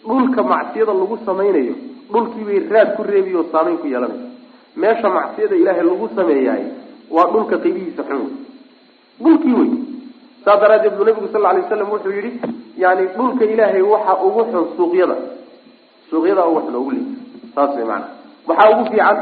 Dhulka 0.08 0.44
macsiyada 0.44 0.94
lagu 0.94 1.18
samaynayo 1.26 1.76
dhulkiibay 2.14 2.60
raad 2.74 2.96
ku 2.96 3.04
reebiy 3.04 3.36
oo 3.36 3.46
saamayn 3.52 3.78
ku 3.78 3.88
yeelanaysa. 3.88 4.28
Meesha 4.76 5.10
macsiyada 5.10 5.56
ilaahay 5.56 5.84
lagu 5.84 6.10
sameeyahay 6.16 6.64
waa 7.12 7.28
dhulka 7.34 7.58
qibihiisa 7.64 8.04
xun. 8.10 8.20
Wey 8.20 9.34
dhulkii 9.38 9.54
wey 9.60 9.70
saas 10.46 10.60
daraaddeed 10.62 10.96
buu 10.98 11.04
nabigu 11.06 11.28
sal 11.34 11.46
alay 11.46 11.62
waslam 11.62 11.92
wuxuu 11.92 12.12
yihi 12.18 12.32
yani 12.78 13.06
dhulka 13.18 13.44
ilaahay 13.46 13.82
waxa 13.82 14.14
ugu 14.28 14.42
xun 14.52 14.66
suuqyada. 14.78 15.16
Suuqyada 16.10 16.46
ugu 16.50 16.60
xun 16.66 16.76
ugu 16.76 16.92
liita 16.92 17.16
saas 17.56 17.76
way 17.76 17.86
maana 17.92 18.08
waxaa 18.48 18.70
ugu 18.74 18.84
fiican 18.92 19.18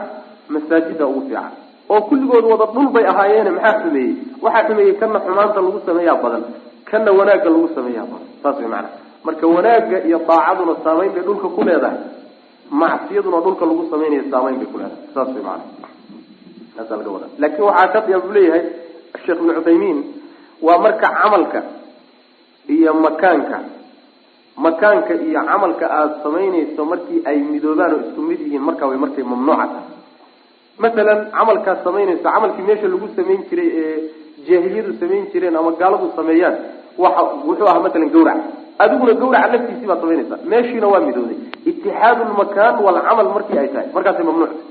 masaajida 0.54 1.06
ugu 1.08 1.22
fiican. 1.28 1.52
Oo 1.90 2.02
kulligood 2.02 2.46
wada 2.52 2.66
dhul 2.74 2.88
bay 2.96 3.06
ahaayeene 3.12 3.52
maxaa 3.58 3.80
xumeeyey? 3.82 4.14
Waxaa 4.42 4.68
xumeeyey 4.68 4.94
kana 5.00 5.20
xumaanta 5.26 5.60
lagu 5.66 5.80
sameeyaa 5.86 6.22
badan 6.24 6.44
kana 6.90 7.12
wanaagga 7.20 7.50
lagu 7.54 7.68
sameeyaa 7.76 8.06
badan 8.12 8.28
saas 8.44 8.58
way 8.62 8.68
maana 8.74 8.90
marka 9.26 9.46
wanaagga 9.56 9.98
iyo 10.08 10.18
daacaduna 10.30 10.74
saamayn 10.86 11.12
bay 11.16 11.24
dhulka 11.28 11.48
ku 11.56 11.62
leedahay. 11.68 12.00
Macsiyaduna 12.82 13.40
dhulka 13.46 13.64
lagu 13.70 13.84
samaynayo 13.92 14.24
saamayn 14.32 14.56
bay 14.62 14.68
ku 14.72 14.78
leedahay. 14.82 15.02
Saas 15.16 15.30
way 15.36 15.44
maana 15.48 15.64
saasa 16.76 16.94
laga 17.00 17.10
wada. 17.16 17.28
Laakin 17.42 17.64
waxaa 17.68 17.88
shardiga 17.94 18.20
buu 18.24 18.34
leeyahay 18.38 18.64
sheekh 19.26 19.38
ibnu 19.40 19.52
cuthaymiin 19.58 19.98
waa 20.66 20.78
marka 20.86 21.08
camalka 21.20 21.60
iyo 22.76 22.92
makaanka. 23.06 23.58
Makaanka 24.66 25.14
iyo 25.28 25.40
camalka 25.50 25.86
aada 25.98 26.16
samaynayso 26.24 26.82
markii 26.92 27.20
ay 27.30 27.38
midoobaan 27.52 27.94
oo 27.96 28.02
isku 28.08 28.22
mid 28.30 28.40
yihiin 28.46 28.64
markaa 28.68 28.88
way 28.92 28.98
markay 29.04 29.24
mamnuuca 29.32 29.66
tahay 29.74 29.86
masalan 30.84 31.20
camalkaad 31.36 31.80
samaynayso 31.86 32.24
camalkii 32.28 32.64
meesha 32.68 32.88
lagu 32.94 33.08
samayn 33.18 33.42
jiray 33.50 33.70
ee 33.82 33.94
jaahiliyadu 34.50 34.92
samayn 35.02 35.24
jireen 35.34 35.56
ama 35.62 35.72
gaaladu 35.82 36.08
sameeyaan 36.20 36.56
waxa 37.04 37.22
wuxuu 37.48 37.68
ahaa 37.72 37.84
masalan 37.86 38.10
gawrac. 38.16 38.40
Adiguna 38.84 39.14
gawraca 39.22 39.48
laftiisii 39.54 39.88
baad 39.92 40.00
samaynaysaa 40.04 40.40
meeshiina 40.52 40.88
waa 40.94 41.00
midooday. 41.08 41.38
Itixaadu 41.70 42.22
lmakaan 42.32 42.76
walcamal 42.86 43.30
markii 43.36 43.60
ay 43.64 43.68
tahay. 43.74 43.88
Markaasay 43.96 44.26
mamnuuc 44.30 44.50
tahay. 44.50 44.66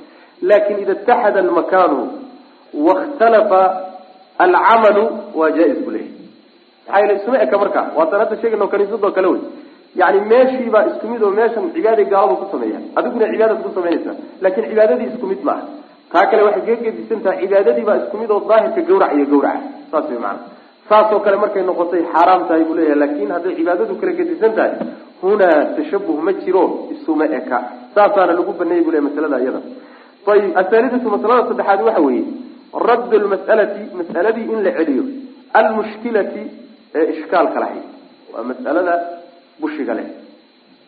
Lakin 0.50 0.76
ida 0.82 0.92
itaxada 1.00 1.38
almakaanu 1.44 1.98
wakhtalafa 2.86 3.60
alcamalu 4.44 5.04
waa 5.38 5.50
jaa-is 5.56 5.78
bu 5.84 5.90
leeyahy 5.90 6.12
maxaa 6.86 7.00
yeele 7.00 7.14
isuma 7.20 7.38
eka 7.44 7.58
markaa 7.62 7.84
waatan 7.98 8.20
hadda 8.22 8.36
sheegayno 8.40 8.66
kaniisadoo 8.72 9.10
kale 9.16 9.28
wey. 9.32 9.40
Yani 10.00 10.20
meeshiibaa 10.32 10.84
isku 10.90 11.06
mid 11.12 11.22
oo 11.22 11.30
meeshan 11.38 11.64
cibaaday 11.74 12.04
gaaladu 12.12 12.36
ku 12.40 12.46
sameeyaan. 12.54 12.84
Adiguna 12.98 13.26
cibaadad 13.32 13.58
ku 13.64 13.70
samaynaysaa 13.76 14.14
laakiin 14.42 14.66
cibaadadii 14.70 15.08
isku 15.12 15.26
mid 15.32 15.40
maaha 15.48 15.64
taa 16.12 16.26
kale 16.30 16.42
waxay 16.46 16.62
kaga 16.66 16.82
gedisan 16.86 17.20
tahay 17.24 17.38
cibaadadiibaa 17.42 17.96
isku 18.02 18.16
mid 18.22 18.30
oo 18.34 18.40
daahirka 18.50 18.80
gawrac 18.88 19.12
iyo 19.16 19.26
gawraca. 19.32 19.60
Saas 19.90 20.06
way 20.10 20.18
maana 20.24 20.40
saasoo 20.88 21.20
kale 21.24 21.36
markay 21.42 21.62
noqotay 21.70 22.02
xaaraam 22.12 22.42
tahay 22.48 22.62
buu 22.68 22.74
leeyahay 22.78 22.98
laakiin 23.02 23.30
hadday 23.36 23.54
cibaadadu 23.58 23.94
kala 24.00 24.12
gedisan 24.20 24.52
tahay 24.58 24.72
hunaa 25.22 25.58
tashabuh 25.76 26.16
ma 26.26 26.32
jiro 26.42 26.64
isuma 26.94 27.24
eka. 27.38 27.58
Saasaana 27.94 28.32
lagu 28.38 28.52
baneeyay 28.60 28.84
bu 28.86 28.90
leyahy 28.92 29.06
masalada 29.08 29.36
iyada 29.44 29.60
ayib 30.32 30.50
athaalidatu 30.62 31.08
masalada 31.16 31.42
saddexaad 31.50 31.80
waxa 31.88 32.00
weeye 32.06 32.24
radd 32.88 33.12
lmas'alati 33.24 33.82
mas'aladii 33.98 34.46
in 34.54 34.58
la 34.66 34.70
celiyo 34.78 35.04
almushkilati 35.60 36.42
ee 36.98 37.04
ishkaalka 37.12 37.58
lahayd 37.64 37.84
waa 38.32 38.42
mas'alada 38.50 38.94
bushiga 39.62 39.94
leh. 39.98 40.06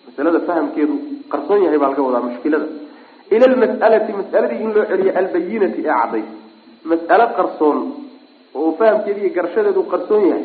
Masalada 0.06 0.38
fahamkeedu 0.48 0.94
qarsoon 1.32 1.60
yahay 1.66 1.78
baa 1.82 1.90
laga 1.92 2.02
wadaa 2.08 2.24
mushkilada 2.28 2.66
ila 3.34 3.44
almas'alati 3.52 4.12
mas'aladii 4.20 4.60
in 4.64 4.70
loo 4.76 4.84
celiyo 4.90 5.12
albayinati 5.20 5.80
ee 5.86 5.92
cadday 6.00 6.24
mas'alo 6.90 7.26
qarsoon 7.38 7.78
oo 8.60 8.70
fahamkeedi 8.78 9.20
iyo 9.24 9.30
garashadeedu 9.36 9.82
qarsoon 9.92 10.22
yahay 10.30 10.44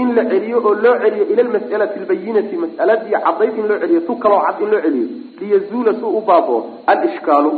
in 0.00 0.08
la 0.16 0.22
celiyo 0.32 0.56
oo 0.68 0.74
loo 0.84 0.94
celiyo 1.04 1.24
ila 1.32 1.42
almas'alati 1.46 1.96
albayinati 2.02 2.54
mas'aladii 2.64 3.16
caddayd 3.26 3.54
in 3.60 3.66
loo 3.70 3.78
celiyo 3.84 4.00
tu 4.08 4.14
kaloo 4.24 4.40
cad 4.46 4.60
in 4.64 4.70
loo 4.74 4.80
celiyo 4.86 5.06
liyazuula 5.40 5.92
si 6.00 6.04
u 6.18 6.20
baaboo 6.30 6.60
alishkaalu 6.92 7.50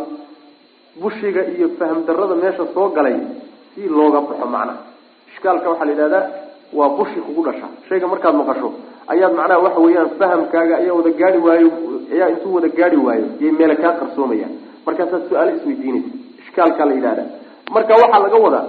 bushiga 1.02 1.42
iyo 1.56 1.68
faham 1.78 1.98
darada 2.08 2.34
meesha 2.42 2.64
soo 2.74 2.88
galay 2.96 3.16
si 3.74 3.80
looga 3.98 4.20
baxo 4.28 4.46
macnaha 4.54 4.74
ishkaalka 5.32 5.66
waxaa 5.70 5.84
la 5.88 5.92
yidhahdaa 5.94 6.24
waa 6.78 6.88
bushi 6.98 7.18
kugu 7.26 7.42
dhasha 7.46 7.66
shayga 7.88 8.06
markaad 8.12 8.34
maqasho 8.40 8.68
ayaad 9.12 9.32
macnaha 9.38 9.60
waxa 9.66 9.80
weeyaan 9.86 10.10
fahamkaaga 10.20 10.74
ayaa 10.82 10.94
wada 10.98 11.10
gaari 11.20 11.38
waayo 11.46 11.68
ayaa 12.14 12.28
intuu 12.34 12.54
wada 12.56 12.68
gaari 12.78 12.96
waayo 13.06 13.26
yay 13.42 13.52
meele 13.58 13.76
kaa 13.82 13.92
qarsoomayaan 14.00 14.54
markaasaad 14.86 15.22
su'aalo 15.30 15.50
isweydiinaysa 15.58 16.10
ishkaalkaa 16.44 16.86
la 16.90 16.94
yidhahda 16.98 17.24
marka 17.76 17.94
waxaa 18.02 18.22
laga 18.26 18.38
wadaa 18.46 18.64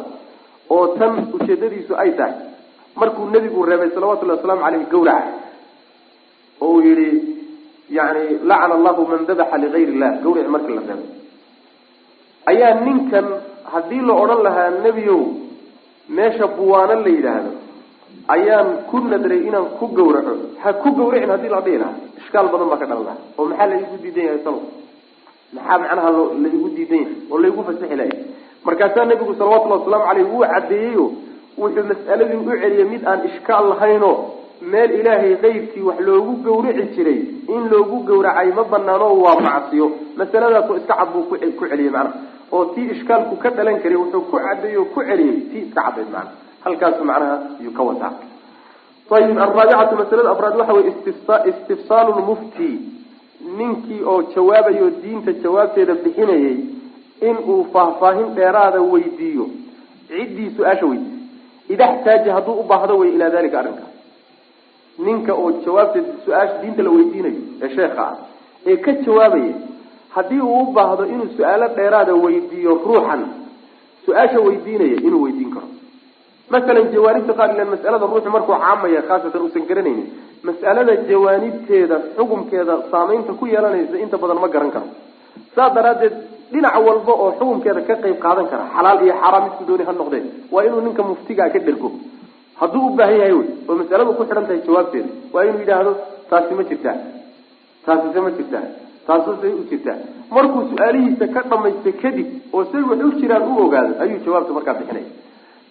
oo 0.75 0.85
tan 0.99 1.13
ujeedadiisu 1.37 1.93
ay 2.03 2.11
tahay 2.19 2.35
markuu 3.01 3.25
nebigu 3.35 3.65
reebay 3.69 3.89
salawatullahi 3.95 4.37
wasalaamu 4.39 4.63
caleyh 4.65 4.87
gawraca 4.93 5.31
oo 6.65 6.71
uu 6.73 6.81
yihi 6.87 7.09
yani 7.97 8.23
lacana 8.49 8.73
allahu 8.79 9.01
man 9.11 9.25
dabaxa 9.29 9.57
ligayr 9.63 9.89
illah 9.93 10.11
gawrici 10.23 10.49
marka 10.55 10.69
la 10.77 10.81
reebay. 10.89 11.09
Ayaa 12.51 12.73
ninkan 12.85 13.25
haddii 13.73 14.01
la 14.07 14.13
odhan 14.23 14.41
lahaa 14.47 14.69
nebiyow 14.85 15.19
meesha 16.17 16.47
buwaano 16.57 16.95
la 17.05 17.09
yidhaahdo 17.15 17.51
ayaan 18.27 18.69
ku 18.89 18.97
nadray 18.99 19.41
inaan 19.47 19.67
ku 19.79 19.87
gawraco 19.97 20.33
ha 20.63 20.73
ku 20.81 20.89
gawracin 20.97 21.29
haddii 21.29 21.49
la 21.55 21.61
dhihi 21.65 21.77
lahaa 21.77 21.97
ishkaal 22.21 22.47
badan 22.53 22.69
baa 22.71 22.79
ka 22.81 22.85
dhalan 22.91 23.05
laha 23.09 23.17
oo 23.37 23.45
maxaa 23.49 23.67
laigu 23.71 23.97
diidan 24.03 24.25
yahay 24.27 24.39
salo? 24.45 24.61
Maxaa 25.55 25.77
macnaha 25.81 26.09
lo 26.17 26.23
diidan 26.77 26.99
yahay? 27.01 27.15
Oo 27.31 27.37
laigu 27.43 27.61
fasaxi 27.67 27.95
lahay 28.01 28.13
markaasaa 28.65 29.05
nebigu 29.11 29.33
salawatullahi 29.39 29.81
wasalaamu 29.81 30.05
caleyh 30.09 30.27
wuu 30.33 30.45
caddeeyeyo. 30.53 31.05
Wuxuu 31.61 31.83
mas'aladii 31.91 32.37
u 32.41 32.45
celiyay 32.61 32.87
mid 32.93 33.03
aan 33.07 33.19
ishkaal 33.29 33.65
lahaynoo 33.71 34.15
meel 34.71 34.91
ilaahay 34.99 35.35
kayrkii 35.43 35.83
wax 35.87 35.99
loogu 36.07 36.33
gawraci 36.45 36.85
jiray 36.95 37.19
in 37.55 37.61
loogu 37.73 37.97
gawracay 38.09 38.49
ma 38.57 38.63
banaano 38.73 39.07
waa 39.25 39.39
macsiyo. 39.45 39.87
Masaladaasoo 40.17 40.77
iska 40.81 40.95
cad 40.99 41.09
buu 41.13 41.23
ku 41.29 41.35
celiyey 41.69 41.91
macnaha. 41.95 42.17
Oo 42.51 42.65
tii 42.73 42.89
ishkaalku 42.95 43.35
ka 43.43 43.49
dhalan 43.57 43.79
karay 43.83 43.97
wuxuu 44.01 44.21
ku 44.31 44.37
cadeeyey 44.45 44.77
oo 44.81 44.85
ku 44.95 44.99
celiyey 45.09 45.37
tii 45.51 45.61
iska 45.67 45.81
caddayd 45.85 46.09
macnaha 46.15 46.43
halkaasu 46.65 47.03
macnaha 47.09 47.37
yuu 47.63 47.71
ka 47.77 47.83
wataa. 47.89 48.13
Ayib 49.15 49.37
alraabicatu 49.45 49.95
masalada 50.01 50.29
afraad 50.31 50.55
waxa 50.59 50.73
weye 50.73 50.93
istifsaalu 51.51 52.11
lmufti 52.19 52.69
ninkii 53.57 54.01
oo 54.11 54.21
jawaabayo 54.35 54.89
diinta 55.03 55.31
jawaabteeda 55.43 55.93
bixinayay 56.03 56.57
in 57.29 57.35
uu 57.51 57.63
faahfaahin 57.73 58.29
dheeraada 58.37 58.81
weydiiyo. 58.93 59.45
Ciddii 60.07 60.49
su'aasha 60.57 60.85
weydiisay 60.85 61.73
ida 61.73 61.85
xtaaja 61.97 62.33
hadduu 62.33 62.53
u 62.59 62.63
baahdo 62.71 62.97
wey 62.97 63.09
ilaa 63.15 63.29
dalika 63.35 63.59
arrinka. 63.59 63.85
Ninka 65.05 65.33
oo 65.33 65.51
jawaabteeda 65.65 66.07
su'aasha 66.25 66.55
diinta 66.61 66.83
la 66.83 66.89
weydiinayo 66.95 67.39
ee 67.63 67.69
sheekha 67.75 68.03
ah 68.09 68.15
ee 68.69 68.77
ka 68.85 68.91
jawaabaya 69.05 69.53
haddii 70.15 70.39
uu 70.49 70.59
u 70.63 70.71
baahdo 70.77 71.03
inuu 71.13 71.29
su'aalo 71.37 71.67
dheeraada 71.77 72.13
weydiiyo 72.25 72.71
ruuxan 72.85 73.21
su'aasha 74.05 74.39
weydiinaya 74.47 74.97
inuu 75.07 75.21
weydiin 75.25 75.51
karo 75.55 75.67
masalan 76.53 76.91
jawaanibta 76.93 77.33
qaar 77.39 77.49
ilan 77.55 77.69
mas'alada 77.73 78.05
ruuxu 78.11 78.29
markuu 78.35 78.55
caamaya 78.63 79.01
khaasatan 79.09 79.41
uusan 79.45 79.63
garanaynin 79.69 80.07
mas'alada 80.47 80.93
jawaanibteeda 81.09 81.97
xukumkeeda 82.17 82.73
saamaynta 82.91 83.31
ku 83.39 83.45
yeelanaysa 83.53 83.95
inta 84.03 84.17
badan 84.23 84.39
ma 84.43 84.47
garan 84.55 84.71
karo. 84.75 84.87
Saas 85.55 85.71
daraaddeed 85.77 86.13
dhinac 86.53 86.75
walba 86.87 87.13
oo 87.23 87.29
xukumkeeda 87.39 87.81
ka 87.87 87.95
qayb 88.03 88.17
qaadan 88.25 88.47
kara 88.51 88.63
xalaal 88.75 88.99
iyo 89.05 89.13
xaaraam 89.21 89.43
midku 89.47 89.63
dooni 89.69 89.83
ha 89.87 89.93
noqdee 90.01 90.23
waa 90.53 90.63
inuu 90.67 90.81
ninka 90.87 91.03
muftigaa 91.09 91.49
ka 91.53 91.59
dhergo 91.67 91.89
hadduu 92.61 92.83
u 92.87 92.95
baahan 92.97 93.17
yahay 93.21 93.33
wey 93.39 93.47
oo 93.69 93.75
masaladu 93.81 94.11
ku 94.17 94.23
xidhan 94.29 94.45
tahay 94.47 94.61
jawaabteeda 94.67 95.09
waa 95.33 95.43
inuu 95.49 95.59
yidhaahdo 95.63 95.91
taasi 96.29 96.53
ma 96.59 96.63
jirtaa 96.69 96.97
taasise 97.85 98.19
ma 98.25 98.31
jirtaa 98.37 98.65
taasuse 99.07 99.47
u 99.61 99.63
jirtaa. 99.69 99.97
Markuu 100.35 100.61
su'aalihiisa 100.69 101.25
ka 101.33 101.41
dhamaysta 101.51 101.91
kadib 102.03 102.27
oo 102.53 102.63
say 102.71 102.81
wax 102.89 103.01
jiraan 103.21 103.43
u 103.51 103.53
ogaado 103.65 103.91
ayuu 104.03 104.19
jawaabta 104.25 104.51
markaa 104.57 104.75
bixinaya 104.79 105.09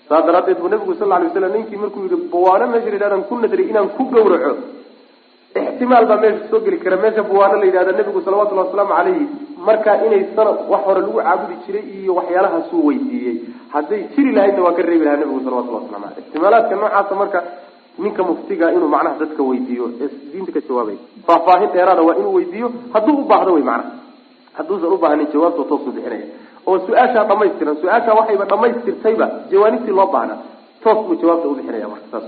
saa 0.08 0.22
daraadeed 0.26 0.58
buu 0.62 0.68
nabigu 0.74 0.94
sal 1.00 1.12
ly 1.22 1.28
slam 1.34 1.52
ninkii 1.56 1.76
markuu 1.82 2.02
yihi 2.06 2.16
buwaano 2.32 2.66
meesha 2.72 2.88
la 2.90 2.94
yidhahdan 2.96 3.22
ku 3.28 3.34
nadray 3.42 3.66
inaan 3.72 3.88
ku 3.96 4.02
gawraco 4.14 4.52
ixtimaal 5.60 6.06
baa 6.10 6.18
meesha 6.24 6.48
soo 6.50 6.60
geli 6.66 6.78
kara. 6.84 6.96
Meesha 7.04 7.22
buwaano 7.30 7.56
la 7.60 7.66
yidhahda 7.68 7.92
nabigu 7.98 8.20
salawatullahi 8.26 8.66
wasalaamu 8.68 8.94
calayhi 8.98 9.26
markaa 9.68 9.96
inay 10.06 10.22
sanad 10.36 10.56
wax 10.72 10.82
hore 10.86 11.00
lagu 11.00 11.18
caabudi 11.26 11.54
jiray 11.66 11.84
iyo 11.98 12.12
waxyaalahaasuu 12.18 12.86
weydiiyey. 12.88 13.36
Hadday 13.74 14.00
jiri 14.16 14.32
lahaydna 14.36 14.62
waa 14.66 14.74
ka 14.78 14.82
reebi 14.88 15.04
lahaa 15.04 15.20
nabigu 15.22 15.40
salawatullah 15.46 15.82
waslamu 15.82 16.04
aleyh 16.06 16.22
ixtimaalaadka 16.24 16.74
noocaasa 16.80 17.14
marka 17.22 17.38
ninka 18.04 18.22
muftiga 18.28 18.66
inuu 18.76 18.88
macnaha 18.94 19.18
dadka 19.22 19.42
weydiiyo 19.50 19.86
ee 20.04 20.08
diinta 20.32 20.52
ka 20.56 20.60
jawaabay. 20.68 20.96
Faahfaahin 21.26 21.70
dheeraada 21.74 22.02
waa 22.08 22.16
inuu 22.20 22.34
weydiiyo 22.38 22.68
hadduu 22.94 23.16
u 23.22 23.24
baahdo 23.32 23.50
wey 23.56 23.64
macnaha 23.70 23.90
hadduusan 24.58 24.92
u 24.92 24.98
baahanin 25.04 25.28
jawaabta 25.34 25.64
toosuu 25.70 25.92
bixinaya 25.96 26.26
oo 26.66 26.76
su'aashaa 26.86 27.24
dhamaystiran 27.30 27.76
su'aashaa 27.82 28.14
waxayba 28.20 28.44
dhamaystirtayba 28.52 29.26
jawaanibtii 29.50 29.94
loo 29.98 30.06
baahna. 30.14 30.34
Toos 30.82 30.98
buu 31.06 31.16
jawaabta 31.22 31.48
ubixinaya 31.52 31.88
marka 31.92 32.06
saas. 32.12 32.26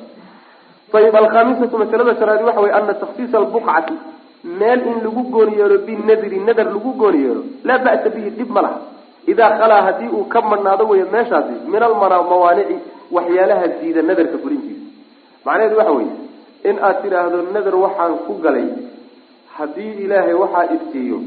Ayib 0.97 1.17
alkhamisatu 1.23 1.75
masalada 1.83 2.13
shanaadi 2.21 2.45
waxa 2.49 2.61
wey 2.65 2.73
ana 2.79 2.95
taksiisa 3.03 3.37
albuqcati 3.43 3.95
meel 4.61 4.81
in 4.91 4.99
lagu 5.05 5.23
gooni 5.35 5.55
yeelo 5.61 5.77
binadri 5.89 6.39
nadar 6.49 6.67
lagu 6.75 6.91
gooni 7.01 7.19
yeelo 7.25 7.43
laa 7.69 7.79
ba'sa 7.87 8.09
bihi 8.15 8.31
dhib 8.39 8.51
ma 8.57 8.61
laha. 8.67 8.79
Idaa 9.33 9.51
khalaa 9.61 9.83
haddii 9.87 10.09
uu 10.19 10.25
ka 10.33 10.41
madhnaado 10.51 10.85
wey 10.91 11.03
meeshaasi 11.15 11.55
min 11.73 11.83
almawaanici 11.89 12.77
waxyaalaha 13.17 13.67
diida 13.81 14.03
nadarka 14.09 14.39
fulintiisa 14.43 14.83
macnaheedu 15.47 15.77
waxa 15.81 15.93
weye 15.99 16.13
in 16.71 16.77
aad 16.89 16.97
tidhaahdo 17.03 17.39
nadar 17.57 17.75
waxaan 17.85 18.13
ku 18.27 18.33
galay 18.45 18.67
haddii 19.59 19.93
ilaahay 20.05 20.35
waxaa 20.43 20.65
iftiiyo 20.77 21.19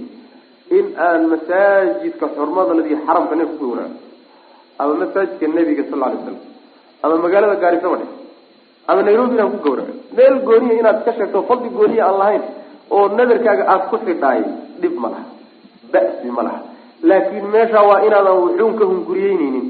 in 0.78 0.86
aan 1.08 1.22
masaajidka 1.34 2.26
xurmada 2.36 2.74
ladii 2.80 2.98
xaramka 3.06 3.36
neef 3.40 3.50
ku 3.60 3.66
gawraco 3.72 3.98
ama 4.82 4.94
masaajidka 5.02 5.46
nebiga 5.58 5.84
sal 5.90 6.02
alay 6.08 6.20
slam 6.24 6.38
ama 7.04 7.16
magaalada 7.26 7.56
gaarisaba 7.64 7.96
dhe 8.02 8.08
ama 8.90 9.02
nairobi 9.08 9.34
inaan 9.36 9.52
ku 9.56 9.60
gawraco 9.66 9.94
meel 10.18 10.36
gooniya 10.48 10.74
inaad 10.82 11.00
ka 11.06 11.12
sheegto 11.18 11.40
fadli 11.50 11.70
gooniya 11.78 12.04
aan 12.08 12.18
lahayn 12.22 12.44
oo 12.96 13.06
nadarkaaga 13.18 13.64
aada 13.74 13.86
ku 13.92 13.98
xidhaay 14.06 14.42
dhib 14.82 14.96
ma 15.04 15.08
laha. 15.14 15.26
Ba'si 15.94 16.28
ma 16.38 16.42
laha. 16.48 16.60
Laakiin 17.10 17.46
meesha 17.54 17.80
waa 17.90 18.00
inaadan 18.08 18.36
wuxuun 18.44 18.74
ka 18.80 18.86
hunguriyeyneynin 18.92 19.68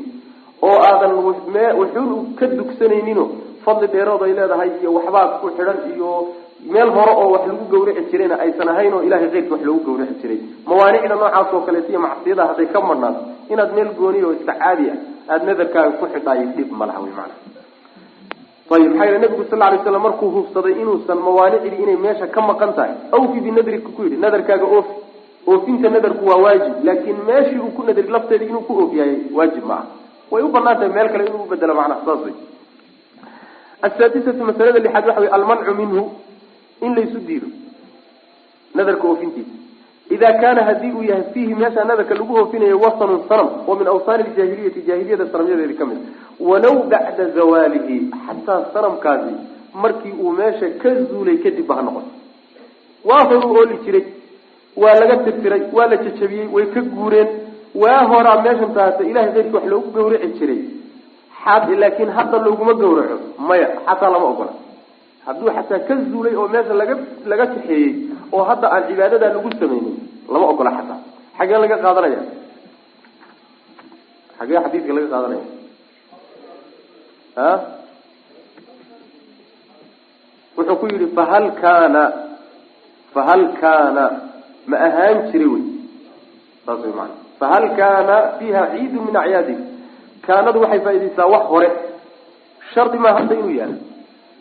oo 0.68 0.78
aadan 0.90 1.14
wuxuun 1.80 2.36
ka 2.40 2.46
dugsanayninoo 2.58 3.28
fadli 3.66 3.88
dheerood 3.94 4.22
ay 4.28 4.34
leedahay 4.40 4.70
iyo 4.82 4.90
waxbaad 4.98 5.32
ku 5.42 5.48
xidhan 5.58 5.80
iyo 5.94 6.10
meel 6.66 6.90
hore 6.90 7.12
oo 7.22 7.30
wax 7.34 7.44
lagu 7.48 7.66
gawraci 7.72 8.04
jirayna 8.12 8.36
aysan 8.44 8.70
ahayn 8.70 8.94
oo 8.94 9.02
ilahay 9.08 9.30
keyrka 9.32 9.54
wax 9.56 9.62
lagu 9.66 9.80
gawraci 9.88 10.16
jiray. 10.22 10.40
Mawaanicda 10.68 11.16
noocaas 11.16 11.54
oo 11.54 11.62
kaleeto 11.68 11.90
iyo 11.92 12.00
macsiyada 12.00 12.48
hadday 12.50 12.66
ka 12.74 12.82
madhnaato 12.82 13.22
inaad 13.50 13.72
meel 13.76 13.90
gooniya 14.00 14.26
oo 14.28 14.34
iska 14.34 14.54
caadi 14.54 14.86
ah 14.92 14.98
aada 15.34 15.46
nadarkaaga 15.46 15.92
ku 16.00 16.06
xidhaay 16.14 16.46
dhib 16.56 16.72
ma 16.72 16.86
laha 16.86 17.00
wy 17.02 17.12
ayib 18.76 18.92
maxaa 18.92 19.06
yele 19.06 19.20
nabigu 19.20 19.44
sal 19.50 19.60
lay 19.60 19.80
slam 19.84 20.02
markuu 20.02 20.30
hubsaday 20.36 20.74
inuusan 20.82 21.18
mawaanicdii 21.28 21.82
inay 21.84 21.96
meesha 22.06 22.28
ka 22.28 22.42
maqan 22.42 22.74
tahay 22.78 22.94
awfi 23.12 23.40
binadrika 23.46 23.90
ku 23.96 24.04
yidhi 24.04 24.18
nadarkaaga 24.26 24.66
oofi 24.66 24.94
oofinta 25.48 25.90
nadarku 25.90 26.26
waa 26.30 26.38
waajib 26.46 26.74
laakiin 26.88 27.18
meeshii 27.30 27.60
uu 27.66 27.72
ku 27.78 27.84
nadri 27.88 28.08
lafteeda 28.16 28.46
inuu 28.46 28.62
ku 28.68 28.74
oofiyaayey 28.84 29.20
waajib 29.38 29.66
ma 29.66 29.74
aha. 29.74 29.88
Way 30.32 30.44
u 30.44 30.50
bannaan 30.54 30.78
tahay 30.78 30.92
meel 30.98 31.10
kale 31.10 31.24
inuu 31.26 31.44
ubedelo 31.48 31.74
macnaha 31.80 32.06
saas 32.06 32.22
wey 32.26 32.36
asaadisatu 33.82 34.44
masalada 34.50 34.80
lixaad 34.86 35.08
waxa 35.08 35.22
wey 35.22 35.30
almancu 35.38 35.74
minhu 35.82 36.02
in 36.82 36.96
laysu 36.96 37.20
diido. 37.28 37.48
Nadarka 38.76 39.08
oofintiisa 39.08 39.52
ida 40.16 40.34
kaana 40.42 40.62
haddii 40.68 40.92
uu 40.98 41.04
yahay 41.04 41.24
fiihi 41.34 41.56
meesha 41.56 41.84
nadarka 41.84 42.14
lagu 42.16 42.34
oofinayo 42.40 42.80
wasanun 42.80 43.22
sanam 43.30 43.50
oo 43.68 43.76
min 43.76 43.88
awsaani 43.88 44.24
ljahiliyati 44.36 44.82
jaahiliyada 44.88 45.26
sanamyadeedi 45.32 45.74
ka 45.80 45.86
mid. 45.86 45.98
Walow 46.40 46.76
bacda 46.92 47.26
zawaalihi 47.36 47.98
xataa 48.28 48.62
sanamkaasi 48.74 49.34
markii 49.74 50.14
uu 50.24 50.32
meesha 50.40 50.70
ka 50.82 50.90
zuulay 51.10 51.38
kadib 51.44 51.68
ba 51.68 51.76
ha 51.76 51.82
noqoto 51.82 52.12
waa 53.10 53.24
horuu 53.30 53.54
ooli 53.60 53.78
jiray 53.86 54.04
waa 54.82 54.96
laga 55.02 55.18
tirtiray 55.26 55.62
waa 55.74 55.88
la 55.92 55.98
jajabiyey 55.98 56.48
way 56.56 56.66
ka 56.74 56.82
guureen. 56.82 57.28
Waa 57.76 58.02
horaa 58.12 58.42
meeshan 58.42 58.74
taata 58.74 59.04
ilahay 59.04 59.32
keyrkii 59.34 59.54
wax 59.56 59.66
loogu 59.72 59.90
gawraci 59.92 60.28
jiray. 60.40 60.62
Laakiin 61.82 62.10
hadda 62.18 62.38
looguma 62.46 62.74
gawraco 62.74 63.18
maya 63.48 63.68
xataa 63.86 64.10
lama 64.14 64.26
ogola 64.34 64.54
hadduu 65.26 65.50
xataa 65.58 65.80
ka 65.88 65.94
zuulay 66.12 66.36
oo 66.40 66.48
meesha 66.54 66.74
laga 66.82 66.96
laga 67.32 67.46
kaxeeyey 67.54 67.92
oo 68.36 68.44
hadda 68.50 68.68
aan 68.74 68.84
cibaadadaa 68.90 69.34
lagu 69.36 69.50
samaynin 69.60 69.96
lama 70.34 70.46
ogola 70.54 70.72
xataa. 70.78 71.00
Xagee 71.38 71.58
laga 71.64 71.78
qaadanaya? 71.84 72.22
Xagee 74.38 74.60
xadiidka 74.64 74.92
laga 74.98 75.08
qaadanaya? 75.14 75.44
A 77.46 77.50
wuxuu 80.58 80.76
ku 80.82 80.86
yidhi 80.92 81.08
fahal 81.18 81.46
kaana 81.62 82.04
fahal 83.14 83.44
kaana 83.62 84.04
ma 84.70 84.78
ahaan 84.88 85.18
jiri 85.32 85.48
wey. 85.54 85.64
Saas 86.66 86.80
way 86.86 86.94
maana 87.00 87.16
fahal 87.42 87.66
kaana 87.80 88.16
fiiha 88.40 88.62
ciidun 88.74 89.04
min 89.08 89.16
acyaadi. 89.22 89.56
Kaanadu 90.26 90.58
waxay 90.64 90.82
faaidaysaa 90.86 91.28
wax 91.34 91.44
hore. 91.52 91.70
Shardi 92.74 92.98
maa 93.04 93.14
hadda 93.18 93.34
inuu 93.40 93.56
yaalla 93.60 93.78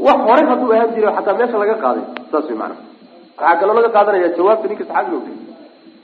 wax 0.06 0.18
hore 0.28 0.42
hadduu 0.50 0.72
ahaan 0.72 0.90
jiri 0.94 1.06
xataa 1.16 1.38
meesha 1.40 1.58
laga 1.62 1.76
qaaday 1.84 2.04
saas 2.30 2.50
way 2.50 2.58
waxaa 2.62 3.56
kaloo 3.60 3.74
laga 3.78 3.90
qaadanaya 3.96 4.28
jawaabta 4.38 4.68
ninka 4.68 4.84
saxaabiga 4.84 5.32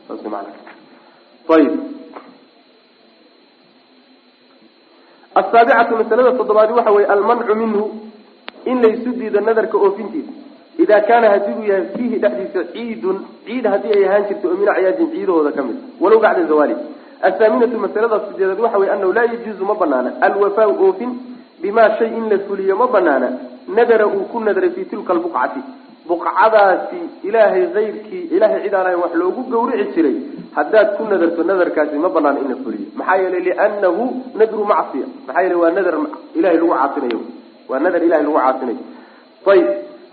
saas 0.07 0.21
way 0.25 0.31
maana 0.35 0.51
ayib 1.57 1.75
asaabicatu 5.41 5.97
masalada 6.01 6.33
toddobaadi 6.39 6.73
waxa 6.79 6.91
weye 6.97 7.07
almancu 7.17 7.55
minhu 7.63 7.85
in 8.71 8.83
laysu 8.83 9.11
diido 9.13 9.41
nadarka 9.41 9.77
oofintiisa. 9.79 10.33
Idaa 10.79 11.01
kaana 11.01 11.31
haddii 11.31 11.55
uu 11.59 11.67
yahay 11.71 11.87
fiihi 11.97 12.19
dhexdiisa 12.19 12.65
ciidun 12.73 13.17
ciid 13.47 13.67
haddii 13.73 13.93
ay 13.97 14.05
ahaan 14.09 14.25
jirto 14.29 14.49
oo 14.49 14.57
min 14.61 14.69
acyaadin 14.69 15.11
ciidahooda 15.15 15.53
ka 15.53 15.63
mid. 15.63 15.77
Walow 16.01 16.21
bacda 16.25 16.45
zawali 16.51 16.77
athaaminatu 17.29 17.79
masalada 17.79 18.21
sideedaad 18.27 18.61
waxa 18.61 18.79
weye 18.79 18.93
anahu 18.93 19.13
laa 19.13 19.27
yajuuzu 19.33 19.65
ma 19.65 19.75
banaana 19.75 20.11
alwafaau 20.27 20.75
oofin 20.87 21.11
bimaa 21.63 21.97
shay 21.99 22.09
in 22.19 22.29
la 22.33 22.39
fuliyo 22.47 22.77
ma 22.77 22.87
banaana 22.87 23.29
nadara 23.77 24.07
uu 24.07 24.25
ku 24.33 24.41
nadray 24.41 24.71
fii 24.77 24.85
tilka 24.91 25.13
albuqcati. 25.13 25.61
Buqcadaasi 26.09 26.99
ilaahay 27.29 27.65
kayrkii 27.75 28.25
ilahay 28.37 28.61
cid 28.65 28.75
aan 28.75 28.87
ahayn 28.87 29.01
wax 29.03 29.13
loogu 29.21 29.43
gawrici 29.53 29.93
jiray. 29.95 30.17
Haddaad 30.57 30.89
ku 30.97 31.03
nadarto 31.11 31.43
nadarkaasi 31.51 31.97
ma 32.05 32.09
banaana 32.17 32.41
in 32.45 32.49
la 32.53 32.57
fuliyo. 32.65 32.87
Maxaa 32.99 33.17
yeelay 33.23 33.41
liannahu 33.49 34.05
nadru 34.41 34.65
macsiya. 34.73 35.07
Maxaa 35.27 35.43
yeelay 35.45 35.59
waa 35.63 35.71
nadar 35.77 35.95
ilahay 36.39 36.57
lagu 36.61 36.69
caasinayo. 36.77 37.21
Waa 37.69 37.79
nadar 37.85 38.03
ilahay 38.07 38.25
lagu 38.27 38.37
caasinayo. 38.45 38.79
Ayib 39.53 39.69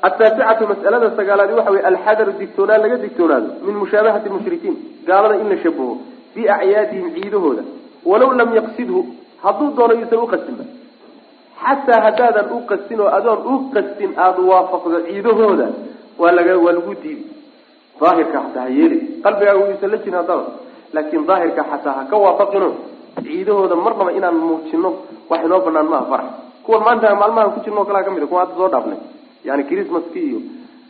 ataasicatu 0.07 0.63
mas'alada 0.71 1.07
sagaalaadi 1.19 1.53
waxa 1.59 1.71
weye 1.75 1.85
alxadaru 1.91 2.31
digtoonaan 2.39 2.81
laga 2.83 2.97
digtoonaado 3.03 3.49
min 3.65 3.75
mushaabahati 3.83 4.29
mushrikiin. 4.35 4.75
Gaalada 5.07 5.35
in 5.43 5.49
la 5.51 5.57
shabaho 5.63 5.93
fii 6.33 6.47
acyaadihim 6.55 7.07
ciidahooda. 7.15 7.63
Walaw 8.05 8.31
lam 8.39 8.49
yaqsidhu 8.59 8.99
hadduu 9.43 9.69
doono 9.77 9.93
yuusan 9.99 10.19
uqastinba 10.25 10.63
xataa 11.63 11.99
haddaadan 12.05 12.47
u 12.55 12.59
qastin 12.69 12.99
oo 13.03 13.09
adoon 13.17 13.39
u 13.51 13.53
qastin 13.73 14.11
aada 14.25 14.41
waafaqdo 14.51 14.97
ciidahooda 15.07 15.67
waa 16.21 16.31
laga 16.37 16.53
waa 16.65 16.73
lagu 16.77 16.93
diidi 17.03 17.23
daahirka 18.01 18.37
xataa 18.45 18.63
ha 18.65 18.69
yeeli. 18.77 18.97
Qalbigaaga 19.23 19.59
yuusan 19.69 19.89
la 19.93 19.97
jirin 20.03 20.17
haddaba. 20.19 20.43
Laakiin 20.93 21.23
daahirka 21.29 21.61
xataa 21.71 21.93
ha 21.97 22.03
ka 22.11 22.15
waafaqino. 22.25 22.69
Ciidahooda 23.25 23.75
marnaba 23.85 24.11
inaan 24.17 24.37
muujino 24.47 24.89
wax 25.29 25.41
inoo 25.47 25.59
banaan 25.65 25.87
maaha 25.93 26.05
farax. 26.11 26.29
Kuwan 26.65 26.81
maanta 26.85 27.15
maalmahan 27.21 27.51
ku 27.55 27.59
jirno 27.65 27.81
o 27.81 27.85
kalaa 27.89 28.03
ka 28.05 28.11
mid 28.15 28.23
a 28.23 28.27
kuwa 28.29 28.39
hadda 28.43 28.55
soo 28.59 28.69
dhaafnay. 28.73 28.99
Yani 29.47 29.63
christmaski 29.69 30.19
iyo 30.29 30.39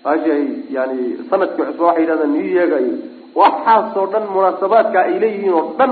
maashay 0.04 0.44
yani 0.76 0.98
sannadkii 1.30 1.64
cusba 1.68 1.84
waxay 1.88 2.04
yidhahdaan 2.04 2.32
new 2.36 2.48
yearga 2.56 2.78
iyo 2.86 2.96
waxaasoo 3.42 4.06
dhan 4.14 4.24
munaasabaadka 4.36 4.98
ay 5.08 5.16
leeyihiin 5.24 5.54
oo 5.60 5.64
dhan 5.80 5.92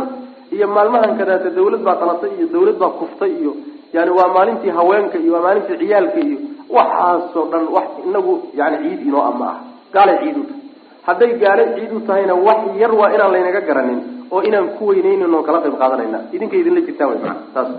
iyo 0.55 0.65
maalmahan 0.75 1.11
kadaata 1.19 1.49
dawlad 1.57 1.81
baa 1.87 1.95
qalatay 2.01 2.31
iyo 2.39 2.47
dawlad 2.55 2.77
baa 2.81 2.91
kuftay 2.99 3.31
iyo 3.41 3.51
yani 3.93 4.11
waa 4.17 4.29
maalintii 4.35 4.69
haweenka 4.77 5.17
iyo 5.23 5.33
waa 5.35 5.41
maalintii 5.45 5.77
ciyaalka 5.81 6.19
iyo 6.27 6.37
waxaasoo 6.77 7.45
dhan 7.51 7.63
wax 7.75 7.87
inagu 8.09 8.33
yani 8.59 8.75
ciid 8.83 9.01
inoo 9.07 9.21
ama 9.31 9.45
ah. 9.51 9.57
Gaalay 9.93 10.17
ciid 10.23 10.37
u 10.37 10.43
tahay. 10.43 10.61
Hadday 11.07 11.31
gaale 11.43 11.63
ciid 11.75 11.91
u 11.97 11.99
tahayna 12.07 12.33
wax 12.47 12.59
yar 12.81 12.91
waa 12.99 13.09
inaan 13.15 13.31
laynaga 13.35 13.61
garanin 13.69 13.99
oo 14.31 14.41
inaan 14.49 14.67
ku 14.77 14.83
weyneynin 14.91 15.33
oo 15.35 15.41
kala 15.47 15.59
qayb 15.65 15.75
qaadanayna. 15.81 16.19
Idinka 16.35 16.55
idinla 16.61 16.81
jirtaan 16.87 17.09
wy 17.11 17.17
maana 17.23 17.41
saas. 17.53 17.69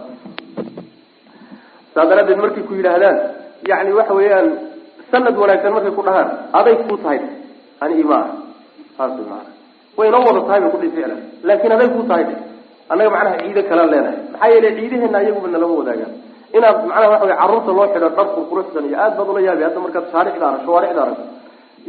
Saa 1.94 2.06
daraadeed 2.10 2.38
markay 2.42 2.62
ku 2.68 2.74
yidhaahdaan 2.78 3.16
yani 3.70 3.90
waxa 3.98 4.14
weeyaan 4.18 4.48
sanad 5.10 5.34
wanaagsan 5.42 5.72
markay 5.76 5.92
ku 5.98 6.02
dhahaan 6.06 6.28
aday 6.58 6.74
ku 6.86 6.96
tahay. 7.02 7.20
Ani 7.82 7.94
ima 8.02 8.16
ah 8.18 8.28
saas 8.98 9.14
maana 9.30 9.50
way 9.98 10.08
inoo 10.10 10.22
wada 10.26 10.40
tahay 10.48 10.60
bay 10.64 10.70
kudhi 10.74 10.88
ficlan 10.96 11.20
laakin 11.48 11.72
aday 11.76 11.88
ku 11.94 12.02
tahay 12.10 12.24
annaga 12.90 13.10
macnaha 13.14 13.36
ciide 13.42 13.62
kala 13.68 13.82
leenahay. 13.92 14.18
Maxaa 14.32 14.48
yeelay 14.52 14.72
ciidaheena 14.78 15.18
ayaguba 15.22 15.48
nalama 15.54 15.74
wadaagaan 15.80 16.12
inaad 16.56 16.76
macnaha 16.86 17.08
waxa 17.12 17.26
wey 17.26 17.36
carruurta 17.40 17.70
loo 17.78 17.86
xidho 17.92 18.08
dharku 18.18 18.40
quruxsan 18.50 18.84
iyo 18.88 18.96
aad 19.04 19.12
baad 19.18 19.28
ula 19.32 19.40
yaabi 19.48 19.62
hadda 19.66 19.80
markaad 19.84 20.04
shaaricda 20.12 20.44
arag 20.48 20.62
shawaaricda 20.66 21.00
aragto 21.04 21.24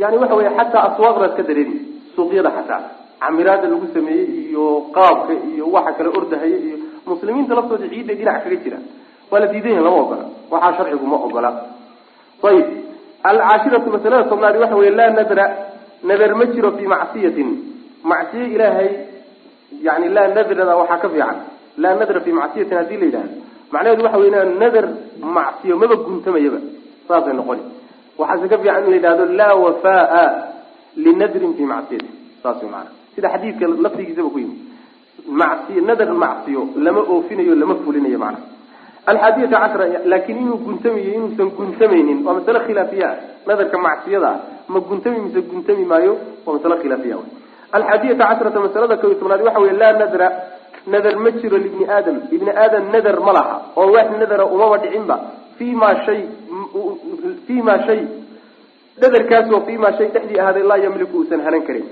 yani 0.01 0.17
waxa 0.21 0.35
wey 0.39 0.49
xataa 0.57 0.83
aswaaqdaad 0.89 1.33
ka 1.37 1.43
dareemi 1.49 1.77
suuqyada 2.15 2.51
xataa. 2.57 2.81
Camiraada 3.21 3.67
lagu 3.71 3.87
sameeyey 3.93 4.27
iyo 4.49 4.65
qaabka 4.95 5.33
iyo 5.53 5.65
waxa 5.75 5.91
kale 5.97 6.09
ordahaya 6.19 6.57
iyo 6.67 6.77
muslimiinta 7.09 7.53
laftooda 7.57 7.87
ciidday 7.91 8.15
dhinac 8.19 8.43
kaga 8.43 8.57
jira. 8.63 8.77
Waa 9.31 9.39
la 9.39 9.47
diidan 9.47 9.71
yahi 9.75 9.83
lama 9.85 9.97
ogola. 10.05 10.25
Waxaa 10.51 10.73
sharcigu 10.77 11.05
ma 11.11 11.17
ogola. 11.27 11.49
Ayib. 12.49 12.67
Alcaashiratu 13.29 13.89
masalada 13.95 14.29
tobnaadi 14.31 14.57
waxa 14.63 14.75
wey 14.81 14.89
laa 14.89 15.09
nadra 15.17 15.45
nadar 16.03 16.31
ma 16.39 16.45
jiro 16.53 16.71
fii 16.77 16.87
macsiyatin. 16.93 17.49
Ilaahay 18.55 18.89
yani 19.87 20.09
laa 20.15 20.27
nadrada 20.27 20.75
waxaa 20.81 20.97
ka 21.03 21.09
fiican 21.09 21.37
laa 21.77 21.95
nadra 21.99 22.19
fii 22.25 22.31
macsiyatin 22.41 22.77
haddii 22.77 22.97
la 23.01 23.05
yidhahdo 23.05 23.35
macnaheedu 23.71 24.03
waxa 24.05 24.17
wey 24.23 24.31
nadar 24.63 24.85
macsiyo 25.37 25.75
maba 25.81 25.95
guntamayaba 25.95 26.59
saasay 27.07 27.33
noqoni 27.39 27.63
waxaase 28.19 28.47
ka 28.53 28.57
fiican 28.63 28.83
in 28.85 28.89
la 28.91 28.97
yidhahdo 28.99 29.25
laa 29.39 29.53
wafaa 29.55 30.25
linadrin 31.05 31.53
fii 31.57 31.67
macsiyatin 31.73 32.13
saas 32.43 32.63
maana 32.73 32.89
sida 33.15 33.27
xadiidka 33.33 33.65
lafdigiisaba 33.85 34.29
ku 34.35 34.39
yimi 34.43 34.57
macsiy 35.41 35.81
nadar 35.89 36.09
macsiyo 36.23 36.61
lama 36.85 37.01
oofinayo 37.13 37.55
lama 37.61 37.75
fulinayo 37.83 38.19
macnaha 38.19 38.49
alxaadiyata 39.11 39.57
cashra 39.63 39.85
laakin 40.11 40.37
inuu 40.43 40.57
guntamayo 40.65 41.09
inuusan 41.17 41.49
guntamaynin 41.57 42.19
waa 42.25 42.33
masale 42.37 42.59
khilaafiya 42.67 43.09
nadarka 43.47 43.77
macsiyada 43.87 44.31
ma 44.73 44.79
guntami 44.89 45.19
mise 45.25 45.39
guntami 45.51 45.85
maayo 45.91 46.13
waa 46.45 46.53
masale 46.57 46.75
khilaafiya 46.83 47.17
alxaadiyata 47.77 48.23
cashrata 48.29 48.59
masalada 48.65 48.95
kow 49.01 49.09
iyo 49.11 49.19
tobnaad 49.21 49.41
waxa 49.47 49.59
wey 49.65 49.73
laa 49.81 49.93
nadra 50.01 50.27
nadar 50.93 51.15
ma 51.23 51.29
jiro 51.39 51.57
libni 51.65 51.85
aadam 51.95 52.17
ibni 52.35 52.51
aadam 52.63 52.83
nadar 52.93 53.17
ma 53.27 53.31
laha 53.37 53.55
oo 53.79 53.87
wax 53.95 54.07
nadara 54.21 54.45
umaba 54.55 54.77
dhicinba 54.83 55.15
fii 55.57 55.73
ma 55.81 55.89
shay 56.05 56.21
fii 57.47 57.61
ma 57.67 57.75
shay 57.87 58.01
nadarkaasoo 59.01 59.61
fii 59.67 59.77
ma 59.83 59.89
shay 59.97 60.07
dhexdii 60.15 60.39
ahaaday 60.43 60.63
laa 60.71 60.77
yamliku 60.85 61.17
uusan 61.21 61.41
hanan 61.47 61.63
karin 61.67 61.85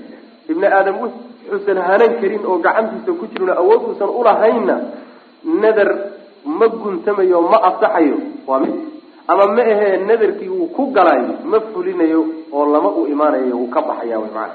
ibni 0.52 0.66
aadam 0.78 0.96
wuxuusan 1.02 1.78
hanan 1.88 2.12
karin 2.20 2.42
oo 2.50 2.58
gacantiisa 2.66 3.12
ku 3.20 3.26
jirno 3.32 3.52
awood 3.62 3.82
uusan 3.90 4.10
ulahaynna 4.20 4.76
nadar 5.64 5.90
ma 6.58 6.66
guntamayo 6.82 7.40
ma 7.52 7.58
asaxayo 7.70 8.16
waa 8.50 8.60
mid 8.64 8.74
ama 9.32 9.44
ma 9.56 9.62
ahee 9.74 9.96
nadarkii 10.10 10.48
uu 10.58 10.66
ku 10.76 10.82
galayo 10.96 11.32
ma 11.52 11.58
fulinayo 11.72 12.20
oo 12.52 12.64
lama 12.74 12.90
u 13.00 13.06
imaanayo 13.14 13.54
uu 13.62 13.70
ka 13.74 13.80
baxaya 13.88 14.18
wy 14.24 14.30
maana 14.34 14.54